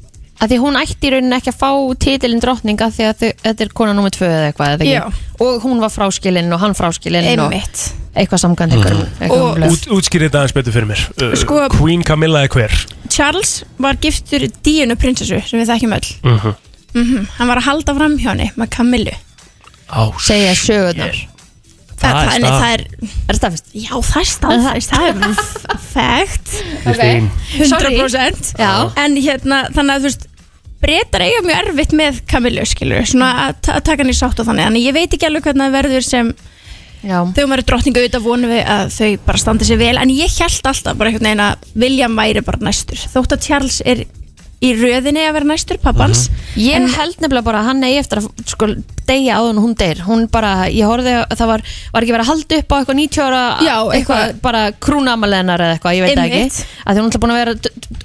að 0.43 0.51
því 0.51 0.59
hún 0.65 0.79
ætti 0.81 1.09
í 1.09 1.13
rauninni 1.15 1.37
ekki 1.39 1.53
að 1.53 1.59
fá 1.61 1.71
titilinn 2.05 2.43
drottninga 2.43 2.89
því 2.95 3.05
að 3.09 3.21
þau, 3.21 3.29
þetta 3.45 3.65
er 3.65 3.75
kona 3.81 3.95
nummið 3.97 4.17
tvö 4.17 4.31
eða 4.31 4.49
eitthvað 4.51 4.73
eða 4.75 4.89
Já. 4.89 5.03
ekki? 5.05 5.45
og 5.47 5.67
hún 5.67 5.83
var 5.83 5.93
fráskilinn 5.95 6.55
og 6.55 6.61
hann 6.61 6.75
fráskilinn 6.79 7.29
Einmitt. 7.31 7.85
og 7.85 8.19
eitthvað 8.19 8.43
samkvæmt 8.45 8.75
einhverjum 8.77 9.03
Og- 9.05 9.21
einhverjum 9.21 9.75
Út, 9.75 9.87
Útskýrið 9.99 10.29
þetta 10.29 10.41
aðeins 10.43 10.57
betur 10.59 10.73
fyrir 10.73 10.89
mér. 10.91 11.03
Uh, 11.23 11.35
Sko- 11.39 11.69
Queen 11.75 12.03
Camilla 12.07 12.43
er 12.45 12.49
hver? 12.49 12.75
Charles 13.09 13.65
var 13.79 13.95
giftur 14.03 14.47
Díunu 14.63 14.97
prinsessu 14.97 15.41
sem 15.47 15.61
við 15.61 15.71
þekkjum 15.71 15.95
öll. 15.99 16.09
Mm 16.23 16.39
-hmm. 16.39 16.55
mm 16.95 17.29
Hann 17.39 17.49
var 17.49 17.59
að 17.59 17.69
halda 17.71 17.95
fram 17.95 18.19
hjá 18.19 18.31
henni 18.31 18.51
með 18.57 18.71
Camillu. 18.71 19.15
Á, 19.91 20.11
segja 20.19 20.55
sögurnar 20.55 21.34
Það, 22.05 22.21
er 22.21 22.29
nei, 22.29 22.51
stað- 22.51 22.61
það 22.61 23.33
er 23.35 23.39
staðfest? 23.41 23.73
Já, 23.75 23.95
það 24.11 24.21
er 24.21 24.31
staðfæst, 24.35 24.93
það 24.95 25.09
er 25.09 25.19
bara 25.25 25.79
fægt 25.95 26.55
Kristín. 26.85 27.29
100% 27.59 28.55
Já. 28.61 28.73
En 29.05 29.17
hérna, 29.25 29.61
þannig 29.75 29.95
að 29.95 30.01
þú 30.05 30.11
veist 30.11 30.27
Bretar 30.85 31.23
eiga 31.25 31.41
mjög 31.47 31.61
erfitt 31.65 31.93
með 31.97 32.19
Camillu 32.29 32.65
skilur, 32.69 33.07
svona 33.09 33.29
að, 33.47 33.55
ta- 33.65 33.79
að 33.79 33.85
taka 33.87 34.03
hann 34.05 34.13
í 34.13 34.17
sátt 34.19 34.41
og 34.43 34.49
þannig. 34.51 34.67
Þannig 34.69 34.85
ég 34.85 34.97
veit 34.99 35.15
ekki 35.17 35.29
alveg 35.31 35.47
hvernig 35.47 35.65
það 35.71 35.79
verður 35.79 36.05
sem 36.11 36.35
Já. 37.05 37.19
Þegar 37.37 37.49
maður 37.51 37.61
er 37.61 37.67
drottningu 37.69 38.01
auðvitað 38.01 38.23
vonum 38.25 38.53
við 38.55 38.61
að 38.75 38.93
þau 38.95 39.09
bara 39.27 39.41
standi 39.41 39.67
sér 39.69 39.77
vel. 39.81 39.97
En 40.01 40.09
ég 40.13 40.37
held 40.41 40.69
alltaf 40.71 40.97
bara 40.97 41.11
einhvern 41.11 41.27
veginn 41.29 41.43
að 41.45 41.67
William 41.83 42.15
væri 42.17 42.41
bara 42.47 42.61
næstur. 42.65 42.97
Þótt 43.13 43.35
að 43.37 43.43
Charles 43.45 43.81
er 43.85 44.05
í 44.65 44.71
röðinni 44.81 45.23
að 45.29 45.35
vera 45.37 45.49
næstur, 45.51 45.79
pappans. 45.83 46.27
Ég 46.57 46.87
held 46.97 47.19
nefnilega 47.21 47.45
bara 47.45 47.61
að 47.63 47.69
hann 47.71 47.83
eigi 47.87 47.99
eftir 48.01 48.21
að 48.23 48.29
sko, 48.49 48.69
deyja 49.09 49.39
áður 49.41 49.51
en 49.55 49.63
hún 49.65 49.75
deyr. 49.81 50.01
Hún 50.07 50.23
bara, 50.33 50.53
ég 50.73 50.89
horfði 50.89 51.17
að 51.21 51.35
það 51.41 51.51
var, 51.53 51.65
var 51.93 52.07
ekki 52.07 52.15
verið 52.17 52.25
að 52.25 52.31
halda 52.33 52.61
upp 52.63 52.73
á 52.73 52.77
eitthvað 52.79 53.01
90 53.03 53.27
ára 53.27 53.43
Já, 53.67 53.77
eitthvað- 53.99 54.41
bara 54.45 54.63
krúnamalenar 54.73 55.61
eða 55.67 55.77
eitthvað, 55.79 55.99
ég 55.99 56.07
veit 56.09 56.25
ekki. 56.25 56.65
Að 56.87 56.95
því 56.97 57.05
hún 57.05 57.13
er 57.15 57.21
búin 57.27 57.35
að 57.35 57.43
vera 57.43 57.55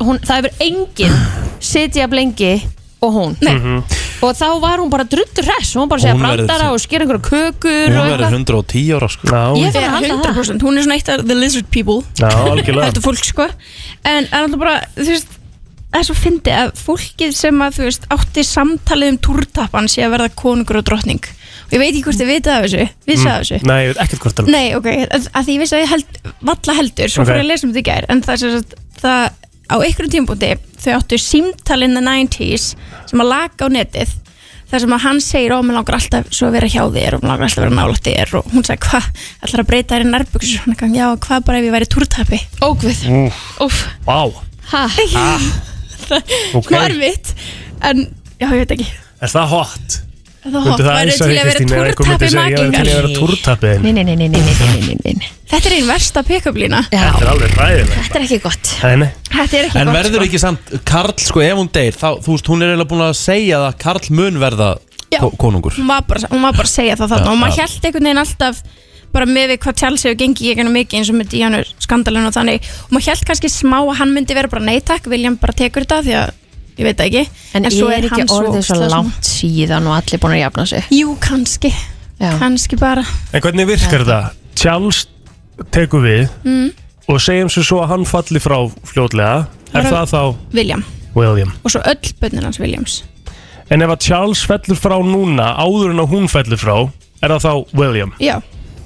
hún, 0.10 0.20
það 0.20 0.36
hefur 0.42 0.68
enginn 0.68 1.18
sitja 1.60 2.08
blengi 2.12 2.54
og 3.02 3.14
hún. 3.16 3.36
Mhm. 3.40 3.84
og 4.22 4.36
þá 4.36 4.60
var 4.60 4.78
hún 4.82 4.90
bara 4.92 5.06
drullu 5.08 5.44
hress. 5.46 5.70
Hún 5.80 5.88
bara 5.88 6.02
segja 6.04 6.16
Hún 6.18 6.20
brandara 6.26 6.74
og 6.74 6.80
skera 6.84 7.06
einhverju 7.06 7.22
kökur 7.24 7.88
Hún 7.88 7.96
verður 7.96 8.26
eitthvað. 8.28 8.34
110 8.36 8.92
ára 8.98 9.08
sko. 9.08 9.28
Ég 9.56 9.64
Ég 9.64 9.72
fer 9.72 9.84
að 9.88 9.94
halda 9.96 10.10
það. 10.10 10.36
100% 10.36 10.62
Hún 10.68 10.78
er 10.78 10.84
svona 10.84 10.98
eitt 11.00 11.10
af 11.14 11.24
the 11.26 11.36
lizard 11.36 11.70
people. 11.72 12.02
Þetta 12.20 13.00
fólk 13.06 13.24
sko. 13.24 13.48
En 14.04 14.26
er 14.28 14.44
alltaf 14.44 14.60
bara, 14.60 14.82
þú 14.98 15.08
veist 15.14 15.39
Það 15.90 16.00
er 16.00 16.06
svo 16.06 16.16
fyndið 16.20 16.56
að 16.60 16.72
fólkið 16.84 17.32
sem 17.34 17.62
að 17.66 17.76
þú 17.80 17.86
veist 17.88 18.04
átti 18.14 18.44
samtalið 18.46 19.12
um 19.14 19.20
túrtappan 19.26 19.88
sé 19.90 20.04
að 20.06 20.12
verða 20.14 20.30
konungur 20.38 20.78
og 20.82 20.86
drottning. 20.86 21.24
Og 21.70 21.74
ég 21.74 21.82
veit 21.82 21.90
ekki 21.90 22.04
hvort 22.06 22.20
þið 22.20 22.30
vitið 22.30 22.54
af 22.54 22.64
þessu. 22.66 22.86
Vissi 23.10 23.28
af 23.30 23.40
þessu? 23.42 23.58
Mm. 23.60 23.70
Nei, 23.72 23.80
ég 23.82 23.90
veit 23.90 24.02
ekkert 24.06 24.24
hvort 24.26 24.40
það 24.40 24.52
Nei, 24.54 24.68
ok, 24.78 24.88
að, 25.10 25.28
að 25.34 25.48
því 25.48 25.56
ég 25.56 25.64
vissi 25.64 25.76
að 25.78 25.84
ég 25.84 25.92
held 25.96 26.20
valla 26.52 26.76
heldur, 26.80 27.12
svo 27.14 27.24
Ok. 27.26 27.30
fór 27.30 27.40
ég 27.40 27.44
að 27.46 27.50
lesa 27.50 27.66
um 27.68 27.74
þetta 27.74 27.82
í 27.82 27.88
gær 27.90 28.08
en 28.14 28.22
það 28.26 28.34
er 28.36 28.42
sem 28.44 28.56
sagt, 28.56 28.74
það 29.02 29.22
á 29.70 29.76
einhverjum 29.86 30.14
tímpúti 30.16 30.50
þau 30.82 30.92
áttu 31.00 31.20
símtal 31.22 31.80
in 31.86 31.98
the 31.98 32.02
90s 32.06 32.66
sem 33.10 33.22
að 33.26 33.30
laga 33.34 33.66
á 33.66 33.68
netið 33.74 34.14
þar 34.70 34.84
sem 34.86 34.94
að 34.94 35.04
hann 35.06 35.22
segir, 35.26 35.54
ó, 35.54 35.60
mér 35.66 35.78
langar 35.80 35.98
alltaf 35.98 36.30
svo 36.30 36.50
að 36.50 36.56
vera 36.60 36.70
hjá 36.70 36.84
þér 36.94 37.16
og 37.18 37.24
mér 37.24 37.32
langar 37.34 37.48
alltaf 37.50 37.64
að 37.64 37.66
vera 37.66 37.78
nálægt 37.80 38.06
þér. 38.06 38.34
Og 38.38 38.52
hún 38.54 38.66
sagði, 38.68 38.84
hvað, 38.86 39.08
ætlar 39.46 39.64
að 39.64 39.70
breyta 39.72 39.96
þér 39.96 40.06
í 40.06 40.10
nærbuxur? 40.14 40.60
Hann 40.66 40.76
ekki, 40.76 40.90
já, 40.94 41.08
hvað 41.26 41.46
bara 41.48 41.62
ef 41.62 41.66
ég 41.66 41.74
væri 41.74 41.88
túrtappi? 41.90 42.40
Ógvið 42.68 43.02
Úf, 43.66 43.80
vá. 44.06 44.20
Ha? 44.70 44.84
Ah, 45.18 45.48
svona 46.52 46.60
okay. 46.62 46.84
erfitt 46.90 47.34
en 47.90 48.06
já, 48.40 48.48
ég 48.48 48.62
veit 48.62 48.78
ekki. 48.78 48.88
Er 49.20 49.34
það 49.34 49.52
hot? 49.54 50.00
Er 50.40 50.54
það 50.54 50.68
hot? 50.70 50.84
Það 50.86 51.00
er 51.00 51.12
til 51.12 51.28
að 51.30 51.50
vera 51.50 51.94
túrtappi 52.00 52.30
makingar 52.36 52.36
Það 52.40 52.46
er 52.50 52.76
til 52.76 52.82
að 52.82 53.00
vera 53.00 53.12
túrtappi 53.20 53.72
Þetta 55.50 55.66
er 55.66 55.74
einn 55.80 55.88
versta 55.90 56.22
pick-up 56.22 56.58
lína. 56.62 56.84
Þetta 56.92 57.24
er 57.24 57.30
alveg 57.32 57.56
ræðilega 57.58 58.04
Þetta 58.06 58.20
er 58.20 58.26
ekki 58.28 58.38
gott. 58.44 58.68
Þetta 58.70 59.58
er 59.58 59.66
ekki 59.66 59.72
gott 59.74 59.80
En 59.82 59.92
verður 59.96 60.20
sko. 60.20 60.28
ekki 60.28 60.42
samt, 60.44 60.76
Karl, 60.86 61.16
sko, 61.26 61.42
ef 61.42 61.58
hún 61.58 61.72
deyr 61.74 61.98
þá, 61.98 62.10
þú 62.22 62.36
veist, 62.36 62.52
hún 62.54 62.62
er 62.62 62.74
eiginlega 62.74 62.92
búin 62.92 63.06
að 63.08 63.16
segja 63.18 63.64
að 63.66 63.80
Karl 63.82 64.14
mun 64.20 64.38
verða 64.44 64.70
konungur. 65.42 65.74
Hún 65.74 65.90
var 65.90 66.06
bara 66.06 66.22
að 66.30 66.70
segja 66.70 67.00
það 67.00 67.16
þarna 67.16 67.34
og 67.34 67.42
maður 67.42 67.64
held 67.64 67.90
einhvern 67.90 68.10
veginn 68.10 68.22
alltaf 68.22 68.62
bara 69.14 69.26
með 69.30 69.54
við 69.54 69.60
hvað 69.64 69.80
Chelsea 69.82 70.10
hefur 70.10 70.20
gengið 70.24 70.46
í 70.46 70.52
einhvern 70.54 70.74
mikið 70.76 71.00
eins 71.00 71.12
og 71.12 71.18
með 71.20 71.32
Díanu 71.34 71.62
skandalinn 71.82 72.28
og 72.30 72.36
þannig. 72.36 72.68
Og 72.88 72.92
maður 72.96 73.12
held 73.14 73.26
kannski 73.30 73.52
smá 73.54 73.78
að 73.82 73.96
hann 74.02 74.14
myndi 74.16 74.38
vera 74.38 74.52
bara 74.52 74.66
neittak 74.68 75.08
William 75.12 75.38
bara 75.42 75.56
tekur 75.58 75.86
þetta 75.86 76.02
því 76.06 76.18
að 76.20 76.34
ég 76.80 76.88
veit 76.88 77.00
það 77.00 77.08
ekki. 77.10 77.24
En, 77.58 77.70
svo 77.74 77.90
er 77.94 78.08
ekki 78.10 78.28
orðið 78.36 78.68
svo 78.70 78.90
langt 78.94 79.30
síðan 79.30 79.90
og 79.90 79.98
allir 79.98 80.22
búin 80.24 80.36
að 80.38 80.44
jafna 80.44 80.66
sig? 80.70 80.92
Jú, 80.96 81.16
kannski, 81.24 81.74
Já. 82.20 82.32
kannski 82.40 82.80
bara. 82.80 83.04
En 83.34 83.44
hvernig 83.44 83.68
virkar 83.70 84.06
þetta? 84.06 84.20
Charles 84.60 85.06
tekur 85.76 86.04
við 86.06 86.28
mm, 86.48 86.70
og 87.10 87.20
segjum 87.24 87.50
svo 87.52 87.64
svo 87.66 87.82
að 87.84 87.94
hann 87.96 88.08
falli 88.08 88.40
frá 88.44 88.58
fljótlega. 88.88 89.48
Er 89.74 89.84
Bara- 89.84 89.92
það 89.92 90.14
þá 90.14 90.54
William. 90.56 90.86
William? 91.16 91.52
og 91.64 91.72
svo 91.74 91.82
öll 91.90 92.14
bönnin 92.22 92.46
hans 92.46 92.60
Williams. 92.62 93.02
En 93.70 93.82
ef 93.86 93.92
að 93.94 94.00
Charles 94.08 94.42
fellur 94.50 94.78
frá 94.80 94.96
núna 95.06 95.52
áður 95.62 95.92
en 95.94 96.02
að 96.02 96.14
hún 96.14 96.30
fellur 96.32 96.58
frá 96.58 96.76
er 97.22 97.34
það 97.36 97.44
þá 97.44 97.76
William? 97.78 98.14
Já, 98.24 98.40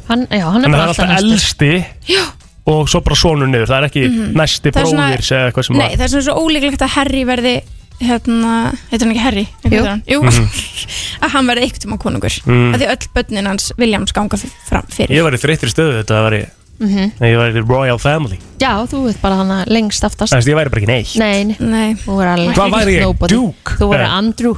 Hann, 0.10 0.28
já, 0.28 0.44
hann 0.52 0.64
er 0.64 0.68
En 0.68 0.74
það 0.74 0.78
bara 0.78 0.84
er 0.84 0.88
alltaf 0.88 1.10
alltaf 1.10 1.24
næstur 1.24 1.74
elsti 1.74 1.86
Já. 2.14 2.24
og 2.66 2.88
svo 2.90 3.02
bara 3.04 3.16
sonur 3.16 3.48
niður 3.48 3.68
Það 3.72 3.78
er 3.82 3.88
ekki 3.90 4.04
Mhm. 4.10 4.34
næsti 4.36 4.72
Það 4.72 4.82
er 4.82 4.86
svona- 4.92 5.08
bróðir 5.12 5.24
segja 5.24 5.52
eitthvað 5.52 5.66
sem 5.68 5.78
Nei, 5.78 5.88
að 5.90 5.98
það 5.98 6.04
er 6.04 6.14
svona 6.14 6.28
svo 6.28 6.36
ólíklegt 6.44 6.82
að 6.82 6.90
Harry 6.98 7.24
verði 7.26 7.56
hérna, 8.04 8.54
heitir 8.92 9.06
hann 9.06 9.14
ekki 9.16 9.24
Harry? 9.24 9.44
Jú. 9.64 9.70
heitir 9.70 9.88
hann? 9.88 10.04
Jú. 10.08 10.20
Mhm. 10.24 10.48
að 11.24 11.30
hann 11.30 11.46
verði 11.48 11.62
eitthvað 11.68 11.84
tíma 11.86 11.98
konungur 12.02 12.36
Mm. 12.46 12.74
að 12.74 12.82
því 12.82 12.88
öll 12.94 13.08
bönnin 13.16 13.48
hans 13.48 13.72
Williams 13.78 14.12
ganga 14.12 14.36
f- 14.38 14.52
fram 14.68 14.86
fyrir 14.90 15.16
Ég 15.16 15.24
var 15.24 15.32
í 15.32 15.40
þreyttir 15.40 15.70
stöðu 15.72 16.04
þetta 16.04 16.24
var 16.24 16.32
ég 16.34 16.50
Mhm. 16.82 17.12
Ég 17.22 17.38
var 17.38 17.52
í 17.54 17.62
Royal 17.70 18.00
Family 18.00 18.40
Já, 18.60 18.82
þú 18.90 19.06
veit 19.06 19.22
bara 19.22 19.36
hann 19.36 19.66
lengst 19.70 20.04
aftast 20.04 20.34
Þannig 20.34 20.44
að 20.44 20.52
ég 20.52 20.58
væri 20.58 20.70
bara 20.74 20.82
ekki 20.82 20.88
neitt 20.90 21.16
Nei, 21.18 21.44
nei, 21.44 21.56
Nei. 21.60 21.94
þú 21.94 22.18
verður 22.18 22.34
alveg 22.34 22.56
Hvað 22.56 22.72
væri 22.74 22.94
ég? 22.98 23.02
nobody. 23.02 23.36
Duke? 23.36 23.72
Þú 23.78 23.88
verður 23.94 24.02
Eh. 24.04 24.18
Andrew 24.18 24.56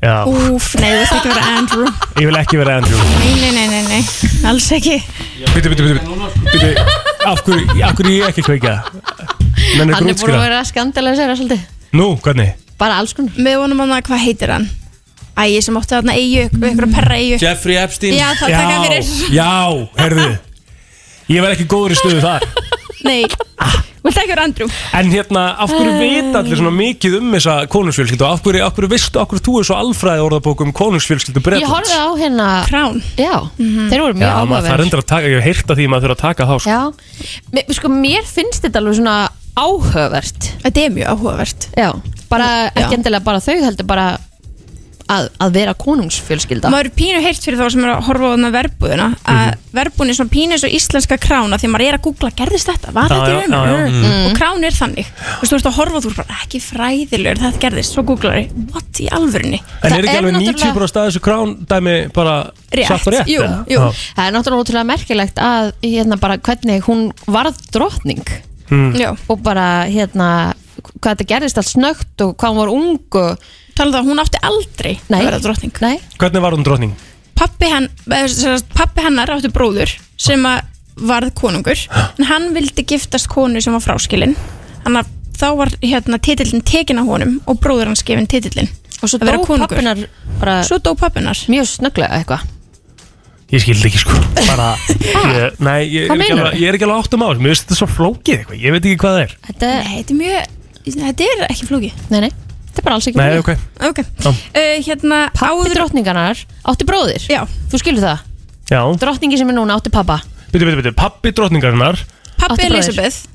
Já, 0.00 0.24
Úf, 0.24 0.70
nei, 0.80 0.94
þú 0.94 1.00
veist 1.02 1.12
ekki 1.12 1.28
vera 1.28 1.48
Andrew. 1.58 1.88
Ég 2.16 2.28
vil 2.30 2.38
ekki 2.40 2.60
vera 2.60 2.76
Andrew. 2.80 3.02
Nei, 3.20 3.34
nei, 3.36 3.50
nei, 3.52 3.66
nei, 3.68 3.82
nei, 3.84 4.00
alls 4.48 4.70
ekki. 4.72 4.96
Býtu, 5.52 5.72
býtu 5.74 5.90
Býtu, 5.90 6.70
af 7.28 7.42
hverju 7.44 7.84
af 7.84 7.96
hverju 7.98 8.14
ég 8.16 8.30
ekki 8.30 8.44
kveika? 8.46 8.78
Menn 9.76 9.92
er 9.92 9.92
Hann 9.92 9.92
er 9.92 9.92
búin 9.92 10.00
að 10.00 10.08
grútskýra 10.08 10.40
vera 10.40 10.64
skandalisera 10.64 11.36
svolítið. 11.36 11.68
Nú, 12.00 12.14
hvernig? 12.24 12.54
Bara 12.80 12.96
alls 13.02 13.12
konar. 13.12 13.36
Með 13.36 13.60
honum 13.60 13.84
hann 13.84 13.98
að 13.98 14.06
hvað 14.08 14.24
heitir 14.24 14.54
hann? 14.56 14.70
ægi 15.40 15.62
sem 15.64 15.76
átti 15.78 15.94
þarna 15.96 16.16
eigu, 16.18 16.48
ykkur 16.50 16.88
perra 16.92 17.16
eigu 17.20 17.38
Jeffrey 17.40 17.78
Epstein. 17.80 18.16
Já, 18.18 18.28
það 18.40 18.56
taka 18.56 18.82
fyrir. 18.84 19.10
Já, 19.36 19.52
herðu 20.00 20.28
Ég 21.30 21.44
var 21.44 21.54
ekki 21.54 21.68
góður 21.70 21.94
í 21.94 22.00
stöðu 22.00 22.22
þar 22.24 22.46
Nei, 23.06 23.24
vilt 24.04 24.18
ekki 24.20 24.30
vera 24.32 24.44
Andrew? 24.48 24.68
En 24.96 25.10
hérna, 25.12 25.44
af 25.60 25.72
hverju 25.72 25.94
veit 26.00 26.36
allir 26.40 26.60
svona 26.60 26.72
mikið 26.74 27.16
um 27.20 27.32
þessa 27.36 27.56
konungsfjölskyldu? 27.72 28.26
Og 28.26 28.36
af 28.36 28.44
hverju, 28.44 28.62
af 28.66 28.76
hverju 28.76 28.90
veistu, 28.92 29.20
af 29.22 29.30
hverju 29.30 29.44
þú 29.46 29.56
er 29.60 29.68
svo 29.68 29.78
alfræði 29.80 30.24
orðabók 30.26 30.64
um 30.66 30.72
konungsfjölskyldu 30.76 31.40
Ég 31.40 31.46
Bretlands 31.46 31.74
horfði 31.74 31.98
á 32.00 32.08
hérna 32.20 32.48
Krán 32.68 33.00
Já, 33.16 33.34
þeir 33.56 34.04
voru 34.04 34.14
Já, 34.14 34.22
mjög 34.22 34.50
maður 34.52 34.70
það 34.70 34.70
er 34.70 34.70
áhugaverð 34.70 34.86
endur 34.86 35.04
að 35.04 35.10
taka, 35.12 35.32
ég 35.32 35.40
hef 35.40 35.50
heyrt 35.50 35.74
að 35.74 35.80
því 35.82 35.90
maður 35.92 36.06
þurfa 36.06 36.16
að 36.16 36.24
taka 36.24 36.48
þá 36.50 36.54
sko. 36.60 36.70
Já, 36.70 36.80
mér, 37.56 37.76
sko 37.80 37.92
mér 37.94 38.32
finnst 38.38 38.64
þetta 38.66 38.82
alveg 38.82 38.98
svona 39.00 39.18
áhugavert. 39.60 40.50
Þetta 40.64 40.84
er 40.84 40.96
mjög 40.96 41.14
áhugavert. 41.14 41.70
Já, 41.76 41.90
bara 42.30 42.50
ekki 42.74 42.98
endilega 43.00 43.26
bara 43.26 43.42
þau 43.44 43.56
heldur 43.64 43.88
bara 43.88 44.06
að, 45.10 45.26
að 45.42 45.54
vera 45.56 45.72
konungsfjölskylda 45.80 46.70
maður 46.70 46.88
er 46.90 46.94
pínu 47.00 47.20
heyrt 47.24 47.42
fyrir 47.44 47.58
þá 47.60 47.66
sem 47.74 47.84
er 47.86 47.90
að 47.96 48.04
horfa 48.06 48.28
á 48.28 48.30
þarna 48.34 48.50
verbúðina 48.54 49.06
að 49.32 49.48
verbúðin 49.74 50.12
er 50.12 50.18
svona 50.18 50.32
pínu 50.34 50.54
eins 50.56 50.64
og 50.68 50.74
íslenska 50.78 51.18
krána 51.22 51.58
því 51.60 51.66
að 51.68 51.72
maður 51.74 51.86
er 51.88 51.96
að 51.98 52.04
googla, 52.06 52.30
gerðist 52.40 52.70
þetta, 52.70 52.92
var 52.96 53.10
þetta 53.10 53.30
í 53.30 53.34
já, 53.34 53.40
já, 53.40 53.48
já. 53.50 53.74
raunum 53.80 53.98
Mm. 54.00 54.26
og 54.30 54.36
krán 54.38 54.64
er 54.68 54.76
þannig 54.76 55.08
þú 55.10 55.40
veist, 55.40 55.50
þú 55.50 55.56
veist 55.56 55.68
að 55.70 55.76
horfa 55.80 55.98
og 56.00 56.04
þú 56.04 56.10
er 56.12 56.18
bara 56.20 56.36
ekki 56.44 56.60
fræðilegur 56.64 57.40
þetta 57.44 57.62
gerðist, 57.64 57.94
svo 57.96 58.04
googlar 58.10 58.38
ég, 58.40 58.52
what 58.74 59.00
í 59.02 59.08
alvörunni 59.18 59.60
En 59.82 59.96
er 59.96 60.06
ekki 60.06 60.20
alveg 60.20 60.38
90% 60.40 61.00
af 61.00 61.08
þessu 61.10 61.22
krán 61.24 61.56
dæmi 61.70 61.96
bara 62.14 62.36
Rétt, 62.70 62.86
satt 62.90 63.06
og 63.10 63.14
rétt? 63.16 63.30
jú, 63.30 63.42
eða? 63.42 63.58
jú. 63.70 63.80
Það 64.14 64.28
er 64.28 64.34
náttúrulega 64.36 64.64
ótrúlega 64.64 64.88
merkilegt 64.92 65.42
að 65.42 65.72
hérna 65.82 66.20
bara 66.22 66.38
hvernig 66.38 66.86
hún 66.86 67.08
varð 67.26 67.58
drottning 67.74 68.22
Hmm. 68.70 68.92
Já. 68.94 69.08
og 69.26 69.40
bara 69.42 69.64
hérna 69.90 70.26
hvað 71.02 71.16
þetta 71.16 71.24
gerðist 71.26 71.58
allt 71.58 71.70
snögt 71.72 72.22
og 72.22 72.36
hvað 72.38 72.52
hún 72.52 72.60
var 72.60 72.70
ung 72.70 73.16
og 73.18 73.48
talaðu 73.76 73.96
það, 74.00 74.08
hún 74.10 74.22
átti 74.24 74.40
aldrei 74.50 74.92
Nei. 75.08 75.20
að 75.20 75.24
vera 75.28 75.38
drottning. 75.44 75.80
Nei, 75.84 75.96
Hvernig 76.18 76.42
var 76.44 76.56
hún 76.56 76.64
drottning? 76.66 76.94
pappi, 77.40 77.70
henn, 77.72 77.86
eh, 78.12 78.26
sem 78.28 78.58
sagt, 78.58 78.74
pappi 78.76 79.00
hennar 79.06 79.30
átti 79.32 79.48
bróður 79.48 79.94
sem 80.20 80.42
að 80.44 80.60
varð 81.00 81.30
konungur 81.38 81.78
en 82.18 82.24
hann 82.28 82.50
vildi 82.52 82.84
giftast 82.84 83.28
konu 83.32 83.60
sem 83.64 83.72
var 83.72 83.80
fráskilin. 83.80 84.34
Þannig 84.84 85.00
að 85.06 85.16
þá 85.40 85.46
var 85.56 85.70
hérna 85.80 86.18
titillin 86.20 86.60
tekin 86.68 87.00
á 87.00 87.04
honum 87.08 87.38
og 87.48 87.56
bróður 87.64 87.88
hans 87.88 88.02
gefin 88.04 88.26
titillin 88.28 88.68
og 89.00 89.08
svo 89.08 89.16
Að 89.16 89.24
vera 89.30 89.38
dó 89.40 89.46
konungur. 89.48 89.68
pappinar 89.72 90.02
bara 90.40 90.58
svo 90.68 90.76
dó 90.84 90.92
pappinar 91.00 91.38
mjög 91.48 91.64
snögglega 91.70 92.18
eitthvað. 92.20 92.44
Ég 93.50 93.64
skildi 93.64 93.88
ekki 93.88 93.98
sko. 94.04 94.14
Bara, 94.46 94.66
ég, 95.32 95.56
Nei, 95.64 95.80
ég, 95.88 96.04
Hvað 96.06 96.20
er 96.20 96.20
ekki 96.20 96.20
meinarðu? 96.20 96.44
alveg, 96.44 96.60
ég 96.60 96.68
er 96.68 96.76
ekki 96.78 96.86
alveg 96.86 97.00
áttum 97.06 97.24
á 97.24 97.28
þessu. 97.32 97.40
Mér 97.42 97.50
finnst 97.54 97.64
þetta 97.66 97.78
svo 97.80 97.88
flókið 97.96 98.36
eitthvað, 98.36 98.60
ég 98.62 98.76
veit 98.76 98.84
ekki 98.84 99.00
hvað 99.00 99.16
það 99.16 99.24
er. 99.24 99.32
Þetta, 99.48 99.70
Nei, 99.80 99.96
þetta 99.96 100.12
er 100.14 100.20
mjög, 100.20 100.52
þetta 101.00 101.26
er 101.32 101.42
ekki 101.48 101.66
flóki 101.72 101.90
nei, 102.12 102.20
nei, 102.26 102.30
þetta 102.70 102.80
er 102.82 102.86
bara 102.86 102.96
alls 102.98 103.08
ekki 103.10 103.20
Nei, 103.20 103.38
ok 103.42 103.50
Ok, 103.90 104.00
Já. 104.24 104.30
uh, 104.30 104.76
hérna 104.86 105.18
Pappi 105.36 105.74
drottningarnar 105.74 106.40
átti 106.70 106.86
bróðir 106.88 107.26
Já, 107.30 107.42
Þú 107.72 107.82
skilur 107.82 108.06
það? 108.06 108.22
Já, 108.70 108.80
Drottningi 109.02 109.36
sem 109.40 109.50
er 109.50 109.58
núna 109.58 109.76
átti 109.80 109.90
pappa 109.92 110.20
byrju, 110.54 110.64
byrju, 110.70 110.78
byrju 110.84 110.94
Pappi 110.98 111.34
drottningarinnar 111.34 111.98
pappi 112.38 112.54
Átti 112.54 112.70
bróðir. 112.70 112.78
Elisabeth 112.78 113.26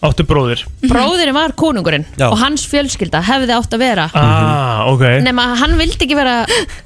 áttu 0.00 0.24
bróðir 0.24 0.62
Bróðirinn 0.88 1.34
var 1.36 1.52
konungurinn 1.52 2.06
Já. 2.16 2.30
og 2.30 2.38
hans 2.40 2.62
fjölskylda 2.64 3.20
hefði 3.26 3.52
átt 3.52 3.74
að 3.76 3.82
vera 3.82 4.06
Ah, 4.16 4.86
ok 4.88 5.02
nema 5.20 5.50
hann 5.60 5.74
vildi 5.76 6.06
ekki 6.06 6.16
vera 6.16 6.38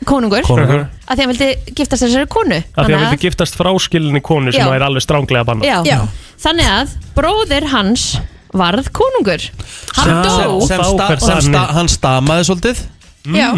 konungur, 0.03 0.43
Konungur. 0.43 0.89
að 1.07 1.15
því 1.15 1.23
hann 1.23 1.31
vildi 1.31 1.51
giftast 1.79 2.03
þessari 2.03 2.27
konu 2.35 2.59
Af 2.59 2.65
því 2.65 2.75
að 2.75 2.81
Þannig 2.81 2.97
hann 2.99 3.13
vildi 3.15 3.23
giftast 3.29 3.55
fráskilinni 3.61 4.23
konu 4.27 4.51
sem 4.51 4.67
Já. 4.67 4.75
er 4.75 4.87
alveg 4.89 5.07
stránglega 5.07 5.47
banna 5.47 5.63
Já. 5.71 5.77
Já. 5.87 6.01
þannig 6.49 6.73
að 6.73 6.97
bróðir 7.15 7.69
hans 7.71 8.09
varð 8.55 8.91
konungur. 8.95 9.49
Hann 9.99 10.13
dó. 10.25 10.61
sem, 10.67 10.79
Þá 10.79 10.87
sta, 10.95 11.09
sem 11.27 11.43
sta, 11.51 11.65
hann 11.77 11.91
stamaði 11.93 12.47
svolítið. 12.51 12.85
Já, 13.35 13.51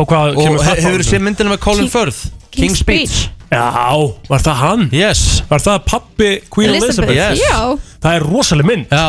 Og 0.00 0.06
hvað 0.08 0.30
og 0.32 0.38
kemur 0.46 0.62
he, 0.62 0.70
það 0.70 0.82
hefur 0.86 1.02
frá? 1.02 1.08
séð 1.12 1.22
myndina 1.26 1.50
með 1.52 1.58
Colin 1.66 1.88
Firth? 1.92 2.20
King's 2.52 2.80
Speech. 2.80 3.16
Já, 3.52 3.92
var 4.30 4.40
það 4.40 4.56
hann? 4.62 4.84
Yes. 4.96 5.42
Var 5.50 5.60
það 5.60 5.82
pappi 5.84 6.30
Queen 6.52 6.72
Elizabeth? 6.78 7.12
Yes. 7.12 7.40
já. 7.44 7.58
Það 8.00 8.16
er 8.16 8.24
rosaleg 8.24 8.68
mynd. 8.70 8.86
Já. 8.88 9.08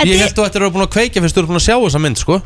En 0.00 0.08
Ég 0.08 0.14
þið- 0.16 0.20
held 0.26 0.34
þú 0.36 0.44
ættir 0.44 0.60
að 0.60 0.64
vera 0.66 0.74
búin 0.74 0.84
að 0.86 0.92
kveikja 0.96 1.22
fyrst 1.24 1.36
þú 1.36 1.40
eru 1.40 1.48
búin 1.48 1.60
að 1.60 1.64
sjá 1.68 1.76
þessa 1.80 2.00
mynd 2.04 2.20
sko. 2.20 2.40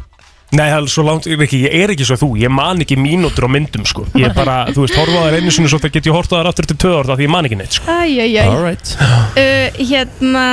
Nei, 0.55 0.69
það 0.71 0.77
er 0.85 0.87
svo 0.93 1.03
langt, 1.03 1.27
ekki, 1.27 1.59
ég 1.65 1.75
er 1.83 1.91
ekki 1.91 2.05
svo 2.07 2.17
þú. 2.21 2.29
Ég 2.39 2.51
man 2.55 2.79
ekki 2.85 2.95
mínútur 3.01 3.47
á 3.47 3.51
myndum 3.51 3.83
sko. 3.89 4.05
Ég 4.15 4.29
er 4.29 4.35
bara, 4.37 4.67
þú 4.71 4.85
veist, 4.85 4.95
horfa 4.95 5.19
á 5.19 5.23
þær 5.27 5.37
einu 5.41 5.51
sinni 5.51 5.69
Svo 5.73 5.81
það 5.83 5.93
get 5.97 6.07
ég 6.07 6.15
horfa 6.15 6.37
á 6.37 6.39
þær 6.45 6.51
aftur 6.53 6.67
til 6.71 6.77
tvö 6.79 6.93
orða 7.01 7.17
Því 7.19 7.27
ég 7.27 7.33
man 7.35 7.45
ekki 7.49 7.59
neitt 7.59 7.73
sko. 7.75 7.91
Æjæjæj 7.91 8.47
Alright 8.47 8.93
uh, 9.01 9.83
Hérna, 9.83 10.45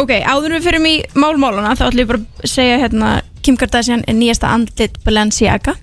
ok, 0.00 0.12
áður 0.24 0.52
en 0.52 0.56
við 0.58 0.66
fyrir 0.68 0.86
í 0.88 0.94
málmáluna 1.18 1.74
þá 1.76 1.86
ætlum 1.88 2.02
ég 2.02 2.10
bara 2.12 2.20
að 2.22 2.50
segja 2.52 2.80
hérna 2.82 3.12
Kim 3.42 3.56
Kardashian 3.58 4.04
er 4.06 4.14
nýjasta 4.14 4.52
andlit 4.54 4.98
Balenciaga. 5.04 5.74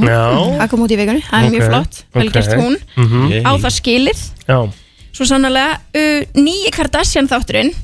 Já, 0.00 0.20
Það 0.56 0.68
kom 0.72 0.84
út 0.86 0.92
í 0.94 0.96
vikunni, 0.96 1.20
það 1.28 1.44
er 1.44 1.50
mjög 1.52 1.66
flott. 1.68 1.98
Vel 2.16 2.28
ok. 2.28 2.32
gert 2.32 2.54
hún. 2.56 2.76
Mhm. 2.96 3.34
Á 3.44 3.52
það 3.60 3.74
skilið. 3.76 4.22
Já. 4.48 4.58
Svo 5.14 5.26
sannlega, 5.28 5.78
uh, 5.94 6.22
nýji 6.34 6.70
Kardashian 6.74 7.28
þátturinn 7.28 7.74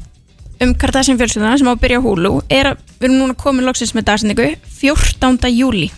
um 0.60 0.74
Kardashian 0.74 1.18
fjölskylduna 1.20 1.58
sem 1.58 1.68
á 1.68 1.72
að 1.72 1.82
byrja 1.84 2.00
á 2.00 2.04
Hulu 2.04 2.32
er 2.50 2.72
að 2.72 2.80
við 2.98 3.06
erum 3.08 3.18
núna 3.20 3.36
komin 3.38 3.64
loksins 3.68 3.94
með 3.96 4.08
dagsendingu 4.10 4.48
14. 4.80 5.48
júli 5.56 5.90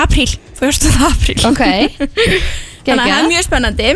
Apríl, 0.00 0.30
14. 0.56 0.92
apríl. 1.04 1.40
Ok. 1.50 1.60
Þannig 2.86 3.02
að 3.02 3.10
það 3.10 3.18
er 3.18 3.28
mjög 3.30 3.44
spennandi 3.46 3.90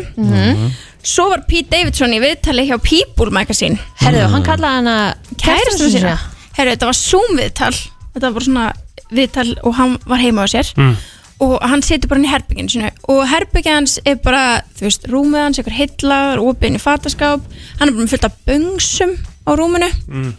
Svo 1.07 1.29
var 1.31 1.45
Pete 1.47 1.71
Davidson 1.71 2.15
í 2.17 2.21
viðtali 2.23 2.65
hjá 2.69 2.77
People 2.83 3.31
Magazine. 3.35 3.79
Herðu, 4.03 4.25
hann 4.33 4.47
kallaði 4.47 4.81
hana 4.81 4.97
Kærastu 5.39 5.91
sína. 5.93 6.17
Herru, 6.57 6.73
þetta 6.73 6.89
var 6.89 6.97
Zoom 6.99 7.37
viðtal 7.39 7.75
Þetta 7.77 8.25
var 8.25 8.35
bara 8.39 8.47
svona 8.49 8.65
viðtal 9.13 9.51
og 9.63 9.75
hann 9.79 9.93
var 10.09 10.23
heima 10.23 10.47
á 10.47 10.49
sér. 10.51 10.73
Mm. 10.81 10.97
og 11.45 11.59
hann 11.69 11.83
situr 11.85 12.09
bara 12.09 12.17
inn 12.23 12.25
í 12.25 12.31
herbygginu 12.33 12.71
sinu 12.73 12.89
og 13.13 13.19
herbyggið 13.29 13.75
hans 13.75 13.99
er 14.09 14.15
bara, 14.25 14.63
þú 14.79 14.87
veist, 14.87 15.03
rúmið 15.13 15.43
hans 15.43 15.59
einhver 15.61 15.75
hillar, 15.77 16.41
opinn 16.41 16.79
í 16.79 16.81
fataskáp. 16.81 17.43
Hann 17.77 17.91
er 17.91 17.93
bara 17.93 18.07
með 18.07 18.15
fullt 18.15 18.25
af 18.31 18.39
böngsum 18.49 19.13
á 19.45 19.51
rúminu. 19.61 19.91
Mm. 20.09 20.31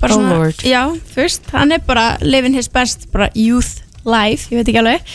bara 0.00 0.12
Oh 0.12 0.16
svona, 0.16 0.38
Lord. 0.40 0.64
já, 0.64 0.80
þú 1.12 1.20
veist, 1.20 1.50
hann 1.52 1.72
er 1.76 1.84
bara 1.84 2.06
living 2.24 2.56
his 2.56 2.68
best, 2.72 3.04
bara 3.12 3.28
youth 3.34 3.82
life, 4.08 4.48
ég 4.48 4.62
veit 4.62 4.72
ekki 4.72 4.80
alveg. 4.80 5.12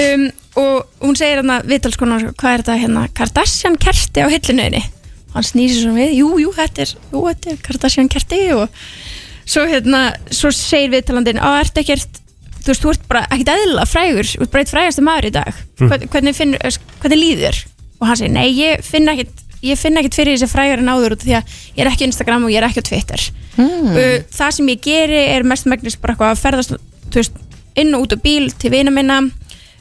Um, 0.00 0.24
og 0.60 0.84
hún 1.02 1.16
segir 1.18 1.40
hérna 1.40 1.60
viðtalskonar, 1.66 2.28
hvað 2.38 2.52
er 2.52 2.64
þetta 2.64 2.80
hérna? 2.82 3.06
Kardashian 3.16 3.78
kerti 3.80 4.22
á 4.22 4.28
hillinuðinni 4.30 4.84
hann 5.34 5.46
snýsir 5.46 5.82
svona 5.82 5.98
við, 5.98 6.18
jú, 6.20 6.30
jú, 6.44 6.50
þetta 6.54 6.84
er 6.84 6.92
jú, 6.94 7.22
þetta 7.26 7.52
er 7.52 7.62
Kardashian 7.66 8.10
kerti 8.12 8.40
og 8.54 8.82
svo 9.44 9.64
hérna, 9.68 10.06
svo 10.32 10.52
segir 10.54 10.92
viðtalandinn 10.94 11.42
á, 11.42 11.58
ertu 11.58 11.82
ekkert, 11.82 12.20
þú 12.60 12.70
veist, 12.70 12.84
þú 12.84 12.92
ert 12.94 13.08
bara 13.10 13.24
ekkert 13.28 13.54
eðla 13.56 13.86
frægur, 13.88 14.30
þú 14.30 14.44
ert 14.46 14.52
bara 14.54 14.64
eitt 14.64 14.72
frægasti 14.72 15.04
maður 15.04 15.28
í 15.28 15.32
dag. 15.34 15.62
Mm. 15.80 15.94
hvernig, 16.12 16.36
finn, 16.38 16.54
hvernig 17.02 17.20
líður? 17.20 17.64
Og 17.98 18.06
hann 18.08 18.20
segir, 18.20 18.34
nei, 18.36 18.46
ég 18.54 18.84
finn 18.86 19.10
ekkert 19.10 19.42
ég 19.64 19.80
finn 19.80 19.96
ekkert 19.96 20.18
fyrir 20.18 20.36
þessi 20.36 20.50
frægur 20.52 20.82
en 20.82 20.90
áður 20.92 21.14
því 21.22 21.38
að 21.38 21.54
ég 21.72 21.78
er 21.84 21.88
ekki 21.88 22.04
Instagram 22.08 22.44
og 22.44 22.52
ég 22.52 22.60
er 22.60 22.66
ekki 22.68 22.82
á 22.84 22.88
Twitter. 22.90 23.22
Uh, 23.56 24.18
það 24.34 24.56
sem 24.58 24.68
ég 24.74 24.82
geri 24.84 25.22
er 25.32 25.46
mest 25.48 25.68
megnis 25.70 25.96
bara 26.00 26.12
eitthvað 26.12 26.34
að 26.34 26.42
ferðast 26.42 26.74
þú 26.74 27.20
veist, 27.20 27.38
inn 27.80 27.96
og 27.96 28.04
út 28.04 28.12
á 28.12 28.18
bíl 28.20 28.50
til 28.60 28.72
vina 28.74 28.92
minna 28.92 29.22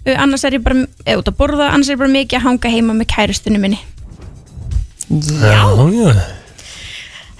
annars 0.06 0.44
er 0.44 0.58
ég 0.58 0.64
bara, 0.66 0.86
eða 1.06 1.22
út 1.22 1.32
að 1.32 1.40
borða 1.40 1.72
annars 1.72 1.90
er 1.90 1.98
ég 1.98 2.04
bara 2.04 2.16
mikið 2.16 2.40
að 2.40 2.48
hanga 2.48 2.72
heima 2.76 2.96
með 2.98 3.12
kærustunni 3.16 3.62
minni. 3.64 3.82
Já, 5.10 5.64
já 5.94 6.14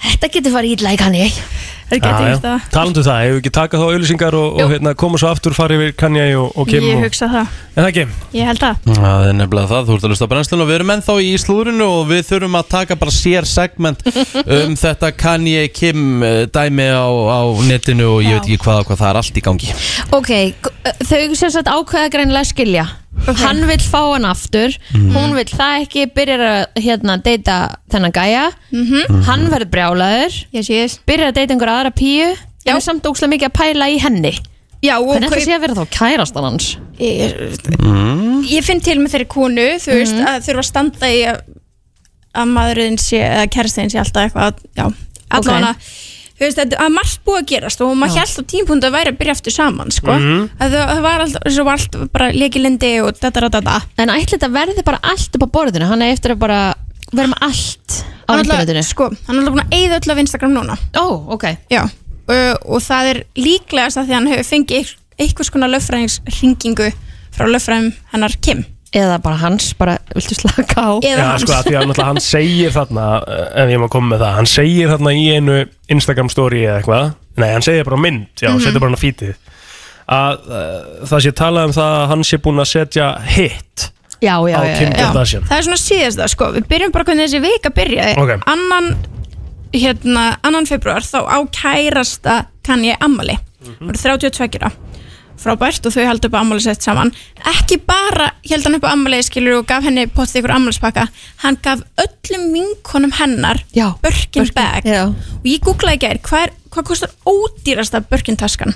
þetta 0.04 0.30
getur 0.30 0.54
farið 0.54 0.76
ítla 0.76 0.94
í 0.94 1.00
kanni 1.00 1.28
Já, 1.90 1.98
ég 2.00 2.32
já. 2.32 2.38
það? 2.40 2.68
Talandu 2.72 3.02
það, 3.04 3.18
hefur 3.24 3.40
ekki 3.40 3.52
takað 3.54 3.82
þá 3.82 3.86
auðlýsingar 3.92 4.36
og, 4.38 4.56
og 4.56 4.72
hérna, 4.72 4.94
koma 4.98 5.20
svo 5.20 5.30
aftur, 5.30 5.54
fara 5.56 5.76
yfir 5.76 5.92
Kanye 6.00 6.24
og, 6.38 6.48
og 6.56 6.70
Kim 6.70 6.86
ég 6.86 6.96
og, 6.96 7.04
hugsa 7.04 7.28
það, 7.30 7.58
En 7.74 7.82
það 7.82 7.90
ekki? 7.90 8.04
Ég 8.38 8.48
held 8.48 8.62
það. 8.62 8.88
Það 8.88 9.28
er 9.28 9.36
nefnilega 9.38 9.70
það, 9.72 9.86
þú 9.88 9.96
ert 9.98 10.06
að 10.06 10.14
lusta 10.14 10.28
á 10.28 10.32
brennslun 10.32 10.64
og 10.64 10.70
við 10.70 10.78
erum 10.78 10.92
ennþá 10.94 11.16
í 11.20 11.30
slúrinu 11.42 11.88
og 11.90 12.02
við 12.10 12.22
þurfum 12.30 12.58
að 12.60 12.68
taka 12.74 12.98
bara 13.04 13.14
sér 13.14 13.48
segment 13.50 14.04
um 14.58 14.76
þetta 14.80 15.12
Kanye 15.18 15.68
Kim 15.74 16.24
eh, 16.24 16.42
dæmi 16.54 16.88
á, 16.88 17.06
á 17.10 17.40
netinu 17.68 18.14
og 18.16 18.20
ég 18.24 18.38
veit 18.38 18.48
ekki 18.48 18.62
hvað 18.64 18.84
og 18.84 18.90
hvað 18.90 19.02
það 19.04 19.12
er 19.12 19.22
allt 19.22 19.40
í 19.40 19.46
gangi. 19.50 19.72
Ok, 20.14 20.34
þau 21.04 21.24
sem 21.34 21.56
sagt 21.58 21.70
ákveða 21.70 22.12
greinilega 22.14 22.48
skilja 22.54 22.88
hann 23.40 23.60
vill 23.68 23.78
fá 23.80 24.00
hann 24.12 24.24
aftur 24.28 24.74
Mhm. 24.94 25.12
hún 25.14 25.34
vill 25.34 25.50
það 25.52 25.82
ekki, 25.86 26.06
byrjar 26.14 26.40
að 26.40 26.82
hérna, 26.84 27.16
deyta 27.22 27.76
þennan 27.90 28.12
gæja 28.12 28.46
Mhm. 28.72 29.22
hann 29.24 29.46
verður 29.50 29.70
brjálaður 29.70 30.32
yes, 30.52 30.68
yes. 30.70 30.98
byrjar 31.06 31.30
að 31.32 31.34
deyta 31.38 31.54
einhver 31.54 31.72
aðra 31.74 31.92
píu 31.94 32.34
en 32.66 32.76
er 32.76 32.80
samt 32.80 33.02
ókslega 33.04 33.32
mikið 33.34 33.48
að 33.50 33.58
pæla 33.60 33.88
í 33.90 33.98
henni 34.00 34.34
Já, 34.84 34.98
og 35.00 35.06
hvernig 35.16 35.30
ætla 35.30 35.36
kaup- 35.36 35.46
sé 35.46 35.54
að 35.56 35.60
vera 35.60 35.74
þá 35.74 35.86
kærastan 35.90 36.44
hans 36.44 36.76
ég, 37.00 37.58
mm. 37.80 38.42
ég 38.50 38.64
finn 38.64 38.80
til 38.84 38.98
með 38.98 39.14
þeirri 39.14 39.28
konu 39.28 39.68
þú 39.80 39.92
veist, 39.96 40.14
Mhm. 40.14 40.26
að 40.26 40.44
þurfa 40.44 40.58
að 40.60 40.68
standa 40.68 41.06
í 41.08 41.20
að, 41.24 41.40
að 42.34 42.48
maðurinn 42.52 42.98
sé, 42.98 43.18
eða 43.22 43.46
kærastinn 43.48 43.90
sé 43.90 43.98
alltaf 44.02 44.32
eitthvað, 44.32 44.54
já, 44.76 44.92
allavega 45.30 45.76
þú 46.34 46.42
veist, 46.46 46.58
þetta 46.58 46.78
að 46.82 46.92
margt 46.94 47.20
búið 47.26 47.40
að 47.42 47.46
gerast 47.52 47.80
og 47.84 47.92
maður 47.96 48.18
held 48.18 48.38
á 48.38 48.42
tímpundu 48.52 48.86
að 48.88 48.94
væri 48.96 49.12
að 49.12 49.18
byrja 49.20 49.34
aftur 49.36 49.52
saman 49.54 49.90
sko, 49.94 50.10
Mhm. 50.12 50.50
að 50.60 50.70
það, 50.74 50.88
það 50.90 51.02
var 51.02 51.20
alltaf, 51.24 51.42
svo 51.54 51.64
var 51.64 51.72
allt 51.78 52.12
bara 52.12 52.30
lekilindi 52.32 52.92
og 53.04 53.12
þetta, 53.14 53.30
þetta, 53.40 53.60
þetta 53.60 53.82
en 54.02 54.08
ætla 54.08 54.38
þetta 54.38 54.50
verði 54.52 54.84
bara 54.84 54.98
allt 55.02 55.34
upp 55.36 55.42
á 55.46 55.48
borðinu? 55.56 55.86
Hann 55.86 56.02
er 56.02 56.12
eftir 56.12 56.32
að 56.34 56.38
bara 56.38 56.74
vera 57.12 57.28
með 57.28 57.38
allt 57.40 58.04
á 58.26 58.32
Hann 58.32 58.40
ætla- 58.44 58.54
internetinu. 58.60 58.82
sko, 58.84 59.10
hann 59.26 59.36
er 59.36 59.42
alveg 59.42 59.54
búin 59.54 59.64
að 59.68 59.78
eyða 59.78 60.00
öll 60.00 60.10
af 60.12 60.18
Instagram 60.18 60.52
núna. 60.54 60.78
Ó, 60.94 61.06
ok. 61.34 61.44
Já, 61.70 61.82
uh, 62.28 62.54
og 62.66 62.80
það 62.82 63.10
er 63.14 63.24
líklegast 63.36 63.96
að 63.96 64.06
því 64.06 64.10
að 64.10 64.14
hann 64.14 64.26
hefur 64.26 64.50
fengið 64.50 64.78
eitth- 64.80 64.96
einhvers 65.18 65.50
konar 65.50 65.68
löffræðingsringingu 65.70 66.92
frá 67.34 67.46
löffræðum 67.46 67.92
hennar 68.12 68.34
Kim 68.40 68.64
Eða 68.94 69.16
bara 69.24 69.36
hans, 69.42 69.72
bara 69.78 69.96
viltu 70.14 70.36
slaka 70.38 70.74
á 70.86 70.92
Eða 71.02 71.18
Já, 71.18 71.24
hans 71.32 71.42
sko, 71.42 71.52
að 71.56 71.64
því 71.68 71.74
að 71.80 71.86
náttúrulega 71.90 72.08
hann 72.12 72.20
segir 72.22 72.70
þarna 72.76 73.06
eh, 73.26 73.62
ef 73.64 73.72
ég 73.74 73.80
má 73.82 73.88
koma 73.90 74.12
með 74.14 74.22
það, 74.24 74.34
hann 74.38 74.50
segir 74.52 74.92
þarna 74.92 75.14
í 75.18 75.24
einu 75.34 75.56
Instagram 75.96 76.30
story 76.30 76.60
eða 76.68 76.76
eitthvað 76.82 77.08
nei, 77.42 77.48
hann 77.50 77.66
segir 77.66 77.88
bara 77.88 77.98
mynd, 78.04 78.28
já, 78.38 78.50
Mhm. 78.52 78.60
setur 78.62 78.80
bara 78.84 78.92
hann 78.92 79.00
á 79.00 79.04
fítið 79.04 79.34
að 80.04 80.46
uh, 80.52 81.06
það 81.08 81.22
sé 81.24 81.32
talað 81.32 81.64
um 81.70 81.74
það 81.74 81.92
að 81.98 82.06
hann 82.12 82.24
sé 82.28 82.38
búinn 82.44 82.60
að 82.62 82.70
setja 82.70 83.08
hit 83.34 83.90
Já, 84.22 84.36
já, 84.48 84.56
á 84.56 84.62
já, 84.64 84.74
Kim. 84.78 84.92
Kardashian 84.94 85.42
Það 85.48 85.58
er 85.58 85.64
svona 85.66 85.80
síðast 85.82 86.20
það 86.22 86.28
sko, 86.32 86.46
við 86.54 86.66
byrjum 86.70 86.92
bara 86.94 87.04
hvernig 87.08 87.26
þessi 87.26 87.40
vika 87.44 87.70
byrjaði 87.74 88.14
Ok. 88.22 88.30
Annan, 88.52 88.86
hérna, 89.74 90.24
annan 90.46 90.68
februar 90.70 91.02
þá 91.04 91.18
á 91.26 91.38
kærasta 91.52 92.36
kann 92.64 92.84
ég 92.86 92.96
ammali. 93.04 93.34
Það 93.64 93.90
eru 93.90 94.20
32 94.30 94.60
ára 94.60 94.70
Frábært 95.40 95.86
og 95.88 95.92
þau 95.94 96.04
haldi 96.06 96.28
upp 96.28 96.36
á 96.36 96.40
ammali 96.40 96.62
sett 96.62 96.82
saman. 96.84 97.10
Ekki 97.50 97.76
bara 97.86 98.30
held 98.48 98.64
hann 98.68 98.76
upp 98.78 98.86
á 98.86 98.92
ammali 98.94 99.18
skilur 99.26 99.58
og 99.60 99.66
gaf 99.68 99.82
henni 99.84 100.06
potið 100.06 100.40
ykkur 100.40 100.54
ammalispakka 100.54 101.08
Hann 101.42 101.58
gaf 101.64 101.82
öllum 102.00 102.44
vinkonum 102.54 103.12
hennar 103.18 103.58
já, 103.74 103.88
Birkin, 104.02 104.48
bag. 104.54 104.84
já. 104.86 105.08
Og 105.10 105.44
ég 105.48 105.60
googlaði 105.64 105.98
gær, 106.06 106.18
hvað, 106.22 106.42
er, 106.46 106.50
hvað 106.70 106.84
kostar 106.90 107.10
ódýrasta 107.26 108.00
Birkin 108.08 108.36
taskan? 108.40 108.74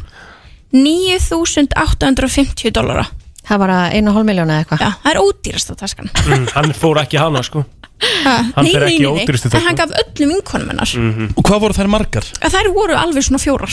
9.850 0.74 2.70
dollara. 2.76 3.06
Það 3.48 3.64
einu 3.94 4.10
og 4.10 4.16
hálf 4.18 4.26
miljónu 4.28 4.52
eða 4.52 4.60
eitthvað. 4.64 4.80
Já, 4.84 4.90
það 5.02 5.10
er 5.14 5.20
ódýrasta 5.22 5.74
taskan. 5.80 6.10
Mm, 6.26 6.46
hann 6.52 6.74
fór 6.76 7.00
ekki 7.00 7.16
hana 7.20 7.40
sko. 7.46 7.64
Hann 7.98 8.66
fer 8.68 8.84
ekki 8.86 9.02
í 9.02 9.08
ódýrustu 9.08 9.50
En 9.56 9.64
hann 9.64 9.78
gaf 9.78 9.90
öllum 10.02 10.34
vinkonum 10.34 10.68
hennar. 10.74 10.90
Mhm. 10.94 11.32
Og 11.34 11.42
hvað 11.48 11.62
voru 11.64 11.74
þær 11.74 11.88
margar? 11.90 12.26
að 12.42 12.52
þær 12.54 12.68
voru 12.74 12.94
alveg 12.98 13.24
svona 13.24 13.40
fjórar 13.42 13.72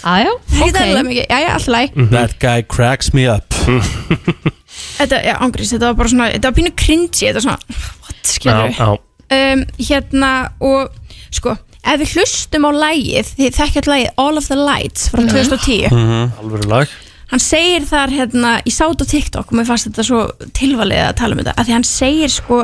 Aðjá, 0.00 0.30
Það 0.50 0.62
er 0.64 0.70
okay. 0.70 1.02
mikið, 1.10 1.24
já, 1.28 1.38
já, 1.44 1.48
alltaf 1.54 1.72
læg 1.74 1.96
Mhm. 1.96 2.10
That 2.14 2.38
guy 2.40 2.62
cracks 2.62 3.12
me 3.14 3.26
up. 3.28 3.54
Þetta, 5.00 5.18
já, 5.26 5.34
ángrís, 5.44 5.72
þetta 5.74 5.90
var 5.90 5.96
bara 5.98 6.08
svona 6.12 6.28
Þetta 6.32 6.48
var 6.50 6.56
pínu 6.56 6.70
cringy, 6.76 7.26
þetta 7.26 7.40
var 7.40 7.44
svona 7.44 7.58
What, 8.00 8.20
skilur 8.24 8.72
já. 8.78 8.88
um, 9.36 9.64
Hérna, 9.78 10.30
og 10.60 10.90
sko 11.34 11.56
Ef 11.80 12.00
við 12.02 12.14
hlustum 12.16 12.64
á 12.68 12.70
lægið 12.76 13.30
Þið 13.38 13.54
þekkjast 13.58 13.88
lægið 13.90 14.10
All 14.24 14.36
of 14.40 14.48
the 14.48 14.56
Lights 14.58 15.08
frá 15.12 15.22
2010 15.24 15.92
alveg 16.40 16.66
lag. 16.68 16.88
Hann 17.30 17.38
segir 17.40 17.84
þar, 17.86 18.10
hérna, 18.10 18.56
ég 18.66 18.74
sá 18.74 18.84
þetta 18.90 19.06
á 19.06 19.12
TikTok 19.12 19.52
og 19.52 19.54
mér 19.60 19.68
fannst 19.68 19.86
þetta 19.86 20.02
svo 20.08 20.22
tilvalið 20.56 21.02
að 21.04 21.12
tala 21.20 21.36
um 21.36 21.42
þetta 21.44 21.54
að 21.60 21.68
því 21.68 21.76
hann 21.76 21.86
segir 21.86 22.32
sko 22.34 22.58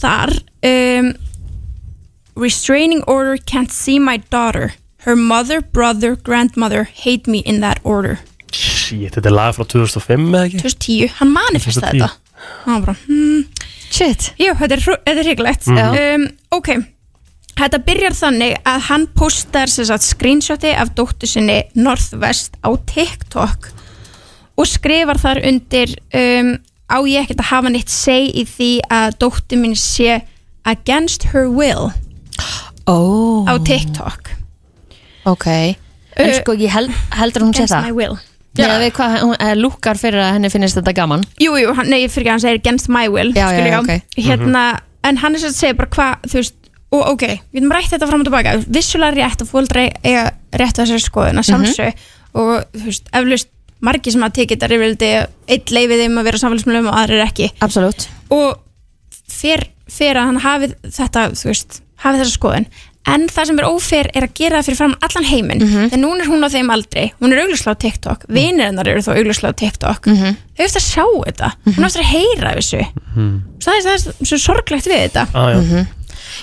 þar 0.00 0.32
um, 0.66 1.12
Restraining 2.36 3.04
order 3.06 3.36
can't 3.38 3.70
see 3.70 4.00
my 4.02 4.16
daughter 4.34 4.72
Her 5.04 5.16
mother, 5.16 5.60
brother, 5.60 6.16
grandmother 6.16 6.84
hate 6.84 7.26
me 7.30 7.38
in 7.44 7.60
that 7.60 7.80
order. 7.84 8.18
Shit, 8.54 9.12
þetta 9.16 9.28
er 9.30 9.34
lag 9.34 9.54
frá 9.56 9.66
2005 9.66 10.28
eða 10.30 10.44
ekki? 10.48 10.62
2010, 10.62 11.14
hann 11.18 11.32
manifestaði 11.34 12.00
2010. 12.00 12.04
þetta 12.04 12.20
hann 12.64 12.74
var 12.74 12.82
bara, 12.86 12.96
hmm. 13.06 13.44
Shit. 13.94 14.32
Jú, 14.40 14.52
þetta 14.58 14.74
er, 14.76 14.82
þetta 14.84 15.12
er 15.20 15.24
hryggilegt 15.28 15.66
Mhm. 15.70 15.98
um, 16.00 16.24
Ok, 16.58 16.68
þetta 17.56 17.78
byrjar 17.86 18.16
þannig 18.18 18.56
að 18.66 18.80
hann 18.88 19.06
postar 19.16 19.70
sem 19.70 19.84
sagt, 19.88 20.02
screenshoti 20.02 20.72
af 20.74 20.94
dóttu 20.98 21.26
sinni 21.30 21.60
Northwest 21.74 22.56
á 22.64 22.70
TikTok 22.86 23.70
og 24.58 24.66
skrifar 24.70 25.18
þar 25.18 25.40
undir 25.46 25.94
um, 26.14 26.54
á 26.90 26.98
ég 27.06 27.24
ekkert 27.24 27.40
að 27.42 27.50
hafa 27.52 27.68
neitt 27.74 27.90
seg 27.90 28.30
í 28.34 28.44
því 28.46 28.70
að 28.90 29.18
dóttu 29.22 29.58
mín 29.58 29.74
sé 29.78 30.20
against 30.64 31.30
her 31.32 31.48
will 31.50 31.90
oh. 32.86 33.46
á 33.48 33.54
TikTok 33.64 34.23
Ok. 35.30 35.46
En 36.14 36.28
Uh, 36.30 36.36
sko, 36.38 36.54
ég 36.54 36.70
held, 36.70 36.92
heldur 37.18 37.42
hún 37.42 37.54
sé 37.56 37.64
Against 37.64 37.74
það? 37.74 37.86
my 37.88 37.94
will. 37.98 38.16
Já, 38.54 38.68
við 38.78 38.92
hvað, 38.94 39.14
hún 39.24 39.32
er 39.42 39.56
lúkar 39.58 39.98
fyrir 39.98 40.20
að 40.22 40.28
henni 40.36 40.50
finnist 40.52 40.76
þetta 40.78 40.92
gaman. 40.94 41.24
Jú, 41.42 41.56
jú, 41.58 41.72
hann, 41.74 41.88
nei, 41.90 42.04
fyrir 42.06 42.22
ekki 42.22 42.30
að 42.30 42.34
hann 42.36 42.42
segir 42.44 42.60
against 42.60 42.90
my 42.94 43.08
will 43.10 43.32
Já, 43.34 43.48
skilur 43.50 43.66
já, 43.66 43.74
ég. 43.74 43.80
ok. 43.82 44.20
Hérna, 44.28 44.62
en 45.10 45.18
hann 45.24 45.34
er 45.34 45.42
sem 45.42 45.50
að 45.50 45.56
segja 45.58 45.74
bara 45.80 45.90
hvað, 45.96 46.28
þú 46.30 46.38
veist 46.38 46.54
og 46.94 47.02
ok, 47.16 47.24
við 47.50 47.58
erum 47.64 47.74
rætt 47.74 47.90
þetta 47.90 48.06
fram 48.12 48.22
og 48.22 48.28
tilbaka. 48.28 48.52
Vissulega 48.76 49.16
rétt 49.18 49.42
að 49.42 49.50
fóldra 49.50 49.88
eiga 50.06 50.22
rétt 50.54 50.78
að 50.78 50.84
þessari 50.84 51.02
skoðun 51.08 51.42
að 51.42 51.48
sjálfsög 51.50 52.04
og 52.38 52.52
þú 52.78 52.84
veist, 52.86 53.10
eflaust 53.18 53.50
margir 53.84 54.14
sem 54.14 54.22
að 54.28 54.36
tekið 54.38 54.54
þetta 54.54 54.70
rifildi 54.70 55.10
eitt 55.56 55.74
leifið 55.74 56.04
þeim 56.04 56.20
að 56.22 56.28
vera 56.30 56.42
samfélagsmiðlum 56.44 56.92
og 56.92 57.00
aðrir 57.02 57.24
ekki. 57.26 57.50
Absolutt. 57.66 58.06
Og 58.30 58.54
fyrir, 59.34 59.66
fyrir 59.90 60.22
að 60.22 60.30
hann 60.30 60.42
hafi 60.46 60.70
þetta, 60.86 61.26
þú 61.34 61.50
veist, 61.50 61.80
hafi 62.06 62.22
þessa 62.22 62.36
skoðun 62.38 62.68
en 63.06 63.26
það 63.28 63.46
sem 63.46 63.58
er 63.58 63.64
ófer 63.68 64.08
er 64.14 64.22
að 64.26 64.34
gera 64.34 64.58
það 64.60 64.66
fyrir 64.68 64.76
fram 64.80 64.94
allan 65.02 65.24
heiminn, 65.28 65.60
mm 65.62 65.68
Mhm. 65.74 65.88
þegar 65.90 66.02
núna 66.04 66.20
er 66.24 66.30
hún 66.32 66.44
á 66.44 66.48
þeim 66.54 66.70
aldrei 66.72 67.12
hún 67.20 67.32
er 67.32 67.42
augljóslega 67.44 67.74
á 67.76 67.82
TikTok, 67.84 68.24
vinir 68.28 68.64
hennar 68.66 68.88
eru 68.88 69.00
þó 69.00 69.12
augljóslega 69.16 69.52
á 69.52 69.60
TikTok, 69.62 70.06
Mhm. 70.06 70.36
þau 70.56 70.64
eftir 70.64 70.80
að 70.80 70.88
sjá 70.92 71.04
þetta. 71.26 71.52
Hún 71.66 71.84
eftir 71.84 72.02
að 72.02 72.12
heyra 72.14 72.54
þessu. 72.56 72.86
Það 73.64 73.74
er, 73.76 73.82
það 73.82 73.94
er 73.94 74.26
svo 74.26 74.38
sorglegt 74.38 74.86
við 74.88 75.08
þetta. 75.08 75.26
Ah, 75.34 75.86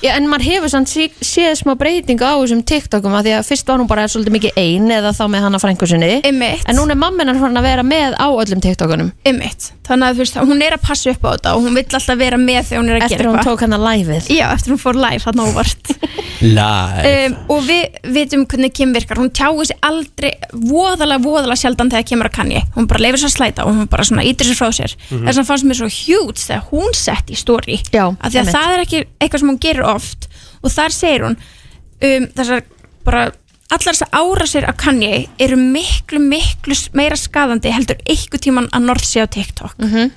já. 0.03 0.15
En 0.15 0.27
maður 0.31 0.47
hefur 0.49 0.69
samt 0.73 0.87
sí- 0.91 1.11
séð 1.21 1.55
smá 1.61 1.75
breytingu 1.77 2.23
á 2.23 2.33
þessum 2.41 2.63
TikTokum 2.63 3.13
að 3.19 3.25
því 3.27 3.33
að 3.39 3.47
fyrst 3.51 3.67
var 3.67 3.79
hún 3.79 3.87
bara 3.91 4.07
svolítið 4.07 4.35
mikið 4.37 4.51
ein 4.57 4.87
eða 4.91 5.11
þá 5.17 5.23
með 5.29 5.41
hana 5.47 5.59
frængu 5.59 5.87
sinni 5.87 6.11
Einmitt. 6.23 6.63
En 6.67 6.75
núna 6.79 6.91
er 6.95 7.01
mamminar 7.03 7.37
hann 7.41 7.57
að 7.57 7.63
vera 7.69 7.83
með 7.83 8.15
á 8.19 8.27
öllum 8.31 8.61
TikTokunum 8.63 9.11
Einmitt. 9.25 9.71
þannig 9.87 10.07
að 10.07 10.13
þú 10.15 10.23
veist, 10.23 10.35
hún 10.47 10.61
er 10.63 10.73
að 10.77 10.81
passa 10.87 11.09
upp 11.11 11.23
á 11.25 11.29
þetta 11.35 11.55
og 11.55 11.63
hún 11.65 11.75
vill 11.75 11.85
alltaf 11.99 12.17
vera 12.17 12.37
með 12.37 12.61
þegar 12.69 12.79
hún 12.81 12.89
er 12.89 12.95
að 12.95 13.03
Eftir 13.03 13.17
gera 13.17 13.27
að 13.27 13.31
hún 13.31 13.39
eitthvað. 13.39 13.51
tók 13.51 13.59
hann 13.65 13.75
að 13.75 13.85
liveið 13.89 14.29
Já, 14.31 14.45
eftir 14.55 14.71
hún 14.71 14.79
fór 14.79 14.95
live 14.95 15.23
hann 15.25 15.41
óvart 15.43 15.91
Live 16.41 17.11
um, 17.27 17.35
og 17.53 17.65
við 17.67 17.97
vitum 18.15 18.45
hvernig 18.49 18.73
Kim 18.73 18.93
virkar 18.95 19.19
hún 19.19 19.29
tjáir 19.35 19.65
sig 19.69 19.77
aldrei 19.85 20.31
voðalega, 20.53 21.21
voðalega 21.21 21.59
sjaldan 21.59 21.91
þegar 21.91 22.07
kemur 22.09 22.29
að 22.29 22.35
kanni 22.39 22.61
hún 22.75 22.87
bara 22.89 23.03
leifir 23.03 23.21
sér 23.21 23.29
að 23.29 23.35
slæta 23.35 23.65
og 23.67 23.75
hún 23.75 23.89
bara 23.91 24.05
svona 24.07 24.23
ítir 24.25 24.47
sér 24.49 24.57
frá 24.57 24.71
sér 24.73 24.95
Mhm. 25.11 25.27
þess 25.27 25.41
að 25.41 25.45
fannst 25.51 25.65
mér 25.67 25.77
svo 25.81 25.89
hjút 25.91 26.39
þegar 26.41 26.63
hún 26.71 26.95
sett 26.97 27.27
í 27.29 27.35
story 27.37 27.77
Já, 27.91 28.05
af 28.09 28.31
því 28.31 28.39
að 28.39 28.41
einmitt. 28.41 28.55
það 28.55 28.73
er 28.73 28.83
ekki 28.85 29.03
eitthvað 29.21 29.39
sem 29.43 29.49
hún 29.51 29.59
gerir 29.81 29.95
oft. 29.95 30.29
Og 30.63 30.71
þar 30.71 30.93
segir 30.95 31.25
hún 31.25 31.37
um, 31.37 32.27
þessar 32.37 32.63
bara 33.05 33.27
allar 33.71 33.93
þessar 33.95 34.09
árásir 34.13 34.65
af 34.67 34.77
Kanye 34.81 35.27
eru 35.39 35.55
miklu, 35.57 36.19
miklu 36.19 36.75
meira 36.97 37.15
skadandi 37.17 37.71
heldur 37.71 38.01
eitthvað 38.05 38.43
tíman 38.47 38.67
að 38.75 38.83
North 38.89 39.05
sé 39.07 39.23
á 39.23 39.27
TikTok. 39.31 39.77
Mhm. 39.79 40.11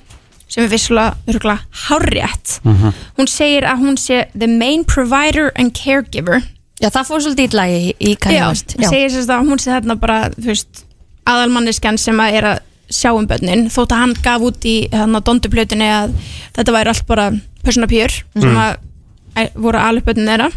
sem 0.54 0.62
er 0.64 0.68
vissulega 0.70 1.16
örgulega 1.26 1.64
hárrétt. 1.88 2.60
Hún 3.16 3.26
segir 3.26 3.64
að 3.66 3.80
hún 3.80 3.96
sé 3.98 4.26
the 4.38 4.46
main 4.46 4.84
provider 4.84 5.50
and 5.56 5.72
caregiver. 5.74 6.42
Já, 6.80 6.90
það 6.90 7.06
fór 7.08 7.22
svolítið 7.24 7.56
í, 7.64 7.94
í 7.98 8.14
Kanye 8.20 8.38
Já, 8.38 8.48
West. 8.50 8.76
hún 8.76 8.88
segir 8.90 9.10
sérst 9.10 9.30
að 9.32 9.48
hún 9.48 9.58
sé 9.58 9.70
þarna 9.72 9.96
bara 9.98 10.30
aðalmanniskan 11.26 11.98
sem 11.98 12.20
að 12.20 12.32
er 12.38 12.44
að 12.44 12.58
sjá 12.92 13.10
um 13.16 13.26
börnin. 13.26 13.66
Þótt 13.72 13.94
að 13.96 14.02
hann 14.04 14.14
gaf 14.22 14.40
út 14.42 14.64
í 14.68 14.76
á 14.92 15.06
donduplötunni 15.24 15.88
að 15.90 16.12
þetta 16.54 16.72
væri 16.76 16.92
allt 16.92 17.06
bara 17.06 17.30
personapjör 17.64 18.10
sem 18.12 18.50
Mm. 18.50 18.56
að 18.56 18.76
voru 19.54 19.78
börnin 20.06 20.30
þeirra 20.30 20.48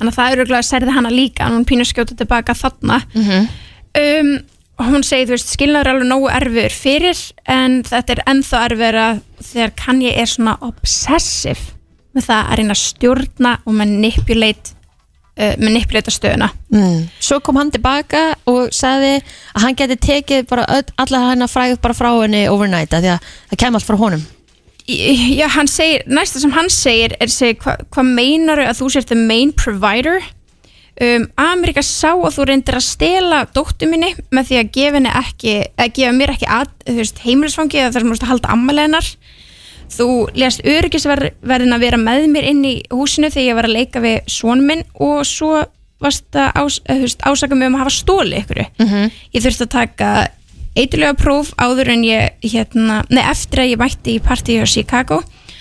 þannig 0.00 0.12
að 0.12 0.16
það 0.16 0.30
er 0.32 0.40
auðvitað 0.40 0.60
að 0.60 0.68
særði 0.70 0.94
hana 0.96 1.10
líka 1.12 1.46
en 1.46 1.58
hún 1.58 1.66
pínur 1.68 1.88
skjóta 1.88 2.16
tilbaka 2.16 2.54
þarna 2.56 3.02
Mhm. 3.14 3.48
um, 4.00 4.32
og 4.80 4.86
hún 4.86 5.02
segir, 5.04 5.26
þú 5.28 5.34
veist, 5.36 5.50
skilnaður 5.52 5.86
er 5.86 5.92
alveg 5.92 6.08
nógu 6.08 6.28
erfiður 6.32 6.72
fyrir 6.72 7.18
en 7.52 7.82
þetta 7.84 8.14
er 8.14 8.22
ennþá 8.32 8.60
erfiðara 8.70 9.20
þegar 9.44 9.72
kann 9.76 10.00
ég 10.00 10.16
er 10.16 10.26
svona 10.30 10.56
obsessive 10.64 11.74
með 12.16 12.24
það 12.30 12.46
að 12.50 12.56
reyna 12.58 12.76
að 12.76 12.80
stjórna 12.80 13.52
og 13.66 13.74
manipulate 13.76 14.72
uh, 15.36 15.52
manipulata 15.60 16.10
stöðuna 16.10 16.48
mm. 16.72 17.02
Svo 17.20 17.40
kom 17.44 17.56
hann 17.60 17.70
tilbaka 17.70 18.22
og 18.50 18.72
sagði 18.72 19.18
að 19.20 19.62
hann 19.66 19.76
geti 19.76 19.96
tekið 19.96 20.48
bara 20.48 20.64
öll, 20.78 20.88
alla 20.96 21.18
hann 21.28 21.44
að 21.44 21.52
fræð 21.52 21.76
bara 21.84 21.94
frá 22.00 22.10
henni 22.22 22.46
overnight 22.48 22.96
að 22.96 23.04
því 23.04 23.12
að 23.18 23.28
það 23.52 23.60
kem 23.66 23.74
allt 23.78 23.88
frá 23.90 23.96
honum 24.00 24.24
Já, 24.88 25.46
hann 25.54 25.68
segir, 25.70 26.04
næsta 26.10 26.40
sem 26.42 26.52
hann 26.54 26.70
segir 26.72 27.16
er 27.20 27.32
segir, 27.32 27.58
hvað 27.62 27.86
hva 27.94 28.04
meinar 28.06 28.62
að 28.64 28.80
þú 28.80 28.92
sért 28.94 29.10
the 29.12 29.18
main 29.18 29.52
provider? 29.52 30.22
Um, 31.00 31.28
Amerika 31.40 31.80
sá 31.86 32.10
að 32.12 32.34
þú 32.34 32.46
reyndir 32.50 32.76
að 32.76 32.84
stela 32.84 33.44
dóttu 33.56 33.86
minni 33.88 34.10
með 34.34 34.50
því 34.50 34.56
að 34.60 34.72
gefa 34.74 35.00
ekki 35.22 35.54
að 35.80 35.92
gefa 35.96 36.16
mér 36.16 36.32
ekki 36.34 36.48
að, 36.52 36.72
veist, 36.98 37.22
heimilisfangi 37.24 37.80
eða 37.80 37.94
þar 37.94 38.02
sem 38.02 38.10
þú 38.10 38.16
veist 38.16 38.26
að 38.26 38.32
halda 38.34 38.50
ammæli 38.52 38.84
hennar. 38.84 39.08
Þú 39.90 40.08
lést 40.38 40.60
öryggisverðin 40.68 41.74
að 41.74 41.84
vera 41.86 41.98
með 41.98 42.26
mér 42.34 42.50
inn 42.52 42.60
í 42.68 42.74
húsinu 42.92 43.30
þegar 43.32 43.46
ég 43.48 43.56
var 43.58 43.68
að 43.70 43.76
leika 43.78 44.02
við 44.04 44.18
svon 44.30 44.66
minn 44.66 44.84
og 45.00 45.24
svo 45.26 45.62
varst 46.00 46.36
að 46.36 46.52
ás, 46.60 46.76
ásaka 47.24 47.56
mig 47.56 47.70
um 47.70 47.78
að 47.78 47.84
hafa 47.84 47.96
stóli 47.96 48.42
ykkur. 48.42 48.62
Mhm. 48.80 49.10
ég 49.34 49.42
þurfti 49.44 49.66
að 49.66 49.74
taka 49.74 50.10
eitthulega 50.78 51.16
próf 51.18 51.52
áður 51.58 51.92
en 51.96 52.06
ég 52.06 52.46
hérna, 52.52 53.02
nei, 53.10 53.22
eftir 53.26 53.64
að 53.64 53.72
ég 53.72 53.80
mætti 53.80 54.16
í 54.16 54.22
partíu 54.22 54.62
á 54.62 54.66
Chicago 54.70 55.20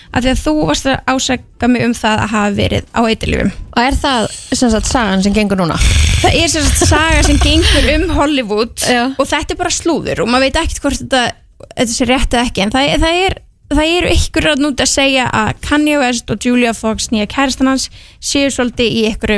af 0.10 0.24
því 0.26 0.32
að 0.32 0.40
þú 0.42 0.54
varst 0.66 0.88
að 0.90 1.12
ásaka 1.14 1.68
mig 1.70 1.84
um 1.86 1.92
það 1.94 2.22
að 2.24 2.32
hafa 2.34 2.54
verið 2.58 2.88
á 2.98 3.02
eitthulegum 3.06 3.52
Og 3.78 3.82
er 3.84 3.98
það 4.02 4.24
sem 4.58 4.72
sagt 4.74 4.90
sagan 4.90 5.22
sem 5.26 5.36
gengur 5.36 5.60
núna? 5.60 5.78
það 6.24 6.40
er 6.40 6.50
sem 6.52 6.66
sagt 6.66 6.90
saga 6.90 7.20
sem 7.28 7.38
gengur 7.44 7.92
um 7.96 8.08
Hollywood 8.18 8.74
Já. 8.82 9.04
og 9.14 9.30
þetta 9.30 9.54
er 9.54 9.60
bara 9.60 9.74
slúður 9.76 10.24
og 10.24 10.32
maður 10.32 10.48
veit 10.48 10.58
ekkert 10.64 10.82
hvort 10.86 11.04
þetta, 11.04 11.22
þetta 11.76 11.94
sé 11.94 12.10
rétt 12.10 12.34
eða 12.34 12.48
ekki 12.50 12.66
en 12.66 12.74
það, 12.74 12.90
það 13.06 13.22
er 13.28 13.38
það 13.70 13.94
eru 14.00 14.12
ykkur 14.18 14.50
að 14.50 14.64
núti 14.66 14.86
að 14.86 14.92
segja 14.96 15.30
að 15.30 15.50
Kanye 15.68 16.00
West 16.02 16.34
og 16.34 16.46
Julia 16.46 16.74
Fox 16.74 17.12
nýja 17.14 17.30
kærastan 17.30 17.70
hans 17.70 17.90
séu 18.18 18.50
svolítið 18.50 18.98
í 18.98 19.04
ykkur 19.12 19.36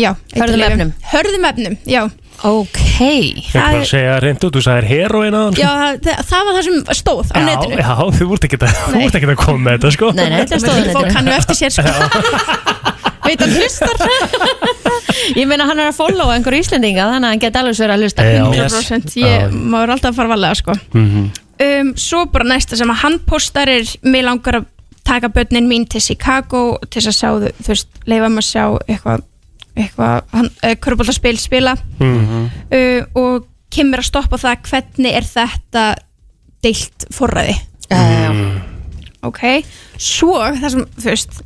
Já, 0.00 0.10
Hörðum 0.34 0.62
efnum. 0.66 0.92
Hörðum 1.12 1.44
efnum, 1.50 1.74
já. 1.86 2.02
Ok. 2.44 2.78
Ég 2.98 3.52
er 3.54 3.60
bara 3.62 3.78
að 3.78 3.84
segja 3.88 4.14
reynd 4.24 4.42
út, 4.44 4.56
þú 4.56 4.62
sagðir 4.64 4.86
heroin 4.90 5.36
að 5.38 5.58
Já, 5.60 5.68
það, 6.02 6.22
það 6.30 6.48
var 6.48 6.56
það 6.56 6.64
sem 6.66 6.80
stóð 6.98 7.30
á 7.30 7.36
Já, 7.38 7.44
netinu. 7.46 7.76
já, 7.78 7.92
þú 8.18 8.26
ert 8.34 8.46
ekki 8.48 8.58
að, 8.58 8.72
þú 8.74 8.94
Nei. 8.96 9.04
ert 9.06 9.18
ekki 9.20 9.28
að 9.30 9.38
koma 9.44 9.62
með 9.68 9.76
þetta 9.76 9.92
sko. 9.94 10.10
Nei, 10.18 10.24
nei, 10.32 10.38
þetta 10.42 10.58
stóð 10.64 10.74
á 10.74 10.78
netinu. 10.80 10.96
Fólk 10.98 11.14
kannu 11.14 11.34
eftir 11.38 11.60
sér 11.60 11.76
sko. 11.76 11.92
Veit 13.24 13.40
hann 13.40 13.54
hlustar. 13.54 14.02
Ég 15.38 15.46
meina 15.48 15.64
hann 15.70 15.78
er 15.80 15.88
að 15.88 15.96
followa 15.96 16.34
einhver 16.36 16.56
íslendinga 16.58 17.06
þannig 17.14 17.28
að 17.28 17.32
hann 17.32 17.42
geti 17.46 17.60
alveg 17.62 17.78
verið 17.80 17.94
að 17.94 18.02
hlusta. 18.04 18.26
100% 18.28 19.14
Ég 19.22 19.54
maður 19.54 19.94
alltaf 19.94 20.10
að 20.12 20.18
fara 20.18 20.32
varlega 20.34 20.58
sko. 20.60 20.74
Mhm. 20.92 21.22
um, 21.68 21.92
Svo 21.96 22.24
bara 22.34 22.48
næsta 22.50 22.76
sem 22.76 22.90
að 22.92 23.00
hann 23.06 23.20
postar 23.30 23.70
er 23.72 23.86
Mér 24.04 24.26
langar 24.28 24.58
að 24.60 24.66
taka 25.06 25.28
börnin 25.32 25.66
mín 25.70 25.86
til 25.88 26.00
Chicago 26.02 26.78
til 26.90 27.02
að 27.04 27.14
sjá 27.16 27.30
þú 27.38 27.70
veist, 27.70 27.88
leifa 28.08 28.28
maður 28.32 28.44
að 28.44 28.50
sjá 28.50 28.64
eitthvað 28.88 29.24
eitthvað, 29.74 30.28
hann, 30.34 30.50
uh, 30.62 30.74
köruboltaspil 30.80 31.38
spila. 31.40 31.76
Mhm. 31.98 32.44
uh, 32.70 33.02
og 33.20 33.48
kemur 33.74 34.02
að 34.02 34.10
stoppa 34.10 34.38
það 34.38 34.68
hvernig 34.70 35.16
er 35.18 35.26
þetta 35.26 35.86
deilt 36.64 37.08
forræði? 37.12 37.56
Mm. 37.94 38.54
ok, 39.28 39.42
svo 40.00 40.38
það 40.40 40.70
sem, 40.72 40.86
þú 40.96 41.10
veist 41.10 41.42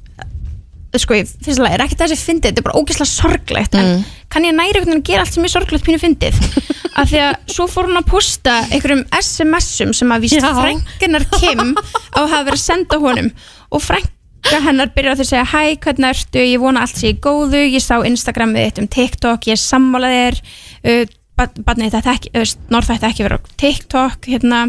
sko, 0.97 1.17
ég 1.19 1.29
finnst 1.45 1.61
það 1.61 1.75
er 1.75 1.83
ekki 1.85 1.99
þessi 1.99 2.17
fyndið, 2.21 2.53
þetta 2.53 2.63
er 2.63 2.67
bara 2.69 2.81
ógeðslega 2.81 3.11
sorglegt 3.11 3.77
en 3.77 4.05
kann 4.33 4.47
ég 4.47 4.55
næri 4.57 4.79
einhvern 4.79 4.89
veginn 4.89 5.03
að 5.03 5.09
gera 5.11 5.25
allt 5.25 5.35
sem 5.35 5.45
er 5.45 5.53
sorglegt 5.53 5.87
pínu 5.87 6.01
fyndið? 6.01 6.39
Af 6.99 7.11
því 7.11 7.21
að 7.27 7.35
svo 7.53 7.67
fór 7.71 7.91
hún 7.91 8.01
að 8.01 8.09
posta 8.11 8.55
einhverjum 8.73 9.05
SMS-um 9.19 9.93
sem 9.95 10.15
að 10.15 10.25
víst 10.25 10.43
frængunar 10.43 11.27
Kim 11.37 11.75
á 11.77 12.21
að 12.25 12.31
hafa 12.33 12.47
verið 12.49 12.57
að 12.57 12.65
senda 12.65 13.01
honum 13.03 13.29
og 13.69 13.85
frænga 13.85 14.15
hennar 14.47 14.91
byrjar 14.95 15.19
að 15.19 15.29
segja 15.29 15.45
hæ, 15.51 15.77
hvernig 15.83 16.09
ertu, 16.15 16.43
ég 16.43 16.63
vona 16.63 16.83
allt 16.85 16.99
sé 16.99 17.13
í 17.13 17.19
góðu. 17.23 17.61
Ég 17.67 17.83
sá 17.85 17.99
Instagramið 18.07 18.69
þitt 18.69 18.83
um 18.83 18.89
TikTok. 18.95 19.49
Ég 19.51 19.61
sammála 19.61 20.11
þér. 20.13 20.41
Uh, 20.85 21.05
uh, 21.39 22.55
norð 22.73 22.91
þetta 22.91 23.11
ekki 23.11 23.27
vera 23.27 23.39
á 23.39 23.49
TikTok, 23.61 24.29
hérna. 24.31 24.67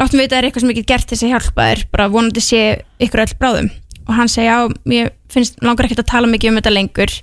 Láttum 0.00 0.20
við 0.20 0.26
þetta 0.28 0.38
er 0.38 0.48
eitthvað 0.48 0.64
sem 0.64 0.72
ég 0.72 0.80
get 0.80 0.90
gert 0.90 1.10
þess 1.12 1.26
að 1.26 1.32
hjálpa 1.34 1.68
þér 1.70 1.86
bara 1.92 2.10
vonandi 2.12 2.42
sé 2.44 2.60
ykkur 3.02 3.24
öll 3.26 3.38
bráðum. 3.40 3.70
Og 4.06 4.14
hann 4.16 4.30
segja, 4.32 4.56
já, 4.56 4.78
mér 4.88 5.10
finnst 5.30 5.60
langar 5.62 5.86
ekkert 5.86 6.04
að 6.04 6.12
tala 6.14 6.30
mikið 6.30 6.52
um 6.52 6.60
þetta 6.60 6.72
lengur 6.72 7.16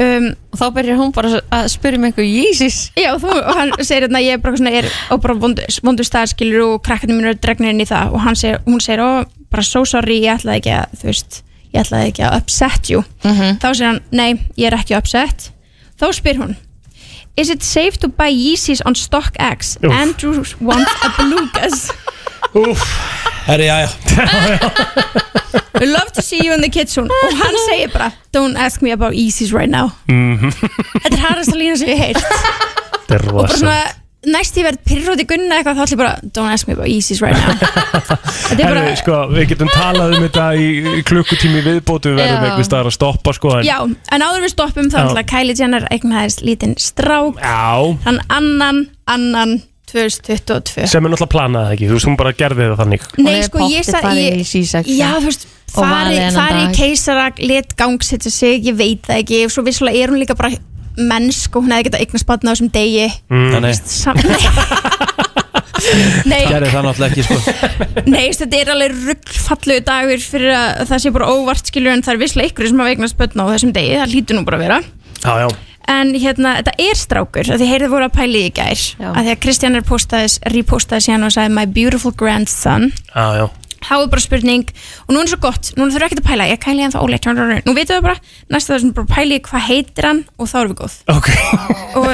um, 0.00 0.26
og 0.52 0.60
þá 0.60 0.64
byrjar 0.78 1.00
hún 1.00 1.14
bara 1.14 1.40
að 1.54 1.70
spyrja 1.72 2.00
mig 2.00 2.12
eitthvað 2.12 2.30
Jísis 2.30 2.78
já, 2.98 3.10
þú, 3.22 3.30
og 3.34 3.58
hann 3.58 3.72
segir 3.80 4.06
hérna, 4.06 4.22
ég 4.24 4.38
er 4.38 4.42
bara, 4.42 4.58
svona, 4.60 4.74
er 4.80 4.90
á 4.90 5.14
bara 5.20 5.38
vondu, 5.38 5.64
vondu 5.86 6.06
staðskilur 6.06 6.66
og 6.66 6.76
krakkarnir 6.86 7.18
mínu 7.18 7.32
eru 7.32 7.40
dregnir 7.42 7.74
inn 7.74 7.82
í 7.84 7.88
það. 7.88 8.14
Og 8.14 8.24
hann 8.26 8.38
segir, 8.38 8.60
hún 8.66 8.82
segir, 8.84 9.02
ó, 9.04 9.24
bara 9.54 9.66
so 9.66 9.84
sorry 9.88 10.20
ég 10.24 10.38
ætlaði 10.38 10.62
ekki 10.62 10.76
að, 10.80 10.98
þú 11.00 11.10
veist 11.10 11.40
ég 11.74 11.80
ætlaði 11.82 12.12
ekki 12.12 12.26
að 12.26 12.38
upset 12.40 12.92
you. 12.92 13.02
Þá 13.24 13.68
segir 13.70 13.90
hann, 13.90 14.02
nei, 14.14 14.30
ég 14.60 14.70
er 14.70 14.78
ekki 14.78 14.98
upset. 14.98 15.50
Þá 16.00 16.08
spyr 16.16 16.40
hún 16.42 16.56
Is 17.36 17.50
it 17.50 17.64
safe 17.66 17.98
to 17.98 18.06
buy 18.06 18.30
Yeezys 18.30 18.80
on 18.86 18.94
StockX? 18.94 19.76
Andrew 19.82 20.44
wants 20.60 20.92
a 21.02 21.10
belugas. 21.18 21.90
Úf 22.54 23.33
Herri, 23.46 23.66
já, 23.68 23.80
já 23.80 23.88
We 25.80 25.86
love 25.86 26.10
to 26.14 26.22
see 26.22 26.38
you 26.44 26.54
in 26.54 26.60
the 26.62 26.70
kitchen 26.70 27.10
og 27.10 27.34
hann 27.40 27.56
segir 27.68 27.90
bara 27.92 28.10
Don't 28.36 28.56
ask 28.58 28.80
me 28.82 28.92
about 28.94 29.14
Yeezys 29.18 29.52
right 29.52 29.70
now 29.70 29.90
Mhm. 30.08 30.50
Þetta 31.02 31.12
er 31.18 31.20
harðast 31.26 31.52
að 31.54 31.60
lína 31.60 31.76
sem 31.80 31.88
ég 31.92 31.98
heyrt 32.00 32.24
Þetta 33.04 33.18
er 33.18 33.26
og 33.28 33.34
bara 33.34 33.42
rosa 33.42 33.58
svona 33.60 33.82
næst 34.24 34.56
ég 34.56 34.64
verð 34.64 34.78
pyrrúti 34.88 35.26
gunna 35.28 35.58
eitthvað 35.58 35.76
þá 35.76 35.82
ætlum 35.84 35.98
ég 35.98 36.00
bara 36.00 36.14
Don't 36.38 36.52
ask 36.54 36.68
me 36.70 36.72
about 36.78 36.88
Yeezys 36.88 37.20
right 37.20 37.36
now 37.36 37.52
Þetta 38.48 38.56
er 38.56 38.64
bara 38.70 38.80
Herri, 38.86 38.96
sko, 39.02 39.18
við 39.34 39.50
getum 39.52 39.68
talað 39.74 40.14
um 40.16 40.24
þetta 40.24 40.46
í, 40.56 40.70
í 40.94 41.04
klukkutími 41.10 41.60
viðbótu 41.66 42.14
við 42.14 42.22
verðum 42.22 42.40
Já. 42.40 42.48
eitthvað 42.48 42.68
staðar 42.70 42.88
að 42.88 42.96
stoppa 42.96 43.34
sko 43.36 43.52
en, 43.58 43.66
Já, 43.68 43.76
en 44.16 44.24
áður 44.24 44.46
við 44.46 44.54
stoppum 44.54 44.88
þá 44.94 44.98
Já. 45.02 45.04
ætla 45.10 45.26
Kylie 45.34 45.58
Jenner 45.60 45.84
eignaðist 45.92 46.40
lítinn 46.46 46.74
strák 46.80 47.42
Já. 47.44 47.92
Hann 48.08 48.22
annan, 48.32 48.84
annan 49.04 49.58
2022 49.94 50.86
sem 50.90 51.06
er 51.06 51.12
náttúrulega 51.12 51.32
planað 51.32 51.72
ekki, 51.74 51.88
þú 51.88 51.98
veist, 51.98 52.08
hún 52.10 52.18
bara 52.20 52.34
gerði 52.36 52.68
það 52.70 52.80
þannig. 52.82 53.08
Nei, 53.22 53.36
sko, 53.46 53.68
ég 53.70 53.86
sa 53.86 54.02
ég, 54.14 54.42
Já, 54.90 55.10
þú 55.18 55.28
veist, 55.30 55.48
Og 55.74 55.80
fari, 55.82 55.90
valið 55.90 56.20
þennan 56.20 56.38
fari 56.38 56.60
í 56.60 56.66
dag. 56.68 56.76
keisarak 56.78 57.40
let 57.42 57.74
gangsetja 57.78 58.30
sig, 58.30 58.62
ég 58.68 58.76
veit 58.78 59.02
það 59.08 59.22
ekki. 59.24 59.40
Og 59.48 59.54
svo 59.54 59.64
vissulega 59.66 60.04
er 60.04 60.12
hún 60.12 60.20
líka 60.22 60.36
bara 60.38 60.52
mennsk 60.94 61.56
og 61.56 61.64
hún 61.64 61.74
hefði 61.74 61.88
getað 61.88 62.04
eignast 62.04 62.28
batna 62.28 62.50
á 62.50 62.54
þessum 62.54 62.70
degi. 62.74 63.08
Mm. 63.32 63.56
Nei, 63.64 63.72
Sam 63.82 64.20
Nei, 66.30 66.44
gerði 66.48 66.70
það 66.70 66.86
náttúrulega 66.86 67.10
ekki 67.10 67.24
sko. 67.26 67.38
Nei, 68.12 68.22
veist, 68.28 68.44
þetta 68.44 68.60
er 68.60 68.72
alveg 68.76 68.94
ruggfallu 69.10 69.76
dagur 69.84 70.22
fyrir 70.22 70.54
að 70.54 70.84
það 70.92 71.02
sé 71.02 71.12
bara 71.18 71.30
óvart 71.34 71.70
skilur 71.70 71.92
en 71.92 72.04
það 72.06 72.14
er 72.14 72.22
visslega 72.22 72.52
ykkur 72.52 72.70
sem 72.70 72.82
hafa 72.84 72.94
eignast 72.94 73.18
batna 73.18 73.44
á 73.44 73.52
þessum 73.52 73.74
degi, 73.74 73.98
það 73.98 74.14
lítur 74.14 74.38
nú 74.38 74.46
bara 74.46 74.60
að 74.60 74.64
vera. 74.68 74.78
Já, 75.24 75.32
já 75.42 75.48
En 75.90 76.14
hérna, 76.16 76.54
þetta 76.62 76.72
er 76.80 76.96
strákur 76.96 77.50
að 77.52 77.60
því 77.60 77.66
heyrðu 77.68 77.90
voru 77.92 78.06
að 78.08 78.14
pæli 78.16 78.46
í 78.46 78.52
gær 78.56 78.84
að 79.10 79.18
því 79.18 79.32
að 79.34 79.42
Kristján 79.44 79.76
er 79.76 79.84
postaðis, 79.84 80.38
repostaði 80.54 81.06
síðan 81.08 81.26
og 81.28 81.34
sagði 81.34 81.52
My 81.58 81.66
beautiful 81.68 82.14
grandson. 82.16 82.88
Já, 83.12 83.26
já. 83.42 83.46
Þá 83.84 83.92
er 83.98 84.06
bara 84.14 84.24
spurning 84.24 84.70
og 85.04 85.10
nú 85.12 85.20
er 85.20 85.26
það 85.26 85.32
svo 85.34 85.40
gott, 85.44 85.72
nú 85.76 85.84
þurfum 85.84 85.98
við 85.98 86.06
ekki 86.06 86.20
að 86.22 86.28
pæla 86.30 86.48
ég 86.48 86.62
kæli 86.62 86.86
hann 86.86 86.94
það 86.94 87.04
óleitt, 87.04 87.28
nú 87.68 87.74
veitum 87.76 87.98
við 87.98 88.06
bara 88.06 88.16
næsta 88.54 88.72
það 88.72 88.80
sem 88.80 88.94
bara 88.96 89.12
pæli 89.12 89.40
hvað 89.44 89.66
heitir 89.68 90.08
hann 90.08 90.22
og 90.38 90.48
þá 90.48 90.56
erum 90.62 90.72
við 90.72 90.80
góð. 90.80 90.96
Ok. 91.12 91.28
Og, 92.00 92.08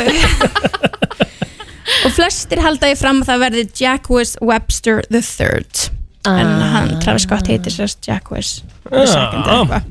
og 2.08 2.18
flestir 2.18 2.64
halda 2.64 2.90
ég 2.90 2.98
fram 2.98 3.22
að 3.22 3.30
það 3.30 3.46
verði 3.46 3.64
Jacques 3.70 4.34
Webster 4.42 5.06
the 5.14 5.22
third 5.22 5.90
en 6.28 6.50
hann, 6.74 6.90
Travis 7.00 7.22
Scott 7.24 7.46
heitir 7.48 7.72
sérst 7.72 8.04
Jacques 8.06 8.62
the 8.90 9.00
Ah. 9.02 9.06
second 9.06 9.44
eða 9.46 9.60
eitthvað. 9.62 9.82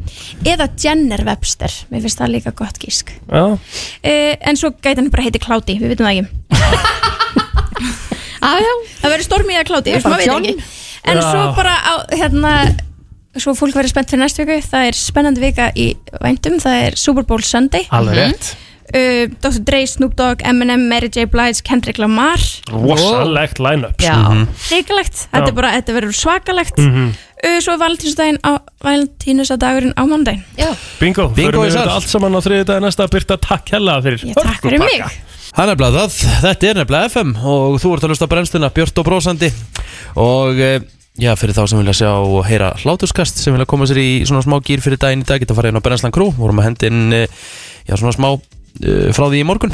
Eða 0.46 0.68
Jenner 0.84 1.24
Webster, 1.26 1.72
mér 1.92 2.02
finnst 2.04 2.20
það 2.20 2.32
líka 2.36 2.52
gott 2.56 2.78
gísk. 2.80 3.12
Já. 3.32 3.44
Uh, 3.54 4.36
en 4.42 4.56
svo 4.60 4.70
gæti 4.82 4.96
hann 5.00 5.10
bara 5.10 5.24
heiti 5.24 5.40
Cloudy, 5.42 5.80
við 5.80 5.94
veitum 5.96 6.06
það 6.06 6.20
ekki. 6.20 6.28
Aðjá 8.50 8.74
Það 9.02 9.12
verður 9.14 9.26
stormið 9.28 9.58
að 9.60 9.66
Cloudy, 9.70 9.92
Það 9.92 9.96
er 9.96 10.00
við 10.00 10.10
bara 10.10 10.20
veit 10.20 10.30
John. 10.30 10.46
ekki. 10.46 10.64
En 11.10 11.18
Já. 11.18 11.26
svo 11.32 11.42
bara 11.58 11.74
á, 11.80 11.94
hérna 12.14 12.54
Svo 13.40 13.54
fólk 13.56 13.76
verður 13.78 13.92
spennt 13.94 14.10
fyrir 14.10 14.24
næstu 14.24 14.42
viku. 14.44 14.56
Það 14.68 14.88
er 14.90 14.98
spennandi 14.98 15.42
vika 15.44 15.68
í 15.78 15.92
væntum 16.24 16.56
Það 16.60 16.80
er 16.88 16.96
Super 17.00 17.24
Bowl 17.30 17.44
Sunday. 17.46 17.86
Alveg 17.94 18.18
rétt 18.18 18.50
uh, 18.94 19.30
Dr. 19.42 19.64
Dre, 19.66 19.86
Snoop 19.88 20.16
Dogg, 20.20 20.42
Eminem, 20.46 20.88
Mary 20.90 21.10
J. 21.10 21.26
Blige 21.30 21.62
Kendrick 21.64 21.98
Lamar. 22.02 22.40
Rosalegt 22.72 23.60
line-up. 23.60 23.98
Já, 24.02 24.16
Mhm. 24.18 24.48
hrikalegt. 24.70 25.28
Þetta, 25.32 25.46
Já. 25.46 25.48
er 25.48 25.52
bara, 25.54 25.72
þetta 25.82 25.94
verður 26.00 26.16
svakalegt. 26.16 26.78
Mhm. 26.78 27.10
uh, 27.44 27.60
Svo 27.62 27.74
er 27.74 28.40
Valentínusadagurinn 28.84 29.94
á 29.96 30.04
mánudaginn. 30.08 30.44
Já, 30.58 30.72
Bingo, 31.00 31.28
Bingo 31.36 31.64
í 31.64 31.68
við 31.70 31.76
þetta 31.78 31.96
allt 31.98 32.08
saman 32.12 32.36
á 32.36 32.40
þriði 32.44 32.66
dag 32.66 32.82
næsta. 32.84 33.08
Byrta, 33.12 33.38
takk 33.38 33.70
hella 33.76 34.02
fyrir. 34.02 34.24
Ég 34.24 34.36
takk 34.38 34.62
fyrir 34.64 34.80
mig. 34.80 35.04
Það 35.50 35.64
er 35.66 35.76
nefnilega 35.76 36.04
það, 36.06 36.20
þetta 36.46 36.70
er 36.70 36.80
nefnilega 36.80 37.10
FM 37.10 37.32
og 37.42 37.80
þú 37.82 37.92
ert 37.96 38.04
að 38.06 38.12
hlusta 38.14 38.28
á 38.30 38.32
brennsluna 38.32 38.70
Björt 38.70 39.00
og 39.02 39.06
Brósandi 39.08 39.50
og 40.16 40.60
eh, 40.62 40.80
já, 41.20 41.34
fyrir 41.36 41.56
þá 41.58 41.64
sem 41.68 41.80
vilja 41.82 41.96
sjá 41.98 42.12
og 42.22 42.46
heyra 42.46 42.70
hlátuskast 42.84 43.42
sem 43.42 43.56
vilja 43.58 43.66
koma 43.68 43.88
sér 43.90 43.98
í 44.00 44.10
svona 44.30 44.44
smá 44.46 44.60
gýr 44.62 44.84
fyrir 44.86 45.02
daginn 45.02 45.26
í 45.26 45.28
dag 45.28 45.42
geta 45.42 45.58
farið 45.58 45.74
inn 45.74 45.82
á 45.82 45.86
Brennslan 45.88 46.14
Crew, 46.16 46.30
vorum 46.38 46.62
að 46.62 46.70
hendi 46.70 46.92
inn 46.94 47.02
eh, 47.18 47.28
já, 47.90 47.98
svona 47.98 48.14
smá 48.14 48.30
uh, 48.86 49.10
frá 49.16 49.26
því 49.30 49.42
í 49.44 49.48
morgun 49.48 49.74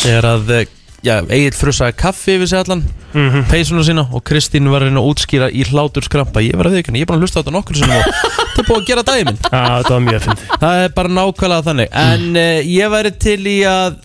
þegar 0.00 0.26
að 0.34 0.50
eh, 0.60 0.66
já, 1.04 1.14
Egil 1.32 1.54
frussaði 1.56 1.96
kaffi 2.00 2.36
yfir 2.38 2.50
sig 2.50 2.62
allan 2.64 2.84
Mhm. 3.10 3.48
peysuna 3.50 3.82
sína 3.82 4.04
og 4.14 4.22
Kristín 4.22 4.68
var 4.70 4.84
reyna 4.84 5.00
að 5.02 5.08
útskýra 5.10 5.48
í 5.50 5.64
hláturskrampa, 5.66 6.44
ég 6.46 6.54
var 6.54 6.68
að 6.68 6.76
ekki, 6.78 6.92
ég 6.94 7.02
er 7.02 7.08
bara 7.10 7.18
að 7.18 7.24
hlusta 7.24 7.40
á 7.40 7.42
þetta 7.42 7.54
nokkur 7.56 7.78
sem 7.80 7.90
þetta 7.90 8.62
er 8.62 8.68
búið 8.68 8.76
að 8.78 8.86
gera 8.86 9.02
daginn 9.08 9.26
minn 9.32 10.20
fyndið 10.22 10.44
Það 10.62 10.82
er 10.84 10.92
bara 10.94 11.10
nákvæmlega 11.16 11.66
þannig 11.66 11.88
En 12.04 12.28
uh, 12.38 12.60
ég 12.70 12.92
væri 12.94 13.10
til 13.18 13.40
í 13.50 13.56
að 13.66 13.96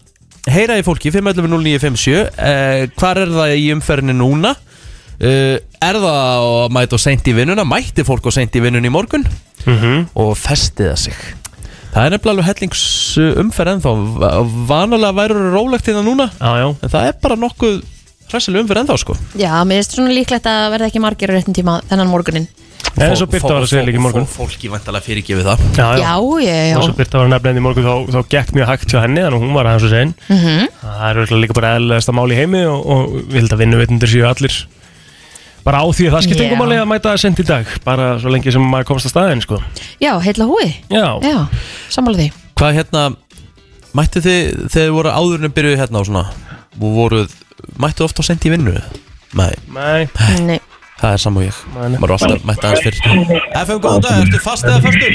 heyra 0.49 0.79
í 0.81 0.85
fólki 0.87 1.13
511-0957 1.13 2.17
uh, 2.17 2.89
Hvar 2.97 3.21
er 3.21 3.35
það 3.37 3.53
í 3.61 3.67
umferðinu 3.75 4.17
núna? 4.23 4.55
Uh, 5.21 5.61
er 5.85 6.01
það 6.01 6.17
að 6.17 6.73
mæta 6.79 6.97
og 6.97 7.03
seint 7.05 7.29
í 7.29 7.37
vinnuna? 7.37 7.63
Mætti 7.69 8.03
fólk 8.09 8.25
og 8.25 8.33
seint 8.33 8.57
í 8.57 8.63
vinnuna 8.65 8.89
í 8.89 8.93
morgun? 8.97 9.27
Mhm. 9.69 10.07
Og 10.17 10.33
festiða 10.37 10.97
sig 10.97 11.13
Það 11.95 12.05
er 12.09 12.11
nefnilega 12.11 12.33
alveg 12.35 12.47
hellings 12.49 12.81
uh, 13.23 13.29
umferð 13.39 13.71
ennþá. 13.77 13.91
Va- 14.19 14.31
Vanalega 14.67 15.15
væri 15.15 15.37
rólegt 15.55 15.87
hérna 15.87 16.01
núna 16.03 16.25
Já, 16.35 16.51
já. 16.59 16.67
En 16.83 16.91
það 16.91 17.07
er 17.07 17.15
bara 17.23 17.37
nokkuð 17.39 17.77
hressileg 18.33 18.65
umferð 18.65 18.81
ennþá 18.83 18.97
sko. 18.99 19.15
Já, 19.39 19.53
mér 19.63 19.79
finnst 19.79 19.95
svona 19.95 20.11
líklegt 20.17 20.49
að 20.51 20.67
verða 20.75 20.89
ekki 20.91 21.01
margir 21.03 21.31
á 21.31 21.33
réttum 21.37 21.55
tíma 21.55 21.77
þennan 21.87 22.11
morgunin 22.11 22.47
Nei, 22.95 23.09
eins 23.09 23.19
og 23.25 23.27
Birta 23.31 23.49
var 23.51 23.63
að 23.65 23.71
segja 23.73 23.83
líka 23.83 23.99
í 23.99 24.03
morgun. 24.05 24.27
Fólki 24.29 24.69
vantalega 24.71 25.03
fyrirgefið 25.03 25.47
það. 25.49 25.63
Já, 25.75 25.87
Já, 25.99 26.11
já, 26.45 26.53
já. 26.69 26.75
Og 26.79 26.85
svo 26.85 26.93
Birta 26.95 27.19
var 27.19 27.27
nefnilega 27.31 27.59
í 27.59 27.63
morgun 27.65 27.87
þá, 27.87 27.95
þá 28.13 28.29
gekk 28.31 28.53
mjög 28.55 28.69
hægt 28.71 28.93
hjá 28.93 28.99
henni 29.03 29.23
Þannig 29.25 29.35
að 29.35 29.43
hún 29.43 29.55
var 29.57 29.67
aðeins 29.71 29.87
og 29.87 29.91
segin. 29.91 30.13
Mhm. 30.31 30.69
Það 30.85 31.09
er 31.09 31.33
líka 31.43 31.57
bara 31.57 31.71
eðlilegasta 31.75 32.15
mál 32.15 32.31
í 32.31 32.37
heimi 32.39 32.61
Og, 32.71 32.85
og 32.95 33.17
við 33.33 33.39
held 33.41 33.55
að 33.57 33.61
vinnuvitundir 33.65 34.11
séu 34.13 34.23
allir 34.29 34.55
Bara 35.65 35.81
á 35.81 35.85
því 35.89 36.07
að 36.07 36.15
það 36.15 36.25
skipt 36.27 36.39
Já. 36.39 36.45
engum 36.45 36.61
máli 36.61 36.77
að 36.77 36.89
mæta 36.91 37.13
sent 37.17 37.39
í 37.41 37.45
dag 37.47 37.69
Bara 37.85 38.09
svo 38.21 38.29
lengi 38.33 38.53
sem 38.53 38.65
maður 38.69 38.89
komst 38.91 39.09
að 39.09 39.15
staðin 39.15 39.41
sko. 39.41 39.57
Já, 40.03 40.11
heilla 40.21 40.45
húi. 40.45 40.67
Já, 40.93 41.07
Já, 41.25 41.39
sammála 41.89 42.21
því. 42.21 42.27
Hvað 42.59 42.77
hérna 42.79 43.05
Mættu 43.95 44.19
þið, 44.19 44.47
þegar 44.67 44.75
þið 44.75 44.93
voru 44.97 45.11
áðurinn 45.15 45.55
byrjuð 45.55 45.79
hérna 45.79 46.01
og 46.01 46.07
svona 46.09 46.25
og 46.75 46.89
voruð, 46.91 47.35
mættu 47.79 48.03
ofta 48.03 48.19
á 48.19 48.27
sent 48.27 48.43
í 48.43 48.51
vinnu? 48.51 48.73
Nei. 49.39 49.53
Nei. 49.71 50.07
Nei. 50.43 50.59
Það 50.59 51.05
Það 51.05 51.13
er 51.13 51.21
saman 51.23 51.41
og 51.41 51.45
ég. 51.45 51.57
Maður 51.75 52.05
er 52.05 52.13
alltaf 52.15 52.43
mætt 52.47 52.65
aðeins 52.67 52.83
fyrir 52.83 52.99
FM, 53.61 53.79
góðan 53.83 54.03
dag, 54.03 54.19
ertu 54.23 54.39
fast 54.43 54.67
eða 54.67 54.79
fastur? 54.83 55.11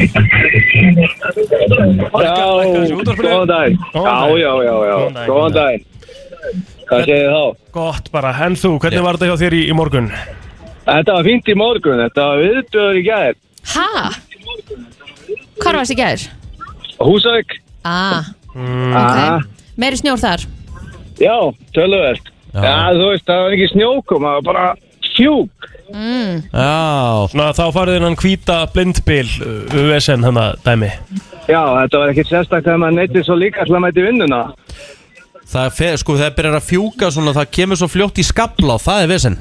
Já, 2.20 2.36
góðan 3.20 3.48
dag. 3.48 3.70
Já, 3.96 4.16
já, 4.40 4.52
já, 4.64 4.74
já, 4.90 4.96
góðan 5.28 5.56
dag. 5.56 5.89
Hvað 6.90 7.04
segir 7.04 7.20
þið 7.20 7.32
þá? 7.34 7.42
Gott 7.76 8.10
bara, 8.14 8.32
en 8.46 8.56
þú, 8.58 8.72
hvernig 8.82 9.04
var 9.06 9.18
þetta 9.18 9.30
hjá 9.30 9.40
þér 9.44 9.56
í, 9.58 9.62
í 9.70 9.74
morgun? 9.76 10.10
Þetta 10.90 11.14
var 11.18 11.26
fínt 11.28 11.48
í 11.52 11.54
morgun, 11.60 12.00
þetta 12.02 12.26
var 12.30 12.40
viðdöður 12.44 12.98
í 12.98 13.02
gær. 13.06 13.34
Ha? 13.76 14.10
Hvar 15.60 15.76
varst 15.80 15.94
í 15.94 15.98
gær? 16.00 16.24
Húsavík. 17.00 17.58
Ah, 17.84 18.24
Ah, 18.50 19.38
meiri 19.78 19.94
snjór 20.00 20.18
þar 20.18 20.42
Já, 21.22 21.36
töluvert. 21.76 22.24
Já. 22.50 22.90
þú 22.98 23.04
veist, 23.12 23.26
það 23.28 23.42
var 23.44 23.52
ekki 23.54 23.68
snjókum, 23.70 24.24
það 24.26 24.34
var 24.34 24.42
bara 24.48 24.64
fjúk. 25.14 25.68
mm. 25.94 26.40
Já 26.50 27.28
Svona 27.30 27.52
þá 27.54 27.62
farið 27.76 27.96
innan 28.00 28.16
hvíta 28.18 28.56
blindbil 28.74 29.28
USN 29.70 30.24
hann 30.26 30.40
að 30.42 30.58
dæmi 30.66 30.90
Já, 31.46 31.62
þetta 31.62 31.98
var 32.02 32.10
ekkert 32.12 32.30
sérstakt 32.32 32.66
þegar 32.66 32.82
maður 32.82 32.98
neytið 32.98 33.24
svo 33.28 33.36
líka 33.38 33.62
að 33.62 33.78
mæti 33.86 34.02
vinnuna. 34.08 34.42
Það 35.50 35.64
er, 35.66 35.72
fe- 35.74 35.94
sko, 35.98 36.14
þegar 36.18 36.34
byrjar 36.36 36.56
að 36.60 36.66
fjúka 36.68 37.08
svona, 37.10 37.32
það 37.34 37.48
kemur 37.56 37.78
svo 37.80 37.88
fljótt 37.90 38.20
í 38.22 38.24
skabla 38.26 38.76
og 38.76 38.82
það 38.84 39.02
er 39.02 39.08
vesen. 39.10 39.36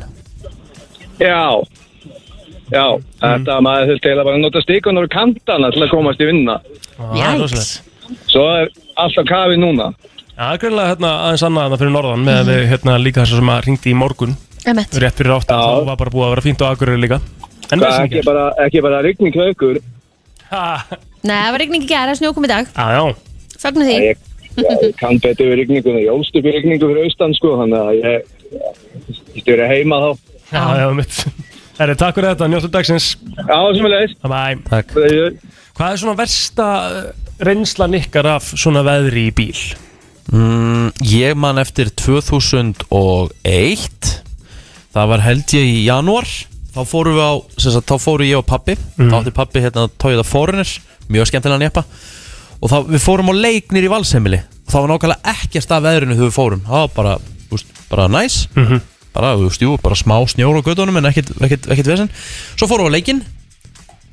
Já, 1.20 1.42
já, 2.72 2.86
þetta 3.22 3.58
maður 3.66 3.92
þurfti 3.92 4.10
eiginlega 4.10 4.26
bara 4.30 4.40
að 4.40 4.44
nota 4.46 4.64
stíkunar 4.64 5.06
og 5.06 5.14
kantana 5.14 5.70
til 5.76 5.84
að 5.86 5.92
komast 5.94 6.24
í 6.24 6.30
vinnuna. 6.30 6.56
Jæks 7.20 7.68
Svo 8.32 8.46
er 8.58 8.72
alltaf 8.98 9.28
kafið 9.30 9.60
núna. 9.62 9.92
Það 10.40 10.54
er 10.56 10.62
greinlega 10.64 10.92
hérna 10.94 11.10
aðeins 11.28 11.44
annað 11.46 11.66
en 11.68 11.74
það 11.76 11.82
fyrir 11.84 11.94
norðan 11.94 12.24
með 12.26 12.40
við 12.50 12.62
hérna 12.72 12.96
líka 13.04 13.26
þess 13.28 13.42
að 13.44 13.66
ringdi 13.68 13.92
í 13.92 13.98
morgun. 14.00 14.34
Emmett 14.70 14.98
rétt 15.04 15.20
fyrir 15.20 15.36
átta, 15.36 15.58
þá 15.60 15.86
var 15.92 16.00
bara 16.00 16.14
búið 16.14 16.26
að 16.26 16.34
vera 16.34 16.46
fínt 16.48 16.64
á 16.64 16.68
Akureyri 16.72 17.02
líka. 17.04 17.20
En 17.70 17.84
Það 17.84 18.00
er 18.00 18.08
ekki 18.08 18.24
bara, 18.26 18.46
ekki 18.66 18.82
bara 18.82 19.02
rigning 19.06 19.38
ykkur. 19.46 19.78
Nei, 20.50 21.36
það 21.36 21.52
var 21.54 21.60
rigning 21.62 21.86
í 21.86 21.90
gær, 21.92 22.10
það 22.10 22.18
snjókum 22.24 22.48
í 22.48 22.50
dag. 22.50 22.72
Já, 22.74 22.88
já. 22.98 23.04
Fagnu 23.62 23.86
því. 23.86 23.98
Ég, 24.10 24.24
ég 24.64 24.96
kann 25.00 25.20
betur 25.24 25.48
við 25.52 25.56
rigninguna. 25.64 26.00
Ég 26.04 26.12
ólst 26.14 26.36
upp 26.36 26.46
í 26.50 26.52
rigningu 26.56 26.86
fyrir 26.92 27.06
austan, 27.08 27.34
sko, 27.38 27.50
þannig 27.62 27.80
að 27.80 27.92
ég, 28.00 28.08
styrir 29.42 29.68
heima 29.70 29.98
þá. 30.04 30.10
Já, 30.50 30.64
já, 30.82 30.88
mitt 30.98 31.14
Herri, 31.80 31.96
takk 31.96 32.16
fyrir 32.18 32.30
þetta, 32.34 32.48
njóttu 32.52 32.70
dagsins. 32.74 33.06
Já, 33.40 33.60
sem 33.72 33.86
er 33.88 33.92
leiðis 33.94 34.16
Bye. 34.26 34.58
Takk. 34.68 34.88
Hvað 35.80 35.90
er 35.94 35.98
svona 36.02 36.18
versta 36.20 36.66
uh, 36.84 36.88
reynslan 37.48 37.96
ykkar 38.02 38.26
af 38.34 38.44
svona 38.60 38.82
veðri 38.84 39.24
í 39.30 39.32
bíl? 39.38 39.60
mm, 40.34 40.88
Ég 41.08 41.32
man 41.40 41.56
eftir 41.62 41.88
2001 41.96 44.10
Það 44.90 45.06
var 45.14 45.22
held 45.24 45.48
ég 45.56 45.66
í 45.70 45.86
janúar. 45.86 46.28
Þá 46.74 46.82
fórum 46.90 47.16
við 47.16 47.24
á, 47.24 47.34
sem 47.62 47.72
sagt, 47.78 47.88
þá 47.90 47.96
fóru 48.04 48.24
ég 48.28 48.38
og 48.42 48.46
pappi 48.50 48.76
Þá 48.98 49.16
átti 49.22 49.34
pappi 49.40 49.62
hérna 49.64 49.82
Toyota 50.02 50.26
Forerunner 50.28 50.70
Mjög 51.10 51.26
skemmtilega 51.32 51.64
néppa 51.64 51.82
Og 52.60 52.72
þá, 52.72 52.78
við 52.92 53.04
fórum 53.04 53.32
á 53.32 53.34
leiknir 53.40 53.88
í 53.88 53.92
Valsheimili. 53.92 54.42
Og 54.68 54.72
það 54.74 54.84
var 54.86 54.92
nákvæmlega 54.94 55.34
ekkert 55.34 55.72
af 55.76 55.84
veðrinu 55.86 56.16
þegar 56.18 56.30
við 56.30 56.36
fórum. 56.38 56.64
Það 56.68 56.84
var 56.84 56.94
bara, 56.96 57.18
úst, 57.56 57.76
bara 57.90 58.08
næs 58.08 58.48
Mhm. 58.56 58.82
Bara, 59.10 59.34
þú 59.36 59.48
veist, 59.50 59.62
jú, 59.66 59.78
bara 59.82 59.96
smá 59.98 60.16
snjór 60.30 60.60
á 60.60 60.62
gödunum 60.62 60.98
En 60.98 61.06
ekkert, 61.10 61.32
ekkert, 61.42 61.66
ekkert 61.74 61.88
vesen. 61.88 62.10
Svo 62.56 62.68
fórum 62.70 62.86
við 62.88 62.94
á 62.94 62.96
leikinn. 63.00 63.22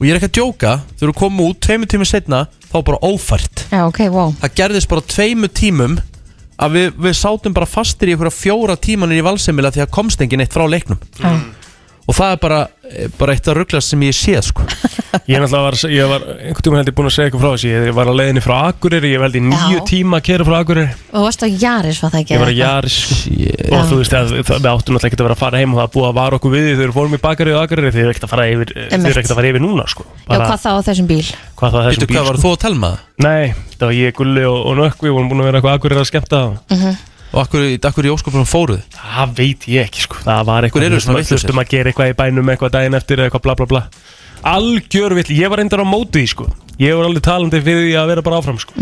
Og 0.01 0.07
ég 0.07 0.11
er 0.15 0.17
ekki 0.21 0.31
að 0.31 0.37
djóka. 0.39 0.81
Þegar 0.97 1.13
við 1.13 1.19
komum 1.21 1.45
út, 1.51 1.61
tveimur 1.61 1.87
tímur 1.87 2.09
setna 2.09 2.47
Þá 2.73 2.83
bara 2.85 2.99
ófært. 3.03 3.67
Já, 3.71 3.87
ok, 3.87 4.01
wow 4.13 4.33
það 4.41 4.55
gerðist 4.59 4.89
bara 4.91 5.01
tveimu 5.01 5.49
tímum 5.49 5.99
að 6.59 6.73
við, 6.73 6.91
við 7.07 7.15
sátum 7.17 7.55
bara 7.57 7.69
fastir 7.69 8.09
í 8.09 8.15
einhverja 8.17 8.33
fjóra 8.35 8.77
tímanir 8.81 9.21
í 9.21 9.25
valsemila 9.25 9.71
því 9.71 9.85
að 9.85 9.93
komst 9.93 10.21
engin 10.25 10.41
eitt 10.41 10.53
frá 10.57 10.65
leiknum. 10.69 10.99
Já. 11.21 11.31
Og 12.07 12.15
það 12.15 12.33
er 12.37 12.41
bara, 12.43 12.61
bara 13.19 13.35
eitt 13.35 13.49
að 13.51 13.59
ruggla 13.61 13.81
sem 13.83 14.03
ég 14.07 14.15
sé 14.17 14.39
sko. 14.47 14.67
Ég 15.27 15.41
náttúrulega 15.41 15.65
var, 15.65 15.75
ég 15.91 16.09
var 16.11 16.25
einhvern 16.37 16.65
tíma 16.67 16.77
held 16.79 16.91
ég 16.91 16.95
búin 16.99 17.09
að 17.09 17.15
segja 17.15 17.27
eitthvað 17.31 17.43
frá 17.43 17.51
þessu 17.55 17.69
Ég 17.73 17.95
var 17.97 18.07
á 18.13 18.15
leiðinni 18.19 18.43
frá 18.45 18.57
Akureyri, 18.69 19.09
ég 19.15 19.21
veldi 19.23 19.41
nýju 19.43 19.79
tíma 19.89 20.19
að 20.21 20.27
kera 20.29 20.45
frá 20.47 20.57
Akureyri 20.61 20.93
Og 20.93 21.17
þú 21.17 21.23
varst 21.25 21.41
á 21.43 21.49
Jaris, 21.49 21.99
var 22.05 22.11
það 22.13 22.21
ekki? 22.21 22.33
Ég 22.35 22.43
var 22.43 22.51
að 22.51 22.53
eða 22.53 22.61
Jaris 22.61 22.97
sko. 23.01 23.09
Og 23.73 23.81
þú 23.89 23.97
veist 24.03 24.15
að 24.19 24.27
það- 24.37 24.61
við 24.61 24.69
áttum 24.71 24.93
náttúrulega 24.93 25.09
ekki 25.09 25.17
að 25.17 25.25
vera 25.27 25.37
að 25.39 25.43
fara 25.43 25.57
heim 25.63 25.73
og 25.73 25.79
það 25.81 25.91
búið 25.97 26.09
að 26.11 26.19
vara 26.21 26.35
okkur 26.37 26.53
við 26.53 26.63
því 26.67 26.73
þegar 26.77 26.91
við 26.93 26.99
fórum 27.01 27.17
í 27.17 27.25
bakari 27.25 27.51
og 27.57 27.61
Akureyri 27.65 27.91
Þið 27.97 28.05
er 28.05 28.11
ekkert 28.13 28.27
að 28.29 28.35
fara 28.35 28.45
yfir, 28.53 28.69
að 29.17 29.39
fara 29.41 29.51
yfir 29.51 29.63
núna 29.65 29.85
sko. 29.89 30.03
eitthvað? 30.05 30.37
Já, 30.37 30.47
hvað 30.53 30.61
þá 30.61 30.71
á 30.77 30.81
þessum 30.91 31.09
bíl? 31.11 31.27
hvað 31.57 31.71
það 31.73 31.83
Býtu, 31.97 32.07
hvað 32.13 32.29
var 32.29 32.37
þú 32.37 32.51
að 37.27 37.37
það? 37.37 37.37
Það 37.37 37.37
og, 37.37 37.41
að 37.41 37.41
að 37.41 37.43
akkur, 37.43 37.89
akkur 37.91 38.07
í 38.07 38.13
óskopunum 38.15 38.49
fóruð? 38.49 38.83
Það 38.97 39.35
veit 39.41 39.67
ég 39.69 39.89
ekki 39.91 40.05
sko. 40.07 40.21
Það 40.25 40.45
var 40.47 40.67
eitthvað 40.67 40.87
Þú 40.87 40.91
vitlausir? 40.97 41.35
veistum 41.37 41.61
að 41.63 41.71
gera 41.75 41.91
eitthvað 41.91 42.13
í 42.13 42.17
bænum 42.21 42.53
eitthvað 42.53 42.75
daginn 42.77 42.99
eftir 42.99 43.19
eða 43.19 43.31
eitthvað 43.31 43.45
bla 43.47 43.55
bla 43.55 43.67
bla. 43.67 43.83
Algjör 44.47 45.15
vill, 45.19 45.31
ég 45.37 45.51
var 45.51 45.59
reyndar 45.59 45.83
á 45.83 45.87
móti 45.87 46.23
því 46.23 46.29
sko. 46.33 46.47
Ég 46.79 46.97
var 46.97 47.09
alveg 47.09 47.25
talandi 47.25 47.63
fyrir 47.65 47.89
því 47.89 47.97
að 47.99 48.13
vera 48.13 48.23
bara 48.23 48.39
áfram 48.41 48.61
sko. 48.63 48.77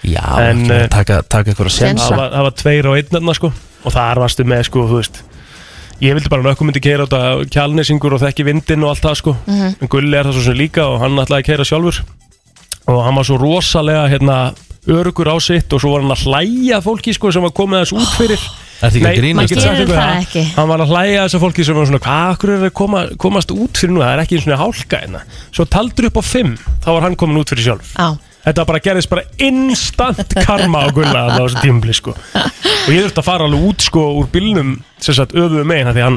Já, 0.00 0.24
En, 0.40 0.62
ekki 0.64 0.72
eh, 0.72 0.84
að 0.86 0.92
taka, 0.94 1.22
taka 1.28 1.50
eitthvað 1.50 1.66
að 1.66 1.74
það 1.74 1.80
sensa 1.80 2.14
var, 2.16 2.30
það 2.32 2.46
var 2.46 2.54
tveir 2.56 2.86
og 2.88 2.96
einn 2.96 3.10
þarna 3.10 3.34
sko. 3.36 3.50
Og 3.80 3.92
þar 3.92 4.20
varstu 4.22 4.46
með 4.48 4.62
sko, 4.68 4.86
þú 4.88 5.00
veist 5.00 5.22
Ég 6.00 6.14
vildi 6.16 6.30
bara 6.32 6.44
nökkum 6.46 6.70
myndi 6.70 6.80
keira 6.80 7.04
þetta 7.04 7.48
kjálnesingur 7.52 8.14
og 8.16 8.22
þekki 8.22 8.44
vindin 8.48 8.84
og 8.86 8.94
allt 8.94 9.02
það 9.04 9.18
sko. 9.20 9.34
Mhm. 9.44 9.74
En 9.84 9.90
Gulli 9.92 10.16
er 10.16 10.24
það 10.24 10.38
svo 10.38 10.44
sem 10.46 10.56
líka 10.56 10.86
og 10.88 11.00
hann 11.02 11.18
ætlaði 11.20 11.42
að 11.42 11.48
keira 11.50 11.66
sjálfur. 11.68 11.98
Og 12.88 13.04
hann 13.04 13.18
var 13.20 13.26
svo 13.28 13.36
rosalega 13.36 14.06
hérna 14.08 14.36
örugur 14.88 15.28
á 15.28 15.36
sitt 15.44 15.72
og 15.76 15.80
svo 15.82 15.92
var 15.92 16.04
hann 16.06 16.14
að 16.14 16.24
hlæja 16.30 16.78
fólki 16.84 17.12
sko 17.16 17.30
sem 17.34 17.42
var 17.44 17.52
komið 17.56 17.82
þess 17.84 17.96
út 18.00 18.14
fyrir 18.16 18.44
Ertu 18.80 18.96
ekki 18.96 19.04
að 19.04 19.10
Nei, 19.10 19.16
grínast? 19.20 19.52
maður 19.52 19.76
Gerir 19.76 19.90
það 19.92 20.12
ekki. 20.22 20.42
Hann 20.56 20.68
var 20.70 20.80
að 20.80 20.92
hlæja 20.94 21.24
þessu 21.26 21.40
fólki 21.42 21.64
sem 21.68 21.76
var 21.76 21.88
svona 21.90 22.00
Hvað 22.00 22.30
akkur 22.32 22.52
er 22.54 22.62
að 22.64 22.72
koma, 22.80 23.02
komast 23.20 23.52
út 23.52 23.76
fyrir 23.76 23.92
nú 23.92 24.00
Það 24.00 24.12
er 24.14 24.22
ekki 24.22 24.38
eins 24.38 24.46
og 24.48 24.62
hálka 24.62 25.00
hérna 25.02 25.20
Svo 25.52 25.66
taldur 25.68 26.08
upp 26.08 26.16
á 26.16 26.24
fimm 26.24 26.54
Þá 26.80 26.88
var 26.96 27.04
hann 27.04 27.18
komin 27.20 27.42
út 27.42 27.52
fyrir 27.52 27.66
sjálf 27.66 27.90
Já, 27.92 28.08
Þetta 28.46 28.64
bara 28.70 28.80
gerðist 28.80 29.10
bara 29.12 29.26
instant 29.44 30.32
karma 30.46 30.80
á 30.80 30.88
Gulla 30.96 31.26
á 31.28 31.36
þessu 31.36 31.60
tímabli 31.60 31.92
sko. 31.92 32.14
Og 32.40 32.88
ég 32.88 33.04
þurfti 33.04 33.20
að 33.20 33.26
fara 33.26 33.44
alveg 33.44 33.66
út 33.68 33.84
sko 33.84 34.04
úr 34.16 34.30
bílnum 34.32 34.70
sem 34.96 35.12
sagt 35.18 35.34
öfuðu 35.36 35.66
megin 35.68 35.92
því 35.92 36.04
hann 36.06 36.16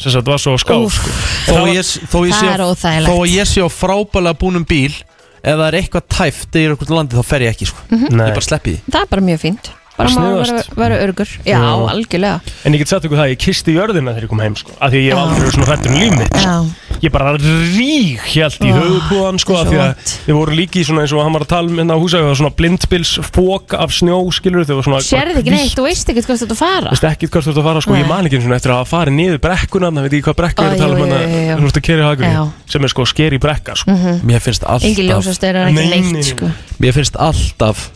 sem 0.00 0.14
sagt 0.14 0.30
var 0.32 0.40
svo 0.40 0.54
ská 0.56 0.72
Úff. 0.80 0.96
sko. 0.96 1.12
þó, 1.52 1.58
að 1.66 1.74
ég, 1.76 1.90
þó, 2.08 2.18
ég 2.24 2.32
sé, 2.32 2.46
Það 2.48 2.54
er 2.56 2.64
óþægilegt. 2.70 3.10
þó 3.12 3.14
að 3.20 3.34
ég 3.36 3.50
sé 3.52 3.60
á 3.60 3.68
frábælega 3.68 4.38
búnum 4.40 4.64
bíl 4.64 4.94
ef 5.42 5.54
það 5.58 5.66
er 5.68 5.78
eitthvað 5.80 6.08
tæft 6.16 6.58
í 6.58 6.64
einhvern 6.68 6.96
landi 6.98 7.18
þá 7.18 7.26
fer 7.26 7.46
ég 7.46 7.54
ekki 7.56 7.70
sko. 7.72 7.86
Nei. 7.90 8.26
ég 8.28 8.36
bara 8.36 8.46
sleppi 8.46 8.76
því 8.76 8.92
það 8.94 9.00
er 9.02 9.12
bara 9.14 9.26
mjög 9.28 9.42
fínt 9.42 9.72
Bara 9.92 10.08
maður 10.08 10.46
sniðugast. 10.46 10.76
vera, 10.80 10.98
örgur 11.04 11.28
Já, 11.44 11.58
Já. 11.58 11.72
algjörlega 11.92 12.40
En 12.64 12.72
ég 12.72 12.80
get 12.80 12.88
sagt 12.88 13.04
ykkur 13.04 13.20
það, 13.20 13.32
ég 13.34 13.40
kisti 13.42 13.74
jörðina 13.76 14.14
þegar 14.14 14.24
ég 14.24 14.30
kom 14.32 14.40
heim 14.40 14.56
sko. 14.56 14.72
af 14.80 14.92
því 14.92 14.96
að 14.96 15.04
ég 15.04 15.12
hef 15.12 15.20
aldrei 15.22 15.42
verið 15.42 15.56
svona 15.56 15.68
hrættur 15.68 15.92
um 15.92 15.98
líf 16.00 16.18
mitt 16.18 16.32
sko. 16.32 16.48
Já, 16.48 16.82
Ég 17.02 17.10
bara 17.10 17.32
rík 17.34 18.20
hjælt 18.30 18.62
í 18.62 18.70
Ó, 18.70 18.76
höfuðbúðan 18.78 19.40
sko, 19.42 19.56
af 19.58 19.66
því 19.66 19.78
að 19.82 20.12
við 20.28 20.36
vorum 20.38 20.54
líki 20.54 20.78
í 20.78 20.84
svona 20.86 21.02
eins 21.02 21.12
og 21.16 21.24
hann 21.24 21.34
var 21.34 21.42
að 21.42 21.50
tala 21.50 21.72
um 21.72 21.80
hérna 21.80 21.96
á 21.98 21.98
húsæðu 21.98 22.22
það 22.22 22.28
var 22.30 22.38
svona 22.38 22.54
blindbilsfók 22.60 23.74
af 23.74 23.94
snjó 23.96 24.18
skilur 24.36 24.68
þau 24.68 24.76
var 24.78 24.86
svona 24.86 25.00
sérði 25.02 25.40
ekki 25.42 25.50
neitt, 25.50 25.74
þú 25.74 25.86
veist 25.88 26.12
ekki 26.12 26.22
hvað 26.22 26.38
þú 26.38 26.46
ert 26.46 26.54
að 26.54 26.60
fara 26.62 26.92
Veist 26.94 27.08
ekkert 27.10 27.32
hvað 27.34 27.42
þú 27.42 27.50
ert 27.52 27.58
að 27.58 27.66
fara 27.66 27.82
sko, 27.82 27.96
ég 27.98 28.06
Nei. 28.06 28.12
man 28.12 28.28
ekki 28.30 28.38
eins 28.38 28.46
og 28.46 28.54
eftir 28.54 28.70
að 28.70 28.78
hafa 28.78 28.90
farið 28.92 29.16
niður 29.18 29.40
brekkuna 29.42 29.90
það 29.90 30.06
veit 30.06 30.14
ég 30.14 30.28
hvað 30.28 30.38
brekku 30.42 30.62
er 30.62 30.70
að 30.70 30.84
tala 30.84 30.94
um 30.94 31.02
hana 31.02 31.18
þú 31.58 31.72
ert 31.72 31.80
að 31.82 31.90
Já. 31.90 32.06
hagri 32.06 32.30
sem 32.70 32.86
er 32.86 32.94
sko 32.94 33.08
skeri 33.10 33.42
brekka 33.42 33.74
sko. 33.82 33.98
mér 34.22 34.44
finnst 34.46 34.62
alltaf 34.62 35.42
er 35.42 35.58
ekki 35.66 36.22
sko. 36.30 36.52
mér 36.78 36.94
finnst 36.94 37.18
alltaf 37.18 37.90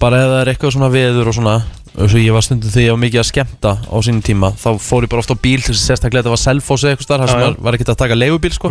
bara 0.00 0.20
ef 0.22 0.30
það 0.32 0.40
er 0.42 0.50
eitthvað 0.52 0.74
svona 0.76 0.90
veður 0.92 1.30
og 1.30 1.34
svona 1.38 1.56
eins 1.96 2.12
og 2.12 2.20
ég 2.20 2.34
var 2.36 2.44
stundum 2.44 2.70
þegar 2.70 2.86
ég 2.86 2.92
var 2.92 3.02
mikið 3.06 3.20
að 3.22 3.28
skemmta 3.30 3.70
á 3.88 3.96
sínum 4.04 4.22
tíma 4.26 4.50
þá 4.60 4.68
fór 4.84 5.06
ég 5.06 5.12
bara 5.12 5.22
ofta 5.24 5.32
á 5.32 5.40
bíl 5.40 5.60
til 5.64 5.72
þess 5.72 5.80
að 5.84 5.88
sérstaklega 5.90 6.22
þetta 6.26 6.34
var 6.34 6.42
selfos 6.42 6.84
eða 6.84 6.92
eitthvað 6.96 7.08
starf 7.08 7.22
þar 7.24 7.30
sem 7.32 7.40
já. 7.40 7.46
var, 7.46 7.56
var 7.64 7.78
ekkert 7.78 7.92
að 7.94 8.00
taka 8.02 8.18
leigubíl 8.20 8.52
sko. 8.52 8.68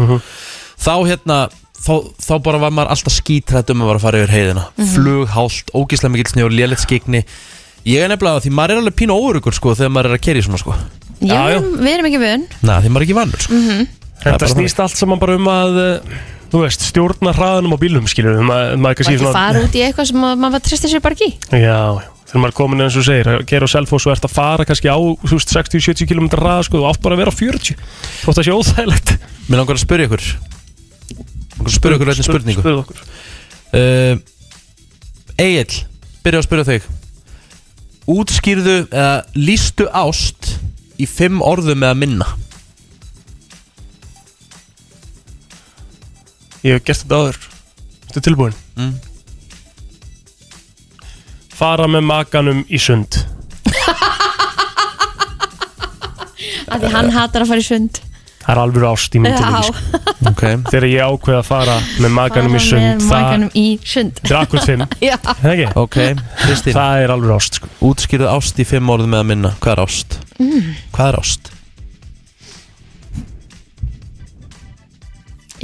þá 0.78 0.94
hérna 1.10 1.38
þá, 1.86 1.94
þá 2.22 2.34
bara 2.46 2.62
var 2.62 2.72
maður 2.78 2.94
alltaf 2.94 3.16
skítrætt 3.18 3.74
um 3.74 3.82
að 3.82 3.90
vera 3.92 4.00
að 4.02 4.06
fara 4.06 4.22
yfir 4.22 4.36
heiðina 4.36 4.64
Mhm. 4.78 4.92
flughált, 4.94 5.74
ógíslega 5.74 6.14
mikill 6.14 6.32
snjór, 6.36 6.54
lélitt 6.54 6.84
skikni 6.86 7.24
ég 7.86 8.02
er 8.06 8.10
nefnilega 8.14 8.46
því 8.46 8.54
maður 8.54 8.76
er 8.78 8.82
alveg 8.84 8.96
pínu 9.02 9.18
óurugur 9.18 9.54
sko, 9.58 9.74
þegar 9.76 9.94
maður 9.94 10.12
er 10.14 10.18
að 10.18 10.22
keri 10.26 10.42
svona 10.46 10.58
sko. 10.62 10.74
Já, 11.22 11.34
Já, 11.34 11.42
já. 11.56 11.60
við 11.62 11.92
erum 11.96 12.06
ekki 12.10 12.22
vön 12.22 12.46
Na, 12.62 12.80
því 12.82 12.90
maður 12.94 13.02
er 13.02 13.06
ekki 13.08 13.18
vannur 13.20 13.42
sko. 13.46 13.54
Mhm. 13.54 13.88
Það 14.22 14.26
er 14.32 14.38
þetta 14.38 14.54
snýst 14.54 14.80
allt 14.86 14.98
saman 14.98 15.20
bara 15.20 15.36
um 15.36 15.46
að 15.50 15.78
eh, 15.82 16.00
þú 16.56 16.62
veist, 16.64 16.84
stjórna 16.88 17.34
hraðanum 17.36 17.76
á 17.76 17.78
bílum 17.82 18.06
skilur 18.08 18.38
um 18.40 18.52
að 18.54 18.76
maður 18.80 19.10
ekki 19.12 19.32
fara 19.36 19.64
út 19.66 19.74
í 19.76 19.82
eitthvað 19.84 20.08
sem 20.12 20.22
að- 20.24 20.38
maður 20.40 20.62
tristir 20.64 20.92
sér 20.94 21.02
bara 21.04 21.18
ekki. 21.18 21.28
Í 21.52 21.60
já, 21.60 21.80
já. 22.00 22.08
þegar 22.30 22.42
maður 22.42 22.54
er 22.54 22.58
komin 22.60 22.84
eins 22.86 22.96
og 22.96 23.02
þú 23.02 23.08
segir 23.10 23.28
að 23.34 23.44
gera 23.52 23.68
á 23.68 23.74
selfos 23.76 24.06
og 24.08 24.14
ert 24.16 24.28
að 24.30 24.36
fara 24.36 24.66
kannski 24.70 24.88
á 24.88 24.96
þú 24.96 25.36
veist, 25.36 25.52
60-70 25.52 26.08
km 26.08 26.30
ræða 26.32 26.64
sko, 26.64 26.80
þú 26.80 26.88
átt 26.88 27.02
bara 27.04 27.16
að 27.18 27.24
vera 27.26 27.34
á 27.36 27.36
40 27.36 27.76
þótt 28.24 28.40
að 28.40 28.48
sé 28.48 28.56
óþægilegt. 28.56 29.12
Mér 29.50 29.60
langar 29.60 29.76
að 29.76 29.84
spyrja 29.84 30.08
ykkur. 30.08 30.24
Langar 31.60 31.68
að 31.68 31.76
spyrja 31.76 31.98
ykkur 32.00 32.14
einnig 32.14 32.30
spurningu. 32.30 32.64
Spurðu 32.64 32.84
okkur. 32.86 33.04
Uh, 33.76 34.16
Egil, 35.36 35.84
byrja 36.24 36.40
að 36.40 36.48
spyrja 36.48 36.70
þig. 36.72 36.88
Útskýrðu 38.16 38.78
eða 38.94 39.26
lístu 39.36 39.90
ást 39.92 40.56
í 41.02 41.08
fimm 41.10 41.42
orðum 41.44 41.84
eða 41.84 42.00
minna 42.00 42.28
ég 46.66 46.76
hef 46.80 46.84
gert 46.88 47.04
þetta 47.04 47.20
áður 47.22 47.38
Þetta 48.06 48.22
er 48.22 48.26
tilbúin 48.30 48.56
Mm. 48.76 48.96
fara 51.56 51.86
með 51.88 52.04
makanum 52.10 52.66
í 52.68 52.80
sund 52.82 53.22
Af 56.66 56.82
því 56.82 56.90
hann 56.92 57.12
hatar 57.16 57.46
að 57.46 57.52
fara 57.54 57.64
í 57.64 57.68
sund 57.70 58.02
Það 58.46 58.52
er 58.54 58.60
alveg 58.62 58.84
ást 58.86 59.16
í 59.18 59.22
myndum 59.24 59.56
Já. 59.56 59.62
sko. 59.66 60.00
okay. 60.32 60.58
Þegar 60.68 60.86
ég 60.92 61.08
ákveð 61.16 61.38
að 61.40 61.48
fara 61.48 61.78
með 62.04 62.12
maganum 62.14 62.54
í 62.54 62.60
Fara 62.60 62.68
sund 62.68 62.86
með 62.86 63.08
maganum 63.10 63.56
í 63.58 63.66
sund 63.82 64.20
Það 64.26 64.36
er 64.36 64.40
akkur 64.44 64.66
fimm 64.68 64.84
Já. 65.02 65.16
Það 66.76 67.02
er 67.06 67.16
alveg 67.16 67.34
ást 67.40 67.58
sko. 67.62 67.72
Útskýrðu 67.90 68.28
ást 68.36 68.60
í 68.62 68.68
fimm 68.70 68.92
orðum 68.94 69.16
með 69.16 69.24
að 69.24 69.30
minna 69.32 69.54
Hvað 69.64 69.74
er 69.78 69.84
ást? 69.88 70.20
Mm. 70.38 70.70
Hvað 70.94 71.08
er 71.14 71.20
ást? 71.24 71.52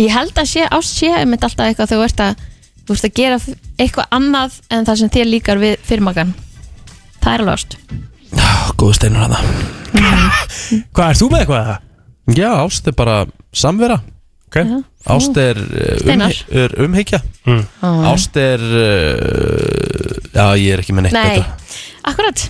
Ég 0.01 0.13
held 0.15 0.37
að 0.39 0.47
sé, 0.49 0.63
ást 0.65 0.95
sé 0.97 1.11
einmitt 1.13 1.43
alltaf 1.45 1.67
eitthvað 1.67 1.91
þegar 1.91 2.01
þú 2.01 2.07
ert 2.07 2.23
að 2.25 2.45
þú 2.81 2.95
ert 2.95 3.07
að 3.07 3.17
gera 3.19 3.37
eitthvað 3.81 4.15
annað 4.17 4.55
en 4.73 4.87
það 4.87 5.01
sem 5.01 5.11
þér 5.13 5.29
líkar 5.29 5.61
við 5.61 5.75
fyrirmagan 5.87 6.31
Það 7.21 7.33
er 7.35 7.43
alveg 7.43 7.53
ást. 7.53 7.75
Góðu 8.81 8.95
steinur 8.97 9.21
hana 9.27 9.41
Hvað, 10.95 11.05
er 11.11 11.19
þú 11.19 11.27
með 11.29 11.43
eitthvað? 11.43 11.69
Það? 11.69 11.87
Já, 12.37 12.49
ást 12.61 12.87
er 12.87 12.95
bara 12.95 13.15
samvera. 13.51 13.97
Okay. 14.51 14.79
Ást 15.11 15.37
er, 15.39 15.57
umhy 16.05 16.35
er 16.61 16.73
umhyggja. 16.83 17.19
Mm. 17.47 17.61
Ást 18.11 18.35
er 18.39 18.61
uh, 18.61 20.17
Já, 20.31 20.45
ég 20.59 20.73
er 20.75 20.83
ekki 20.83 20.95
með 20.95 21.07
neitt 21.07 21.15
Nei, 21.15 21.37
betra. 21.41 21.77
akkurat 22.11 22.43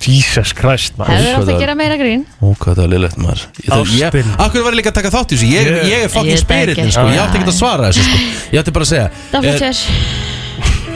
Jesus 0.00 0.52
Christ 0.54 0.96
maður. 0.98 1.18
Hefur 1.18 1.42
átt 1.42 1.48
að 1.54 1.60
gera 1.60 1.74
meira 1.74 1.96
grín 1.98 2.22
Ó, 2.42 2.54
hvað 2.54 2.74
það 2.78 2.84
er 2.84 2.92
liðlegt 2.94 3.18
maður 3.18 3.42
Ég 3.58 3.68
þarf- 3.72 3.94
ég- 3.98 4.06
Ástin. 4.08 4.30
Akkur 4.38 4.62
var 4.64 4.72
ég 4.72 4.78
líka 4.80 4.90
að 4.92 4.98
taka 5.00 5.10
þátt 5.10 5.32
í 5.32 5.36
þessu 5.36 5.48
Ég, 5.50 5.66
Ég- 5.66 5.84
ég 5.88 5.98
er 5.98 6.04
Ég 6.06 6.10
fucking 6.12 6.32
veit 6.32 6.42
spiritin 6.44 6.84
ekki. 6.84 6.92
sko. 6.92 7.06
Ég 7.08 7.18
átti 7.24 7.38
ekki 7.38 7.50
að 7.52 7.58
svara 7.58 7.88
þessu 7.90 8.02
sko. 8.06 8.18
Ég 8.52 8.58
átti 8.62 8.72
bara 8.72 8.84
að 8.84 8.92
segja 8.92 9.10
Það 9.32 9.44
er- 9.44 9.58
fyrir 9.58 9.74
sér 9.74 10.88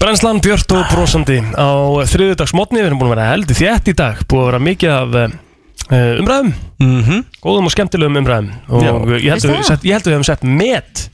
Brennslan 0.00 0.40
Björt 0.44 0.72
og 0.76 0.84
brosandi 0.92 1.38
á 1.56 1.68
þriðudagsmotni 2.10 2.80
Við 2.82 2.88
erum 2.90 2.98
búin 3.00 3.10
að 3.12 3.14
vera 3.16 3.28
heldur 3.32 3.56
þétt 3.56 3.88
í 3.88 3.94
dag 3.96 4.20
Búin 4.28 4.42
að 4.42 4.48
vera 4.50 4.60
mikið 4.68 4.90
af 4.94 5.08
uh, 5.14 6.22
umræðum 6.22 6.54
Mhm. 6.84 7.20
Góðum 7.40 7.68
og 7.68 7.72
skemmtilegum 7.72 8.16
umræðum 8.20 8.50
Og 8.68 8.82
Já. 8.82 8.90
ég 8.90 8.98
held, 8.98 9.14
að 9.14 9.22
Veistu 9.22 9.48
við, 9.48 9.56
það? 9.60 9.68
sett, 9.70 9.84
ég 9.84 9.92
held 9.94 10.02
að 10.04 10.10
við 10.10 10.16
hefum 10.18 10.28
sett 10.28 10.42
met 10.44 11.08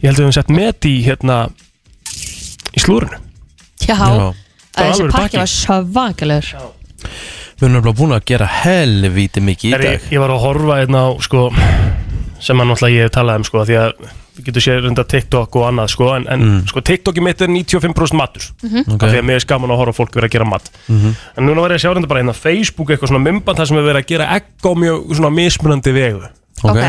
Ég 0.00 0.06
held 0.08 0.16
að 0.16 0.20
við 0.20 0.24
hefum 0.24 0.36
sett 0.38 0.50
met 0.50 0.80
í 0.88 0.94
hérna 1.04 1.36
Í 2.70 2.80
slúrinu 2.84 3.18
Já, 3.80 3.96
Já. 3.96 4.32
Að 4.80 4.90
þessi 4.90 5.02
alveg 5.04 5.16
pakki 5.16 5.40
var 5.40 5.50
svakalegur. 5.54 6.70
Við 7.60 7.66
erum 7.66 7.74
nefnilega 7.76 7.98
búin 8.00 8.14
að 8.16 8.24
gera 8.30 8.46
helvíti 8.62 9.40
mikið 9.44 9.68
í 9.68 9.72
dag. 9.76 9.84
ég, 9.84 10.08
ég 10.14 10.20
var 10.22 10.32
að 10.32 10.40
horfa 10.46 10.78
hérna 10.80 11.02
á 11.04 11.08
sko, 11.20 11.42
sem 12.40 12.56
að 12.62 12.70
náttúrulega 12.70 12.96
ég 12.96 13.06
hef 13.08 13.12
talað 13.18 13.40
um 13.42 13.44
sko, 13.44 13.64
því 13.68 13.76
að 13.82 13.92
við 14.40 14.44
getum 14.46 14.64
séð 14.64 14.78
reynda 14.86 15.04
TikTok 15.04 15.56
og 15.60 15.66
annað 15.68 15.90
sko, 15.92 16.06
en, 16.16 16.24
en 16.32 16.40
Mm. 16.40 16.60
sko, 16.70 16.80
TikToki 16.80 17.20
mitt 17.20 17.42
er 17.44 17.48
95% 17.52 18.16
matur. 18.16 18.46
Mhm. 18.64 18.84
Ok. 18.94 19.02
af 19.02 19.10
því 19.12 19.18
að 19.20 19.26
mér 19.28 19.36
er 19.36 19.44
skaman 19.44 19.70
að 19.74 19.80
horfa 19.82 19.96
fólk 20.00 20.14
vera 20.16 20.28
að 20.28 20.32
gera 20.32 20.44
mat. 20.48 20.70
Mhm. 20.88 21.14
en 21.36 21.44
núna 21.46 21.60
var 21.60 21.70
ég 21.70 21.76
að 21.76 21.84
sjá 21.84 21.92
reynda 21.92 22.08
bara 22.08 22.20
hérna 22.22 22.32
á 22.32 22.40
Facebook 22.40 22.88
eitthvað 22.88 23.08
svona 23.12 23.24
mymband 23.28 23.58
þar 23.58 23.66
sem 23.68 23.76
er 23.76 23.82
verið 23.92 24.00
að 24.00 24.06
gera 24.06 24.30
egg 24.36 24.44
á 24.64 24.70
mjög 24.72 25.14
svona 25.16 25.30
mismunandi 25.36 25.92
vegu. 25.92 26.22
Ok, 26.64 26.80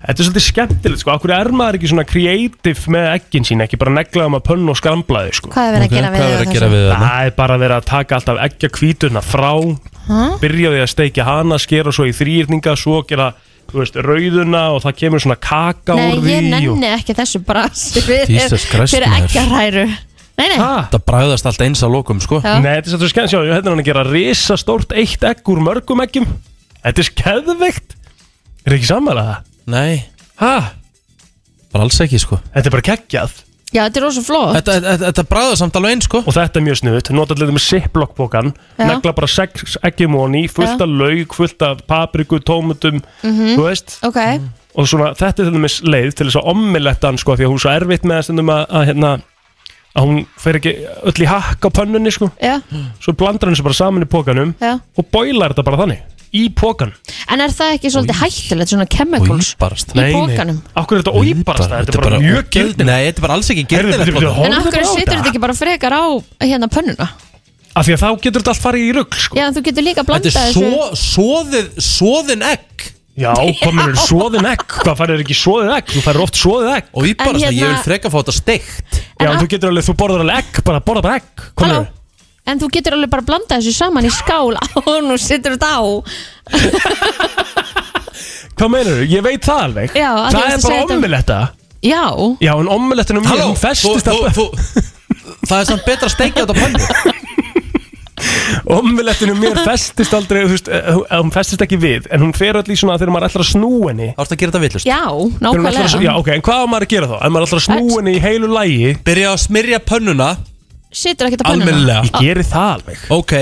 Þetta 0.00 0.22
er 0.22 0.26
svolítið 0.26 0.44
skemmtilegt 0.46 1.00
sko, 1.02 1.12
okkur 1.12 1.32
er 1.36 1.48
maður 1.52 1.76
ekki 1.76 1.88
svona 1.90 2.04
creative 2.08 2.92
með 2.94 3.04
eggin 3.18 3.44
sín, 3.44 3.60
ekki 3.60 3.76
bara 3.82 3.92
neglaðum 3.98 4.36
að 4.38 4.44
pönnu 4.48 4.72
og 4.72 4.78
skramlaði 4.80 5.34
sko 5.36 5.50
hvað 5.52 5.66
er 5.68 5.74
verið 5.76 5.84
að 5.84 5.92
gera 5.92 6.08
við 6.08 6.16
Hvað 6.16 6.30
er 6.30 6.32
að 6.32 6.40
þessu? 6.40 6.54
gera 6.56 6.68
við 6.72 6.84
það? 6.86 7.02
Það 7.04 7.20
er 7.26 7.34
bara 7.36 7.56
verið 7.60 7.76
að 7.76 7.84
taka 7.90 8.16
alltaf 8.16 8.40
eggja 8.46 8.68
kvítuna 8.78 9.20
frá 9.24 9.50
Ha? 10.10 10.22
byrja 10.40 10.70
því 10.72 10.80
að 10.80 10.88
steikja 10.90 11.24
hana, 11.28 11.58
skera 11.60 11.92
svo 11.92 12.04
í 12.08 12.14
þrýrninga 12.16 12.72
svo 12.80 13.02
gera, 13.06 13.26
þú 13.68 13.76
veist, 13.82 13.94
rauðuna 14.08 14.62
og 14.74 14.80
það 14.86 14.96
kemur 15.02 15.20
svona 15.22 15.36
kaka 15.36 15.94
Nei, 16.00 16.06
úr 16.16 16.24
því 16.24 16.32
ég 16.32 16.40
og... 16.40 16.48
nenni 16.80 16.88
ekki 16.96 17.14
þessu 17.20 17.42
brasi 17.44 18.00
fyrir, 18.08 19.06
ekkjarhæru 19.20 19.84
Nei, 20.40 20.46
nei, 20.48 20.56
Ha? 20.56 20.88
Það 20.96 21.04
bræðast 21.12 21.44
allt 21.46 21.60
eins 21.68 21.84
að 21.84 21.92
lokum 21.98 22.18
sko 22.24 22.40
Já. 22.40 22.56
Nei, 22.64 22.72
þetta 22.80 22.88
er 22.88 22.92
svolítið 22.96 23.12
skemmt, 23.12 23.30
sjá, 23.30 23.40
ég 23.44 23.52
Nei, 29.66 30.04
Ha? 30.40 30.72
bara 31.72 31.84
alls 31.84 32.00
ekki 32.00 32.18
sko. 32.18 32.38
Þetta 32.54 32.66
er 32.66 32.74
bara 32.74 32.82
geggjað. 32.82 33.30
Já, 33.70 33.84
þetta 33.86 34.00
er 34.00 34.02
rosa 34.02 34.22
flott. 34.26 34.54
Þetta, 34.56 34.74
þetta, 34.82 35.04
þetta 35.12 35.24
bræðast 35.30 35.60
samt 35.62 35.76
alveg 35.78 35.92
eins 35.94 36.06
sko. 36.08 36.22
Og 36.26 36.34
þetta 36.34 36.58
er 36.58 36.64
mjög 36.66 36.78
snuðut, 36.80 37.10
nota 37.14 37.34
allir 37.36 37.52
með 37.54 37.62
ziplock-bókan 37.68 38.48
Já. 38.80 38.86
Negla 38.88 39.12
bara 39.14 39.28
sex 39.30 39.76
eggjum 39.86 40.16
honi, 40.18 40.46
fullt 40.50 40.80
af 40.82 40.88
lauk, 40.90 41.36
fullt 41.36 41.62
af 41.62 41.84
papriku, 41.86 42.40
tómutum 42.42 42.98
Mhm. 43.22 43.54
Þú 43.54 43.62
veist. 43.68 43.98
Ok, 44.02 44.18
og 44.74 44.86
svona, 44.88 45.12
þetta 45.14 45.28
er 45.28 45.32
til 45.44 45.52
dæmis 45.54 45.80
leið 45.86 46.14
til 46.14 46.26
þess 46.26 46.40
að 46.42 46.50
ommeletta 46.50 47.06
hann 47.06 47.18
sko, 47.18 47.36
því 47.36 47.44
að 47.46 47.50
hún 47.52 47.60
er 47.60 47.64
svo 47.64 47.70
erfitt 47.78 48.02
með 48.02 48.18
að 48.18 48.24
stundum 48.24 48.50
að, 48.50 48.66
að, 48.70 48.86
hérna, 48.90 49.12
að 49.96 50.06
hún 50.06 50.26
fer 50.38 50.54
ekki 50.58 50.74
öll 51.04 51.22
í 51.22 51.26
hakk 51.26 51.60
á 51.66 51.70
pönnunni 51.70 52.10
sko. 52.14 52.30
já, 52.42 52.60
svo 53.00 53.12
blandar 53.14 53.46
hann 53.50 53.54
þessu 53.54 53.62
bara 53.66 53.74
saman 53.74 54.02
í 54.02 54.10
pókanum 54.10 54.54
já. 54.60 54.80
og 54.98 55.06
bóilar 55.12 55.50
þetta 55.54 55.64
bara 55.64 55.76
þannig 55.84 56.02
í 56.36 56.44
pókan 56.54 56.92
En 57.30 57.40
er 57.42 57.50
það 57.54 57.72
ekki 57.76 57.90
svolítið 57.94 58.18
hættulegt, 58.20 58.70
svona 58.72 58.86
chemicals 58.90 59.48
Íbarast 59.56 59.94
í 59.96 60.04
pókanum? 60.14 60.60
Akkur 60.78 60.98
er 60.98 61.02
þetta 61.02 61.14
óýbarast, 61.18 61.72
þetta 61.74 61.96
er 61.96 62.04
bara 62.06 62.20
mjög 62.22 62.52
gildin 62.54 62.86
Nei, 62.90 63.00
þetta 63.08 63.18
er 63.22 63.26
bara 63.26 63.34
alls 63.38 63.50
ekki 63.50 63.64
Heyrðu, 63.66 63.90
gildin 63.90 64.06
bíddu, 64.06 64.20
bíddu, 64.20 64.30
En 64.30 64.38
horfðu 64.38 64.60
af 64.60 64.70
bara 64.70 64.86
á 64.86 64.90
setur 64.90 65.00
þetta. 65.00 65.16
þetta 65.18 65.32
ekki 65.32 65.42
bara 65.46 65.56
frekar 65.58 65.96
á 65.98 66.04
hérna 66.46 66.70
pönnuna? 66.70 67.08
af 67.70 67.86
því 67.86 67.92
að 67.94 68.00
þá 68.02 68.08
getur 68.24 68.42
þetta 68.42 68.50
allt 68.50 68.62
farið 68.64 68.82
í 68.82 68.94
rugg 68.96 69.14
sko. 69.14 69.36
Já, 69.38 69.44
en 69.46 69.54
þú 69.54 69.60
getur 69.68 69.84
líka 69.86 70.02
Þetta 70.02 70.08
blanda 70.10 70.30
er 70.30 70.34
þessu 70.34 70.64
svo, 70.64 70.88
svoðið, 71.00 71.68
svoðin 71.86 72.42
egg 72.50 72.86
já, 73.20 73.30
komin 73.62 73.84
er 73.84 74.00
svoðin 74.00 74.48
egg 74.50 74.64
hvað 74.80 74.98
færður 74.98 75.22
ekki 75.22 75.36
svoðið 75.38 75.70
egg, 75.76 75.92
þú 75.94 76.02
færður 76.08 76.24
oft 76.26 76.40
svoðið 76.40 76.72
egg 76.74 76.90
Og 76.98 77.06
íbarast 77.12 77.30
En 77.30 77.46
að 77.46 77.54
ég 77.54 77.62
hérna- 77.62 77.76
vil 77.78 77.86
freka 77.86 78.10
fá 78.10 78.18
þetta 78.18 78.34
steikt 78.40 78.98
já, 78.98 79.28
En 79.30 79.38
þú 79.38 79.48
getur 79.54 79.70
alveg, 79.70 79.86
þú 79.86 79.94
borðar 80.02 80.24
alveg 80.26 80.42
egg 80.42 80.60
bara 80.66 80.80
borða 80.90 81.02
bara 81.06 81.20
egg. 81.20 81.46
Halló? 81.62 81.80
En 82.48 82.58
þú 82.58 82.68
getur 82.72 82.96
alveg 82.96 83.10
bara 83.12 83.22
blanda 83.22 83.58
þessu 83.60 83.72
saman 83.76 84.06
í 84.08 84.10
skál 84.10 84.56
og 84.56 84.88
nú 85.04 85.16
setur 85.20 85.56
þetta 85.56 85.70
á. 85.76 85.82
Hvað 88.60 88.68
meinar 88.74 88.92
þú, 89.00 89.04
ég 89.08 89.22
veit 89.24 89.44
það 89.46 89.60
alveg. 89.68 89.94
Já, 89.96 90.10
að 90.10 90.26
þú 90.26 90.36
það 90.36 90.40
veist 90.40 90.50
er 90.50 90.56
að 90.56 90.60
segja 90.60 90.70
bara 90.70 90.80
þetta- 90.80 90.96
ommeletta 90.98 91.40
Já, 91.80 92.02
já, 92.44 92.50
en 92.60 92.68
omelettinu 92.68 93.20
Halló, 93.24 93.44
hún 93.48 93.54
þú, 93.56 93.60
festist 93.62 94.04
þú, 94.10 94.16
að 94.28 94.34
þú, 94.36 94.46
Það 95.48 95.60
er 95.62 95.64
samt 95.70 95.86
betra 95.86 96.08
að 96.10 96.12
steikja 96.12 96.42
þetta 96.44 96.52
á 96.52 96.60
pönnu. 96.60 96.80
Omelettinu 98.76 99.34
mér 99.40 99.56
festist 99.64 100.12
aldrei 100.14 100.42
þú 100.44 100.50
veist, 100.52 100.68
eh, 100.68 100.90
hún- 100.92 101.06
hún 101.08 101.32
festist 101.32 101.62
ekki 101.64 101.78
við 101.80 102.06
en 102.12 102.20
hún 102.20 102.34
fer 102.36 102.58
í 102.60 102.76
svona 102.76 102.98
þegar 103.00 103.14
maður 103.14 103.30
ætlar 103.30 103.44
að 103.46 103.52
snú 103.54 103.70
henni. 103.88 104.10
Það 104.12 104.20
er 104.20 104.36
að 104.36 104.40
gera 104.42 104.52
þetta 104.52 104.64
villust 104.66 104.86
já, 104.90 105.00
Þegar 105.00 105.16
hún 105.16 105.32
ætlar 105.40 105.56
að- 105.56 105.80
nákvæmlega. 105.80 106.04
Já, 106.04 106.12
ok, 106.20 106.28
en 106.36 106.42
hvað 106.42 106.60
á 106.60 106.66
maður 106.68 106.84
að 106.84 106.92
gera 106.92 107.06
þá? 107.08 107.16
Ef 107.24 107.30
maður 107.32 107.46
ætlar 107.48 107.60
að 107.60 107.68
snú 107.70 107.96
henni 107.96 108.12
í 108.12 108.20
heilu 108.20 108.48
lægi 108.52 108.90
Byrja 109.08 109.32
að 109.32 109.40
smyrja 109.46 109.78
pönnuna 109.80 110.30
Setur 110.90 111.28
ekkert 111.28 111.44
á 111.44 111.50
pönnuna 111.50 111.66
Almennilega. 111.66 112.02
Ég 112.06 112.20
geri 112.20 112.44
það 112.46 112.70
alveg. 112.76 113.02
Ok, 113.14 113.34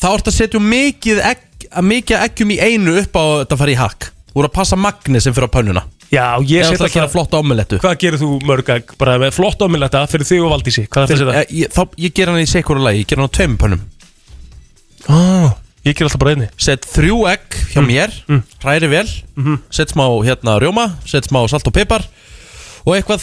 þá 0.00 0.06
ertu 0.12 0.32
að 0.32 0.36
setja 0.38 0.60
mikið, 0.64 1.20
egg, 1.32 1.66
mikið 1.84 2.24
eggjum 2.26 2.54
í 2.54 2.58
einu 2.62 2.94
upp 3.02 3.18
á 3.18 3.24
þetta 3.42 3.56
að 3.56 3.62
fara 3.64 3.74
í 3.74 3.78
hakk. 3.80 4.08
Þú 4.32 4.40
eru 4.40 4.48
að 4.48 4.54
passa 4.56 4.78
magni 4.80 5.20
sem 5.20 5.34
fyrir 5.36 5.52
á 5.52 5.56
pönnuna. 5.58 5.84
Já, 6.12 6.26
ég 6.44 6.60
Ég 6.60 6.74
ætla 6.74 6.88
að 6.88 6.96
gera 6.96 7.08
flotta 7.08 7.38
omelettu? 7.40 7.78
Hvað 7.80 7.98
gerir 8.00 8.20
þú 8.20 8.30
mörg 8.48 8.68
egg? 8.74 8.90
Bara 9.00 9.14
með 9.20 9.32
flott 9.36 9.62
omeletta 9.64 10.02
fyrir 10.12 10.28
þig 10.28 10.42
og 10.44 10.50
Valdísi. 10.52 10.84
Hvað 10.92 11.06
er 11.06 11.22
það? 11.22 11.30
Að 11.32 11.38
setja? 11.38 11.56
ég, 11.60 11.72
þá, 11.72 11.82
ég 12.04 12.14
ger 12.18 12.32
hann 12.32 12.40
í 12.42 12.48
sekúru 12.50 12.84
lagi, 12.84 13.00
ég 13.00 13.08
ger 13.08 13.20
hann 13.20 13.32
á 13.32 13.36
tveim 13.36 13.54
pönnum. 13.60 13.84
Ah, 15.08 15.54
ég 15.88 15.96
ger 15.96 16.04
alltaf 16.08 16.20
bara 16.20 16.34
einni. 16.34 16.50
Sett 16.60 16.84
þrjú 16.92 17.22
egg 17.32 17.56
hjá 17.72 17.80
mér, 17.84 18.12
hræri 18.60 18.90
vel. 18.92 19.06
Sett 19.72 19.94
smá 19.94 20.04
hérna 20.26 20.58
rjóma, 20.60 20.90
sett 21.08 21.28
smá 21.30 21.40
salt 21.48 21.68
og 21.68 21.76
pipar 21.76 22.04
Og 22.82 22.96
eitthvað 22.96 23.22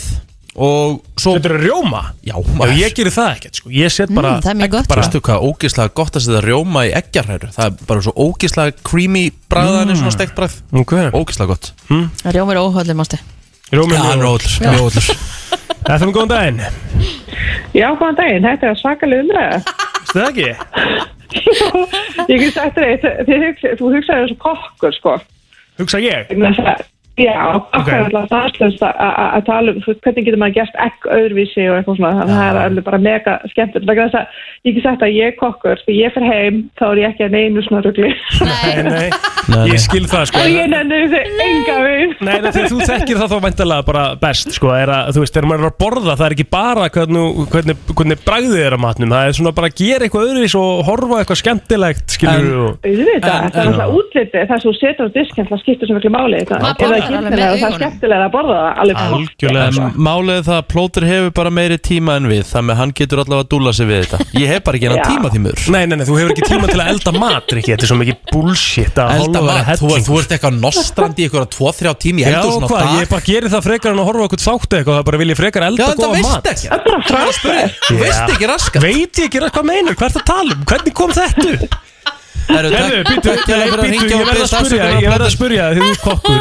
Og 0.57 0.99
svo 1.19 1.35
Þetta 1.37 1.51
er 1.51 1.61
rjóma? 1.61 2.01
Já, 2.25 2.33
maður 2.57 2.79
ég 2.79 2.95
gerir 2.97 3.13
það 3.13 3.29
ekkert 3.35 3.59
sko 3.59 3.73
Ég 3.73 3.93
set 3.93 4.13
bara 4.15 4.31
Mm, 4.35 4.41
það 4.45 4.51
er 4.51 4.59
mjög 4.61 4.71
gott. 4.73 4.87
bara, 4.89 5.03
Veistu 5.03 5.21
hvað, 5.21 5.45
ógislega 5.45 5.93
gott 5.99 6.17
að 6.17 6.25
setja 6.25 6.41
rjóma 6.45 6.85
í 6.87 6.93
eggjarhæru 6.97 7.51
Það 7.53 7.65
er 7.67 7.85
bara 7.91 8.05
svo 8.07 8.13
ógislega 8.17 8.73
creamy 8.89 9.25
bræðan 9.51 9.93
mm. 9.93 10.01
svona 10.01 10.15
steikt 10.17 10.35
bræð 10.39 10.57
Ok 10.73 10.95
Ógislega 11.13 11.53
gott 11.53 11.71
Það 11.89 12.35
rjómir 12.35 12.61
óhaldið, 12.63 12.97
mástu 12.97 13.21
Rjómi 13.69 13.93
Já, 13.93 14.01
hann 14.07 14.19
er 14.19 14.25
óhullur, 14.25 14.57
mjög 14.65 14.83
óhullur 14.89 15.09
Þetta 15.79 16.01
er 16.01 16.13
góðan 16.17 16.33
daginn 16.33 16.61
Já, 17.73 17.87
góðan 17.93 18.17
daginn, 18.17 18.45
þetta 18.45 18.69
er 18.71 18.77
svakalega 18.79 19.23
umræða. 19.23 19.59
Það 20.09 20.27
ekki? 20.29 20.49
Ég 22.31 22.41
get 22.41 22.55
sagt 22.55 22.79
þér 22.79 23.43
eitt, 23.45 23.65
þú 23.77 23.91
hugsaði 23.93 24.23
þessu 24.25 24.37
kokkur, 24.41 24.95
sko. 24.97 25.17
Hugsa 25.79 26.01
ég? 26.01 26.33
Já, 27.19 27.39
kokkur 27.73 27.93
er 27.93 28.05
alltaf 28.07 28.83
að- 28.89 29.47
tala 29.49 29.73
um, 29.73 29.81
hvernig 30.03 30.25
getur 30.27 30.39
maður 30.41 30.55
gert 30.59 30.77
egg 30.85 31.07
öðruvísi 31.17 31.65
og 31.69 31.77
eitthvað 31.79 31.99
svona, 31.99 32.11
þannig 32.19 32.35
að 32.35 32.39
það 32.39 32.49
er 32.49 32.61
alveg 32.65 32.85
bara 32.89 33.01
mega 33.05 33.33
skemmtilegt. 33.53 33.89
Vegna 33.89 34.05
þess 34.09 34.19
að 34.19 34.69
ég 34.69 34.77
get 34.77 34.85
sagt 34.85 35.05
að 35.05 35.15
ég 35.17 35.31
er 35.31 35.37
kokkur, 35.39 35.83
því 35.85 35.97
ég 35.99 36.15
fer 36.15 36.25
heim, 36.29 36.61
þá 36.79 36.85
er 36.89 37.01
ég 37.03 37.09
ekki 37.13 37.25
að 37.27 37.35
neinu 37.37 37.65
svona 37.65 37.83
rugli. 37.85 38.11
Nei, 38.49 38.83
nei, 38.89 39.09
Nei, 39.49 39.63
ég 39.71 39.81
skil 39.81 40.05
það 40.09 40.27
sko. 40.29 40.41
Og 40.43 40.51
ég 40.53 40.67
nenni 40.69 40.99
þessi 41.09 41.21
enga 41.45 41.77
við. 41.81 42.11
Nei, 42.21 42.35
nei, 42.43 42.51
þegar 42.53 42.69
þú 42.69 42.79
þekkir 42.91 43.19
það 43.21 43.31
þá 43.33 43.37
væntalega 43.47 43.85
bara 43.87 44.03
best 44.21 44.53
sko, 44.53 44.69
er 44.77 44.91
að, 44.93 45.09
þú 45.15 45.23
veist, 45.23 45.33
þegar 45.37 45.47
maður 45.49 45.63
er 45.63 45.69
að 45.71 45.77
borða 45.81 46.15
það 46.19 46.25
er 46.27 46.35
ekki 46.35 46.47
bara 46.53 46.89
hvernig, 46.93 47.23
hvernig, 47.53 47.79
hvernig 47.97 48.21
bragðið 48.27 48.61
er 48.67 48.75
að 48.77 48.83
matnum, 48.83 49.13
það 49.15 49.29
er 49.31 49.37
svona 49.39 49.53
bara 49.57 49.71
að 49.71 49.77
gera 49.81 50.05
eitthvað 50.05 50.27
öðruvis 50.29 50.55
og 50.59 50.83
horfa 50.89 51.21
eitthvað 51.23 51.41
skemmtilegt 51.41 52.15
skilur 52.17 52.45
En- 52.45 52.59
og... 52.59 52.77
Auðvitað, 52.89 53.39
En- 53.39 53.53
það 53.55 53.61
er 53.63 53.71
alltaf 53.71 53.95
útlitið, 53.99 54.45
það 54.51 54.61
sem 54.61 54.69
þú 54.69 54.75
setur 54.79 55.09
á 55.09 55.15
diskinn, 55.17 55.49
það 55.49 55.63
skiptir 55.63 55.89
svo 55.89 55.97
er 57.09 57.19
skemmtilega 57.19 57.49
og 57.49 57.59
það 57.59 57.69
er 57.69 57.77
skemmtilega 57.79 58.27
að 58.27 58.33
borða 58.35 58.57
það 58.59 58.81
alveg 58.83 59.01
Algjörlega 59.19 59.89
Málið 60.09 60.35
er 60.39 60.45
það 60.49 60.57
að 60.59 60.67
plótur 60.73 61.07
hefur 61.09 61.33
bara 61.39 61.53
meiri 61.59 61.77
tíma 61.89 62.15
en 62.19 62.29
við 62.29 62.43
Þannig 62.49 62.73
að 62.75 62.79
hann 62.83 62.93
getur 62.99 63.21
allavega 63.23 63.45
að 63.45 63.49
dúlla 63.53 63.73
sig 63.75 63.89
við 63.89 64.03
þetta. 64.03 64.27
Ég 64.39 64.53
hef 64.53 64.63
bara 64.65 64.79
ekki 64.79 64.89
Já. 64.99 65.03
tíma 65.09 65.31
því 65.33 65.41
mör 65.45 65.65
Nei, 65.75 65.83
nei, 65.89 65.95
nei, 65.99 66.05
þú 66.09 66.17
hefur 66.19 66.33
ekki 66.35 66.47
tíma 66.49 66.69
til 66.69 66.79
að 66.79 66.91
elda 66.93 67.13
mat, 67.19 67.55
Rikki 67.59 67.73
Þetta 67.73 67.87
er 67.87 67.91
svo 67.91 67.99
mikið 67.99 68.19
bullshit 68.33 69.01
að 69.03 69.13
Elda 69.19 69.43
hálfa 69.43 69.57
mat, 69.59 69.81
þú, 69.81 69.91
þú 70.07 70.19
ert 70.19 70.35
eitthvað 70.37 70.59
nostrandi 70.63 71.23
í 71.23 71.27
eitthvað 71.29 71.49
2-3 71.55 71.95
tími 72.05 72.25
Já, 72.25 72.39
hvað, 72.65 72.93
ég 72.99 73.11
bara 73.11 73.25
gerir 73.25 73.53
það 73.53 73.67
frekar 73.69 73.93
en 73.93 74.01
að 74.03 74.09
horfa 74.09 74.27
okkur 74.29 74.43
þáttu 74.43 74.79
eitthvað, 74.79 74.99
það 74.99 75.07
bara 75.09 75.21
vil 75.21 75.29
ég 75.33 75.39
frekar 75.39 75.67
elda 75.69 75.83
Já, 75.83 75.89
en 75.89 75.99
það 75.99 76.05
góða 76.05 76.15
veist 76.17 76.29
mat. 76.29 76.49
ekki. 76.53 76.69
Það 76.69 76.79
er 76.79 76.87
bara 76.89 77.03
frábært. 77.09 77.79
Þú 77.89 77.99
veist 78.03 78.33
ekki 78.35 78.49
raskat. 78.49 78.83
Veit 78.85 79.21
ég 79.21 79.29
ekki 79.29 79.43
hvað 79.49 79.69
meinar, 79.69 79.97
hvað 79.99 80.09
er 80.09 80.15
það 80.15 80.21
að 80.21 80.29
tala 80.29 80.55
um, 80.55 80.65
hvernig 80.69 80.97
kom 80.99 81.15
þetta 81.15 81.47
upp? 81.55 81.79
Herru, 82.49 83.01
býttu, 83.05 83.33
ég 83.33 83.73
og 84.17 84.25
verð 84.25 84.43
að 84.45 84.53
á 84.81 84.89
Ég 84.99 85.11
verð 85.11 85.25
að 85.27 85.33
þig, 85.33 85.75
því 85.75 85.81
þú 85.81 85.89
ert 85.89 86.03
kokkur 86.05 86.39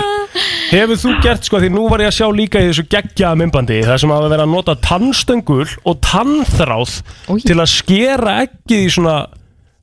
Hefur 0.68 1.00
þú 1.00 1.14
gert, 1.24 1.48
sko, 1.48 1.60
því 1.62 1.70
nú 1.72 1.84
var 1.88 2.02
ég 2.04 2.10
að 2.10 2.16
sjá 2.18 2.26
líka 2.36 2.60
í 2.62 2.68
þessu 2.70 2.84
geggjaða 2.92 3.40
mymbandi 3.40 3.80
Það 3.86 4.00
sem 4.02 4.12
hafa 4.14 4.30
verið 4.32 4.44
að 4.44 4.52
nota 4.52 4.76
tannstöngul 4.84 5.66
og 5.88 6.00
tannþráð 6.04 6.94
Til 7.48 7.58
að 7.58 7.70
skera 7.72 8.38
ekkið 8.44 8.84
í 8.84 8.90
svona 8.98 9.16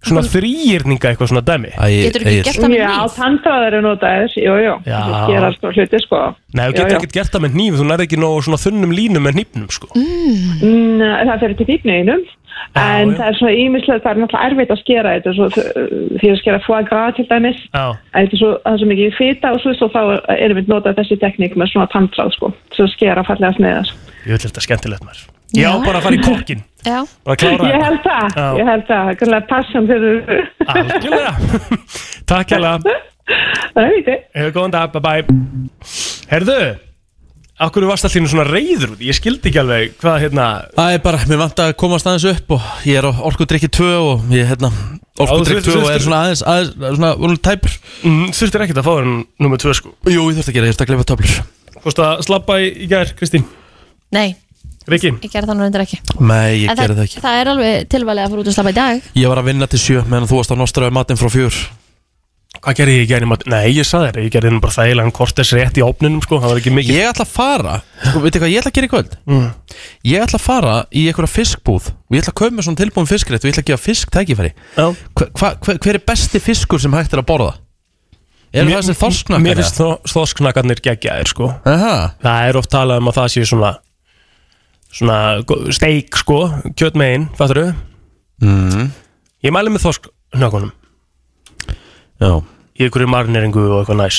Svona 0.05 0.23
þrýjirninga 0.29 1.11
eitthvað 1.11 1.31
svona 1.31 1.43
dæmi. 1.45 1.73
Geturðu 1.75 2.31
ekki 2.31 2.45
gert 2.45 2.61
það 2.61 2.71
með 2.71 2.81
Já, 2.81 2.93
tannfráður 3.15 3.77
er 3.79 3.85
notaðir, 3.85 4.37
jú, 4.37 4.55
jú. 4.61 4.77
Já. 4.85 5.01
Það 5.09 5.27
gera 5.33 5.51
sko 5.57 5.73
hluti, 5.75 6.01
sko. 6.05 6.21
Nei, 6.55 6.63
þú 6.63 6.77
getur 6.77 6.97
ekkert 6.99 7.19
gert 7.19 7.35
það 7.35 7.45
með 7.45 7.59
hníf 7.59 7.77
Þú 7.79 7.85
nærði 7.89 8.07
ekki 8.07 8.19
nógu 8.21 8.41
svona 8.45 8.61
þunnum 8.61 8.95
línum 8.95 9.25
með 9.25 9.37
hnífnum, 9.39 9.69
sko. 9.75 9.91
Mm, 9.97 11.03
það 11.03 11.45
fyrir 11.45 11.59
til 11.59 11.69
fíknuðinum 11.73 12.25
en 12.79 13.11
já. 13.11 13.17
það 13.17 13.25
er 13.27 13.35
svona 13.35 13.55
ímislega, 13.59 14.01
það 14.03 14.13
er 14.13 14.19
náttúrulega 14.21 14.47
erfitt 14.47 14.69
að 14.71 14.79
skera 14.79 15.11
þetta 15.17 15.33
svo, 15.35 15.47
því 16.21 16.29
að 16.31 16.37
skera 16.39 16.61
foie 16.63 16.85
gras 16.87 17.17
til 17.17 17.25
dæmis. 17.27 17.59
Já, 17.67 17.83
en 17.91 18.25
þetta 18.25 18.37
er 18.37 18.41
svo, 18.41 18.51
það 18.63 18.71
er 18.71 18.81
svo 18.81 18.89
mikið 18.91 19.17
fita 19.17 19.51
og 19.51 19.59
svo, 19.63 19.73
svo 19.75 19.89
þá 19.91 20.01
erum 20.37 20.59
við 20.61 20.71
notað 20.71 21.01
þessi 21.01 21.19
tekník 21.19 21.59
með 21.59 21.73
svona 21.73 21.91
tannfráð 21.91 22.31
sko, 22.37 22.53
svo 22.77 22.87
skera 22.95 23.27
fallega 23.27 23.57
sneiðar 23.59 23.91
ég 24.25 24.33
vil 24.33 24.41
þetta 24.47 24.63
skemmtilegt 24.65 25.05
mér 25.05 25.25
Já, 25.55 25.69
bara 25.85 25.99
að 25.99 26.07
fara 26.07 26.17
í 26.17 26.23
kokkin 26.25 26.63
Já. 26.85 26.99
Bara 27.25 27.35
að 27.35 27.41
klára 27.41 27.69
Ég 27.71 27.85
held 27.85 28.01
það, 28.05 28.25
Já. 28.35 28.47
ég 28.59 28.71
held 28.71 28.87
það, 28.89 29.11
kannski 29.21 29.41
passion 29.49 29.87
fyrir 29.89 30.15
Algjörlega. 30.75 31.35
Takk 32.31 32.55
hérlega 32.55 32.97
Það 33.75 33.93
veit 33.93 34.09
ég 34.11 34.25
Hefur 34.37 34.57
góðan 34.59 34.75
dag, 34.75 34.91
bye 34.95 35.05
bye. 35.05 35.39
Herðu 36.31 36.59
Akkur 37.55 37.85
varst 37.87 38.03
allir 38.03 38.27
svona 38.27 38.43
reyður 38.49 38.97
út? 38.97 39.01
Ég 39.05 39.15
skildi 39.15 39.47
ekki 39.47 39.61
alveg 39.61 39.93
hvað 40.01 40.17
hérna 40.25 40.45
Það 40.75 40.95
er 40.97 41.03
bara, 41.05 41.21
mér 41.29 41.39
vant 41.39 41.61
að 41.63 41.69
komast 41.79 42.07
aðeins 42.09 42.25
upp 42.33 42.51
og 42.57 42.65
ég 42.83 42.99
er 42.99 43.07
á 43.07 43.11
orkudrykki 43.29 43.69
2 43.71 43.85
og 43.95 44.25
ég, 44.35 44.49
hérna, 44.49 44.71
orkudrykki 45.23 45.63
þú 45.69 45.77
2 45.77 45.85
og 45.85 45.93
er 45.93 46.03
svona 46.03 46.19
aðeins, 46.25 46.41
aðeins, 46.43 46.73
svona, 46.97 47.13
svona 47.15 47.37
tæpur. 47.47 47.77
Mm, 48.03 48.25
Þurftir 48.35 48.65
ekkert 48.65 48.81
að 48.81 48.89
fá 48.89 48.91
þér 48.97 49.07
nummer 49.45 49.63
2 49.63 49.75
sko. 49.79 49.93
Jú, 50.03 50.25
ég 50.27 50.41
þurfti 50.41 50.51
að 50.51 50.57
gera, 50.57 50.67
ég 50.67 50.75
þurfti 50.75 50.85
að 50.85 50.91
glefa 50.91 51.07
töflur. 51.13 51.37
Fórst 51.85 52.01
að 52.03 52.25
slappa 52.27 52.57
í, 52.59 52.67
í 52.75 52.89
gær, 52.91 53.15
Kristín? 53.15 53.47
Nei, 54.15 54.35
Riki 54.85 55.09
ég 55.15 55.31
gerði 55.33 55.49
það 55.49 55.57
nú 55.59 55.65
endur 55.65 55.81
ekki 55.85 55.97
Nei, 56.19 56.51
ég 56.65 56.69
En 56.69 56.77
gerði 56.77 56.97
það 56.99 57.07
ekki 57.07 57.23
Það 57.23 57.39
er 57.41 57.49
alveg 57.55 57.87
tilvalið 57.89 58.25
að 58.25 58.29
fara 58.35 58.43
út 58.43 58.51
að 58.51 58.55
slappa 58.59 58.73
í 58.73 58.77
dag 58.77 59.09
Ég 59.17 59.31
var 59.31 59.41
að 59.41 59.49
vinna 59.49 59.67
til 59.71 59.79
7 59.81 60.03
meðan 60.11 60.29
þú 60.29 60.37
varst 60.41 60.53
að 60.53 60.61
nostraði 60.61 60.95
matinn 60.99 61.19
frá 61.21 61.29
4 61.33 61.65
Hvað 62.65 62.77
gerði 62.79 62.93
ég 62.95 63.03
í 63.03 63.07
gær 63.09 63.23
í 63.25 63.27
mat? 63.27 63.41
Nei, 63.51 63.65
ég 63.75 63.85
saði 63.85 64.07
þér, 64.13 64.19
ég 64.25 64.31
gerði 64.31 64.47
henni 64.49 64.61
bara 64.63 64.73
þægilega 64.77 65.11
kortes 65.17 65.49
rétt 65.57 65.75
í 65.77 65.83
opninum 65.85 66.21
sko 66.23 66.37
Það 66.39 66.53
var 66.53 66.61
ekki 66.61 66.71
mikið 66.77 66.95
Ég 66.95 67.09
ætla 67.09 67.25
að 67.25 67.33
fara, 67.35 67.73
sko, 68.05 68.21
veitir 68.23 68.41
hvað 68.41 68.53
ég 68.53 68.61
ætla 68.61 68.71
að 68.71 68.77
gera 68.77 68.87
í 68.87 68.91
kvöld? 68.93 69.17
Mm. 69.27 69.49
Ég 70.07 70.23
ætla 70.23 70.39
að 70.39 70.45
fara 70.45 70.75
í 70.95 71.03
einhverja 71.11 71.33
fiskbúð 71.35 71.89
og 71.91 72.15
ég 72.15 72.23
ætla 72.23 72.31
að 72.31 72.39
kaupa 72.39 72.55
mér 72.55 72.67
svona 72.69 72.79
tilbúin 72.79 73.09
fiskrétt 73.11 73.43
og 73.43 73.49
ég 73.51 73.57
ætla 73.57 73.65
að 73.65 73.69
gefa 73.73 73.83
fisk 73.89 74.13
tækifæri 74.15 74.53
Já. 74.55 74.87
hva, 74.87 75.27
hva, 75.35 75.51
hver, 75.67 75.81
hver 75.83 75.99
er 75.99 76.05
besti 76.07 76.41
fiskur 76.47 76.81
sem 76.81 76.95
hægt 76.95 77.13
er 77.13 77.21
að 77.21 77.27
borða? 77.33 77.51
Er 78.55 78.69
það 78.71 78.79
þessi 78.85 78.97
þorsknakkar? 79.03 79.43
Mér 79.45 79.59
finnst 79.59 79.81
þó- 79.81 80.13
þorsknakkarnir 80.15 80.79
geggjaðir 80.85 81.27
sko 81.35 81.51
Aha. 81.67 81.95
Það 82.23 82.49
er 82.49 82.59
oft 82.63 82.71
talað 82.71 83.03
um 83.03 83.11
að 83.11 83.17
það 83.19 83.33
sé 83.35 83.45
svona 83.51 83.73
Svona 84.95 85.19
steik 85.75 86.15
sko 86.21 86.39
Kjötmegin, 86.79 87.29
fattur 87.35 87.61
þau? 87.61 87.71
mm. 88.47 88.91
Ég 89.45 89.53
mæli 89.55 89.73
með 89.73 89.87
þorsknakkunum 89.89 90.71
Já 92.23 92.31
Í 92.75 92.83
einhverju 92.83 93.07
marneringu 93.07 93.61
og 93.69 93.77
eitthvað 93.81 93.99
næs 94.01 94.17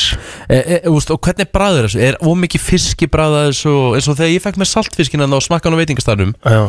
e, 0.49 0.57
e, 0.57 0.77
úst, 0.89 1.11
Og 1.13 1.21
hvernig 1.21 1.51
bræður 1.53 1.91
þessu? 1.91 2.01
Er 2.07 2.17
ómikið 2.25 2.63
fiski 2.65 3.09
bræða 3.13 3.43
þessu 3.51 3.75
eins 3.99 4.09
og 4.09 4.17
þegar 4.17 4.33
ég 4.33 4.45
fekk 4.47 4.61
með 4.63 4.71
saltfiskina 4.71 5.29
og 5.29 5.45
smakkan 5.45 5.77
á 5.77 5.81
veitingastæðnum 5.81 6.33
Já. 6.41 6.63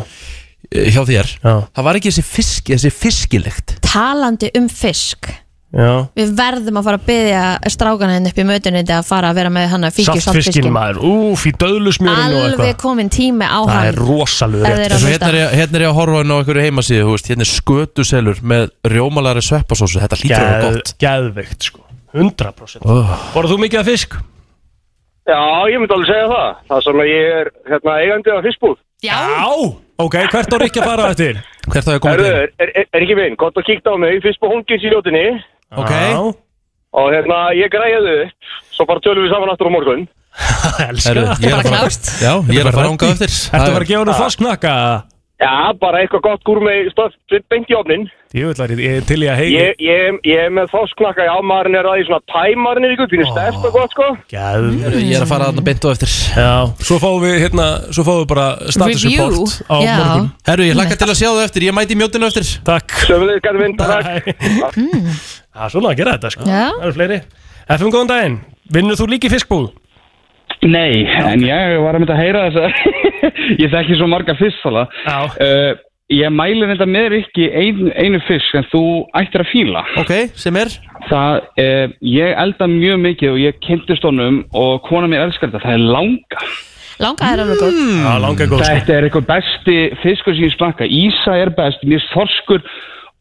hjá 0.68 1.02
þér 1.08 1.32
Já. 1.40 1.54
það 1.72 1.88
var 1.88 2.00
ekki 2.00 2.12
þessi 2.12 2.26
fiski, 2.28 2.76
þessi 2.76 2.92
fiskilegt 2.92 3.78
Talandi 3.88 4.52
um 4.60 4.68
fisk 4.68 5.32
Já 5.76 6.08
Við 6.16 6.30
verðum 6.38 6.78
að 6.80 6.86
fara 6.88 7.00
að 7.02 7.08
byggja 7.10 7.42
strákana 7.74 8.14
henni 8.16 8.32
upp 8.32 8.38
í 8.40 8.46
mötunindi 8.48 8.94
að 8.96 9.08
fara 9.10 9.32
að 9.34 9.40
vera 9.42 9.52
með 9.52 9.66
hann 9.74 9.88
að 9.88 9.98
fíkju 9.98 10.24
Saltfiskin 10.24 10.70
maður, 10.72 11.02
úf, 11.10 11.44
í 11.44 11.52
döðlusmjörinu 11.60 12.38
og 12.38 12.46
Alveg 12.46 12.64
eitthvað 12.64 12.80
komin 12.86 13.12
tími 13.12 13.44
á 13.44 13.60
Það 13.60 13.74
hann 13.74 13.90
er 13.90 14.00
rosalega 14.00 14.72
rétt 14.72 14.96
hlusta. 14.96 15.12
hérna 15.12 15.28
er, 15.28 15.40
ég, 15.42 15.58
hérna 15.60 15.80
er 15.82 15.84
ég 15.84 15.92
að 15.92 16.00
horfa 16.00 16.24
inn 16.24 16.32
á 16.32 16.38
einhverju 16.38 16.66
heimasíðu 16.70 17.04
þú 17.04 17.18
veist, 17.18 17.30
hérna 17.34 17.48
er 17.48 17.52
skötuselur 17.52 18.42
með 18.54 18.72
rjómalari 18.96 19.44
sveppasósu 19.44 20.00
þetta 20.06 20.22
hlýtur 20.22 20.40
að 20.40 20.50
vera 20.54 20.72
gott 20.72 20.96
Geðveikt 21.04 21.68
sko, 21.68 21.86
100% 22.16 22.88
oh. 22.88 23.14
Borðu 23.36 23.58
þú 23.58 23.62
mikið 23.66 23.84
af 23.84 23.92
fisk? 23.92 24.18
Já, 25.28 25.68
ég 25.68 25.82
myndi 25.82 25.92
alveg 25.92 26.08
segja 26.08 26.28
það. 26.32 26.52
Það 26.70 26.84
sem 26.86 27.02
að 27.04 27.10
ég 27.12 27.34
er 27.36 27.50
hérna, 27.68 27.96
eigandi 28.00 28.32
af 28.32 28.46
fiskbúð. 28.48 28.78
Já. 29.04 29.18
Ok, 30.00 30.16
hvert 30.32 30.54
á 30.56 30.58
Rikki 30.62 30.80
að 30.80 30.88
fara 30.88 31.10
eftir? 31.12 31.42
Hvert 31.68 31.90
á 31.90 31.92
ég 31.92 31.98
að 31.98 32.04
koma 32.06 32.18
til? 32.22 32.30
er, 32.32 32.52
er, 32.64 32.88
er 32.96 33.04
ekki 33.04 33.18
vinn, 33.18 33.36
gott 33.40 33.60
að 33.60 33.68
kíkta 33.68 33.92
á 33.92 33.96
mig, 34.00 34.22
fyrst 34.24 34.40
på 34.40 34.52
hóngins 34.52 34.86
í 34.88 34.92
ljótinni. 34.94 35.26
Ok. 35.76 36.38
Og 36.98 37.10
hérna, 37.14 37.40
ég 37.58 37.70
græði 37.74 38.14
upp, 38.24 38.54
svo 38.74 38.86
bara 38.88 39.04
tölum 39.04 39.26
við 39.26 39.34
saman 39.34 39.52
aftur 39.52 39.70
á 39.70 39.72
morgun. 39.74 40.08
Elskar 40.88 41.18
Herru, 41.18 41.26
ég 41.44 41.52
er 41.52 41.58
að 41.58 41.70
fara, 41.74 41.92
já, 42.22 42.34
ég 42.54 42.62
er 42.62 42.70
að 42.70 42.78
fara 42.78 42.90
ánga 42.94 43.10
eftir. 43.12 43.34
Ertu 43.34 43.58
að 43.58 43.74
fara 43.74 43.84
að 43.84 43.92
gefa 43.92 44.02
henni 44.04 44.18
þorsknakka? 44.22 44.74
Já, 45.38 45.70
bara 45.78 46.00
eitthvað 46.02 46.24
gott 46.26 46.42
gúrmei 46.48 46.88
stöf, 46.90 47.14
beint 47.52 47.70
í 47.70 47.76
ofnin. 47.78 48.08
Ég 48.34 48.50
vil 48.50 48.58
að 48.64 48.80
ég 48.82 48.96
er 48.98 49.04
til 49.06 49.22
í 49.22 49.28
að 49.30 49.38
heyri. 49.38 49.54
Ég, 49.54 49.76
ég, 49.86 50.18
ég 50.26 50.40
er 50.48 50.50
með 50.52 50.72
þosknakka, 50.74 51.22
já, 51.30 51.34
maðurinn 51.46 51.78
er 51.78 51.86
að 51.88 52.02
í 52.02 52.06
svona 52.08 52.26
tæmarinn 52.34 52.90
ykkur, 52.90 53.10
fyrir 53.12 53.30
stærst 53.30 53.68
og 53.70 53.72
gott, 53.78 53.94
sko. 53.94 54.08
Herru, 54.34 54.72
Ég 54.98 55.14
er 55.14 55.24
að 55.24 55.30
fara 55.30 55.52
að 55.54 55.62
beint 55.68 55.86
á 55.86 55.90
eftir. 55.94 56.10
Já, 56.34 56.50
svo 56.90 56.98
fáum 57.04 57.22
við 57.22 57.38
hérna, 57.46 57.68
svo 57.94 58.02
fáum 58.10 58.20
við 58.24 58.30
bara 58.34 58.48
status 58.66 59.06
Review, 59.06 59.30
report 59.30 59.54
á 59.70 59.78
já. 59.86 59.94
morgun. 60.02 60.28
Herru, 60.50 60.64
ég 60.72 60.76
hlakka 60.82 60.98
til 60.98 61.10
að 61.14 61.20
sjá 61.22 61.30
það 61.30 61.46
eftir, 61.46 61.68
ég 61.70 61.78
mæti 61.78 61.94
í 61.94 62.00
mjótinu 62.02 62.26
eftir. 62.34 62.46
Takk. 62.68 62.90
Sömulegis, 63.06 63.46
gæti 63.46 63.60
vinn, 63.62 63.78
takk. 63.78 64.34
Það 65.54 65.66
er 65.70 65.74
svona 65.78 65.94
að 65.94 66.00
gera 66.02 66.18
þetta 66.18 66.34
sko. 66.34 66.50
Já. 66.50 66.66
Það 66.74 66.88
eru 66.90 66.98
fleiri. 66.98 67.20
FM, 67.78 67.92
Nei, 70.66 71.04
en 71.06 71.44
ég 71.46 71.76
var 71.84 71.96
að 71.96 72.02
mynda 72.02 72.16
að 72.16 72.24
heyra 72.24 72.46
þess 72.48 72.64
að 72.64 72.72
ég 73.64 73.74
þekki 73.74 73.98
svo 74.00 74.08
marga 74.10 74.34
fiskfala 74.40 74.88
uh, 74.88 75.76
Ég 76.08 76.32
mæli 76.32 76.64
þetta 76.70 76.86
með 76.88 77.18
ekki 77.18 77.50
ein, 77.52 77.90
einu 78.00 78.22
fisk 78.24 78.56
en 78.56 78.64
þú 78.72 78.82
ættir 79.20 79.44
að 79.44 79.50
fíla. 79.52 79.82
Ok, 80.00 80.14
sem 80.40 80.56
er? 80.56 80.72
Það, 81.10 81.42
uh, 81.60 81.96
ég 82.08 82.40
elda 82.46 82.70
mjög 82.72 83.02
mikið 83.04 83.34
og 83.34 83.42
ég 83.42 83.58
kynntist 83.66 84.08
honum 84.08 84.38
og 84.56 84.86
kona 84.88 85.10
mér 85.12 85.26
elskar 85.26 85.52
þetta, 85.52 85.66
það 85.66 85.76
er 85.76 85.84
langa. 85.98 86.46
Langa 87.04 87.28
er 87.28 87.44
alveg 87.44 87.60
góð 87.60 87.82
Já, 87.84 88.14
langa 88.24 88.46
er 88.46 88.52
góð 88.54 88.64
sko. 88.64 88.70
Þetta 88.72 88.96
er 88.96 89.08
eitthvað 89.10 89.28
besti 89.34 89.76
fiskur 90.06 90.38
sem 90.38 90.48
ég 90.48 90.56
smakka. 90.56 90.88
Ísa 90.88 91.36
er 91.44 91.52
best, 91.60 91.84
mér 91.84 92.00
er 92.00 92.08
þorskur 92.16 92.64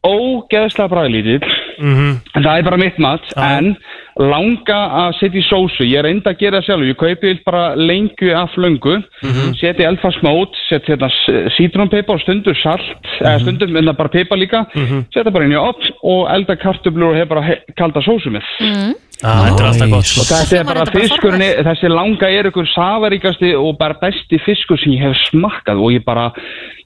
ógeðslega 0.06 0.92
bræðlítið 0.92 1.48
Mhm. 1.76 2.12
En 2.34 2.42
það 2.42 2.58
er 2.58 2.62
bara 2.64 2.76
mitt 2.80 2.98
mat 2.98 3.20
En 3.36 3.74
langa 4.16 4.76
að 5.02 5.10
setja 5.18 5.40
í 5.42 5.44
sósu 5.44 5.84
Ég 5.84 5.98
er 6.00 6.06
enda 6.08 6.30
að 6.32 6.38
gera 6.40 6.60
það 6.62 6.64
sjálfur 6.70 6.88
Ég 6.88 6.96
kaupi 6.96 7.32
bara 7.44 7.74
lengu 7.76 8.30
af 8.32 8.54
löngu 8.56 8.94
Mhm. 9.22 9.50
Setja 9.60 9.84
í 9.84 9.88
eldfast 9.90 10.22
mót 10.24 10.56
Setja 10.70 10.96
hérna 10.96 11.10
sítrónpeipa 11.56 12.14
og 12.14 12.20
stundur 12.24 12.56
salt 12.62 12.80
Eða 13.20 13.40
stundum 13.44 13.76
en 13.76 13.84
það 13.90 13.96
bara 13.98 14.08
peipa 14.08 14.36
líka 14.40 14.64
Mhm. 14.74 15.04
Setja 15.12 15.30
bara 15.32 15.44
inn 15.44 15.52
í 15.52 15.60
opn 15.60 15.92
og 16.02 16.30
elda 16.32 16.56
kartöflur 16.56 17.10
Og 17.10 17.16
hef 17.16 17.28
bara 17.28 17.42
he- 17.42 17.60
kalda 17.76 18.00
sósu 18.00 18.30
með 18.32 18.42
mm. 18.60 18.94
Ah, 18.96 19.05
Þetta 19.20 19.62
er 19.62 19.68
alltaf 19.70 19.92
gott. 19.92 20.08
Sko 20.10 20.22
Og 20.22 20.28
þetta 20.30 20.58
er 20.58 20.66
bara 20.68 20.84
fiskurinn, 20.92 21.44
þessi 21.70 21.90
langa 21.92 22.28
er 22.32 22.50
ykkur 22.50 22.68
safaríkasti 22.72 23.54
og 23.56 23.78
bara 23.80 23.96
besti 24.02 24.40
fiskur 24.44 24.80
sem 24.82 24.92
ég 24.96 25.06
hef 25.06 25.16
smakkað 25.30 25.80
og 25.80 25.94
ég 25.94 26.04
bara, 26.04 26.28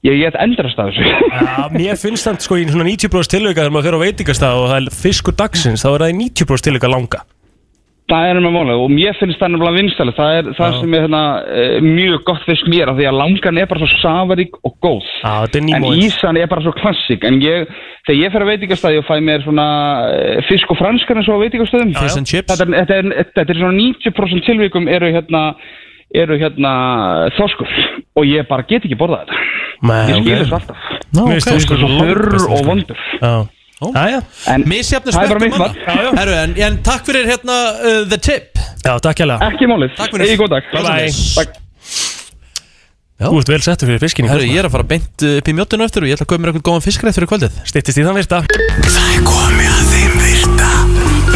ég 0.07 0.21
get 0.21 0.39
endrast 0.39 0.79
af 0.79 0.93
þessu. 0.93 1.11
Já, 1.35 1.67
mér 1.75 1.99
finnst 1.99 2.29
það 2.29 2.39
sko 2.47 2.61
í 2.61 2.69
svona 2.69 2.87
90% 2.87 3.35
tilvika 3.35 3.61
þegar 3.61 3.75
maður 3.75 3.89
fyrir 3.89 3.99
á 3.99 4.05
veitingastað 4.05 4.61
og 4.61 4.71
það 4.71 4.79
er 4.79 4.97
fiskur 5.01 5.37
dagsins 5.43 5.83
þá 5.83 5.91
er 5.91 6.05
það 6.05 6.13
í 6.13 6.19
90% 6.23 6.69
tilvika 6.69 6.91
langa 6.91 7.23
Það 8.11 8.27
er 8.27 8.39
með 8.43 8.51
málið 8.57 8.81
og 8.83 8.89
mér 8.91 9.15
finnst 9.15 9.39
það 9.39 9.53
nefnilega 9.53 9.77
vinstæli, 9.77 10.13
það 10.17 10.37
er 10.37 10.47
það 10.57 10.73
Já. 10.73 10.79
sem 10.81 10.95
er 10.97 11.03
hérna, 11.05 11.21
eh, 11.61 11.75
mjög 11.85 12.23
gott 12.27 12.41
fisk 12.43 12.67
mér 12.73 12.89
af 12.91 12.97
því 12.97 13.05
að 13.07 13.19
langan 13.21 13.59
er 13.61 13.69
bara 13.71 13.79
svo 13.79 13.99
safarík 14.01 14.57
og 14.67 14.73
góð. 14.83 15.05
Já, 15.21 15.33
þetta 15.45 15.61
er 15.61 15.77
En 15.77 15.85
ísan 16.01 16.39
er 16.41 16.49
bara 16.51 16.65
svo 16.65 16.73
klassik, 16.75 17.23
en 17.23 17.39
ég, 17.39 17.71
þegar 18.07 18.19
ég 18.19 18.33
fer 18.33 18.43
á 18.43 18.51
veitingastæði 18.51 18.99
og 18.99 19.07
fæ 19.07 19.15
mér 19.23 19.45
svona 19.45 19.67
eh, 20.11 20.41
fisk 20.49 20.73
og 20.75 20.81
franskar 20.81 21.21
eins 21.21 21.29
og 21.31 21.39
á 21.39 21.43
veitingastöðum. 21.45 21.95
Fish 21.95 22.19
and 22.19 22.27
chips. 22.27 22.51
Þetta 22.51 22.67
er, 22.67 22.75
þetta 22.81 22.99
er, 22.99 23.31
þetta 23.37 23.55
er 23.55 23.61
svona 23.61 23.79
90% 23.79 24.45
tilvikum 24.49 24.91
eru 24.91 25.13
hérna, 25.15 25.43
eru 26.11 26.35
hérna 26.41 26.73
þorskur 27.39 27.71
og 28.19 28.27
ég 28.27 28.43
bara 28.51 28.67
get 28.67 28.83
ekki 28.83 28.99
borðað 28.99 29.31
þetta. 29.31 29.39
Nei, 29.81 30.03
Ég 30.11 30.19
skil 30.19 30.35
ok. 30.35 30.43
þessu 30.43 30.59
alltaf. 30.59 30.91
Það 31.15 31.31
er 31.31 31.43
þorskur 31.47 31.79
svo 31.79 31.87
svo 31.87 32.05
þurr 32.05 32.47
og 32.51 32.67
vondur. 32.67 32.99
Já, 33.21 33.31
Mat. 35.57 35.73
manna. 35.87 36.13
Herru, 36.19 36.35
en, 36.37 36.53
en 36.67 36.77
takk 36.85 37.07
fyrir 37.07 37.25
hérna 37.31 37.57
uh, 37.81 38.03
The 38.11 38.19
Tip. 38.21 38.61
Já, 38.85 38.93
takk 39.01 39.23
hérlega. 39.23 39.49
Ekki 39.49 39.69
málið. 39.69 39.95
Takk 39.97 40.13
fyrir. 40.13 40.27
Egið 40.29 40.43
góð 40.43 40.53
dag. 40.53 40.69
Bye 40.75 40.83
bye. 40.85 41.09
Takk. 41.39 41.57
Þú 43.21 43.37
ert 43.37 43.51
vel 43.53 43.61
settur 43.61 43.89
fyrir 43.89 44.01
fiskinni 44.01 44.31
Herru, 44.31 44.45
ég 44.49 44.57
er 44.57 44.65
að 44.65 44.73
fara 44.73 44.85
beint 44.89 45.25
uh, 45.25 45.35
upp 45.37 45.49
í 45.49 45.53
mjóttinu 45.53 45.85
eftir 45.85 46.05
og 46.05 46.09
ég 46.09 46.17
ætla 46.17 46.25
að 46.25 46.31
kaupa 46.31 46.41
mér 46.41 46.51
eitthvað 46.51 46.67
góðan 46.69 46.85
fiskreið 46.85 47.17
fyrir 47.17 47.29
kvöldið. 47.29 47.59
Stittist 47.69 48.01
í 48.01 48.05
þann 48.05 48.17
virta. 48.17 48.39
Það 48.81 49.11
er 49.15 49.25
komið 49.27 49.75
að 49.75 49.91
þeim 49.93 50.15
virta. 50.25 50.71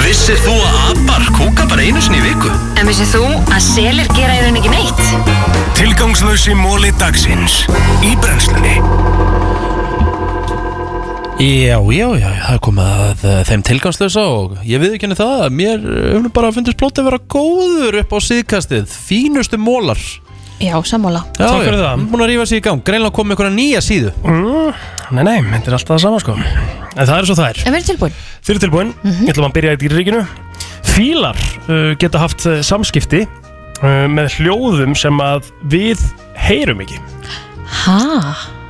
Vissir 0.06 0.42
þú 0.46 0.56
að 0.66 0.80
abar 0.90 1.30
kúka 1.38 1.68
bara 1.70 1.86
einu 1.86 2.02
sinni 2.02 2.22
í 2.22 2.26
viku? 2.26 2.54
En 2.82 2.90
vissið 2.90 3.14
þú 3.14 3.24
að 3.46 3.62
selir 3.70 4.10
gera 4.18 4.38
í 4.38 4.44
raun 4.46 4.60
ekki 4.62 4.74
neitt? 4.74 5.06
Tilgangslösi 5.78 6.58
móli 6.58 6.94
dagsins. 7.02 7.64
Í 8.06 8.14
brennslunni 8.22 8.78
Já, 11.36 11.76
já, 11.92 12.08
já, 12.16 12.30
það 12.32 12.54
er 12.54 12.60
komið 12.64 12.92
að 12.96 13.24
uh, 13.28 13.40
þeim 13.44 13.64
tilgangslösa 13.68 14.22
og 14.32 14.54
ég 14.64 14.80
viðurkenni 14.80 15.18
það 15.20 15.42
að 15.44 15.58
mér 15.60 15.82
uh, 15.84 15.98
hefur 16.14 16.30
bara 16.38 16.52
fundist 16.56 16.80
plótið 16.80 17.02
að 17.04 17.10
vera 17.10 17.20
góður 17.34 17.98
upp 18.00 18.16
á 18.16 18.20
síðkastið. 18.24 18.86
Fínustu 19.10 19.60
mólar 19.60 20.00
Já, 20.64 20.78
sammála. 20.88 21.26
Já, 21.36 21.44
Takk 21.44 21.66
fyrir 21.66 21.82
það. 21.82 22.06
Búin 22.14 22.24
að 22.24 22.32
rífa 22.32 22.46
sig 22.48 22.62
í 22.62 22.64
gang, 22.64 22.80
greinlega 22.88 23.16
komið 23.18 23.36
einhverja 23.36 23.56
nýja 23.58 23.82
síðu. 23.84 24.14
Mm, 24.24 24.72
Nei, 25.12 25.24
nei, 25.28 25.36
þetta 25.52 25.68
er 25.74 25.76
alltaf 25.76 25.92
það 25.92 26.04
sama 26.06 26.22
sko. 26.24 26.36
En 26.40 27.02
það 27.02 27.16
er 27.18 27.28
svo 27.28 27.36
það 27.36 27.50
er. 27.50 27.60
En 27.66 27.76
verður 27.76 27.90
tilbúin. 27.92 28.16
Fyrir 28.48 28.64
tilbúin, 28.64 28.94
ég 29.04 29.34
ætlum 29.36 29.50
að 29.50 29.56
byrja 29.60 29.76
í 29.76 29.82
dýraríkinu. 29.84 30.24
Fílar 30.96 31.42
uh, 31.68 31.92
geta 32.00 32.24
haft 32.24 32.48
uh, 32.48 32.62
samskipti 32.64 33.26
uh, 33.28 34.06
með 34.08 34.40
hljóðum 34.40 34.96
sem 34.96 35.20
að 35.28 35.52
við 35.76 36.00
heyrum 36.48 36.86
ekki. 36.88 37.04
Hæ? 37.84 38.00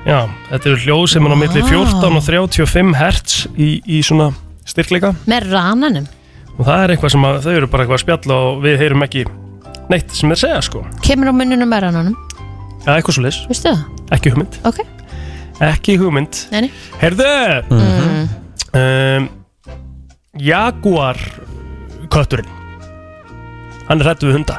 Já, 0.05 0.19
þetta 0.51 0.69
eru 0.69 0.77
hljóð 0.83 1.05
sem 1.09 1.25
er 1.25 1.33
á 1.33 1.37
milli 1.41 1.61
14 1.65 2.17
og 2.19 2.23
35 2.27 2.93
hertz 2.99 3.37
í, 3.57 3.69
í 3.89 4.01
svona 4.05 4.27
styrkleika. 4.69 5.13
Með 5.29 5.47
rananum. 5.53 6.05
Og 6.59 6.61
það 6.67 6.83
er 6.83 6.93
eitthvað 6.93 7.13
sem 7.15 7.25
að 7.27 7.39
þau 7.45 7.53
eru 7.55 7.69
bara 7.71 7.83
eitthvað 7.85 7.97
að 7.97 8.03
spjalla 8.05 8.37
og 8.49 8.59
við 8.63 8.77
heyrum 8.83 9.05
ekki 9.07 9.23
neitt 9.91 10.13
sem 10.15 10.29
þeir 10.31 10.41
segja 10.43 10.61
sko. 10.65 10.83
Kemur 11.05 11.29
á 11.29 11.33
munnunum 11.35 11.69
með 11.73 11.83
rananum? 11.87 12.15
Já, 12.85 12.91
eitthvað 12.99 13.17
svo 13.17 13.25
leis, 13.25 13.39
Vistu 13.49 13.71
það? 13.73 13.81
ekki 14.15 14.31
hugmynd. 14.35 14.59
Ok. 14.69 14.79
Ekki 15.65 15.97
hugmynd. 16.01 16.39
Nei, 16.53 16.61
nei. 16.67 16.71
Herðu 17.01 17.31
Mm. 17.73 18.29
um, 18.77 19.29
Jaguar 20.37 21.17
kötturinn 22.11 22.49
Hann 23.87 24.01
er 24.01 24.07
hrættu 24.09 24.27
við 24.29 24.37
hunda. 24.39 24.57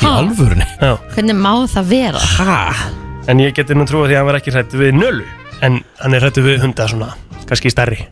Í 0.00 0.06
alvörunni? 0.06 0.66
Já. 0.80 0.94
Hvernig 1.14 1.36
má 1.38 1.52
það 1.70 1.88
vera? 1.90 2.20
Hæ? 2.38 2.99
En 3.28 3.38
ég 3.42 3.52
geti 3.54 3.74
nú 3.76 3.84
trúið 3.88 4.10
því 4.10 4.14
að 4.16 4.20
hann 4.20 4.28
verð 4.30 4.40
ekki 4.40 4.54
hrættu 4.54 4.80
við 4.80 4.94
nölu. 4.96 5.24
En 5.62 5.80
hann 6.00 6.14
er 6.16 6.24
hrættu 6.24 6.42
við 6.44 6.62
hunda 6.64 6.86
svona 6.88 7.10
Kannski 7.50 7.70
stærri. 7.72 8.04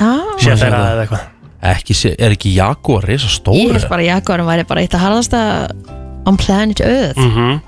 Ah. 0.00 0.34
Sérfæra 0.40 0.78
eða 0.94 1.04
eitthvað. 1.04 1.26
Ekki, 1.68 1.94
sé- 1.94 2.14
er 2.18 2.30
ekki 2.36 2.52
Jaguar 2.54 3.02
reysa 3.04 3.26
Ég 3.26 3.34
stóri? 3.34 3.72
hef 3.74 3.88
bara 3.90 4.02
að 4.02 4.06
Jaguarum 4.12 4.46
væri 4.46 4.64
bara 4.66 4.80
eitt 4.80 4.94
að 4.94 5.02
harðasta 5.02 5.40
on 6.26 6.36
planet 6.36 6.80
Earth. 6.80 7.18
Mm 7.18 7.60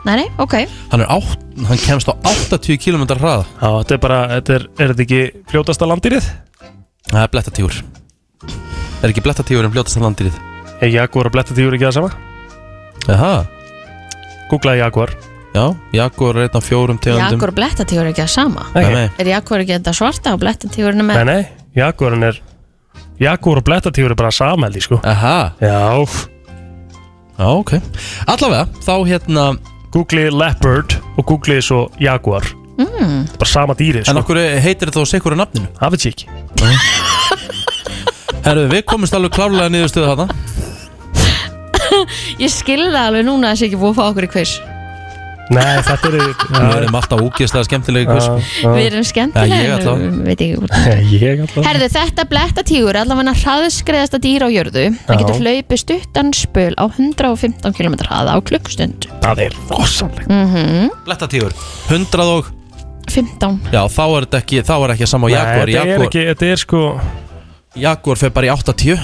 Nei, 0.00 0.14
nei, 0.16 0.28
ok. 0.40 0.54
Hann, 0.90 1.02
er 1.04 1.10
átt, 1.12 1.42
hann 1.68 1.76
kemst 1.76 2.08
á 2.08 2.16
80 2.24 2.78
km 2.80 3.02
hraða. 3.20 3.44
Já, 3.60 3.68
þetta 3.84 3.92
er 3.92 3.98
bara, 4.00 4.20
þetta 4.40 4.54
er, 4.54 4.62
er 4.80 4.92
þetta 4.94 5.02
ekki 5.04 5.18
fljótasta 5.52 5.84
landýrið? 5.90 6.28
Það 7.10 7.20
er 7.20 7.28
blettatígur. 7.34 7.74
Er 9.02 9.10
ekki 9.12 9.20
blettatígur 9.20 9.68
en 9.68 9.74
fljótasta 9.74 10.00
landýrið? 10.00 10.38
Er 10.80 10.88
Jaguar 10.88 11.28
og 11.28 11.34
blettatígur 11.36 11.76
ekki 11.76 11.84
það 11.84 11.98
sama? 11.98 12.10
Jaha. 13.10 13.44
Googlaði 14.48 14.80
Jaguar 14.80 15.12
Já, 15.50 15.64
Jaguar 15.92 16.36
er 16.38 16.46
einn 16.46 16.56
af 16.60 16.62
fjórum 16.66 16.98
tegundum. 17.02 17.26
Jaguar 17.34 17.50
og 17.50 17.56
blettatígur 17.56 18.04
er 18.04 18.12
ekki 18.12 18.22
það 18.22 18.30
sama? 18.36 18.66
Nei, 18.76 18.84
nei. 18.94 19.06
Er 19.18 19.30
Jaguar 19.32 19.64
ekki 19.64 19.74
þetta 19.74 19.94
svarta 19.98 20.34
og 20.36 20.42
blettatígurinn 20.44 21.02
er 21.02 21.08
Nei, 21.08 21.16
með? 21.16 21.26
Nei, 21.26 21.72
Jaguarin 21.80 22.26
er 22.28 22.38
Jaguar 23.20 23.58
og 23.58 23.66
blettatígur 23.66 24.14
er 24.14 24.18
bara 24.20 24.30
sameldi, 24.34 24.84
sko. 24.86 25.00
Aha. 25.02 25.34
Já 25.58 26.06
Já, 27.40 27.48
ok. 27.56 27.74
Allavega, 28.30 28.66
þá 28.84 28.94
hérna 29.08 29.44
Googlið 29.90 30.30
Leopard 30.36 30.94
og 31.16 31.26
googlið 31.26 31.62
svo 31.66 31.82
Jaguar. 31.98 32.46
Mm. 32.78 33.26
Bara 33.40 33.50
sama 33.50 33.74
dýrið, 33.74 34.04
sko. 34.04 34.14
En 34.14 34.22
okkur 34.22 34.38
heitir 34.62 34.86
þetta 34.90 35.02
þá 35.02 35.14
sikur 35.16 35.34
á 35.34 35.40
nafninu? 35.42 35.66
Veit 35.82 36.06
ég 36.06 36.14
ekki. 36.14 36.30
Herru, 38.46 38.68
við 38.70 38.84
komumst 38.88 39.16
alveg 39.18 39.34
klárlega 39.34 39.72
niður 39.72 39.90
stöðu 39.90 40.12
þarna. 40.14 40.28
Ég 42.44 42.52
skilði 42.52 42.92
það 42.94 43.06
alveg 43.08 43.26
núna 43.26 43.50
að 43.50 43.56
það 43.56 43.58
sé 43.60 43.66
ekki 43.70 43.80
búið 43.80 43.90
að 43.90 43.98
fá 43.98 44.04
okkur 44.12 44.28
í 44.28 44.30
quiz 44.36 44.52
Nei, 45.50 45.80
þetta 45.82 46.10
er 46.10 46.14
Við 46.20 46.74
erum 46.76 46.96
alltaf 47.00 47.22
úgeðslega 47.24 47.66
skemmtilegi 47.66 48.06
quiz 48.06 48.26
Við 48.62 48.84
erum 48.84 49.06
skemmtilega 49.08 49.56
Já, 49.58 49.78
ég 49.82 50.20
veit 50.28 50.44
ekki 50.44 50.60
hvort 50.60 50.76
Ég 51.10 51.42
allavega 51.42 51.64
Herðu, 51.66 51.88
þetta 51.96 52.26
blettatígur 52.30 52.90
er 52.94 53.00
allavega 53.02 53.34
hraðskreðasta 53.40 54.20
dýr 54.22 54.44
á 54.46 54.48
jörðu. 54.54 54.84
Það 55.08 55.22
getur 55.24 55.40
hlaupið 55.42 55.82
stuttan 55.82 56.30
spöl 56.38 56.70
á 56.78 56.84
115 56.86 57.74
km 57.74 57.98
hraða 58.06 58.36
á 58.36 58.38
klukkstund 58.46 59.08
Það 59.24 59.42
er 59.48 59.58
rosalegt. 59.72 60.30
Mm 60.30 60.94
Blettatígur 61.08 61.56
100 61.90 62.30
og 62.36 62.52
15 63.10 63.58
Já, 63.74 63.82
þá 63.90 64.04
er 64.06 64.28
þetta 64.28 64.42
ekki, 64.44 64.62
þá 64.70 64.74
er 64.78 64.94
ekki 64.94 65.08
að 65.08 65.12
sama 65.16 65.26
á 65.26 65.30
Jaguar. 65.34 65.66
Nei, 65.66 65.74
þetta 65.74 65.98
er 65.98 66.06
ekki, 66.06 66.24
þetta 66.30 66.52
er 66.54 66.62
sko 66.62 66.84
Jaguar 67.80 68.22
fer 68.22 68.32
bara 68.38 68.46
í 68.46 68.54
80 68.54 69.02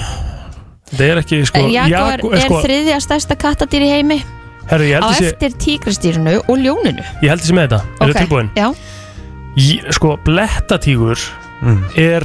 Þetta 0.87 1.03
er 1.11 1.19
ekki, 1.25 1.41
sko 1.49 1.59
En 1.59 1.71
Jaguar 1.75 2.21
Jagu- 2.23 2.33
er 2.37 2.45
sko, 2.47 2.63
þriðja 2.63 2.99
stærsta 3.03 3.35
kattadýr 3.35 3.83
í 3.83 3.91
heimi 3.97 4.21
Herru, 4.67 4.83
ég 4.83 4.99
á 4.99 5.01
held 5.01 5.15
þessi 5.15 5.27
eftir 5.31 5.53
tígristýrinu 5.63 6.33
og 6.47 6.57
ljóninu. 6.59 7.03
Ég 7.23 7.29
held 7.31 7.41
þessi 7.43 7.55
með 7.55 7.67
þetta. 7.67 7.79
Er 8.01 8.07
þetta 8.11 8.23
tilbúin? 8.25 8.49
Já, 8.57 8.67
Ég- 9.57 9.87
Sko, 9.95 10.17
blettatígur 10.25 11.17
er 11.97 12.23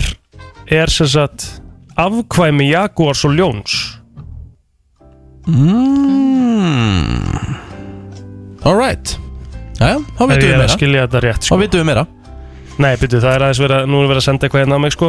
er 0.69 0.87
sem 0.91 1.07
sagt 1.07 1.47
afkvæmi 1.97 2.67
Jaguars 2.71 3.25
og 3.25 3.31
Ljóns. 3.39 3.77
Mm. 5.43 7.57
Alright 8.65 9.17
Jæja, 9.81 9.99
þá 9.99 10.23
Ef 10.23 10.29
vitum 10.31 10.37
ég 10.37 10.43
við 10.43 10.53
er 10.53 10.55
að 10.55 10.63
meira. 10.63 10.75
skilja 10.77 11.07
þetta 11.07 11.21
rétt 11.25 11.43
Þá 11.43 11.49
sko. 11.49 11.57
vitum 11.63 11.81
við 11.83 11.87
meira. 11.89 12.05
Nei, 12.79 12.93
byrju, 13.01 13.19
það 13.25 13.35
er 13.37 13.43
aðeins 13.47 13.61
verið 13.63 13.77
að, 13.81 13.89
nú 13.91 13.97
er 14.03 14.07
verið 14.13 14.23
að 14.23 14.27
senda 14.29 14.47
eitthvað 14.47 14.63
hérna 14.63 14.79
á 14.79 14.83
mig 14.85 14.93
sko. 14.95 15.09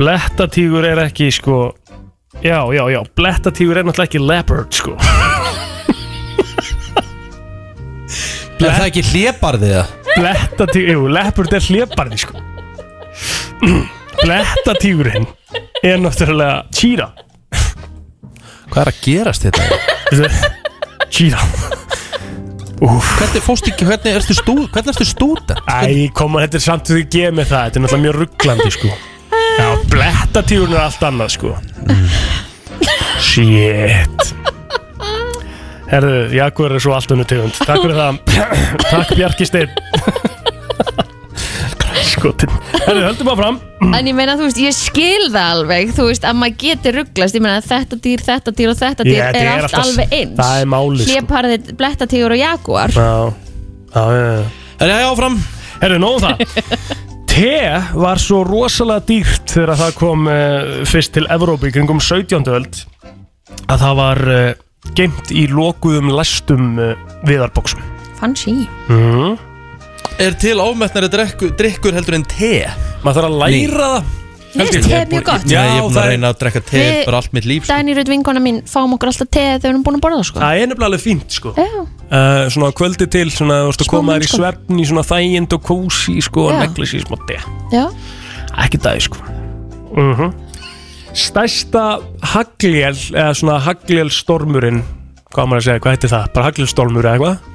Blettatígur 0.00 0.84
er 0.88 0.98
ekki 1.06 1.28
sko 1.32 1.58
Já, 2.42 2.64
já, 2.72 2.84
já, 2.90 3.00
blettatígur 3.14 3.76
er 3.76 3.84
náttúrulega 3.84 4.08
ekki 4.08 4.22
leopard 4.24 4.72
sko 4.72 4.94
Er 8.62 8.76
það 8.78 8.86
ekki 8.86 9.02
hlébarðið 9.10 9.72
það? 9.74 9.92
Blettatígur, 10.12 10.90
jú, 10.92 11.04
leopard 11.10 11.54
er 11.56 11.64
hlébarði 11.66 12.18
sko. 12.22 12.42
Blettatígurinn 14.22 15.26
er 15.82 16.00
náttúrulega 16.02 16.62
Cheetah 16.74 17.12
Hvað 18.72 18.80
er 18.82 18.90
að 18.90 19.00
gerast 19.04 19.46
þetta? 19.46 19.62
Cheetah 21.12 21.46
Hvernig 22.82 23.44
fórst 23.44 23.68
ekki, 23.70 23.86
hvernig 23.86 24.16
ertu 24.18 24.34
stú, 24.34 24.56
hvernig 24.74 24.90
ertu 24.90 25.06
stúdent? 25.06 25.52
Æ, 25.70 26.08
koma, 26.18 26.42
þetta 26.42 26.58
er 26.58 26.64
samt 26.64 26.90
því 26.90 27.02
að 27.04 27.10
gefa 27.14 27.36
mig 27.38 27.50
það 27.50 27.66
Þetta 27.66 27.78
er 27.78 27.84
náttúrulega 27.84 28.04
mjög 28.06 28.16
rugglandi 28.18 28.70
sko. 28.74 28.94
Já, 29.52 29.68
blettatígurinn 29.92 30.78
er 30.78 30.84
allt 30.86 31.04
annað 31.06 31.34
sko. 31.36 31.54
Shit 33.22 34.34
Herðu, 35.92 36.20
Jaguar 36.32 36.72
er 36.78 36.80
svo 36.82 36.94
allt 36.96 37.10
önnu 37.12 37.24
tegund. 37.28 37.56
Takk 37.60 37.82
fyrir 37.84 37.98
það. 37.98 38.20
Takk 38.92 39.10
Bjarki 39.18 39.44
Steinn. 39.48 39.74
Skotin 42.12 42.50
Herðu, 42.86 43.02
höldum 43.06 43.28
áfram. 43.32 43.58
En 43.96 44.08
ég 44.08 44.14
meina, 44.16 44.34
þú 44.38 44.46
veist, 44.48 44.58
ég 44.60 44.74
skil 44.76 45.28
það 45.32 45.46
alveg 45.56 45.92
Þú 45.96 46.04
veist, 46.10 46.24
að 46.28 46.36
maður 46.40 46.56
geti 46.62 46.92
rugglast. 46.96 47.36
Ég 47.38 47.44
meina, 47.44 47.62
þetta 47.64 47.98
dýr, 48.04 48.24
þetta 48.26 48.54
dýr 48.58 48.72
og 48.72 48.78
þetta 48.80 49.06
dýr 49.06 49.16
Já, 49.16 49.22
þetta 49.28 49.40
er 49.42 49.46
er 49.46 49.52
allt 49.52 49.64
alltaf- 49.68 49.86
alveg 49.86 50.16
eins. 50.18 50.34
það 50.40 50.60
er 50.64 50.68
málið, 50.74 51.02
sko. 51.04 51.12
Hléparðið, 51.16 51.70
blettatígur 51.80 52.34
og 52.36 52.40
jaguar 52.42 52.94
Já, 52.96 53.06
já, 53.94 54.04
já, 54.16 54.26
já. 54.32 54.42
Er 54.82 54.92
ég 54.92 55.06
áfram? 55.12 55.38
Herðu, 55.82 56.00
nóðum 56.02 56.26
það. 56.26 56.36
Te 57.32 57.52
var 57.96 58.20
svo 58.20 58.42
rosalega 58.44 59.06
dýrt 59.08 59.54
þegar 59.56 59.78
það 59.80 59.94
kom 59.96 60.26
uh, 60.28 60.82
fyrst 60.88 61.14
til 61.16 61.24
Evrópi 61.32 61.70
í 61.70 61.74
kringum 61.78 62.00
17. 62.02 62.44
öld 62.52 62.82
að 63.72 63.78
það 63.86 63.94
var 64.02 64.20
uh, 64.28 64.42
geimt 64.98 65.30
í 65.34 65.46
lokuðum 65.50 66.10
læstum 66.16 66.72
uh, 66.82 66.94
viðarboksum 67.28 67.82
Fancy 68.20 68.54
mm. 68.90 69.38
Er 70.22 70.34
til 70.38 70.58
ofmettnari 70.60 71.08
drikkur, 71.10 71.54
drikkur 71.58 71.94
heldur 71.96 72.18
en 72.18 72.26
te? 72.28 72.66
Maður 73.04 73.22
þarf 73.22 73.30
að 73.30 73.38
læra 73.44 73.86
það 73.94 74.18
Mér 74.52 74.68
finnst 74.68 74.88
te 74.92 74.98
mjög 75.08 75.22
gott 75.24 75.46
Já, 75.48 75.60
ég 75.64 75.78
er 75.78 75.84
búin 75.86 75.96
að 76.02 76.08
reyna 76.12 76.28
að 76.34 76.40
drekka 76.42 76.60
te 76.68 76.80
Við- 76.82 77.06
bara 77.08 77.20
allt 77.22 77.32
mitt 77.32 77.46
líf 77.48 77.64
sko. 77.64 77.72
Dæni 77.72 77.94
Rut 77.96 78.10
vinkona 78.12 78.42
mín 78.44 78.58
fáum 78.68 78.92
okkur 78.98 79.08
alltaf 79.08 79.30
te 79.32 79.40
þegar 79.46 79.62
við 79.62 79.68
erum 79.70 79.84
búin 79.86 79.96
að 79.96 80.02
borða 80.04 80.18
það 80.20 80.26
sko 80.28 80.42
Það 80.42 80.56
er 80.60 80.68
nefnilega 80.68 80.88
alveg 80.90 81.04
fínt 81.06 81.36
sko 81.38 81.54
Já. 81.56 81.68
uh, 81.72 82.42
Svona 82.52 82.68
á 82.68 82.72
kvöldi 82.82 83.08
til, 83.16 83.24
svona, 83.32 83.56
þú 83.62 83.70
veist 83.70 83.80
að 83.80 83.88
Smá 83.88 83.94
koma 83.94 84.12
þér 84.12 84.20
í 84.20 84.26
mennskap. 84.26 84.42
svefn 84.42 84.82
í 84.82 84.86
svona 84.90 85.06
þægind 85.08 85.56
og 85.56 85.64
kósi 85.70 86.16
sko, 86.28 86.44
og 86.50 86.52
Já. 86.52 86.60
neglis 86.66 86.92
í 86.92 87.00
smá 87.06 87.16
te 87.30 87.38
Já, 87.72 87.84
Ekki 88.66 88.82
dagi 88.84 89.06
sko 89.08 89.24
uh 89.96 90.22
Stærsta 91.12 91.84
haglél 92.32 92.94
eða 93.12 93.32
svona 93.36 93.58
haglélstormurinn 93.66 94.82
Hvað 95.32 95.48
maður 95.48 95.60
að 95.62 95.66
segja, 95.66 95.80
hvað 95.84 95.94
heitir 95.96 96.12
það? 96.12 96.26
Bara 96.34 96.46
haglélstormur 96.50 97.08
eða 97.08 97.16
eitthvað? 97.16 97.48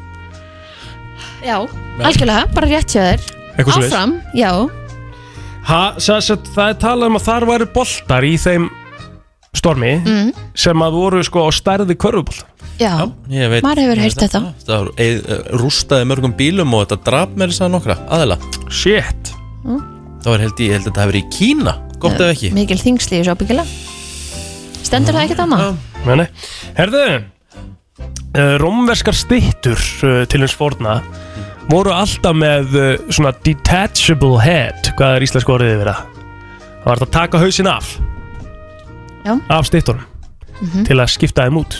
já, 1.47 1.57
algjörlega, 2.03 2.47
bara 2.53 2.67
rétt 2.69 2.91
hjá 2.93 3.01
þér 3.05 3.23
Eitthvað 3.57 3.73
svoleiðis. 3.77 3.93
Áfram, 3.93 4.13
já 4.37 4.51
Ha, 5.67 5.79
svo, 5.99 6.17
svo, 6.23 6.37
það 6.55 6.69
er 6.71 6.77
talað 6.79 7.09
um 7.11 7.17
að 7.19 7.25
þar 7.27 7.45
væri 7.49 7.67
boltar 7.75 8.23
í 8.27 8.35
þeim 8.39 8.67
stormi 9.57 9.93
Mm. 10.05 10.29
sem 10.55 10.83
að 10.85 10.93
voru 10.95 11.23
sko 11.25 11.47
á 11.47 11.49
stærði 11.55 11.95
körfuból 11.99 12.37
Já, 12.77 12.93
Ég 13.33 13.49
veit 13.49 13.63
maður 13.65 13.81
hefur 13.87 14.01
heyrt 14.03 14.21
þetta 14.21 14.41
Það 14.67 14.89
eh, 15.01 15.17
rústaði 15.57 16.05
mörgum 16.11 16.35
bílum 16.37 16.75
og 16.77 16.85
þetta 16.85 16.99
draf 17.09 17.33
með 17.33 17.51
þess 17.55 17.65
að 17.65 17.73
nokkra 17.73 17.97
aðila 18.13 18.37
Shit 18.69 19.33
Mm. 19.67 19.81
Það 20.23 20.29
var 20.31 20.39
held 20.45 20.59
ég 20.63 20.71
held 20.77 20.85
að 20.85 20.91
þetta 20.91 21.03
hefur 21.07 21.17
í 21.19 21.23
Kína 21.33 21.73
Gott 22.01 22.19
ef 22.21 22.33
ekki. 22.35 22.51
Mikil 22.55 22.77
þingsli 22.81 23.17
í 23.17 23.21
þessu 23.23 23.33
ábyggilega. 23.33 23.65
Stendur 24.87 25.17
það 25.17 25.25
ekkert 25.27 25.43
annað? 25.43 25.79
Nei, 26.05 26.13
nei. 26.21 26.27
Herðu, 26.77 27.05
uh, 28.37 28.53
rómverskar 28.61 29.17
styttur 29.17 29.81
uh, 30.05 30.21
til 30.29 30.43
hins 30.43 30.55
forna 30.55 30.99
voru 31.71 31.91
alltaf 31.91 32.37
með 32.37 32.77
uh, 32.77 32.91
svona 33.11 33.33
detachable 33.43 34.37
head, 34.43 34.93
hvað 34.99 35.17
er 35.17 35.25
íslensku 35.27 35.55
orðið 35.57 35.73
yfir 35.79 35.91
það? 35.91 36.03
Það 36.77 36.87
var 36.87 37.01
hægt 37.01 37.07
að 37.07 37.15
taka 37.17 37.41
hausinn 37.43 37.71
af. 37.71 37.95
Já. 39.27 39.33
af 39.51 39.65
styttunum. 39.67 40.05
Mhm. 40.57 40.85
til 40.87 40.95
að 40.97 41.11
skipta 41.13 41.43
þeim 41.45 41.59
út. 41.59 41.75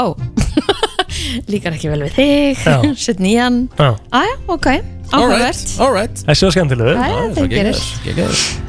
Ó, 0.00 0.14
líkar 1.52 1.74
ekki 1.76 1.90
vel 1.92 2.06
við 2.06 2.14
þig. 2.16 2.62
Já. 2.64 2.76
Sett 3.06 3.20
nýjan. 3.22 3.64
Já. 3.76 3.90
Aja, 4.16 4.36
ok, 4.48 4.70
áhugavert. 5.12 5.66
Alright 5.82 6.24
Þessi 6.28 6.48
var 6.48 6.56
skemmtilegu 6.58 6.94
Já, 6.94 7.08
já, 7.10 7.24
það 7.40 7.50
gerir. 7.58 8.62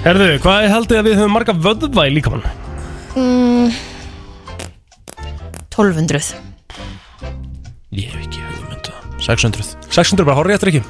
Herðu, 0.00 0.28
hvað 0.40 0.64
er 0.66 0.72
haldið 0.72 0.98
að 1.00 1.08
við 1.10 1.18
höfum 1.20 1.34
marga 1.36 1.54
vöðva 1.66 2.06
í 2.08 2.14
líkamann? 2.16 2.44
mm, 3.16 3.74
1200 5.74 6.30
Ég 7.98 8.12
hef 8.12 8.22
ekki 8.22 8.40
hugmynda 8.46 8.94
600 9.20 9.66
600 9.92 10.24
bara 10.28 10.38
horrið 10.38 10.56
eftir 10.56 10.70
ekki 10.72 10.82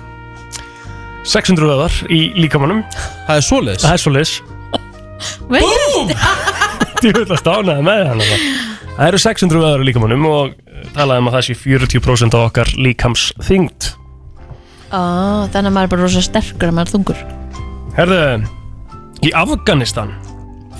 600 1.30 1.68
vöðvar 1.72 1.96
í 2.12 2.20
líkamannum 2.38 2.84
Það 3.26 3.34
er 3.36 3.44
svoleiðis. 3.44 3.82
Það 3.84 3.92
er 3.96 4.02
svoleiðis. 4.04 4.34
Búm! 5.50 6.12
Ég 7.04 7.14
vil 7.18 7.26
að 7.26 7.40
stánaði 7.42 7.84
með 7.86 8.04
hann 8.10 8.22
þarna. 8.24 8.38
Það 8.94 9.04
eru 9.10 9.20
600 9.24 9.60
vöðvar 9.64 9.82
í 9.84 9.88
líkamannum 9.90 10.24
og 10.30 10.54
eh, 10.54 10.86
talaði 10.96 11.22
um 11.24 11.28
að 11.30 11.36
það 11.38 11.44
sé 11.48 11.58
40% 11.64 12.38
af 12.38 12.46
okkar 12.50 12.72
líkams 12.78 13.26
þyngd 13.48 13.90
Ó, 14.90 15.02
þannig 15.52 15.68
að 15.68 15.74
maður 15.76 15.84
er 15.86 15.92
bara 15.92 16.06
rosa 16.06 16.22
sterkur 16.26 16.70
að 16.72 16.74
maður 16.74 16.88
er 16.88 16.94
þungur. 16.96 17.20
Herðu, 17.94 18.22
í 19.26 19.32
Afganistan 19.36 20.14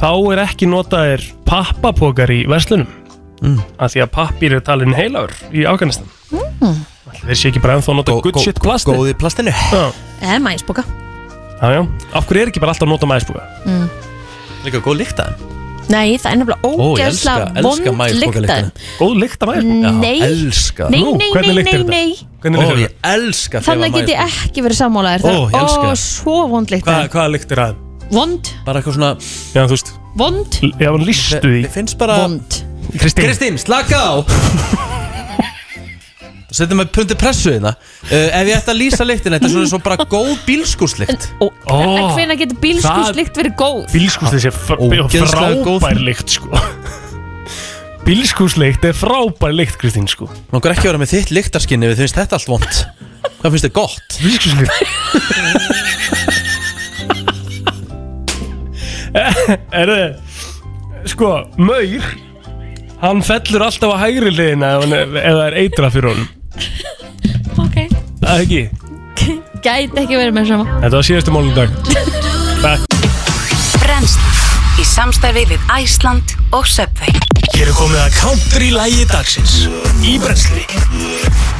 þá 0.00 0.10
er 0.32 0.42
ekki 0.46 0.68
notaðir 0.70 1.26
pappapokar 1.48 2.30
í 2.32 2.42
verslunum. 2.48 2.88
Mm. 3.40 3.56
af 3.80 3.94
því 3.94 4.02
að 4.04 4.08
pappir 4.12 4.52
er 4.52 4.60
talin 4.60 4.92
heilagur 4.92 5.32
í 5.56 5.62
Afganistan. 5.64 6.04
Mm. 6.28 6.74
Þeir 7.22 7.38
sé 7.40 7.48
ekki 7.48 7.62
bara 7.64 7.78
ennþá 7.78 7.94
að 7.94 7.96
nota 8.02 8.16
good 8.20 8.36
gó- 8.36 8.42
shit 8.44 8.60
plasti 8.60 8.92
góð 8.92 9.08
í 9.14 9.16
plastinu. 9.16 9.54
Já, 9.72 9.86
Eða 10.20 10.42
mæsboka 10.44 10.84
já, 10.84 11.70
já. 11.72 11.80
Af 12.12 12.28
hverju 12.28 12.42
er 12.42 12.52
ekki 12.52 12.60
bara 12.60 12.74
alltaf 12.74 12.84
að 12.84 12.92
nota 12.92 13.08
maðisbúka? 13.08 13.46
mm. 13.64 13.88
Líka 14.66 14.82
góð 14.84 15.00
líkt 15.00 15.24
að 15.24 15.48
Nei, 15.90 16.18
það 16.20 16.30
er 16.30 16.36
nefnilega 16.38 16.60
Ó, 16.62 16.70
ég 17.00 17.06
elska, 17.08 17.32
ógeðslega 17.34 17.62
elska 17.64 17.92
vond 17.96 18.20
lykta. 18.20 18.58
Góð 19.00 19.14
lykt 19.24 19.42
af 19.42 19.48
maísbóka? 19.50 19.92
Nei. 19.96 20.16
elska. 20.28 20.90
Nei, 20.92 21.00
nei, 21.02 21.30
nei, 21.32 21.84
nei, 21.88 22.60
Ó, 22.60 22.76
ég 22.76 22.92
elska 23.02 23.62
Þannig 23.64 23.96
get 23.96 24.12
ég 24.12 24.26
ekki 24.28 24.62
verið 24.68 24.84
sammálaðir 24.84 25.24
Ó, 25.24 25.48
ég 25.48 25.62
elska. 25.64 25.80
Ó, 25.80 25.88
það. 25.88 26.02
svo 26.04 26.42
vond 26.52 26.68
Hvað, 26.76 27.08
hvaða 27.08 27.32
lykt 27.32 27.56
er 27.56 27.64
það? 27.64 27.86
Vond, 28.10 28.52
Bara 28.66 28.80
eitthvað 28.80 28.96
svona 28.98 29.10
Já, 29.54 29.62
þú 29.66 29.74
veist. 29.76 29.92
Vond, 30.18 30.60
Já, 30.80 30.88
hann 30.90 31.04
listu 31.06 31.38
því. 31.44 31.60
Mér 31.64 31.74
finnst 31.76 31.98
bara 32.00 32.16
vond. 32.24 32.60
Kristín. 32.98 33.22
Kristín, 33.28 33.58
slaka 33.62 33.98
á. 34.02 34.12
Settum 36.50 36.80
við 36.82 36.88
pundi 36.90 37.14
pressu 37.14 37.52
hérna. 37.54 37.70
Uh, 38.08 38.26
Ef 38.34 38.48
ég 38.50 38.56
ætti 38.56 38.72
að 38.72 38.78
lýsa 38.80 39.04
lyktin 39.06 39.36
Þetta 39.36 39.46
er 39.46 39.52
svona 39.52 39.68
svo 39.70 39.78
bara 39.84 40.02
góð 40.10 40.32
bílskúrslykt 40.48 41.28
En 41.46 42.08
hvenær 42.16 42.34
getur 42.40 42.58
bílskúslykt 42.64 43.38
verið 43.38 43.54
góð? 43.60 43.84
Bílskúslykt 43.94 44.48
er 44.50 44.56
fr 44.56 44.82
Ógeðslega 44.82 45.60
góð. 45.62 45.78
frábær 45.78 46.00
lykt 46.08 46.34
sko. 46.34 46.50
Bílskúslykt 48.08 48.82
er 48.90 48.98
frábær 48.98 49.54
lykt 49.54 49.78
Kristín 49.78 50.10
sko. 50.10 50.26
Nóngar 50.50 50.74
ekki 50.74 50.88
að 50.88 50.92
vera 50.96 51.02
með 51.04 51.12
þitt 51.14 51.30
lyktarskinni 51.38 51.86
Við 51.92 52.02
finnst 52.02 52.18
þetta 52.18 52.34
allt 52.40 52.50
vond 52.50 52.66
Hvað 53.38 53.50
finnst 53.54 53.66
þið 53.68 53.74
gott? 53.78 54.08
Bílskúslykt 54.18 54.74
Er 59.14 59.90
það 59.90 61.08
Sko, 61.10 61.30
Maur 61.58 62.04
Hann 63.00 63.22
fellur 63.24 63.64
alltaf 63.64 63.94
á 63.96 64.02
hægri 64.04 64.30
liðina 64.34 64.74
ef, 64.76 64.84
hann 64.84 64.92
er, 64.98 65.14
ef 65.22 65.36
það 65.38 65.46
er 65.46 65.56
eitra 65.62 65.88
fyrir 65.94 66.10
honum. 66.12 66.28
Ok. 67.64 67.78
Það 68.20 68.32
er 68.34 68.44
ekki? 68.44 68.62
Gæti 69.64 70.02
ekki 70.04 70.20
verið 70.20 70.36
með 70.36 70.50
sama 70.52 70.80
Þetta 70.84 70.96
var 70.98 71.08
síðastu 71.08 71.32
málum 71.36 71.54
dag. 71.56 71.72
í 71.72 72.10
samstarfi 74.90 75.44
við 75.50 75.60
Æsland 75.72 76.32
og 76.56 76.66
Subway. 76.68 77.12
Hér 77.54 77.70
er 77.70 77.76
komið 77.76 78.00
að 78.02 78.16
country 78.16 78.68
lægi 78.72 79.04
dagsins 79.10 79.54
Í 80.06 80.14
brensli 80.22 80.62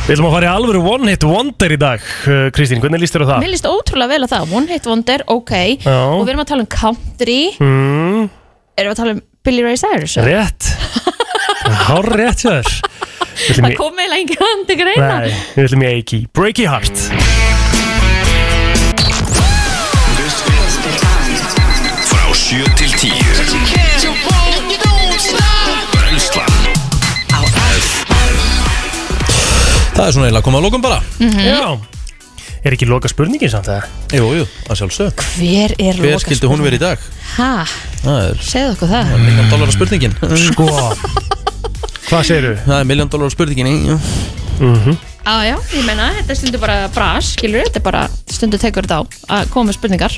Við 0.06 0.14
ætlum 0.16 0.28
að 0.30 0.34
fara 0.36 0.48
í 0.48 0.50
alvöru 0.50 0.80
one 0.90 1.12
hit 1.12 1.24
wonder 1.28 1.74
í 1.74 1.78
dag. 1.78 2.02
Uh, 2.26 2.48
Kristín, 2.54 2.80
hvernig 2.82 3.02
líst 3.04 3.14
þér 3.14 3.24
á 3.26 3.30
það? 3.34 3.42
Mér 3.44 3.52
líst 3.52 3.68
ótrúlega 3.68 4.10
vel 4.14 4.24
að 4.26 4.32
það. 4.32 4.54
One 4.58 4.72
Hit 4.72 4.88
Wonder, 4.90 5.22
ok. 5.30 5.52
Já. 5.84 5.96
Og 6.16 6.24
við 6.24 6.32
erum 6.32 6.42
að 6.42 6.48
tala 6.50 6.64
um 6.64 6.70
country. 6.74 7.38
Mm, 7.62 8.24
Erum 8.80 8.90
við 8.90 8.94
að 8.94 9.00
tala 9.02 9.14
um 9.14 9.22
Billy 9.46 9.66
Ray 9.66 9.78
Cyrus? 9.78 10.16
Rétt. 10.26 10.70
Hár 11.86 12.10
rétt 12.16 12.42
Við 12.42 13.54
ætlum 13.54 13.68
Það 13.68 13.70
í- 13.72 13.78
kom 13.78 14.00
eiginlega 14.02 14.20
engin 14.24 14.42
handi 14.48 14.78
greina. 14.82 15.12
Nei, 15.22 15.38
við 15.54 15.68
ætlum 15.68 15.84
í 15.86 15.90
Eiki 15.94 16.20
Breaky 16.34 16.66
Heart 16.68 17.06
Það 30.00 30.06
er 30.08 30.14
svona 30.16 30.28
eiginlega 30.30 30.40
að 30.40 30.46
koma 30.48 30.58
að 30.60 30.64
lókum 30.64 30.82
bara. 30.84 31.00
Mhm. 31.20 31.40
Já. 31.44 31.78
Er 32.64 32.74
ekki 32.76 32.86
loka 32.88 33.08
spurningin 33.08 33.48
samt 33.52 33.68
það? 33.68 33.84
Jú, 34.16 34.24
jú, 34.36 34.44
að 34.68 34.76
sjálfsög 34.80 35.22
Hver 35.38 35.72
er 35.80 35.96
Hver 35.96 36.10
loka 36.12 36.24
skildi 36.26 36.48
hún 36.50 36.60
verið 36.60 36.76
í 36.76 36.82
dag? 36.82 36.98
Ha, 37.38 37.64
Það 38.02 38.18
er 38.30 38.42
segðu 38.44 38.74
okkur 38.74 38.90
það. 38.90 39.12
Miljón 39.24 39.48
dólar 39.52 39.72
spurningin. 39.72 40.16
Sko. 40.50 40.66
Hvað 42.10 42.26
segirðu? 42.28 42.56
Það 42.66 42.76
er 42.80 42.88
miljón 42.90 43.12
dólar 43.12 43.32
spurningin 43.32 43.70
í 43.70 43.76
mm 44.60 44.98
Á 45.20 45.44
já, 45.44 45.56
ég 45.76 45.84
meina, 45.84 46.06
þetta 46.16 46.32
er 46.32 46.36
stundu 46.38 46.58
bara 46.58 46.76
bras, 46.94 47.34
skilur 47.36 47.60
Þetta 47.68 47.76
er 47.76 47.84
bara, 47.84 48.02
stundu 48.32 48.56
tekur 48.60 48.86
þetta 48.88 49.00
á 49.00 49.02
að 49.36 49.50
koma 49.52 49.68
með 49.68 49.76
spurningar. 49.76 50.14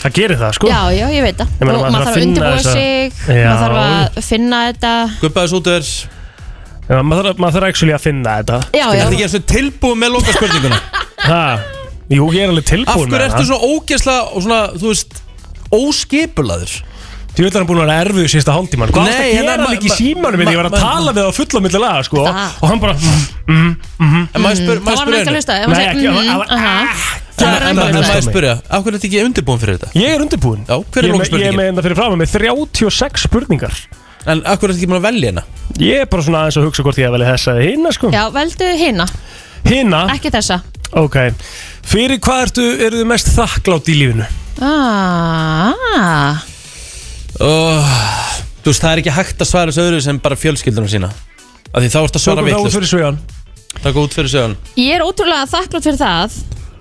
Það 0.00 0.14
gerir 0.16 0.38
það 0.40 0.54
sko. 0.56 0.70
Já, 0.72 0.80
já, 0.96 1.06
ég 1.12 1.22
veit 1.26 1.36
það. 1.36 1.50
Ég 1.60 1.68
meina, 1.68 1.76
Og 1.76 1.84
maður 1.84 1.92
maður 1.92 1.92
þarf 1.92 2.06
þarf 2.06 2.06
að 2.06 2.08
að 2.08 2.16
finna 2.16 2.30
undirbúa 2.32 2.56
þessa- 2.56 2.72
sig 2.72 3.12
Já. 3.36 3.46
Maður 3.46 3.60
þarf 3.62 3.80
að 4.16 4.24
finna 4.30 4.60
þetta. 4.72 4.92
Guppaðis 5.20 5.56
út 5.60 5.66
er 5.76 5.82
Já, 6.86 7.00
maður 7.02 7.24
þarf, 7.30 7.38
maður 7.42 7.56
þarf 7.58 7.68
actually 7.72 7.94
að 7.96 8.02
finna 8.06 8.34
þetta. 8.40 8.58
Já, 8.72 8.84
já. 8.86 9.00
Þetta 9.00 9.14
ekki 9.16 9.24
eins 9.26 9.34
og 9.40 9.46
tilbúið 9.50 9.96
með 10.02 10.12
loka 10.16 10.34
spurninguna 10.36 10.80
Ha, 11.26 11.40
jú, 12.14 12.26
ég 12.36 12.44
er 12.44 12.52
alveg 12.52 12.66
tilbúin 12.68 12.92
Af 12.92 13.00
hverju 13.00 13.10
með 13.16 13.24
ertu 13.26 13.40
það. 13.40 13.48
svo 13.50 13.58
ógeðslega 13.72 14.20
og 14.36 14.44
svona, 14.44 14.60
þú 14.78 14.92
veist, 14.92 15.16
óskipulaður? 15.74 16.76
Þú 17.36 17.42
vil 17.44 17.50
hann 17.52 17.66
búin 17.68 17.80
að 17.82 17.88
vera 17.90 17.96
erfið 18.06 18.28
síðasta 18.32 18.52
hálftíman 18.56 18.92
Hvað 18.94 19.02
Nei, 19.02 19.10
varst 19.10 19.18
að 19.20 19.26
hérna, 19.26 19.42
gera 19.42 19.56
hann 19.56 19.66
ma- 19.66 19.74
ekki 19.76 19.88
í 19.88 19.92
ma- 19.92 19.96
símanum 19.98 20.40
minn 20.40 20.48
Ég 20.54 20.56
var 20.56 20.68
að 20.70 20.76
ma- 20.76 20.84
tala 20.86 21.12
við 21.12 21.18
það 21.20 21.26
á 21.28 21.34
fulla 21.36 21.60
milli 21.66 21.80
laga 21.82 22.04
sko. 22.06 22.22
Það. 22.24 22.54
Og 22.62 22.70
hann 22.70 22.80
bara 22.80 22.94
mm, 22.96 23.26
mm, 23.50 23.74
mm, 24.00 24.22
En 24.32 24.40
maður 24.46 24.56
spyr, 24.62 24.78
Það 24.78 24.86
maður 24.86 24.96
var 24.96 24.96
hann 24.96 25.10
spyr 25.10 25.18
ekki 25.20 25.28
að 25.28 25.36
hlusta. 25.36 25.52
Ef 25.52 25.66
Nei, 25.66 25.74
hann 25.76 25.76
segir, 25.76 25.90
ekki, 25.92 26.06
mhm, 26.06 26.30
hann 26.30 26.38
var- 26.40 26.52
aha. 26.56 26.72
En 27.36 27.36
Það 27.36 27.46
er 27.46 27.56
en- 27.56 27.60
hann 27.60 27.68
en 27.68 27.76
bara 27.76 27.84
að 27.84 27.92
maður 27.92 28.06
hlusta 28.16 28.30
spyrja, 28.30 28.54
af 28.56 28.80
hverju 28.80 28.88
er 28.88 28.96
þetta 28.96 29.08
ekki 29.10 29.20
undirbúin 29.26 29.60
fyrir 29.60 29.76
þetta? 29.76 29.90
Ég 30.00 30.08
er 30.16 30.20
undirbúin 30.24 30.62
Já, 30.64 30.76
hver 30.80 30.96
er 30.96 31.04
Ég 31.04 31.12
með- 31.12 31.12
Ég 31.12 31.20
er 31.20 31.28
spurningin? 31.28 31.56
með 31.60 31.68
þetta 31.76 31.84
fyrir 31.84 31.96
fram 32.00 32.16
með 32.16 32.28
36 32.32 33.26
spurningar 33.28 33.74
En 34.26 34.40
hverju 34.42 34.56
er 34.56 34.72
þetta 34.72 34.78
ekki 34.80 34.88
búin 34.90 34.98
að 35.00 35.06
velja 35.06 35.28
hérna? 35.30 35.44
Ég 35.82 36.02
er 36.02 36.08
bara 36.10 36.24
svona 36.26 36.40
aðeins 36.44 36.58
að 36.60 36.66
hugsa 36.66 36.82
hvort 36.86 36.98
ég 36.98 37.06
að 37.10 37.14
velja 37.16 37.32
þessa 37.34 37.52
eða 37.54 37.66
hinna 37.70 37.92
sko. 37.94 38.10
Já, 38.14 38.22
veldu 38.34 38.70
hina, 38.80 39.06
Hinna, 39.66 40.00
ekki 40.14 40.30
þessa. 40.34 40.56
Ok. 40.98 41.16
Fyrir 41.86 42.18
hvað 42.22 42.42
ertu, 42.46 42.64
eru 42.86 43.00
þið 43.00 43.08
mest 43.12 43.30
þakklátt 43.34 43.90
í 43.90 43.96
lífinu? 44.00 44.26
ah, 44.62 46.42
Oh, 47.36 47.84
þú 48.64 48.70
veist, 48.70 48.80
það 48.80 48.92
er 48.92 49.00
ekki 49.02 49.12
hægt 49.18 49.42
að 49.44 49.50
svara 49.50 49.70
þessu 49.72 49.82
öðru 49.84 50.02
sem 50.06 50.18
bara 50.24 50.38
fjölskyldunum 50.40 50.88
sína. 50.88 51.10
Af 51.76 51.82
því 51.82 51.90
þá 51.92 51.98
ertu 52.06 52.16
að 52.16 52.24
svara 52.24 52.40
Tökum 52.40 52.48
það 52.48 52.56
út 52.56 52.64
vittlust 52.64 52.76
fyrir 52.78 52.90
svegan 52.92 53.18
Takk 53.84 53.98
út 54.00 54.14
fyrir 54.16 54.30
sögun 54.32 54.54
Ég 54.80 54.94
er 54.96 55.02
ótrúlega 55.04 55.48
þakklátt 55.50 55.84
fyrir 55.84 55.98
það 56.00 56.36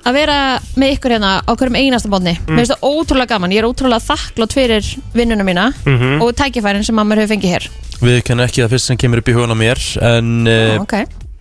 að 0.05 0.13
vera 0.19 0.37
með 0.77 0.91
ykkur 0.95 1.13
hérna 1.15 1.31
á 1.41 1.51
hverjum 1.57 1.77
einasta 1.79 2.09
bónni 2.11 2.35
Mm. 2.35 2.53
Mér 2.55 2.61
finnst 2.65 2.73
það 2.75 2.85
ótrúlega 2.91 3.27
gaman, 3.33 3.51
ég 3.55 3.63
er 3.63 3.67
ótrúlega 3.69 4.05
þakklátt 4.05 4.53
fyrir 4.53 4.89
vinnuna 5.15 5.43
mína 5.47 5.65
Mhm. 5.85 6.21
og 6.21 6.33
tækifærin 6.35 6.83
sem 6.85 6.95
maður 6.95 7.23
hefur 7.23 7.33
fengið 7.35 7.53
hér. 7.55 7.67
Við 8.01 8.23
kennum 8.23 8.45
ekki 8.45 8.61
það 8.63 8.69
fyrst 8.75 8.85
sem 8.91 8.97
kemur 8.97 9.17
upp 9.23 9.29
í 9.29 9.33
hugan 9.33 9.53
á 9.55 9.57
mér 9.57 9.79
En 10.01 10.47
uh, 10.47 10.75
ah, 10.75 10.81
Ok, 10.81 10.93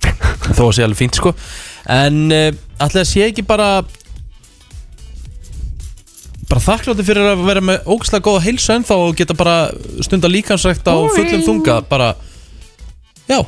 þó 0.57 0.63
að 0.69 0.73
sé 0.79 0.85
alveg 0.85 0.97
fínt 1.03 1.15
sko. 1.19 1.35
En 1.89 2.33
uh, 2.33 2.51
allir 2.81 3.03
að 3.03 3.11
sé 3.11 3.27
ekki 3.29 3.43
bara 3.47 3.83
Bara 6.49 6.61
þakkláttu 6.61 7.05
fyrir 7.07 7.25
að 7.33 7.43
vera 7.49 7.61
með 7.65 7.87
ógæslega 7.89 8.25
góða 8.27 8.43
heilsu 8.45 8.73
ennþá 8.77 8.97
Og 9.01 9.15
geta 9.17 9.35
bara 9.37 9.71
stunda 10.05 10.29
líkansrækt 10.29 10.87
á 10.87 10.95
fullum 11.17 11.43
þunga 11.47 11.79
Bara, 11.89 12.15
já 13.29 13.41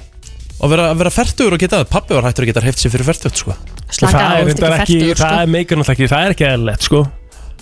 Og 0.57 0.71
vera, 0.73 0.87
vera 0.97 1.13
færtugur 1.13 1.57
og 1.57 1.61
geta 1.61 1.83
það. 1.83 1.91
Pappi 1.93 2.17
var 2.17 2.27
hættur 2.31 2.47
að 2.47 2.51
geta 2.53 2.63
hreift 2.65 2.81
sér 2.81 2.93
fyrir 2.95 3.07
færtugt 3.11 3.43
sko. 3.43 3.57
Slaka 3.93 4.17
á, 4.17 4.21
Það 4.21 4.37
er, 4.37 4.47
þú 4.47 4.51
ert 4.51 4.65
ekki 4.65 4.81
ekki, 4.81 4.97
fertugur 4.97 5.21
það 5.21 5.35
sko. 5.35 5.43
er 5.43 5.53
meikar 5.53 5.81
náttúrulega 5.81 5.97
ekki 5.97 6.11
Það 6.13 6.25
er 6.25 6.35
ekki 6.37 6.47
eðlilegt 6.49 6.87
sko. 6.89 7.03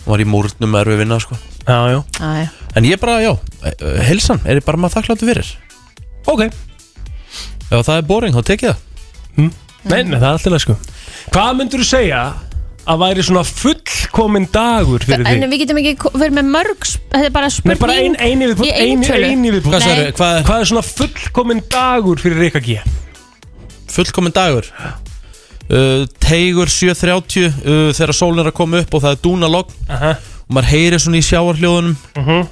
Var 0.04 0.22
í 0.22 0.26
múrnum 0.28 0.78
við 0.84 1.00
vinna 1.00 1.18
sko. 1.24 1.38
Já, 1.64 1.78
já. 1.90 1.98
Já, 2.20 2.30
já. 2.44 2.48
En 2.76 2.84
ég 2.84 3.00
bara, 3.00 3.18
já, 3.24 3.32
eh, 3.64 4.00
heilsan 4.10 4.40
er 4.44 4.60
ég 4.60 4.64
bara 4.66 4.78
maður 4.78 5.00
þakkláttu 5.00 5.28
fyrir. 5.30 5.52
Ok. 6.26 6.46
Ef 7.70 7.86
það 7.86 7.96
er 7.96 8.02
boring, 8.02 8.34
þá 8.34 8.42
tekið 8.50 8.70
það. 8.70 8.82
Hm? 9.36 9.50
Nei, 9.84 10.02
nei, 10.04 10.18
það 10.18 10.28
er 10.28 10.36
alltaf 10.38 10.62
sko. 10.64 10.76
Hvað 11.34 11.56
myndur 11.58 11.82
þú 11.82 11.88
segja 11.88 12.20
að 12.86 12.98
væri 13.00 13.22
svona 13.24 13.42
fullkomin 13.48 14.46
dagur 14.52 15.04
fyrir 15.06 15.26
En 15.26 15.40
þig? 15.40 15.50
við 15.52 15.60
getum 15.62 15.78
ekki 15.80 16.10
verið 16.20 16.34
með 16.38 16.50
mörg 16.52 16.84
sp- 16.84 17.06
Þetta 17.14 17.28
er 17.30 17.34
bara 17.36 17.48
Nei, 17.48 17.54
spurning 17.56 17.80
bara 17.80 17.94
ein, 18.00 18.16
eini 18.20 18.48
viðbútt, 18.50 18.66
í 18.68 18.72
eini, 18.74 19.06
eintölu. 19.06 19.30
eini 19.30 19.52
viðbútt 19.54 19.72
Hvað 19.72 19.86
sagðirðu? 19.86 20.16
Hvað 20.18 20.36
er- 20.40 20.44
Hvað 20.48 20.60
er 20.60 20.70
svona 20.72 20.84
fullkomin 20.90 21.62
dagur 21.72 22.20
fyrir 22.20 22.38
Rikka 22.44 22.60
G? 22.60 22.76
Fullkomin 23.94 24.32
dagur 24.36 24.68
uh, 24.74 26.04
Teigur 26.20 26.68
7.30 26.72 27.46
uh, 27.46 27.92
Þegar 27.96 28.12
sólinn 28.16 28.42
er 28.44 28.50
að 28.52 28.56
koma 28.58 28.82
upp 28.84 28.94
og 28.98 29.04
það 29.04 29.16
er 29.16 29.22
dúnalogn 29.24 29.88
Aha. 29.88 30.12
Og 30.44 30.52
maður 30.58 30.70
heyrir 30.74 31.00
svona 31.00 31.20
í 31.22 31.24
sjáarhljóðunum 31.30 31.96
Mhm. 32.20 32.44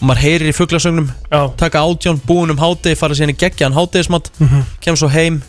Og 0.00 0.06
maður 0.08 0.22
heyrir 0.24 0.48
í 0.48 0.56
fuglasögnum 0.56 1.10
Já. 1.30 1.40
Taka 1.60 1.82
átján, 1.84 2.18
búin 2.26 2.50
um 2.54 2.56
hádegi 2.58 2.96
Fara 2.96 3.14
síðan 3.14 3.34
í 3.34 3.38
geggjaðan 3.42 3.76
hádegismat 3.76 4.30
Mhm. 4.40 4.62
Kem 4.80 4.96
svo 4.96 5.08
heim 5.12 5.42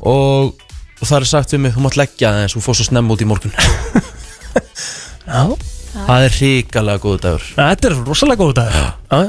Og, 0.00 0.54
og 1.00 1.08
það 1.08 1.16
er 1.20 1.28
sagt 1.30 1.52
við 1.54 1.60
mig 1.64 1.72
Þú 1.76 1.84
mátt 1.86 1.96
leggja 2.00 2.30
það 2.34 2.42
eins 2.44 2.56
og 2.56 2.64
fór 2.64 2.76
svo 2.78 2.84
snemma 2.90 3.14
út 3.16 3.22
í 3.24 3.28
morgun. 3.28 3.52
Já. 5.30 5.42
Það 5.90 6.24
er 6.26 6.34
ríkalega 6.40 7.00
góð 7.02 7.16
dagur. 7.24 7.44
Þetta 7.56 7.88
er 7.90 7.96
rosalega 8.06 8.40
góð 8.44 8.52
dagur. 8.60 8.76
Já. 9.10 9.20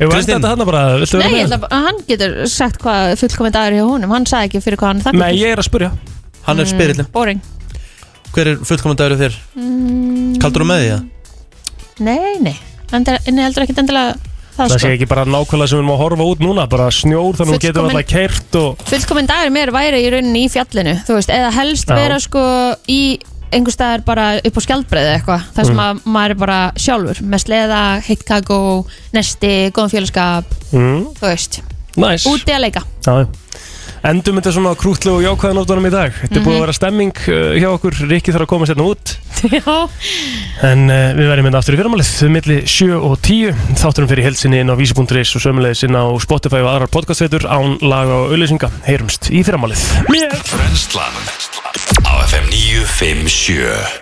Ég 0.00 0.08
var 0.08 0.14
Kristín. 0.16 0.38
þetta 0.38 0.48
hann 0.54 0.64
bara, 0.64 0.82
viltu 0.96 1.18
vera 1.18 1.28
Nei, 1.28 1.40
ég 1.42 1.44
með? 1.44 1.52
ætla, 1.52 1.68
að- 1.68 1.84
hann 1.84 1.98
getur 2.08 2.34
sagt 2.48 2.78
hvað 2.80 3.16
fullkominn 3.20 3.52
dagur 3.52 3.76
hjá 3.76 3.84
honum. 3.90 4.10
Hann 4.16 4.24
sagði 4.30 4.48
ekki 4.48 4.62
fyrir 4.64 4.78
hvað 4.80 4.92
hann 4.94 5.02
þakkar 5.04 5.20
Nei, 5.20 5.34
ég 5.36 5.52
er 5.52 5.60
að 5.60 5.68
spurja 5.68 5.90
Hann 6.46 6.58
er 6.58 6.64
Mm, 6.64 6.70
spyrillin 6.72 7.08
Boring. 7.12 7.40
Hver 8.32 8.46
er 8.48 8.56
fullkomin 8.64 8.96
dagur 8.96 9.18
þér? 9.20 9.34
mm, 9.60 10.38
Kaldur 10.40 10.62
þú 10.64 10.68
með 10.70 10.80
því 10.80 10.88
það? 10.94 11.04
Nei, 12.00 12.38
nei. 12.40 12.56
Endur, 12.96 13.18
Nei, 13.30 13.44
heldur 13.44 13.62
ekki 13.66 13.76
endilega 13.76 14.16
það, 14.60 14.68
Það 14.68 14.76
sé 14.76 14.80
sko 14.84 14.92
ekki 14.94 15.08
bara 15.10 15.24
nákvæmlega 15.26 15.70
sem 15.72 15.78
við 15.78 15.82
erum 15.82 15.92
að 15.96 16.00
horfa 16.04 16.28
út 16.34 16.44
núna 16.44 16.68
Bara 16.70 16.86
snjór 16.94 17.40
þannig 17.40 17.50
að 17.50 17.58
við 17.58 17.66
getum 17.66 17.88
alltaf 17.90 18.08
keirt 18.12 18.58
og 18.60 18.84
Fullkominn 18.92 19.30
dagur 19.30 19.52
mér 19.56 19.72
væri 19.74 20.00
í 20.04 20.08
rauninni 20.14 20.44
í 20.46 20.52
fjallinu 20.52 20.94
Þú 21.08 21.18
veist, 21.18 21.32
eða 21.34 21.50
helst 21.58 21.90
Já. 21.90 21.96
vera 21.98 22.20
sko 22.22 22.44
í 22.92 23.00
einhver 23.50 23.74
staðar 23.74 24.04
bara 24.06 24.26
upp 24.46 24.58
á 24.58 24.60
skjaldbreiði 24.62 25.14
eitthvað 25.16 25.46
Það 25.56 25.70
sem 25.72 25.74
Mm. 25.74 25.82
að 25.82 26.04
maður 26.14 26.30
er 26.36 26.40
bara 26.44 26.58
sjálfur 26.78 27.22
Með 27.32 27.42
sleða, 27.46 27.80
heitt 28.06 28.22
kakó, 28.28 28.58
nesti, 29.16 29.52
góðan 29.74 29.90
félagskap 29.96 30.56
mm. 30.70 31.00
Þú 31.18 31.26
veist, 31.26 31.60
Næs 31.98 32.26
úti 32.30 32.54
að 32.54 32.62
leika 32.68 32.84
Já, 33.02 33.24
já. 33.24 33.26
Endum 34.00 34.38
þetta 34.40 34.52
svona 34.56 34.70
krútlegu 34.80 35.18
og 35.18 35.24
jákvæða 35.26 35.56
nótunum 35.58 35.84
í 35.86 35.90
dag. 35.92 36.14
Þetta 36.22 36.38
er 36.38 36.44
búið 36.44 36.54
að 36.54 36.56
Mhm. 36.56 36.64
vera 36.64 36.72
stemming 36.78 37.12
uh, 37.28 37.52
hjá 37.60 37.68
okkur. 37.74 37.98
Rikki 38.08 38.32
þarf 38.32 38.46
að 38.46 38.50
koma 38.54 38.66
sérna 38.70 38.86
út. 38.88 39.12
Já, 39.56 39.74
En 40.64 40.86
uh, 40.90 41.12
við 41.16 41.28
verðum 41.30 41.46
hérna 41.48 41.60
aftur 41.60 41.76
í 41.76 41.78
fyrramálið 41.80 42.10
Milli 42.28 42.56
7 42.68 42.90
og 43.00 43.14
10 43.24 43.54
Þátturum 43.80 44.10
fyrir 44.10 44.26
helsinni 44.26 44.58
inn 44.60 44.68
á 44.68 44.76
vísi.is 44.76 45.32
Og 45.38 45.40
sömulegis 45.44 45.84
inn 45.88 45.96
á 45.96 46.04
Spotify 46.20 46.60
og 46.60 46.68
aðrar 46.74 46.92
podcastveitur 46.92 47.46
Án 47.48 47.78
laga 47.80 48.18
og 48.24 48.34
auðlýsinga 48.34 48.68
Heyrumst 48.84 49.30
í 49.32 49.40
fyrramálið. 49.46 49.80
Brennslan 50.10 51.16
á 52.04 52.12
FM 52.28 52.52
957 52.52 53.96